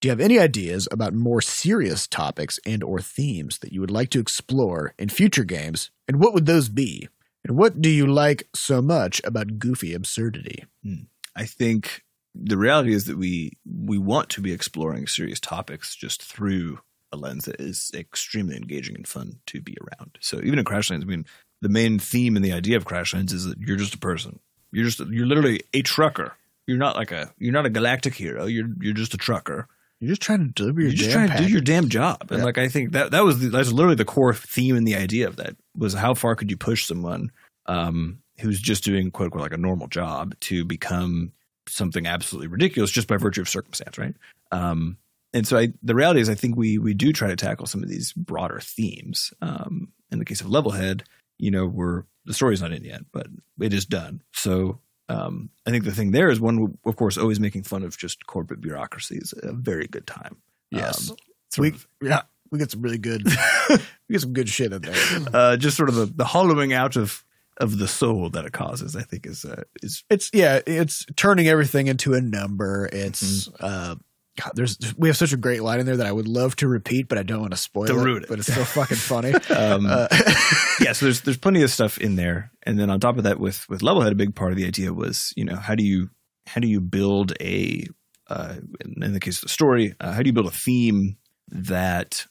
Do 0.00 0.06
you 0.06 0.10
have 0.10 0.20
any 0.20 0.38
ideas 0.38 0.86
about 0.92 1.12
more 1.12 1.40
serious 1.40 2.06
topics 2.06 2.60
and 2.64 2.84
or 2.84 3.00
themes 3.00 3.58
that 3.58 3.72
you 3.72 3.80
would 3.80 3.90
like 3.90 4.10
to 4.10 4.20
explore 4.20 4.94
in 4.96 5.08
future 5.08 5.44
games? 5.44 5.90
And 6.06 6.20
what 6.20 6.34
would 6.34 6.46
those 6.46 6.68
be? 6.68 7.08
And 7.44 7.56
what 7.56 7.80
do 7.80 7.88
you 7.88 8.06
like 8.06 8.48
so 8.54 8.80
much 8.80 9.20
about 9.24 9.58
goofy 9.58 9.94
absurdity? 9.94 10.66
Hmm. 10.84 11.06
I 11.34 11.46
think 11.46 12.04
the 12.34 12.58
reality 12.58 12.92
is 12.92 13.06
that 13.06 13.18
we 13.18 13.52
we 13.64 13.98
want 13.98 14.28
to 14.30 14.40
be 14.40 14.52
exploring 14.52 15.06
serious 15.06 15.40
topics 15.40 15.96
just 15.96 16.22
through 16.22 16.78
a 17.10 17.16
lens 17.16 17.46
that 17.46 17.60
is 17.60 17.90
extremely 17.94 18.56
engaging 18.56 18.94
and 18.94 19.08
fun 19.08 19.40
to 19.46 19.60
be 19.60 19.76
around. 19.80 20.18
So 20.20 20.40
even 20.42 20.58
in 20.58 20.64
Crashlands, 20.64 21.02
I 21.02 21.06
mean, 21.06 21.26
the 21.60 21.68
main 21.68 21.98
theme 21.98 22.36
and 22.36 22.44
the 22.44 22.52
idea 22.52 22.76
of 22.76 22.84
Crashlands 22.84 23.32
is 23.32 23.44
that 23.46 23.58
you're 23.58 23.76
just 23.76 23.94
a 23.94 23.98
person. 23.98 24.38
You're 24.70 24.84
just 24.84 25.00
you're 25.00 25.26
literally 25.26 25.62
a 25.72 25.82
trucker. 25.82 26.34
You're 26.66 26.78
not 26.78 26.96
like 26.96 27.10
a 27.10 27.32
you're 27.38 27.52
not 27.52 27.66
a 27.66 27.70
galactic 27.70 28.14
hero. 28.14 28.44
You're 28.46 28.68
you're 28.80 28.94
just 28.94 29.14
a 29.14 29.18
trucker. 29.18 29.66
You're 30.00 30.10
just 30.10 30.22
trying 30.22 30.46
to 30.46 30.52
deliver 30.52 30.80
your 30.80 30.90
You're 30.90 30.96
just 30.96 31.10
trying 31.10 31.30
to 31.30 31.38
do 31.38 31.48
your 31.48 31.60
damn 31.60 31.88
job. 31.88 32.28
And 32.30 32.38
Yeah. 32.38 32.44
like 32.44 32.58
I 32.58 32.68
think 32.68 32.92
that 32.92 33.10
that 33.10 33.24
was 33.24 33.40
the, 33.40 33.48
that's 33.48 33.72
literally 33.72 33.96
the 33.96 34.04
core 34.04 34.34
theme 34.34 34.76
and 34.76 34.86
the 34.86 34.94
idea 34.96 35.26
of 35.26 35.36
that 35.36 35.56
was 35.76 35.92
how 35.94 36.14
far 36.14 36.34
could 36.36 36.50
you 36.50 36.56
push 36.56 36.86
someone 36.86 37.30
um, 37.66 38.20
who's 38.40 38.60
just 38.60 38.84
doing 38.84 39.10
quote 39.10 39.26
unquote 39.26 39.42
like 39.42 39.52
a 39.52 39.56
normal 39.58 39.88
job 39.88 40.34
to 40.40 40.64
become 40.64 41.32
something 41.68 42.06
absolutely 42.06 42.46
ridiculous 42.48 42.90
just 42.90 43.08
by 43.08 43.16
virtue 43.16 43.40
of 43.40 43.48
circumstance, 43.48 43.98
right? 43.98 44.14
Um, 44.52 44.96
and 45.34 45.46
so 45.46 45.58
I, 45.58 45.72
the 45.82 45.94
reality 45.94 46.20
is, 46.20 46.30
I 46.30 46.34
think 46.34 46.56
we 46.56 46.78
we 46.78 46.94
do 46.94 47.12
try 47.12 47.28
to 47.28 47.36
tackle 47.36 47.66
some 47.66 47.82
of 47.82 47.88
these 47.88 48.12
broader 48.12 48.60
themes. 48.60 49.32
Um, 49.42 49.88
in 50.10 50.18
the 50.18 50.24
case 50.24 50.40
of 50.40 50.46
Levelhead, 50.46 51.02
you 51.38 51.50
know, 51.50 51.66
we're 51.66 52.04
the 52.24 52.32
story's 52.32 52.62
not 52.62 52.72
in 52.72 52.84
yet, 52.84 53.02
but 53.12 53.26
it 53.60 53.74
is 53.74 53.84
done. 53.84 54.22
So 54.32 54.78
um, 55.08 55.50
I 55.66 55.70
think 55.70 55.84
the 55.84 55.92
thing 55.92 56.10
there 56.10 56.30
is 56.30 56.40
one, 56.40 56.78
of 56.84 56.96
course, 56.96 57.16
always 57.16 57.40
making 57.40 57.62
fun 57.62 57.82
of 57.82 57.96
just 57.96 58.26
corporate 58.26 58.60
bureaucracy 58.60 59.16
is 59.16 59.34
a 59.42 59.52
very 59.52 59.86
good 59.86 60.06
time. 60.06 60.36
Yes. 60.70 61.10
Um, 61.10 61.16
we, 61.58 61.68
of, 61.70 61.88
yeah, 62.02 62.22
we 62.50 62.58
get 62.58 62.70
some 62.70 62.82
really 62.82 62.98
good, 62.98 63.24
we 63.70 64.12
get 64.12 64.20
some 64.20 64.32
good 64.32 64.48
shit 64.48 64.72
in 64.72 64.82
there. 64.82 64.94
uh, 65.32 65.56
just 65.56 65.76
sort 65.76 65.88
of 65.88 65.94
the, 65.94 66.06
the 66.06 66.24
hollowing 66.24 66.72
out 66.72 66.96
of 66.96 67.24
of 67.58 67.78
the 67.78 67.88
soul 67.88 68.30
that 68.30 68.44
it 68.44 68.52
causes. 68.52 68.96
I 68.96 69.02
think 69.02 69.26
is 69.26 69.44
uh, 69.44 69.64
is 69.82 70.04
it's 70.08 70.30
yeah, 70.32 70.60
it's 70.66 71.04
turning 71.16 71.48
everything 71.48 71.88
into 71.88 72.14
a 72.14 72.20
number. 72.20 72.88
It's 72.92 73.48
uh 73.60 73.96
God, 74.40 74.52
there's 74.54 74.78
we 74.96 75.08
have 75.08 75.16
such 75.16 75.32
a 75.32 75.36
great 75.36 75.62
line 75.62 75.80
in 75.80 75.86
there 75.86 75.96
that 75.96 76.06
I 76.06 76.12
would 76.12 76.28
love 76.28 76.54
to 76.56 76.68
repeat, 76.68 77.08
but 77.08 77.18
I 77.18 77.24
don't 77.24 77.40
want 77.40 77.50
to 77.50 77.56
spoil 77.56 77.86
Don't 77.86 77.98
it. 77.98 78.04
ruin 78.04 78.22
it. 78.22 78.28
But 78.28 78.38
it's 78.38 78.52
so 78.52 78.64
fucking 78.64 78.96
funny. 78.96 79.34
um, 79.50 79.86
Uh, 79.86 80.06
yeah. 80.80 80.92
So 80.92 81.06
there's 81.06 81.22
there's 81.22 81.38
plenty 81.38 81.62
of 81.62 81.70
stuff 81.70 81.98
in 81.98 82.14
there, 82.14 82.52
and 82.62 82.78
then 82.78 82.88
on 82.88 83.00
top 83.00 83.18
of 83.18 83.24
that, 83.24 83.40
with 83.40 83.68
with 83.68 83.80
Levelhead, 83.80 84.12
a 84.12 84.14
big 84.14 84.34
part 84.36 84.52
of 84.52 84.58
the 84.58 84.66
idea 84.66 84.92
was 84.92 85.32
you 85.36 85.44
know 85.44 85.56
how 85.56 85.74
do 85.74 85.84
you 85.84 86.10
how 86.46 86.60
do 86.60 86.68
you 86.68 86.80
build 86.80 87.32
a 87.40 87.86
uh, 88.28 88.56
in 88.84 89.02
in 89.02 89.12
the 89.12 89.20
case 89.20 89.38
of 89.38 89.42
the 89.42 89.48
story, 89.48 89.94
uh, 90.00 90.12
how 90.12 90.22
do 90.22 90.28
you 90.28 90.32
build 90.32 90.46
a 90.46 90.50
theme 90.50 91.16
that 91.48 92.26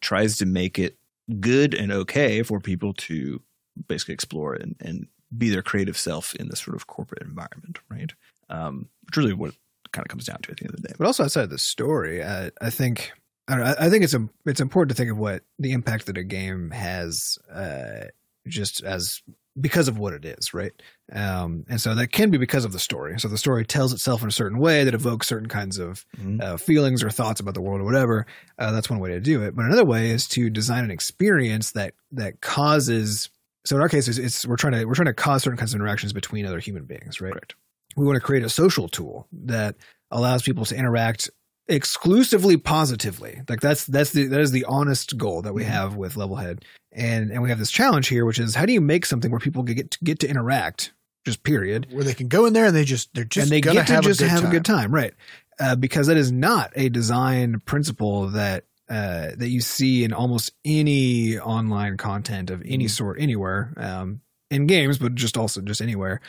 tries 0.00 0.36
to 0.38 0.46
make 0.46 0.78
it 0.78 0.98
good 1.40 1.74
and 1.74 1.90
okay 1.90 2.42
for 2.42 2.60
people 2.60 2.92
to 2.94 3.40
basically 3.88 4.14
explore 4.14 4.54
and, 4.54 4.76
and 4.80 5.06
be 5.36 5.50
their 5.50 5.62
creative 5.62 5.96
self 5.96 6.34
in 6.36 6.48
this 6.48 6.60
sort 6.60 6.76
of 6.76 6.86
corporate 6.86 7.22
environment, 7.22 7.78
right? 7.88 8.12
Um, 8.48 8.88
which 9.06 9.16
really 9.16 9.32
what 9.32 9.50
it 9.50 9.56
kind 9.92 10.04
of 10.04 10.08
comes 10.08 10.26
down 10.26 10.38
to 10.42 10.50
at 10.50 10.58
the 10.58 10.64
end 10.64 10.74
of 10.74 10.82
the 10.82 10.88
day. 10.88 10.94
But 10.98 11.06
also 11.06 11.24
outside 11.24 11.44
of 11.44 11.50
the 11.50 11.58
story, 11.58 12.22
I, 12.24 12.50
I 12.60 12.70
think 12.70 13.12
I 13.48 13.56
don't 13.56 13.64
know. 13.64 13.74
I, 13.78 13.90
think 13.90 14.04
it's 14.04 14.14
a, 14.14 14.28
it's 14.46 14.60
important 14.60 14.90
to 14.90 14.94
think 14.96 15.10
of 15.10 15.18
what 15.18 15.42
the 15.58 15.72
impact 15.72 16.06
that 16.06 16.16
a 16.16 16.22
game 16.22 16.70
has, 16.70 17.36
uh, 17.52 18.04
just 18.46 18.82
as 18.84 19.22
because 19.60 19.88
of 19.88 19.98
what 19.98 20.12
it 20.14 20.24
is, 20.24 20.54
right? 20.54 20.70
Um, 21.12 21.64
and 21.68 21.80
so 21.80 21.92
that 21.96 22.12
can 22.12 22.30
be 22.30 22.38
because 22.38 22.64
of 22.64 22.70
the 22.70 22.78
story. 22.78 23.18
So 23.18 23.26
the 23.26 23.36
story 23.36 23.66
tells 23.66 23.92
itself 23.92 24.22
in 24.22 24.28
a 24.28 24.32
certain 24.32 24.58
way 24.60 24.84
that 24.84 24.94
evokes 24.94 25.26
certain 25.26 25.48
kinds 25.48 25.78
of 25.78 26.06
Mhm. 26.16 26.40
uh, 26.40 26.56
feelings 26.56 27.02
or 27.02 27.10
thoughts 27.10 27.40
about 27.40 27.54
the 27.54 27.60
world 27.60 27.80
or 27.80 27.84
whatever. 27.84 28.26
Uh, 28.56 28.70
that's 28.70 28.88
one 28.88 29.00
way 29.00 29.10
to 29.10 29.20
do 29.20 29.42
it. 29.42 29.56
But 29.56 29.64
another 29.64 29.84
way 29.84 30.10
is 30.10 30.28
to 30.28 30.48
design 30.48 30.84
an 30.84 30.92
experience 30.92 31.72
that 31.72 31.94
that 32.12 32.40
causes. 32.40 33.28
So 33.66 33.74
in 33.76 33.82
our 33.82 33.88
case, 33.88 34.06
it's, 34.06 34.18
it's 34.18 34.46
we're 34.46 34.56
trying 34.56 34.74
to 34.74 34.84
we're 34.84 34.94
trying 34.94 35.06
to 35.06 35.14
cause 35.14 35.42
certain 35.42 35.58
kinds 35.58 35.74
of 35.74 35.80
interactions 35.80 36.12
between 36.12 36.46
other 36.46 36.60
human 36.60 36.84
beings, 36.84 37.20
right? 37.20 37.32
Correct. 37.32 37.56
We 37.96 38.06
want 38.06 38.16
to 38.16 38.20
create 38.20 38.44
a 38.44 38.50
social 38.50 38.88
tool 38.88 39.26
that 39.32 39.76
allows 40.10 40.42
people 40.42 40.64
to 40.66 40.76
interact 40.76 41.30
exclusively 41.68 42.56
positively. 42.56 43.42
Like 43.48 43.60
that's 43.60 43.84
that's 43.86 44.10
the 44.10 44.26
that 44.26 44.40
is 44.40 44.50
the 44.50 44.64
honest 44.64 45.16
goal 45.16 45.42
that 45.42 45.54
we 45.54 45.62
Mm-hmm. 45.62 45.72
have 45.72 45.96
with 45.96 46.14
Levelhead, 46.14 46.62
and 46.92 47.30
and 47.30 47.42
we 47.42 47.48
have 47.48 47.58
this 47.58 47.70
challenge 47.70 48.08
here, 48.08 48.24
which 48.24 48.38
is 48.38 48.54
how 48.54 48.66
do 48.66 48.72
you 48.72 48.80
make 48.80 49.06
something 49.06 49.30
where 49.30 49.40
people 49.40 49.62
get 49.62 49.90
to, 49.92 49.98
get 50.04 50.18
to 50.20 50.28
interact, 50.28 50.92
just 51.24 51.42
period, 51.42 51.86
where 51.92 52.04
they 52.04 52.14
can 52.14 52.28
go 52.28 52.46
in 52.46 52.52
there 52.52 52.66
and 52.66 52.74
they 52.76 52.84
just 52.84 53.12
they're 53.14 53.24
just 53.24 53.44
and 53.44 53.52
they 53.52 53.60
gonna 53.60 53.80
get 53.80 53.86
to 53.88 53.92
have 53.94 54.04
just 54.04 54.20
a 54.20 54.24
good 54.24 54.30
have 54.30 54.40
time. 54.42 54.50
a 54.50 54.52
good 54.52 54.64
time, 54.64 54.92
right? 54.92 55.14
Uh, 55.58 55.76
because 55.76 56.06
that 56.06 56.16
is 56.16 56.32
not 56.32 56.72
a 56.74 56.88
design 56.88 57.60
principle 57.66 58.28
that 58.28 58.64
uh, 58.88 59.30
that 59.36 59.48
you 59.48 59.60
see 59.60 60.02
in 60.04 60.12
almost 60.12 60.52
any 60.64 61.38
online 61.38 61.96
content 61.96 62.50
of 62.50 62.60
Mm-hmm. 62.60 62.72
any 62.72 62.88
sort 62.88 63.20
anywhere 63.20 63.72
um, 63.76 64.20
in 64.50 64.66
games, 64.66 64.98
but 64.98 65.14
just 65.14 65.36
also 65.36 65.60
just 65.60 65.80
anywhere. 65.80 66.20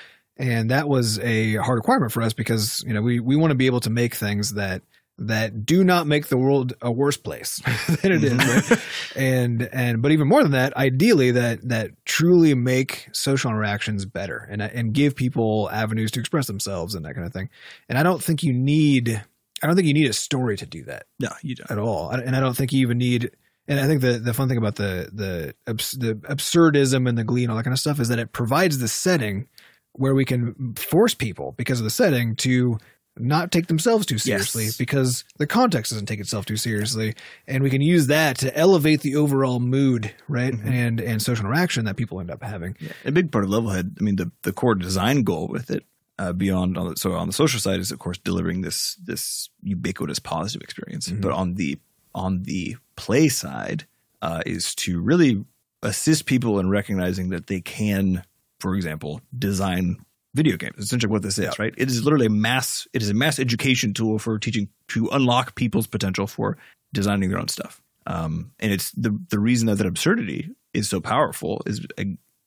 And 0.41 0.71
that 0.71 0.89
was 0.89 1.19
a 1.19 1.55
hard 1.57 1.77
requirement 1.77 2.11
for 2.11 2.21
us 2.23 2.33
because 2.33 2.83
you 2.87 2.93
know 2.93 3.01
we 3.01 3.19
we 3.19 3.35
want 3.35 3.51
to 3.51 3.55
be 3.55 3.67
able 3.67 3.79
to 3.81 3.89
make 3.91 4.15
things 4.15 4.55
that 4.55 4.81
that 5.17 5.65
do 5.67 5.83
not 5.83 6.07
make 6.07 6.27
the 6.29 6.37
world 6.37 6.73
a 6.81 6.91
worse 6.91 7.17
place 7.17 7.61
than 8.01 8.11
it 8.11 8.23
is, 8.23 8.33
Mm-hmm. 8.33 8.73
right? 8.73 8.81
and 9.15 9.69
and 9.71 10.01
but 10.01 10.11
even 10.11 10.27
more 10.27 10.41
than 10.41 10.53
that, 10.53 10.75
ideally 10.75 11.29
that 11.31 11.59
that 11.69 11.91
truly 12.05 12.55
make 12.55 13.07
social 13.13 13.51
interactions 13.51 14.05
better 14.05 14.47
and 14.49 14.61
and 14.63 14.93
give 14.93 15.15
people 15.15 15.69
avenues 15.71 16.09
to 16.11 16.19
express 16.19 16.47
themselves 16.47 16.95
and 16.95 17.05
that 17.05 17.13
kind 17.13 17.27
of 17.27 17.33
thing. 17.33 17.49
And 17.87 17.97
I 17.99 18.03
don't 18.03 18.23
think 18.23 18.41
you 18.41 18.51
need 18.53 19.21
I 19.63 19.67
don't 19.67 19.75
think 19.75 19.87
you 19.87 19.93
need 19.93 20.09
a 20.09 20.13
story 20.13 20.57
to 20.57 20.65
do 20.65 20.83
that 20.85 21.05
No, 21.19 21.29
you 21.43 21.53
don't. 21.53 21.69
at 21.69 21.77
all. 21.77 22.09
And 22.09 22.35
I 22.35 22.39
don't 22.39 22.57
think 22.57 22.73
you 22.73 22.81
even 22.81 22.97
need 22.97 23.29
And 23.67 23.79
I 23.79 23.85
think 23.85 24.01
the 24.01 24.13
the 24.17 24.33
fun 24.33 24.47
thing 24.47 24.57
about 24.57 24.75
the 24.77 25.07
the 25.13 25.53
the 25.99 26.15
absurdism 26.27 27.07
and 27.07 27.15
the 27.15 27.23
glee 27.23 27.43
and 27.43 27.51
all 27.51 27.57
that 27.57 27.63
kind 27.63 27.73
of 27.75 27.79
stuff 27.79 27.99
is 27.99 28.07
that 28.07 28.17
it 28.17 28.31
provides 28.33 28.79
the 28.79 28.87
setting 28.87 29.47
where 29.93 30.13
we 30.15 30.25
can 30.25 30.73
force 30.75 31.13
people 31.13 31.53
because 31.57 31.79
of 31.79 31.83
the 31.83 31.89
setting 31.89 32.35
to 32.37 32.77
not 33.17 33.51
take 33.51 33.67
themselves 33.67 34.05
too 34.05 34.17
seriously 34.17 34.65
Yes. 34.65 34.77
because 34.77 35.25
the 35.37 35.45
context 35.45 35.91
doesn't 35.91 36.05
take 36.05 36.21
itself 36.21 36.45
too 36.45 36.55
seriously 36.55 37.13
and 37.45 37.61
we 37.61 37.69
can 37.69 37.81
use 37.81 38.07
that 38.07 38.37
to 38.37 38.57
elevate 38.57 39.01
the 39.01 39.17
overall 39.17 39.59
mood 39.59 40.13
right 40.29 40.53
Mhm. 40.53 40.65
and 40.65 41.01
and 41.01 41.21
social 41.21 41.45
interaction 41.45 41.83
that 41.85 41.97
people 41.97 42.21
end 42.21 42.31
up 42.31 42.41
having 42.41 42.75
A 43.03 43.11
big 43.11 43.29
part 43.31 43.43
of 43.43 43.49
Levelhead, 43.49 43.97
I 43.99 44.03
mean, 44.03 44.15
the, 44.15 44.31
the 44.43 44.53
core 44.53 44.75
design 44.75 45.23
goal 45.23 45.49
with 45.49 45.69
it, 45.69 45.83
uh, 46.19 46.31
beyond 46.31 46.77
on 46.77 46.91
the, 46.91 46.95
so 46.95 47.11
on 47.11 47.27
the 47.27 47.33
social 47.33 47.59
side 47.59 47.81
is 47.81 47.91
of 47.91 47.99
course 47.99 48.17
delivering 48.17 48.61
this 48.61 48.95
this 49.03 49.49
ubiquitous 49.61 50.19
positive 50.19 50.61
experience, 50.61 51.09
Mhm. 51.09 51.19
but 51.21 51.31
on 51.33 51.55
the 51.55 51.79
on 52.15 52.43
the 52.43 52.77
play 52.95 53.27
side 53.27 53.85
uh, 54.21 54.41
is 54.45 54.73
to 54.75 55.01
really 55.01 55.43
assist 55.83 56.25
people 56.27 56.59
in 56.59 56.69
recognizing 56.69 57.29
that 57.31 57.47
they 57.47 57.59
can, 57.59 58.23
for 58.61 58.75
example, 58.75 59.19
design 59.37 59.97
video 60.33 60.55
games. 60.55 60.75
Essentially, 60.77 61.11
what 61.11 61.21
this 61.23 61.37
is, 61.37 61.59
right? 61.59 61.73
It 61.77 61.89
is 61.89 62.03
literally 62.03 62.27
a 62.27 62.29
mass. 62.29 62.87
It 62.93 63.01
is 63.01 63.09
a 63.09 63.13
mass 63.13 63.39
education 63.39 63.93
tool 63.93 64.17
for 64.19 64.39
teaching 64.39 64.69
to 64.89 65.07
unlock 65.11 65.55
people's 65.55 65.87
potential 65.87 66.27
for 66.27 66.57
designing 66.93 67.29
their 67.29 67.39
own 67.39 67.47
stuff. 67.49 67.81
Um, 68.07 68.51
and 68.59 68.71
it's 68.71 68.91
the 68.91 69.17
the 69.29 69.39
reason 69.39 69.67
that 69.67 69.75
that 69.79 69.87
absurdity 69.87 70.49
is 70.73 70.87
so 70.89 71.01
powerful 71.01 71.61
is 71.65 71.85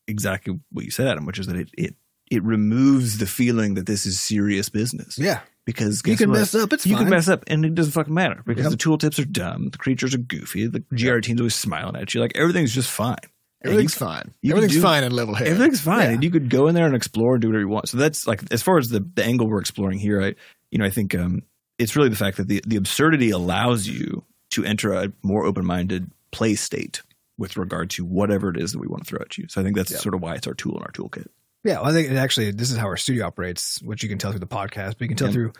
exactly 0.09 0.59
what 0.73 0.85
you 0.85 0.91
said, 0.91 1.07
Adam, 1.09 1.27
which 1.27 1.39
is 1.39 1.47
that 1.47 1.57
it 1.57 1.69
it 1.77 1.95
it 2.31 2.43
removes 2.43 3.19
the 3.19 3.27
feeling 3.27 3.75
that 3.75 3.87
this 3.87 4.07
is 4.07 4.19
serious 4.19 4.71
business. 4.71 5.19
yeah 5.19 5.41
Because 5.67 6.03
you 6.07 6.17
can 6.17 6.31
what? 6.31 6.39
mess 6.39 6.55
up 6.55 6.73
it's 6.73 6.87
you 6.87 6.95
fine 6.97 7.05
can 7.05 7.11
mess 7.11 7.29
up, 7.29 7.45
and 7.49 7.65
it 7.67 7.75
doesn't 7.75 7.93
fucking 7.93 8.15
matter 8.15 8.43
because 8.47 8.65
Yep. 8.65 8.71
the 8.73 8.79
tooltips 8.79 9.19
are 9.19 9.27
dumb, 9.27 9.69
the 9.71 9.79
creatures 9.79 10.15
are 10.15 10.19
goofy, 10.19 10.67
the 10.67 10.81
GR 10.81 11.19
team's 11.19 11.41
always 11.41 11.55
smiling 11.55 11.97
at 11.97 12.15
you, 12.15 12.21
like 12.23 12.33
everything's 12.35 12.75
just 12.75 12.91
fine. 12.91 13.17
And 13.65 13.73
you 13.73 13.79
Everything's 13.79 13.95
fine. 13.95 14.35
you 14.43 14.51
Everything's 14.53 14.75
do- 14.75 14.83
fine 14.83 15.05
in 15.05 15.13
Levelhead. 15.13 15.41
Everything's 15.43 15.81
fine, 15.81 16.01
Yeah. 16.09 16.11
and 16.13 16.23
you 16.25 16.31
could 16.31 16.49
go 16.51 16.69
in 16.69 16.75
there 16.75 16.87
and 16.87 16.95
explore 16.95 17.35
and 17.35 17.43
do 17.43 17.49
whatever 17.49 17.63
you 17.63 17.69
want. 17.69 17.89
So 17.89 17.97
that's 17.97 18.27
like 18.27 18.43
as 18.53 18.63
far 18.63 18.79
as 18.79 18.91
the, 18.91 19.01
the 19.15 19.25
angle 19.25 19.49
we're 19.49 19.61
exploring 19.61 19.99
here. 19.99 20.23
I 20.23 20.35
you 20.71 20.79
know 20.79 20.85
I 20.85 20.91
think 20.91 21.15
um, 21.15 21.43
it's 21.79 21.97
really 21.97 22.11
the 22.11 22.17
fact 22.17 22.37
that 22.37 22.47
the 22.49 22.63
the 22.67 22.77
absurdity 22.77 23.31
allows 23.31 23.89
you 23.89 24.23
to 24.51 24.65
enter 24.65 24.93
a 24.93 25.11
more 25.23 25.45
open 25.47 25.65
minded 25.65 26.11
play 26.31 26.55
state 26.55 27.03
with 27.39 27.57
regard 27.57 27.91
to 27.91 28.05
whatever 28.05 28.51
it 28.51 28.57
is 28.61 28.73
that 28.73 28.79
we 28.79 28.87
want 28.87 29.05
to 29.05 29.09
throw 29.09 29.21
at 29.21 29.37
you. 29.39 29.47
So 29.49 29.61
I 29.61 29.65
think 29.65 29.77
that's 29.77 29.91
Yeah. 29.91 29.99
sort 29.99 30.15
of 30.15 30.21
why 30.21 30.35
it's 30.35 30.47
our 30.47 30.55
tool 30.55 30.77
in 30.77 30.83
our 30.83 30.93
toolkit. 30.93 31.27
Yeah, 31.65 31.81
well, 31.81 31.87
I 31.91 31.93
think 31.93 32.11
it 32.11 32.17
actually 32.17 32.51
this 32.53 32.71
is 32.71 32.77
how 32.77 32.87
our 32.87 32.97
studio 32.99 33.27
operates, 33.27 33.81
which 33.83 34.03
you 34.03 34.09
can 34.11 34.19
tell 34.19 34.31
through 34.31 34.41
the 34.41 34.47
podcast, 34.47 34.91
but 34.99 35.01
you 35.03 35.09
can 35.09 35.17
tell 35.17 35.29
Yeah. 35.29 35.33
through 35.33 35.53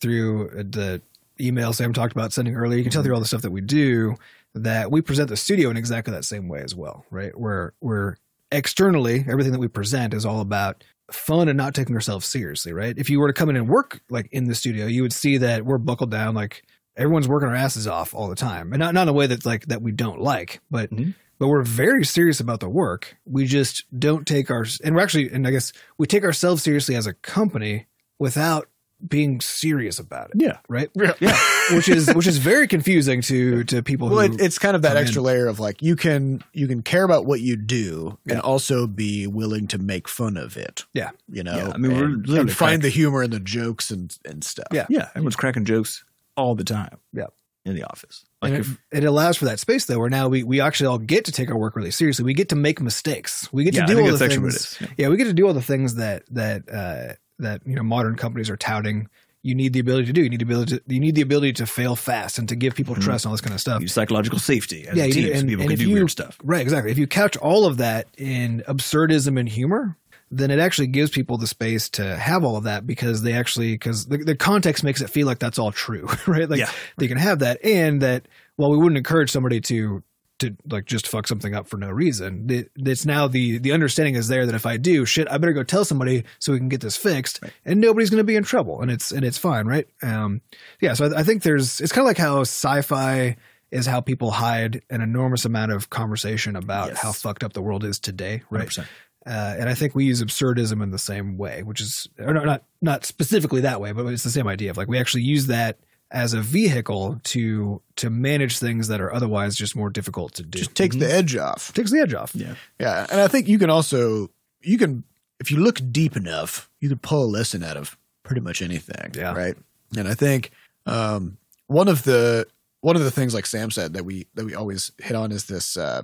through 0.00 0.48
uh, 0.50 0.62
the 0.68 1.02
email 1.40 1.72
Sam 1.72 1.92
talked 1.92 2.12
about 2.12 2.32
sending 2.32 2.54
earlier. 2.56 2.78
You 2.78 2.84
can 2.84 2.90
Mm-hmm. 2.90 2.94
tell 2.96 3.02
through 3.02 3.14
all 3.14 3.20
the 3.20 3.26
stuff 3.26 3.42
that 3.42 3.50
we 3.50 3.60
do 3.60 4.14
that 4.54 4.90
we 4.90 5.00
present 5.00 5.28
the 5.28 5.36
studio 5.36 5.70
in 5.70 5.76
exactly 5.76 6.12
that 6.12 6.24
same 6.24 6.48
way 6.48 6.60
as 6.62 6.74
well, 6.74 7.04
right? 7.10 7.36
Where 7.38 7.72
we're 7.80 8.16
externally 8.52 9.24
everything 9.28 9.52
that 9.52 9.60
we 9.60 9.68
present 9.68 10.12
is 10.12 10.26
all 10.26 10.40
about 10.40 10.82
fun 11.10 11.48
and 11.48 11.56
not 11.56 11.74
taking 11.74 11.94
ourselves 11.94 12.26
seriously, 12.26 12.72
right? 12.72 12.96
If 12.98 13.10
you 13.10 13.20
were 13.20 13.28
to 13.28 13.32
come 13.32 13.48
in 13.48 13.56
and 13.56 13.68
work 13.68 14.00
like 14.10 14.28
in 14.32 14.44
the 14.44 14.54
studio, 14.54 14.86
you 14.86 15.02
would 15.02 15.12
see 15.12 15.38
that 15.38 15.64
we're 15.64 15.78
buckled 15.78 16.10
down, 16.10 16.34
like 16.34 16.64
everyone's 16.96 17.28
working 17.28 17.48
our 17.48 17.54
asses 17.54 17.86
off 17.86 18.14
all 18.14 18.28
the 18.28 18.34
time, 18.36 18.72
and 18.72 18.80
not 18.80 18.94
not 18.94 19.02
in 19.02 19.08
a 19.08 19.12
way 19.12 19.26
that's 19.26 19.46
like 19.46 19.66
that 19.66 19.82
we 19.82 19.92
don't 19.92 20.20
like, 20.20 20.60
but 20.70 20.90
Mhm. 20.90 21.14
but 21.38 21.48
we're 21.48 21.62
very 21.62 22.04
serious 22.04 22.40
about 22.40 22.60
the 22.60 22.68
work. 22.68 23.16
We 23.24 23.46
just 23.46 23.84
don't 23.98 24.26
take 24.26 24.50
our 24.50 24.66
and 24.84 24.94
we're 24.94 25.00
actually 25.02 25.30
and 25.30 25.46
I 25.46 25.52
guess 25.52 25.72
we 25.98 26.06
take 26.06 26.24
ourselves 26.24 26.62
seriously 26.62 26.96
as 26.96 27.06
a 27.06 27.14
company 27.14 27.86
without 28.18 28.68
being 29.06 29.40
serious 29.40 29.98
about 29.98 30.30
it, 30.30 30.42
Yeah, 30.42 30.58
right? 30.68 30.90
yeah, 30.94 31.38
which 31.72 31.88
is 31.88 32.12
which 32.14 32.26
is 32.26 32.38
very 32.38 32.68
confusing 32.68 33.20
to 33.22 33.64
to 33.64 33.82
people 33.82 34.08
well, 34.08 34.26
who 34.26 34.34
it, 34.34 34.40
it's 34.40 34.58
kind 34.58 34.76
of 34.76 34.82
that 34.82 34.96
extra 34.96 35.20
in. 35.20 35.26
layer 35.26 35.46
of 35.46 35.60
like 35.60 35.82
you 35.82 35.96
can 35.96 36.42
you 36.52 36.66
can 36.68 36.82
care 36.82 37.04
about 37.04 37.26
what 37.26 37.40
you 37.40 37.56
do 37.56 38.18
and 38.28 38.40
also 38.40 38.86
be 38.86 39.26
willing 39.26 39.66
to 39.68 39.78
make 39.78 40.08
fun 40.08 40.36
of 40.36 40.56
it. 40.56 40.84
Yeah. 40.92 41.10
you 41.30 41.42
know. 41.42 41.56
Yeah, 41.56 41.72
I 41.74 41.76
mean, 41.78 42.24
we're 42.26 42.40
and, 42.40 42.52
find 42.52 42.80
crack- 42.80 42.82
the 42.82 42.88
humor 42.88 43.22
in 43.22 43.30
the 43.30 43.40
jokes 43.40 43.90
and 43.90 44.16
and 44.24 44.44
stuff. 44.44 44.68
Yeah. 44.72 44.86
yeah. 44.88 45.08
Everyone's 45.10 45.36
cracking 45.36 45.64
jokes 45.64 46.04
all 46.36 46.54
the 46.54 46.64
time. 46.64 46.98
Yeah. 47.12 47.26
in 47.64 47.74
the 47.74 47.84
office. 47.84 48.24
Like 48.42 48.52
and 48.52 48.60
if, 48.60 48.72
it, 48.90 49.02
it 49.02 49.04
allows 49.04 49.36
for 49.36 49.44
that 49.46 49.60
space 49.60 49.84
though, 49.84 49.98
where 49.98 50.08
now 50.08 50.28
we, 50.28 50.42
we 50.42 50.60
actually 50.60 50.86
all 50.86 50.98
get 50.98 51.26
to 51.26 51.32
take 51.32 51.50
our 51.50 51.58
work 51.58 51.76
really 51.76 51.90
seriously. 51.90 52.24
We 52.24 52.32
get 52.34 52.48
to 52.50 52.56
make 52.56 52.80
mistakes. 52.80 53.52
We 53.52 53.64
get 53.64 53.74
yeah, 53.74 53.84
to 53.84 53.94
do 53.94 53.98
all 54.00 54.06
the 54.06 54.10
that's 54.12 54.22
actually 54.22 54.44
what 54.44 54.54
it 54.54 54.58
things. 54.60 54.78
Yeah. 54.80 54.86
Yeah, 54.96 55.08
we 55.08 55.16
get 55.18 55.24
to 55.24 55.34
do 55.34 55.46
all 55.46 55.52
the 55.52 55.60
things 55.62 55.96
that 55.96 56.24
that 56.30 56.68
uh, 56.72 57.14
that 57.40 57.62
you 57.66 57.74
know 57.76 57.82
modern 57.82 58.16
companies 58.16 58.48
are 58.50 58.56
touting. 58.56 59.08
You 59.42 59.54
need 59.54 59.72
the 59.72 59.80
ability 59.80 60.04
to 60.06 60.12
do. 60.12 60.22
You 60.22 60.28
need 60.28 60.40
the 60.40 60.44
ability. 60.44 60.76
To, 60.78 60.82
you 60.86 61.00
need 61.00 61.14
the 61.14 61.22
ability 61.22 61.54
to 61.54 61.66
fail 61.66 61.96
fast 61.96 62.38
and 62.38 62.46
to 62.50 62.56
give 62.56 62.74
people 62.74 62.94
Mhm. 62.94 63.02
trust 63.02 63.24
and 63.24 63.30
all 63.30 63.32
this 63.32 63.40
kind 63.40 63.54
of 63.54 63.60
stuff. 63.60 63.80
You 63.80 63.88
psychological 63.88 64.38
safety 64.38 64.86
as 64.86 64.96
Yeah, 64.96 65.04
a 65.04 65.10
team, 65.10 65.24
need- 65.24 65.32
so 65.32 65.38
and- 65.38 65.48
people 65.48 65.62
and 65.62 65.70
can 65.70 65.78
do 65.78 65.88
you- 65.88 65.94
weird 65.94 66.10
stuff. 66.10 66.36
Right, 66.44 66.60
exactly. 66.60 66.90
If 66.92 66.98
you 66.98 67.06
couch 67.06 67.36
all 67.38 67.64
of 67.64 67.78
that 67.78 68.06
in 68.18 68.62
absurdism 68.68 69.40
and 69.40 69.48
humor, 69.48 69.96
then 70.30 70.50
it 70.50 70.58
actually 70.58 70.88
gives 70.88 71.10
people 71.10 71.38
the 71.38 71.46
space 71.46 71.88
to 71.88 72.16
have 72.18 72.44
all 72.44 72.56
of 72.56 72.64
that 72.64 72.86
because 72.86 73.22
they 73.22 73.32
actually 73.32 73.72
because 73.72 74.06
the, 74.06 74.18
the 74.18 74.36
context 74.36 74.84
makes 74.84 75.00
it 75.00 75.08
feel 75.08 75.26
like 75.26 75.38
that's 75.38 75.58
all 75.58 75.72
true, 75.72 76.06
right? 76.26 76.48
Like 76.50 76.58
Yeah. 76.60 76.70
they 76.98 77.08
can 77.08 77.16
have 77.18 77.38
that, 77.38 77.64
and 77.64 78.02
that 78.02 78.28
while 78.56 78.70
we 78.70 78.76
wouldn't 78.76 78.98
encourage 78.98 79.30
somebody 79.30 79.60
to 79.62 80.02
to 80.40 80.56
like 80.68 80.84
just 80.86 81.06
fuck 81.08 81.26
something 81.26 81.54
up 81.54 81.68
for 81.68 81.76
no 81.76 81.88
reason, 81.88 82.50
it, 82.50 82.70
it's 82.76 83.06
now 83.06 83.28
the 83.28 83.58
the 83.58 83.72
understanding 83.72 84.14
is 84.16 84.28
there 84.28 84.44
that 84.46 84.54
if 84.54 84.66
I 84.66 84.76
do 84.76 85.04
shit, 85.06 85.30
I 85.30 85.38
better 85.38 85.52
go 85.52 85.62
tell 85.62 85.84
somebody 85.84 86.24
so 86.38 86.52
we 86.52 86.58
can 86.58 86.68
get 86.68 86.80
this 86.80 86.96
fixed, 86.96 87.40
Right. 87.42 87.52
and 87.64 87.80
nobody's 87.80 88.10
going 88.10 88.18
to 88.20 88.24
be 88.24 88.36
in 88.36 88.42
trouble, 88.42 88.80
and 88.82 88.90
it's 88.90 89.12
and 89.12 89.24
it's 89.24 89.38
fine, 89.38 89.66
right? 89.66 89.86
Um, 90.02 90.40
yeah. 90.80 90.94
So 90.94 91.06
I, 91.06 91.20
I 91.20 91.22
think 91.22 91.42
there's 91.42 91.80
it's 91.80 91.92
kind 91.92 92.02
of 92.04 92.08
like 92.08 92.18
how 92.18 92.40
sci-fi 92.40 93.36
is 93.70 93.86
how 93.86 94.00
people 94.00 94.32
hide 94.32 94.82
an 94.90 95.00
enormous 95.00 95.44
amount 95.44 95.70
of 95.72 95.90
conversation 95.90 96.56
about 96.56 96.88
Yes. 96.88 96.98
how 96.98 97.12
fucked 97.12 97.44
up 97.44 97.52
the 97.52 97.62
world 97.62 97.84
is 97.84 98.00
today, 98.00 98.42
right? 98.50 98.68
100%. 98.68 98.84
Uh, 99.26 99.54
and 99.60 99.68
I 99.68 99.74
think 99.74 99.94
we 99.94 100.06
use 100.06 100.22
absurdism 100.22 100.82
in 100.82 100.90
the 100.90 100.98
same 100.98 101.36
way, 101.36 101.62
which 101.62 101.80
is 101.80 102.08
or 102.18 102.32
not, 102.32 102.44
not 102.46 102.64
not 102.80 103.04
specifically 103.04 103.60
that 103.60 103.80
way, 103.80 103.92
but 103.92 104.06
it's 104.06 104.22
the 104.24 104.30
same 104.30 104.48
idea 104.48 104.70
of 104.70 104.76
like 104.78 104.88
we 104.88 104.98
actually 104.98 105.22
use 105.24 105.48
that 105.48 105.78
as 106.10 106.34
a 106.34 106.40
vehicle 106.40 107.20
to 107.22 107.80
to 107.96 108.10
manage 108.10 108.58
things 108.58 108.88
that 108.88 109.00
are 109.00 109.12
otherwise 109.12 109.56
just 109.56 109.76
more 109.76 109.90
difficult 109.90 110.34
to 110.34 110.42
do. 110.42 110.58
Just 110.58 110.74
takes 110.74 110.96
the 110.96 111.10
edge 111.10 111.36
off. 111.36 111.72
takes 111.72 111.90
the 111.90 112.00
edge 112.00 112.14
off. 112.14 112.34
Yeah. 112.34 112.54
Yeah, 112.78 113.06
and 113.10 113.20
I 113.20 113.28
think 113.28 113.48
you 113.48 113.58
can 113.58 113.70
also 113.70 114.30
you 114.60 114.78
can 114.78 115.04
if 115.38 115.50
you 115.50 115.58
look 115.58 115.80
deep 115.90 116.16
enough, 116.16 116.68
you 116.80 116.88
can 116.88 116.98
pull 116.98 117.24
a 117.24 117.26
lesson 117.26 117.62
out 117.62 117.76
of 117.76 117.96
pretty 118.22 118.40
much 118.40 118.62
anything. 118.62 119.12
Yeah. 119.14 119.34
Right. 119.34 119.56
And 119.96 120.06
I 120.06 120.14
think 120.14 120.50
um, 120.86 121.38
one 121.66 121.88
of 121.88 122.04
the 122.04 122.46
one 122.80 122.96
of 122.96 123.02
the 123.02 123.10
things, 123.10 123.34
like 123.34 123.46
Sam 123.46 123.70
said, 123.70 123.94
that 123.94 124.04
we 124.04 124.26
that 124.34 124.44
we 124.44 124.54
always 124.54 124.92
hit 124.98 125.16
on 125.16 125.32
is 125.32 125.44
this 125.44 125.76
uh, 125.76 126.02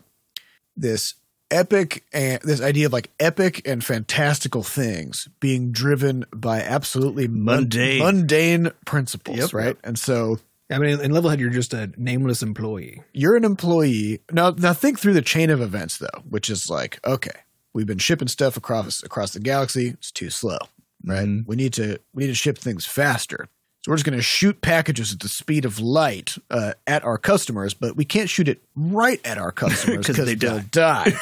this 0.77 1.15
epic 1.51 2.05
and 2.13 2.41
this 2.43 2.61
idea 2.61 2.87
of 2.87 2.93
like 2.93 3.11
epic 3.21 3.63
and 3.69 3.85
fantastical 3.85 4.63
things 4.63 5.29
being 5.41 5.71
driven 5.73 6.25
by 6.35 6.61
absolutely 6.61 7.29
mun- 7.29 7.63
Mundane. 7.63 7.99
mundane 8.03 8.71
principles, 8.85 9.39
Yep. 9.39 9.53
right? 9.55 9.77
And 9.85 9.99
so 9.99 10.39
I 10.71 10.79
mean, 10.79 11.01
in 11.01 11.13
Levelhead, 11.13 11.39
you're 11.39 11.51
just 11.51 11.73
a 11.75 11.93
nameless 11.97 12.43
employee. 12.43 13.03
you're 13.13 13.37
an 13.37 13.45
employee 13.45 14.21
now 14.33 14.51
now 14.51 14.73
think 14.73 14.99
through 14.99 15.13
the 15.15 15.23
chain 15.23 15.51
of 15.51 15.61
events 15.61 15.99
though 15.99 16.23
which 16.29 16.51
is 16.51 16.69
like 16.69 16.99
okay 17.07 17.31
we've 17.73 17.87
been 17.87 17.99
shipping 17.99 18.27
stuff 18.29 18.57
across 18.57 19.03
across 19.05 19.33
the 19.33 19.39
galaxy 19.41 19.89
it's 19.91 20.11
too 20.11 20.29
slow 20.31 20.59
right 21.05 21.27
Mhm. 21.29 21.47
we 21.47 21.55
need 21.55 21.73
to 21.75 21.99
we 22.15 22.25
need 22.25 22.31
to 22.31 22.35
ship 22.35 22.59
things 22.59 22.85
faster 22.85 23.47
so 23.87 23.93
we're 23.93 23.97
just 23.97 24.05
going 24.05 24.19
to 24.19 24.23
shoot 24.23 24.61
packages 24.63 25.13
at 25.13 25.21
the 25.21 25.29
speed 25.29 25.65
of 25.65 25.79
light 25.79 26.37
uh, 26.51 26.73
at 26.89 27.05
our 27.05 27.19
customers 27.19 27.73
but 27.73 27.95
we 27.97 28.05
can't 28.05 28.29
shoot 28.29 28.49
it 28.49 28.61
right 28.75 29.21
at 29.25 29.39
our 29.39 29.53
customers 29.53 30.05
'Cause 30.09 30.17
they 30.17 30.35
they'll 30.35 30.59
die 30.73 31.13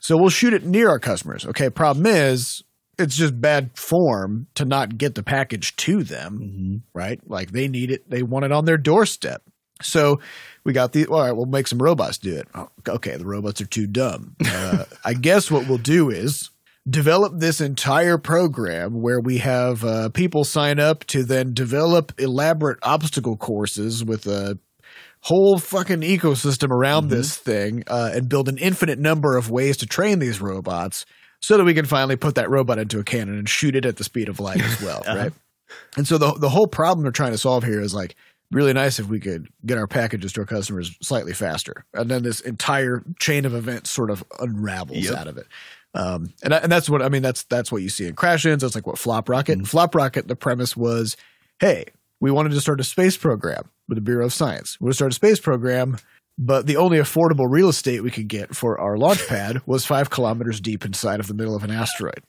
so 0.00 0.16
we'll 0.16 0.28
shoot 0.30 0.52
it 0.52 0.64
near 0.66 0.88
our 0.88 0.98
customers 0.98 1.46
okay 1.46 1.70
problem 1.70 2.06
is 2.06 2.64
it's 2.98 3.14
just 3.16 3.40
bad 3.40 3.70
form 3.74 4.48
to 4.56 4.64
not 4.64 4.98
get 4.98 5.14
the 5.14 5.22
package 5.22 5.76
to 5.76 6.02
them 6.02 6.40
Mm-hmm. 6.42 6.76
right? 6.92 7.20
Like 7.28 7.52
they 7.52 7.68
need 7.68 7.90
it, 7.92 8.08
they 8.10 8.22
want 8.24 8.44
it 8.44 8.52
on 8.52 8.64
their 8.64 8.76
doorstep. 8.76 9.42
So 9.80 10.20
we 10.62 10.72
got 10.72 10.92
the 10.92 11.06
all 11.06 11.20
right. 11.22 11.32
We'll 11.32 11.46
make 11.46 11.66
some 11.66 11.82
robots 11.82 12.18
do 12.18 12.36
it. 12.36 12.46
Oh, 12.54 12.68
okay, 12.86 13.16
the 13.16 13.24
robots 13.24 13.60
are 13.60 13.66
too 13.66 13.86
dumb. 13.88 14.36
Uh, 14.44 14.84
I 15.04 15.14
guess 15.14 15.50
what 15.50 15.66
we'll 15.66 15.78
do 15.78 16.10
is 16.10 16.50
develop 16.88 17.32
this 17.36 17.60
entire 17.60 18.18
program 18.18 19.00
where 19.00 19.20
we 19.20 19.38
have 19.38 19.84
uh, 19.84 20.08
people 20.08 20.44
sign 20.44 20.80
up 20.80 21.04
to 21.04 21.22
then 21.22 21.54
develop 21.54 22.12
elaborate 22.18 22.78
obstacle 22.82 23.36
courses 23.36 24.04
with 24.04 24.26
a 24.26 24.58
whole 25.20 25.58
fucking 25.58 26.00
ecosystem 26.00 26.70
around 26.70 27.08
this 27.08 27.36
thing 27.36 27.84
uh, 27.86 28.10
and 28.12 28.28
build 28.28 28.48
an 28.48 28.58
infinite 28.58 28.98
number 28.98 29.36
of 29.36 29.50
ways 29.50 29.76
to 29.76 29.86
train 29.86 30.18
these 30.18 30.40
robots 30.40 31.06
so 31.40 31.56
that 31.56 31.64
we 31.64 31.74
can 31.74 31.86
finally 31.86 32.16
put 32.16 32.34
that 32.34 32.50
robot 32.50 32.78
into 32.78 32.98
a 32.98 33.04
cannon 33.04 33.38
and 33.38 33.48
shoot 33.48 33.76
it 33.76 33.84
at 33.86 33.96
the 33.96 34.04
speed 34.04 34.28
of 34.28 34.40
light 34.40 34.60
as 34.60 34.80
well, 34.82 35.02
Uh-huh. 35.06 35.16
right? 35.18 35.32
And 35.96 36.06
so 36.06 36.18
the 36.18 36.32
the 36.34 36.48
whole 36.50 36.66
problem 36.66 37.02
they're 37.04 37.12
trying 37.12 37.32
to 37.32 37.38
solve 37.38 37.64
here 37.64 37.80
is 37.80 37.94
like 37.94 38.14
really 38.50 38.72
nice 38.74 38.98
if 38.98 39.06
we 39.06 39.18
could 39.20 39.46
get 39.64 39.78
our 39.78 39.86
packages 39.86 40.32
to 40.34 40.40
our 40.40 40.46
customers 40.46 40.94
slightly 41.00 41.32
faster, 41.32 41.84
and 41.94 42.10
then 42.10 42.22
this 42.24 42.40
entire 42.40 43.02
chain 43.18 43.46
of 43.46 43.54
events 43.54 43.90
sort 43.90 44.10
of 44.10 44.22
unravels 44.40 45.04
Yep. 45.04 45.14
out 45.16 45.28
of 45.28 45.38
it. 45.38 45.46
Um, 45.94 46.32
and 46.42 46.52
and 46.54 46.72
that's 46.72 46.88
what 46.88 47.02
I 47.02 47.08
mean. 47.08 47.22
That's 47.22 47.44
that's 47.44 47.70
what 47.70 47.82
you 47.82 47.88
see 47.88 48.06
in 48.06 48.14
Crashlands. 48.14 48.60
That's 48.60 48.74
like 48.74 48.86
what 48.86 48.98
Flop 48.98 49.28
Rocket. 49.28 49.52
And 49.58 49.68
Flop 49.68 49.94
Rocket, 49.94 50.26
the 50.28 50.36
premise 50.36 50.76
was, 50.76 51.16
hey, 51.60 51.84
we 52.20 52.30
wanted 52.30 52.52
to 52.52 52.60
start 52.60 52.80
a 52.80 52.84
space 52.84 53.16
program 53.16 53.64
with 53.88 53.96
the 53.96 54.02
Bureau 54.02 54.24
of 54.26 54.32
Science. 54.32 54.78
We 54.80 54.86
want 54.86 54.92
to 54.92 54.96
start 54.96 55.12
a 55.12 55.14
space 55.14 55.40
program. 55.40 55.98
but 56.38 56.66
the 56.66 56.76
only 56.76 56.96
affordable 56.98 57.46
real 57.48 57.68
estate 57.68 58.02
we 58.02 58.10
could 58.10 58.28
get 58.28 58.56
for 58.56 58.80
our 58.80 58.96
launch 58.96 59.26
pad 59.28 59.60
was 59.66 59.84
five 59.84 60.08
kilometers 60.08 60.60
deep 60.60 60.84
inside 60.84 61.20
of 61.20 61.26
the 61.26 61.34
middle 61.34 61.54
of 61.54 61.62
an 61.62 61.70
asteroid. 61.70 62.22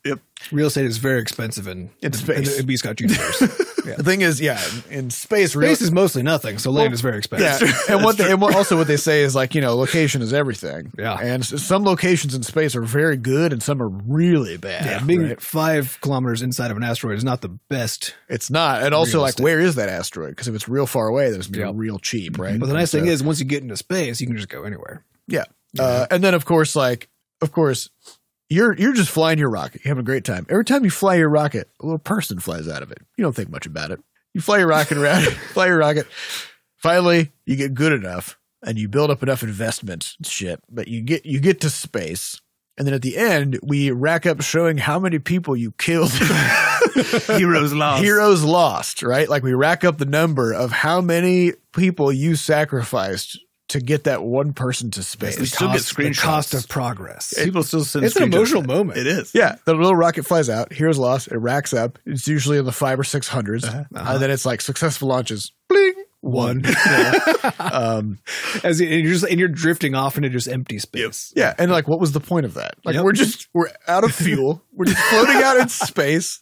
Real 0.52 0.68
estate 0.68 0.86
is 0.86 0.98
very 0.98 1.20
expensive 1.22 1.68
in, 1.68 1.90
In 2.02 2.14
space. 2.14 2.60
in 2.60 2.66
the 2.66 2.74
Bscotch 2.74 3.00
universe. 3.02 3.42
yeah. 3.86 3.96
The 3.96 4.04
thing 4.04 4.22
is, 4.22 4.40
yeah, 4.42 4.60
in, 4.90 4.98
in 5.00 5.10
space, 5.10 5.56
real, 5.56 5.70
Space 5.70 5.82
is 5.82 5.92
mostly 5.92 6.24
nothing, 6.24 6.58
so 6.58 6.72
land 6.72 6.94
is 6.94 7.02
very 7.02 7.18
expensive. 7.18 7.70
Yeah, 7.70 7.96
and 7.96 8.04
what 8.06 8.18
they, 8.18 8.32
and 8.32 8.42
what, 8.42 8.56
also 8.56 8.78
what 8.78 8.88
they 8.88 8.98
say 8.98 9.22
is 9.24 9.36
like 9.36 9.56
you 9.56 9.62
know 9.62 9.76
location 9.76 10.22
is 10.22 10.34
everything. 10.34 10.92
Yeah. 10.98 11.18
and 11.22 11.46
some 11.46 11.84
locations 11.84 12.34
in 12.36 12.44
space 12.44 12.76
are 12.76 12.82
very 12.82 13.18
good 13.18 13.54
and 13.54 13.62
some 13.64 13.82
are 13.82 13.88
really 13.90 14.58
bad. 14.58 14.86
Yeah, 14.86 15.04
being 15.04 15.24
right? 15.24 15.42
five 15.42 15.98
kilometers 16.02 16.42
inside 16.42 16.72
of 16.72 16.78
an 16.78 16.84
asteroid 16.84 17.18
is 17.18 17.24
not 17.24 17.42
the 17.42 17.50
best. 17.70 18.16
It's 18.30 18.50
not, 18.50 18.84
and 18.84 18.94
also 18.94 19.22
like 19.22 19.32
estate. 19.32 19.44
where 19.44 19.60
is 19.60 19.76
that 19.76 19.90
asteroid? 19.90 20.30
Because 20.32 20.48
if 20.48 20.56
it's 20.56 20.68
real 20.70 20.86
far 20.86 21.08
away, 21.08 21.30
then 21.30 21.40
it's 21.40 21.48
be 21.48 21.60
Yep. 21.60 21.72
real 21.76 22.00
cheap, 22.00 22.38
right? 22.38 22.60
But 22.60 22.68
the 22.68 22.74
nice 22.74 22.92
So- 22.92 23.00
thing 23.00 23.08
is, 23.08 23.24
once 23.24 23.40
you 23.40 23.46
get 23.46 23.64
into 23.64 23.78
space, 23.78 24.20
you 24.22 24.28
can 24.28 24.36
just 24.36 24.50
go 24.50 24.64
anywhere. 24.64 25.04
yeah. 25.28 25.46
Uh, 25.80 26.06
and 26.12 26.24
then 26.24 26.34
of 26.36 26.46
course, 26.46 26.76
like 26.76 27.10
of 27.42 27.52
course, 27.52 27.90
you're 28.54 28.74
you're 28.74 28.94
just 28.94 29.10
flying 29.10 29.40
your 29.40 29.50
rocket, 29.50 29.84
you're 29.84 29.90
having 29.90 30.04
a 30.04 30.06
great 30.06 30.24
time. 30.24 30.46
Every 30.50 30.64
time 30.64 30.84
you 30.84 30.92
fly 30.92 31.16
your 31.16 31.30
rocket, 31.30 31.70
a 31.82 31.86
little 31.86 32.00
person 32.00 32.40
flies 32.40 32.68
out 32.68 32.84
of 32.84 32.92
it. 32.92 33.00
You 33.18 33.24
don't 33.24 33.36
think 33.36 33.50
much 33.50 33.66
about 33.66 33.92
it. 33.92 34.00
You 34.34 34.42
fly 34.42 34.60
your 34.60 34.68
rocket 34.68 34.98
around, 34.98 35.24
fly 35.54 35.68
your 35.68 35.78
rocket. 35.78 36.08
Finally, 36.78 37.32
you 37.46 37.56
get 37.56 37.74
good 37.74 37.94
enough, 37.94 38.38
and 38.62 38.78
you 38.78 38.88
build 38.88 39.10
up 39.10 39.24
enough 39.24 39.42
investment 39.42 40.16
shit. 40.24 40.62
But 40.70 40.88
you 40.88 41.02
get 41.02 41.26
you 41.26 41.40
get 41.40 41.62
to 41.62 41.70
space, 41.70 42.42
and 42.78 42.86
then 42.86 42.94
at 42.94 43.02
the 43.02 43.18
end, 43.18 43.60
we 43.64 43.90
rack 43.90 44.26
up 44.26 44.42
showing 44.42 44.78
how 44.78 45.00
many 45.00 45.18
people 45.18 45.56
you 45.56 45.72
killed. 45.72 46.12
Heroes 47.28 47.74
lost. 47.74 48.04
Heroes 48.04 48.44
lost, 48.44 49.02
right? 49.02 49.28
Like 49.28 49.42
we 49.42 49.54
rack 49.54 49.84
up 49.84 49.98
the 49.98 50.06
number 50.06 50.54
of 50.54 50.72
how 50.72 51.02
many 51.02 51.54
people 51.74 52.12
you 52.12 52.36
sacrificed 52.36 53.40
to 53.70 53.80
get 53.80 54.04
that 54.04 54.24
one 54.24 54.54
person 54.54 54.92
to 54.92 55.04
space. 55.04 55.40
We 55.40 55.46
still 55.46 55.68
get 55.70 55.78
Cost- 55.78 55.96
the 55.96 56.04
screenshots. 56.04 56.20
cost 56.22 56.54
of 56.54 56.68
progress. 56.68 57.34
People 57.44 57.64
still 57.64 57.84
send. 57.84 58.06
It's 58.06 58.16
an 58.16 58.24
emotional 58.24 58.62
moment. 58.64 59.00
It 59.00 59.08
is. 59.08 59.32
Yeah, 59.34 59.56
the 59.66 59.74
little 59.74 59.96
rocket 59.96 60.26
flies 60.26 60.50
out. 60.50 60.74
Here's 60.74 60.98
lost. 61.00 61.28
It 61.30 61.38
racks 61.38 61.74
up. 61.74 61.98
It's 62.06 62.28
usually 62.28 62.58
in 62.58 62.66
the 62.66 62.72
five 62.72 63.00
or 63.00 63.04
six 63.04 63.30
100s 63.30 63.64
Uh-huh. 63.66 63.84
and 63.96 64.22
then 64.22 64.30
it's 64.32 64.46
like 64.46 64.62
successful 64.62 65.08
launches. 65.08 65.52
Bling, 65.70 65.94
one. 66.22 66.64
Yeah. 66.86 67.20
um, 67.60 68.20
As 68.64 68.80
you, 68.82 68.88
and 68.90 69.02
you're 69.04 69.14
just 69.14 69.26
and 69.26 69.40
you're 69.40 69.48
drifting 69.50 69.96
off 69.96 70.18
into 70.18 70.30
just 70.30 70.48
empty 70.48 70.78
space. 70.80 71.32
yeah, 71.36 71.54
and 71.58 71.72
like, 71.72 71.88
what 71.88 72.00
was 72.00 72.12
the 72.12 72.20
point 72.20 72.46
of 72.46 72.54
that? 72.56 72.76
Like, 72.84 72.96
Yep. 72.96 73.04
we're 73.06 73.12
just 73.14 73.48
we're 73.54 73.70
out 73.88 74.04
of 74.04 74.14
fuel. 74.14 74.62
we're 74.74 74.86
just 74.86 75.00
floating 75.00 75.38
out 75.42 75.58
in 75.58 75.70
space. 75.70 76.42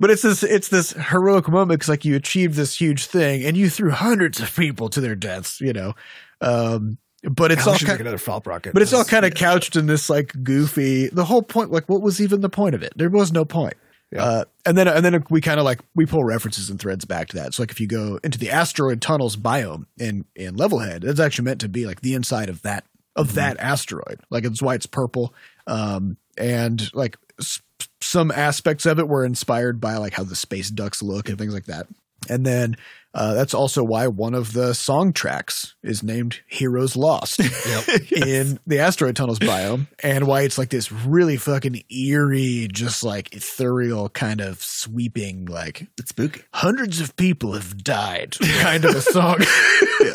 But 0.00 0.10
it's 0.10 0.22
this 0.22 0.42
it's 0.42 0.68
this 0.68 0.92
heroic 0.92 1.48
moment 1.48 1.78
because 1.80 1.88
like 1.90 2.04
you 2.06 2.16
achieved 2.16 2.54
this 2.54 2.78
huge 2.80 3.04
thing 3.06 3.44
and 3.44 3.56
you 3.56 3.68
threw 3.68 3.90
hundreds 3.90 4.40
of 4.40 4.54
people 4.56 4.88
to 4.90 5.00
their 5.00 5.14
deaths. 5.14 5.60
You 5.60 5.74
know, 5.74 5.94
um, 6.40 6.98
but 7.22 7.52
it's 7.52 7.66
I 7.66 7.72
all 7.72 7.78
kind 7.78 8.00
another 8.00 8.40
rocket. 8.46 8.72
But 8.72 8.82
it's 8.82 8.92
all 8.92 9.04
kind 9.04 9.26
of 9.26 9.34
couched 9.34 9.76
in 9.76 9.86
this 9.86 10.08
like 10.08 10.32
goofy. 10.42 11.08
The 11.08 11.24
whole 11.24 11.42
point, 11.42 11.70
like, 11.70 11.88
what 11.88 12.00
was 12.00 12.20
even 12.20 12.40
the 12.40 12.48
point 12.48 12.74
of 12.74 12.82
it? 12.82 12.92
There 12.96 13.10
was 13.10 13.32
no 13.32 13.44
point. 13.44 13.74
Yeah. 14.10 14.24
Uh, 14.24 14.44
and 14.66 14.76
then 14.76 14.88
and 14.88 15.04
then 15.04 15.22
we 15.30 15.40
kind 15.40 15.60
of 15.60 15.64
like 15.64 15.80
we 15.94 16.04
pull 16.04 16.24
references 16.24 16.68
and 16.68 16.80
threads 16.80 17.04
back 17.04 17.28
to 17.28 17.36
that. 17.36 17.54
So 17.54 17.62
like 17.62 17.70
if 17.70 17.80
you 17.80 17.86
go 17.86 18.18
into 18.24 18.38
the 18.38 18.50
asteroid 18.50 19.00
tunnels 19.00 19.36
biome 19.36 19.84
in 19.98 20.24
in 20.34 20.56
Levelhead, 20.56 21.04
it's 21.04 21.20
actually 21.20 21.44
meant 21.44 21.60
to 21.60 21.68
be 21.68 21.86
like 21.86 22.00
the 22.00 22.14
inside 22.14 22.48
of 22.48 22.62
that 22.62 22.84
of 23.14 23.34
that 23.34 23.58
asteroid. 23.60 24.20
Like 24.30 24.44
it's 24.44 24.62
why 24.62 24.74
it's 24.74 24.86
purple. 24.86 25.32
Um, 25.66 26.16
and 26.36 26.92
like 26.92 27.18
s- 27.38 27.60
some 28.00 28.32
aspects 28.32 28.84
of 28.84 28.98
it 28.98 29.06
were 29.06 29.24
inspired 29.24 29.80
by 29.80 29.96
like 29.96 30.14
how 30.14 30.24
the 30.24 30.34
space 30.34 30.70
ducks 30.70 31.02
look 31.02 31.28
and 31.28 31.38
things 31.38 31.54
like 31.54 31.66
that. 31.66 31.86
And 32.28 32.44
then 32.44 32.76
uh, 33.12 33.34
that's 33.34 33.54
also 33.54 33.82
why 33.82 34.06
one 34.06 34.34
of 34.34 34.52
the 34.52 34.72
song 34.72 35.12
tracks 35.12 35.74
is 35.82 36.02
named 36.02 36.40
Heroes 36.46 36.94
Lost 36.96 37.40
in 38.12 38.60
the 38.66 38.78
asteroid 38.78 39.16
tunnels 39.16 39.38
biome, 39.40 39.88
and 40.02 40.26
why 40.26 40.42
it's 40.42 40.58
like 40.58 40.70
this 40.70 40.92
really 40.92 41.36
fucking 41.36 41.82
eerie, 41.90 42.68
just 42.72 43.02
like 43.02 43.34
ethereal 43.34 44.08
kind 44.10 44.40
of 44.40 44.62
sweeping, 44.62 45.46
like 45.46 45.88
It's 45.98 46.10
spooky. 46.10 46.42
hundreds 46.54 47.00
of 47.00 47.16
people 47.16 47.52
have 47.54 47.82
died 47.82 48.36
kind 48.60 48.84
of 48.84 48.94
a 48.94 49.00
song. 49.00 49.38
yeah. 50.00 50.14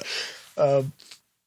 Um, 0.57 0.93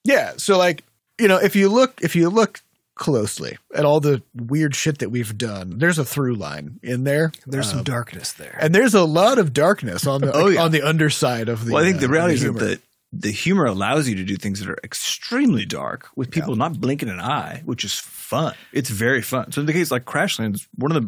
yeah. 0.04 0.32
So 0.36 0.58
like, 0.58 0.84
you 1.18 1.28
know, 1.28 1.38
if 1.38 1.56
you 1.56 1.68
look, 1.70 2.00
if 2.02 2.14
you 2.14 2.28
look 2.28 2.60
closely 2.98 3.56
at 3.74 3.84
all 3.84 4.00
the 4.00 4.22
weird 4.34 4.74
shit 4.74 4.98
that 4.98 5.10
we've 5.10 5.38
done, 5.38 5.78
there's 5.78 5.98
a 5.98 6.04
through 6.04 6.34
line 6.34 6.78
in 6.82 7.04
there. 7.04 7.32
There's 7.46 7.68
some 7.70 7.78
Um, 7.78 7.84
darkness 7.84 8.32
there. 8.32 8.58
and 8.60 8.74
there's 8.74 8.94
a 8.94 9.04
lot 9.04 9.38
of 9.38 9.52
darkness 9.52 10.06
on 10.06 10.20
the 10.20 10.32
Oh, 10.34 10.48
yeah. 10.48 10.62
on 10.62 10.70
the 10.72 10.82
underside 10.82 11.48
of 11.48 11.64
the. 11.64 11.72
Well, 11.72 11.82
I 11.82 11.86
think 11.86 11.98
uh, 11.98 12.00
the 12.00 12.08
reality 12.08 12.34
is 12.34 12.42
that 12.42 12.52
the, 12.58 12.80
the 13.12 13.30
humor 13.30 13.64
allows 13.64 14.06
you 14.08 14.16
to 14.16 14.24
do 14.24 14.36
things 14.36 14.60
that 14.60 14.68
are 14.68 14.78
extremely 14.84 15.64
dark 15.64 16.08
with 16.16 16.30
people 16.30 16.56
not 16.56 16.78
blinking 16.80 17.08
an 17.08 17.20
eye, 17.20 17.62
which 17.64 17.84
is 17.84 17.94
fun. 17.94 18.54
It's 18.72 18.90
very 18.90 19.22
fun. 19.22 19.52
So 19.52 19.60
in 19.62 19.66
the 19.66 19.72
case 19.72 19.90
like 19.90 20.04
Crashlands, 20.04 20.66
one 20.74 20.92
of 20.94 21.02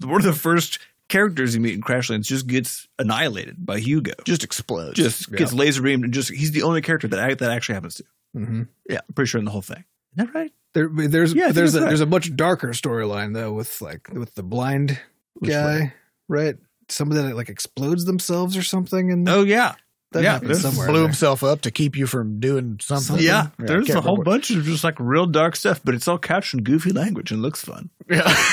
the 0.00 0.06
one 0.06 0.20
of 0.20 0.24
the 0.26 0.32
first 0.32 0.78
characters 1.08 1.54
you 1.54 1.60
meet 1.60 1.74
in 1.74 1.82
Crashlands 1.82 2.22
just 2.24 2.46
gets 2.46 2.88
annihilated 2.98 3.66
by 3.66 3.78
Hugo. 3.80 4.12
just 4.24 4.44
explodes. 4.44 4.96
Just 4.96 5.30
Yeah. 5.30 5.36
gets 5.38 5.52
laser 5.52 5.82
beamed 5.82 6.04
and 6.04 6.14
just 6.14 6.30
he's 6.30 6.52
the 6.52 6.62
only 6.62 6.80
character 6.80 7.06
that 7.08 7.38
that 7.40 7.50
actually 7.50 7.74
happens 7.74 7.96
to. 7.96 8.04
hmm 8.32 8.62
Yeah, 8.88 9.00
I'm 9.06 9.14
pretty 9.14 9.28
sure 9.28 9.38
in 9.38 9.44
the 9.44 9.50
whole 9.50 9.60
thing. 9.60 9.84
Isn't 10.16 10.32
that 10.32 10.38
right? 10.38 10.52
There, 10.74 10.88
there's 10.88 11.34
Yeah, 11.34 11.52
there's 11.52 11.74
a, 11.74 11.80
right. 11.80 11.88
there's 11.88 12.00
a 12.00 12.06
much 12.06 12.34
darker 12.34 12.68
storyline 12.68 13.34
though 13.34 13.52
with 13.52 13.80
like 13.82 14.08
with 14.12 14.34
the 14.34 14.42
blind 14.42 14.98
Which 15.34 15.50
guy, 15.50 15.94
right? 16.28 16.56
Somebody 16.88 17.22
that 17.22 17.36
like 17.36 17.48
explodes 17.48 18.04
themselves 18.04 18.56
or 18.56 18.62
something, 18.62 19.10
and 19.12 19.28
Oh 19.28 19.42
yeah, 19.42 19.74
that 20.12 20.22
yeah, 20.22 20.32
happens 20.32 20.48
there's- 20.48 20.62
somewhere. 20.62 20.88
blew 20.88 20.96
there. 21.00 21.08
himself 21.08 21.42
up 21.42 21.60
to 21.62 21.70
keep 21.70 21.96
you 21.96 22.06
from 22.06 22.40
doing 22.40 22.78
something. 22.80 23.04
Something. 23.04 23.26
yeah. 23.26 23.48
There's 23.58 23.90
a 23.90 24.00
whole 24.00 24.22
bunch 24.22 24.50
of 24.50 24.64
just 24.64 24.82
like 24.84 24.98
real 24.98 25.26
dark 25.26 25.56
stuff, 25.56 25.80
but 25.84 25.94
it's 25.94 26.08
all 26.08 26.18
couched 26.18 26.54
in 26.54 26.62
goofy 26.62 26.90
language 26.92 27.30
and 27.32 27.42
looks 27.42 27.62
fun. 27.64 27.90
Yeah. 28.10 28.34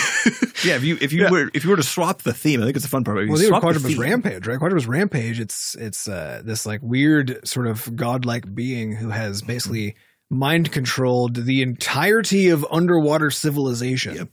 Yeah, 0.65 0.75
if 0.75 0.83
you 0.83 0.97
if 0.99 1.13
you 1.13 1.21
Yeah. 1.23 1.31
were 1.31 1.49
if 1.53 1.63
you 1.63 1.69
were 1.69 1.77
to 1.77 1.83
swap 1.83 2.21
the 2.23 2.33
theme, 2.33 2.61
I 2.61 2.65
think 2.65 2.75
it's 2.75 2.83
a 2.85 2.89
fun 2.89 3.05
part. 3.05 3.17
If 3.19 3.29
Well, 3.29 3.37
even 3.41 3.47
swap 3.47 3.61
the 3.61 3.79
Quadropus 3.79 3.87
theme- 3.87 3.99
Rampage, 4.01 4.45
right? 4.45 4.59
Quadropus 4.59 4.89
Rampage, 4.89 5.39
it's 5.39 5.73
it's 5.79 6.05
uh, 6.09 6.41
this 6.43 6.65
like 6.65 6.81
weird 6.83 7.47
sort 7.47 7.65
of 7.65 7.95
godlike 7.95 8.53
being 8.53 8.91
who 8.91 9.07
has 9.09 9.41
basically 9.41 9.95
mind 10.29 10.71
controlled 10.71 11.45
the 11.45 11.61
entirety 11.61 12.49
of 12.49 12.65
underwater 12.71 13.31
civilization. 13.31 14.15
Yep. 14.15 14.29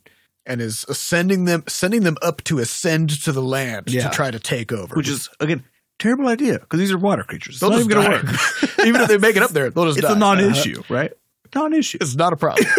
and 0.48 0.60
is 0.60 0.80
sending 0.92 1.44
them 1.46 1.64
sending 1.66 2.02
them 2.04 2.16
up 2.22 2.42
to 2.44 2.58
ascend 2.60 3.10
to 3.24 3.32
the 3.32 3.42
land 3.42 3.90
Yeah. 3.90 4.08
to 4.08 4.14
try 4.14 4.30
to 4.30 4.38
take 4.38 4.70
over. 4.72 4.94
which 4.94 5.08
is 5.08 5.28
again 5.40 5.64
terrible 5.98 6.28
idea 6.28 6.58
because 6.60 6.78
these 6.78 6.92
are 6.92 6.98
water 6.98 7.24
creatures. 7.24 7.54
It's 7.54 7.60
they'll 7.60 7.70
not 7.70 7.78
just 7.78 7.90
even 7.90 8.02
gonna 8.02 8.22
work. 8.22 8.78
Even 8.86 9.00
if 9.00 9.08
they 9.08 9.18
make 9.18 9.34
it 9.36 9.42
up 9.42 9.50
there, 9.50 9.70
they'll 9.70 9.86
just 9.86 9.98
It's 9.98 10.06
die. 10.06 10.14
a 10.14 10.18
non-issue, 10.18 10.82
right? 10.88 11.12
Non-issue. 11.54 11.98
It's 12.00 12.14
not 12.14 12.32
a 12.32 12.36
problem. 12.36 12.66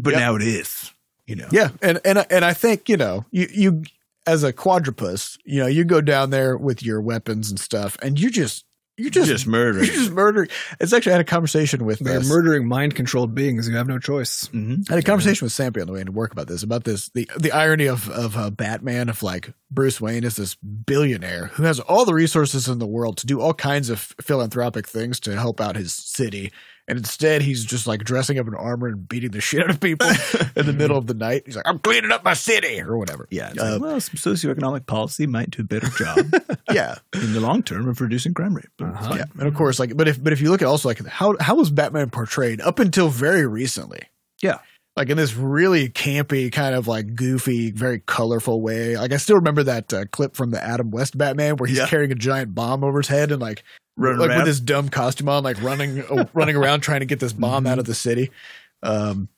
But 0.00 0.12
Yep. 0.12 0.20
now 0.20 0.36
it 0.36 0.42
is. 0.42 0.92
You 1.26 1.36
know. 1.36 1.48
yeah, 1.50 1.70
and 1.82 2.00
and 2.04 2.24
and 2.30 2.44
I 2.44 2.54
think 2.54 2.88
you 2.88 2.96
know 2.96 3.26
you 3.32 3.48
you 3.52 3.82
as 4.26 4.44
a 4.44 4.52
quadropus, 4.52 5.36
you 5.44 5.58
know, 5.60 5.66
you 5.66 5.84
go 5.84 6.00
down 6.00 6.30
there 6.30 6.56
with 6.56 6.82
your 6.82 7.00
weapons 7.02 7.50
and 7.50 7.58
stuff, 7.60 7.96
and 8.00 8.18
you 8.18 8.30
just 8.30 8.64
you 8.98 9.10
just 9.10 9.28
Just 9.28 9.46
murdering. 9.46 9.86
you 9.86 9.92
just 9.92 10.10
murder. 10.10 10.46
It's 10.80 10.92
actually 10.92 11.12
I 11.12 11.14
had 11.16 11.20
a 11.22 11.24
conversation 11.24 11.84
with 11.84 12.00
They're 12.00 12.18
uh, 12.18 12.24
murdering 12.24 12.66
mind 12.68 12.94
controlled 12.94 13.34
beings. 13.34 13.68
You 13.68 13.76
have 13.76 13.86
no 13.88 13.98
choice. 13.98 14.48
Mhm. 14.52 14.90
I 14.90 14.94
had 14.94 14.98
a 14.98 15.06
conversation 15.06 15.44
with 15.46 15.52
Sampy 15.52 15.80
on 15.80 15.86
the 15.86 15.92
way 15.92 16.04
to 16.04 16.12
work 16.12 16.32
about 16.32 16.48
this, 16.48 16.62
about 16.62 16.84
this, 16.84 17.08
the 17.10 17.30
the 17.38 17.52
irony 17.52 17.86
of 17.86 18.08
of 18.10 18.36
uh, 18.36 18.50
Batman, 18.50 19.08
of 19.08 19.22
like 19.22 19.52
Bruce 19.70 20.00
Wayne 20.00 20.24
is 20.24 20.36
this 20.36 20.56
billionaire 20.56 21.46
who 21.54 21.62
has 21.62 21.80
all 21.80 22.04
the 22.04 22.14
resources 22.14 22.68
in 22.68 22.78
the 22.78 22.86
world 22.86 23.16
to 23.18 23.26
do 23.26 23.40
all 23.40 23.54
kinds 23.54 23.88
of 23.90 24.00
philanthropic 24.20 24.86
things 24.88 25.20
to 25.20 25.34
help 25.36 25.60
out 25.60 25.76
his 25.76 25.92
city, 25.94 26.52
and 26.88 26.98
instead 26.98 27.42
he's 27.42 27.64
just 27.64 27.86
like 27.86 28.02
dressing 28.02 28.38
up 28.38 28.46
in 28.48 28.54
armor 28.54 28.88
and 28.88 29.08
beating 29.08 29.30
the 29.30 29.40
shit 29.40 29.62
out 29.62 29.70
of 29.70 29.78
people 29.80 30.08
in 30.56 30.66
the 30.66 30.72
middle 30.72 30.96
of 30.98 31.06
the 31.06 31.14
night. 31.14 31.42
He's 31.46 31.54
like, 31.56 31.68
"I'm 31.68 31.78
cleaning 31.78 32.10
up 32.10 32.24
my 32.24 32.34
city" 32.34 32.80
or 32.80 32.96
whatever. 32.98 33.28
Yeah. 33.30 33.50
It's 33.50 33.60
Uh, 33.62 33.72
like, 33.74 33.80
well, 33.82 34.00
some 34.00 34.14
socioeconomic 34.34 34.86
policy 34.86 35.26
might 35.26 35.50
do 35.50 35.62
a 35.62 35.64
better 35.64 35.88
job 35.90 36.18
yeah, 36.72 36.96
in 37.14 37.32
the 37.34 37.40
long 37.40 37.62
term 37.62 37.88
of 37.88 38.00
reducing 38.00 38.34
crime 38.34 38.54
rate. 38.54 38.66
But 38.78 38.88
Uh-huh. 38.94 39.14
yeah, 39.18 39.24
and 39.38 39.46
of 39.46 39.54
course, 39.54 39.78
like, 39.78 39.96
but 39.96 40.08
if 40.08 40.22
but 40.22 40.32
if 40.32 40.40
you 40.40 40.50
look 40.50 40.62
at 40.62 40.68
also 40.68 40.88
like 40.88 41.04
how 41.06 41.36
how 41.40 41.54
was 41.54 41.70
Batman 41.70 42.10
portrayed 42.10 42.60
up 42.60 42.78
until 42.78 43.08
very 43.08 43.46
recently? 43.46 44.02
Yeah. 44.42 44.58
like 44.96 45.10
in 45.10 45.16
this 45.16 45.36
really 45.36 45.88
campy 45.88 46.50
kind 46.50 46.74
of 46.74 46.88
like 46.88 47.14
goofy, 47.14 47.70
very 47.70 48.00
colorful 48.00 48.60
way. 48.60 48.96
Like 48.96 49.12
I 49.12 49.16
still 49.18 49.36
remember 49.36 49.62
that 49.62 49.92
uh, 49.92 50.06
clip 50.10 50.34
from 50.34 50.50
the 50.50 50.60
Adam 50.60 50.90
West 50.90 51.16
Batman 51.16 51.56
where 51.56 51.68
he's 51.68 51.78
Yeah. 51.78 51.86
carrying 51.86 52.10
a 52.10 52.16
giant 52.16 52.52
bomb 52.52 52.82
over 52.82 52.98
his 52.98 53.06
head 53.06 53.30
and 53.30 53.40
like 53.40 53.62
Running 53.98 54.20
like 54.20 54.28
around. 54.30 54.38
with 54.38 54.46
his 54.46 54.60
dumb 54.60 54.88
costume 54.88 55.28
on, 55.28 55.42
like 55.42 55.60
running 55.62 56.02
uh, 56.04 56.24
running 56.34 56.56
around 56.56 56.80
trying 56.80 57.00
to 57.00 57.06
get 57.06 57.20
this 57.20 57.32
bomb 57.32 57.66
out 57.66 57.78
of 57.78 57.84
the 57.84 57.94
city. 57.94 58.30
Um, 58.82 59.28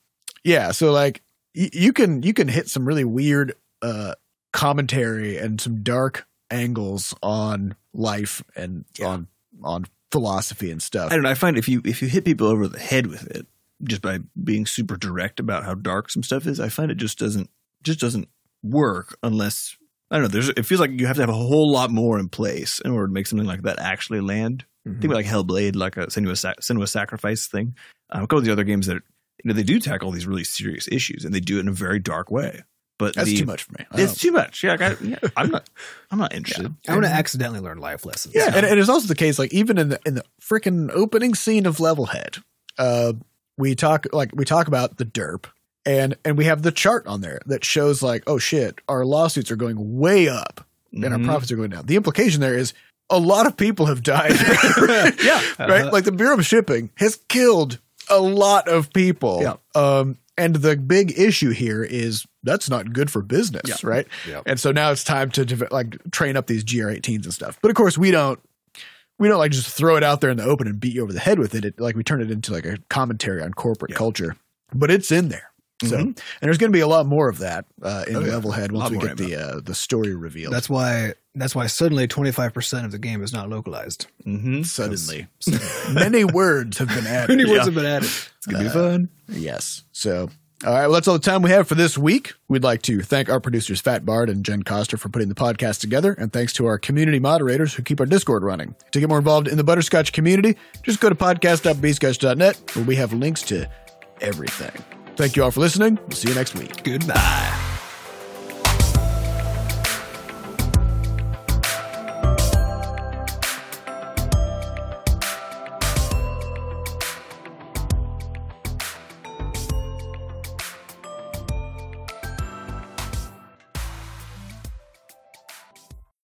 yeah, 0.45 0.71
so 0.73 0.93
like 0.93 1.23
y- 1.57 1.71
you 1.73 1.93
can 1.93 2.23
you 2.23 2.33
can 2.35 2.47
hit 2.47 2.69
some 2.69 2.87
really 2.87 3.05
weird 3.05 3.55
uh 3.83 4.15
commentary 4.53 5.39
and 5.39 5.61
some 5.61 5.83
dark 5.83 6.27
angles 6.51 7.15
on 7.23 7.75
life 7.95 8.43
and 8.55 8.85
Yeah. 8.99 9.07
on 9.07 9.27
on 9.63 9.87
philosophy 10.13 10.71
and 10.71 10.83
stuff. 10.83 11.11
I 11.11 11.15
don't 11.15 11.23
know. 11.25 11.31
I 11.31 11.35
find 11.35 11.57
if 11.57 11.69
you 11.69 11.81
if 11.85 12.03
you 12.03 12.09
hit 12.09 12.25
people 12.25 12.47
over 12.47 12.69
the 12.69 12.79
head 12.79 13.07
with 13.07 13.27
it 13.29 13.47
just 13.83 14.03
by 14.03 14.19
being 14.45 14.67
super 14.67 14.97
direct 14.99 15.41
about 15.41 15.65
how 15.65 15.75
dark 15.75 16.11
some 16.11 16.23
stuff 16.23 16.47
is, 16.47 16.61
I 16.61 16.69
find 16.69 16.91
it 16.91 16.97
just 16.97 17.19
doesn't 17.19 17.49
just 17.83 18.01
doesn't 18.01 18.29
work 18.63 19.17
unless 19.23 19.77
I 20.11 20.17
don't 20.17 20.23
know. 20.23 20.29
There's 20.29 20.49
it 20.49 20.65
feels 20.67 20.81
like 20.81 20.91
you 20.99 21.07
have 21.07 21.17
to 21.17 21.23
have 21.23 21.29
a 21.29 21.35
whole 21.35 21.71
lot 21.71 21.91
more 21.91 22.19
in 22.19 22.29
place 22.29 22.81
in 22.85 22.91
order 22.91 23.07
to 23.07 23.13
make 23.13 23.27
something 23.27 23.47
like 23.47 23.63
that 23.63 23.79
actually 23.79 24.21
land. 24.21 24.65
Mhm. 24.87 24.93
Think 25.01 25.05
about 25.05 25.17
like 25.17 25.27
Hellblade, 25.27 25.77
like 25.77 25.97
a 25.97 26.07
Senua, 26.07 26.37
Sac- 26.37 26.61
Senua 26.61 26.89
Sacrifice 26.89 27.47
thing. 27.47 27.75
Um, 28.11 28.23
a 28.23 28.27
couple 28.27 28.39
of 28.39 28.45
the 28.45 28.53
other 28.53 28.65
games 28.65 28.87
that 28.87 28.95
you 28.95 29.49
know 29.49 29.55
they 29.55 29.63
do 29.63 29.79
tackle 29.79 30.11
these 30.11 30.27
really 30.27 30.45
serious 30.45 30.89
issues 30.91 31.25
and 31.25 31.35
they 31.35 31.41
do 31.41 31.59
it 31.59 31.61
in 31.61 31.69
a 31.69 31.73
very 31.73 31.99
dark 32.01 32.31
way. 32.31 32.63
But 32.99 33.15
That's 33.15 33.29
the- 33.31 33.37
too 33.39 33.47
much 33.47 33.63
for 33.63 33.73
me. 33.79 33.87
I 33.93 34.03
It's 34.03 34.19
too 34.21 34.33
much. 34.33 34.63
Yeah, 34.65 34.73
like 34.73 34.83
I, 34.83 34.97
yeah, 35.03 35.19
I'm 35.37 35.51
not. 35.51 35.71
I'm 36.11 36.19
not 36.19 36.35
interested. 36.35 36.75
I 36.89 36.93
want 36.93 37.05
to 37.07 37.11
accidentally 37.13 37.61
learn 37.61 37.79
life 37.79 38.05
lessons. 38.05 38.35
Yeah, 38.35 38.51
and, 38.55 38.67
and 38.67 38.79
it's 38.81 38.89
also 38.91 39.07
the 39.07 39.15
case, 39.15 39.39
like 39.39 39.55
even 39.55 39.79
in 39.79 39.89
the 39.91 40.01
in 40.05 40.15
the 40.17 40.25
freaking 40.43 40.91
opening 40.93 41.35
scene 41.35 41.65
of 41.67 41.77
Levelhead, 41.79 42.43
uh, 42.79 43.13
we 43.57 43.75
talk 43.75 44.07
like 44.13 44.33
we 44.35 44.45
talk 44.45 44.67
about 44.69 44.99
the 44.99 45.07
derp, 45.07 45.45
and 45.87 46.17
and 46.25 46.37
we 46.39 46.45
have 46.45 46.63
the 46.63 46.73
chart 46.73 47.07
on 47.07 47.21
there 47.21 47.41
that 47.47 47.65
shows 47.65 48.03
like, 48.03 48.23
oh 48.27 48.39
shit, 48.39 48.81
our 48.89 49.05
lawsuits 49.05 49.51
are 49.51 49.57
going 49.57 49.99
way 49.99 50.29
up 50.29 50.67
and 50.93 51.05
our 51.07 51.19
Mhm. 51.19 51.25
profits 51.27 51.51
are 51.53 51.57
going 51.57 51.71
down. 51.71 51.87
The 51.87 51.97
implication 51.97 52.41
there 52.41 52.57
is 52.57 52.73
a 53.09 53.19
lot 53.19 53.47
of 53.47 53.57
people 53.57 53.87
have 53.87 54.03
died. 54.03 54.33
Yeah. 55.23 55.43
right? 55.59 55.83
Uh-huh. 55.83 55.91
Like 55.93 56.05
the 56.05 56.13
Bureau 56.13 56.35
of 56.39 56.47
Shipping 56.47 56.91
has 56.97 57.17
killed 57.29 57.79
a 58.09 58.21
lot 58.21 58.69
of 58.69 58.93
people. 58.93 59.41
Yeah. 59.43 59.55
Um, 59.75 60.17
and 60.39 60.57
the 60.57 60.77
big 60.77 61.19
issue 61.19 61.51
here 61.51 61.83
is 61.85 62.25
that's 62.43 62.71
not 62.71 62.93
good 62.93 63.11
for 63.11 63.21
business, 63.23 63.63
Yeah. 63.67 63.75
right? 63.83 64.07
Yeah. 64.29 64.41
And 64.47 64.59
so 64.59 64.73
now 64.73 64.91
it's 64.91 65.05
time 65.05 65.31
to 65.33 65.69
like 65.71 65.99
train 66.13 66.37
up 66.37 66.47
these 66.47 66.65
GR18s 66.65 67.25
and 67.25 67.35
stuff. 67.35 67.59
But 67.63 67.71
of 67.71 67.75
course, 67.77 67.99
we 67.99 68.11
don't 68.11 68.41
we 69.19 69.29
don't 69.29 69.39
like 69.39 69.53
just 69.53 69.69
throw 69.69 69.97
it 69.97 70.03
out 70.03 70.21
there 70.23 70.31
in 70.31 70.39
the 70.39 70.45
open 70.45 70.67
and 70.67 70.81
beat 70.81 70.95
you 70.95 71.03
over 71.03 71.13
the 71.13 71.21
head 71.21 71.39
with 71.39 71.55
it. 71.55 71.65
it 71.67 71.79
like 71.81 71.95
we 71.95 72.03
turn 72.03 72.23
it 72.23 72.31
into 72.31 72.53
like 72.53 72.65
a 72.65 72.79
commentary 72.89 73.43
on 73.43 73.53
corporate 73.53 73.95
culture. 73.95 74.35
But 74.73 74.91
it's 74.91 75.13
in 75.13 75.29
there. 75.29 75.50
So 75.83 75.97
Mhm. 75.97 76.01
and 76.03 76.23
there's 76.43 76.59
going 76.59 76.71
to 76.71 76.77
be 76.77 76.81
a 76.81 76.87
lot 76.87 77.07
more 77.07 77.29
of 77.31 77.39
that 77.39 77.65
uh, 77.83 78.05
in 78.07 78.17
Oh, 78.17 78.21
yeah. 78.21 78.33
Levelhead 78.33 78.71
once 78.73 78.91
we 78.91 78.99
get 78.99 79.17
the 79.17 79.35
uh, 79.37 79.61
the 79.61 79.75
story 79.75 80.15
revealed. 80.15 80.53
That's 80.53 80.69
why. 80.69 81.15
That's 81.35 81.55
why 81.55 81.69
suddenly 81.69 82.07
twenty 82.09 82.33
five 82.33 82.53
percent 82.53 82.85
of 82.85 82.93
the 82.93 82.99
game 82.99 83.23
is 83.23 83.33
not 83.33 83.49
localized. 83.49 84.07
Mhm. 84.27 84.67
suddenly 84.67 85.29
many 85.93 86.25
words 86.25 86.79
have 86.79 86.89
been 86.89 87.07
added. 87.07 87.37
Many 87.37 87.51
words 87.51 87.65
have 87.67 87.75
been 87.75 87.87
added. 87.87 88.11
It's 88.39 88.47
gonna 88.47 88.65
be 88.65 88.71
fun. 88.71 89.09
Yes. 89.29 89.85
So, 89.93 90.29
all 90.67 90.73
right. 90.75 90.83
Well, 90.83 90.93
that's 90.95 91.07
all 91.09 91.15
the 91.15 91.21
time 91.25 91.41
we 91.43 91.51
have 91.51 91.69
for 91.69 91.77
this 91.77 91.97
week. 91.97 92.33
We'd 92.49 92.65
like 92.65 92.83
to 92.83 93.01
thank 93.01 93.31
our 93.31 93.39
producers, 93.41 93.81
Fat 93.81 94.05
Bard 94.05 94.29
and 94.29 94.45
Jen 94.45 94.65
Coster, 94.65 94.97
for 94.99 95.09
putting 95.09 95.29
the 95.29 95.35
podcast 95.37 95.81
together. 95.81 96.13
And 96.13 96.33
thanks 96.33 96.53
to 96.55 96.67
our 96.67 96.79
community 96.79 97.21
moderators 97.21 97.73
who 97.75 97.83
keep 97.83 98.01
our 98.01 98.07
Discord 98.07 98.43
running. 98.43 98.75
To 98.91 98.99
get 99.01 99.09
more 99.09 99.19
involved 99.19 99.47
in 99.49 99.57
the 99.57 99.65
Butterscotch 99.65 100.13
community, 100.13 100.57
just 100.83 101.01
go 101.01 101.09
to 101.09 101.15
podcast.bscotch.net 101.15 102.75
where 102.77 102.85
we 102.85 102.97
have 102.97 103.13
links 103.13 103.43
to 103.45 103.67
everything. 104.21 104.73
Thank 105.21 105.37
you 105.37 105.45
all 105.45 105.51
for 105.51 105.61
listening. 105.61 105.99
We'll 106.09 106.17
see 106.17 106.31
you 106.31 106.35
next 106.35 106.55
week. 106.55 106.83
Goodbye. 106.83 107.70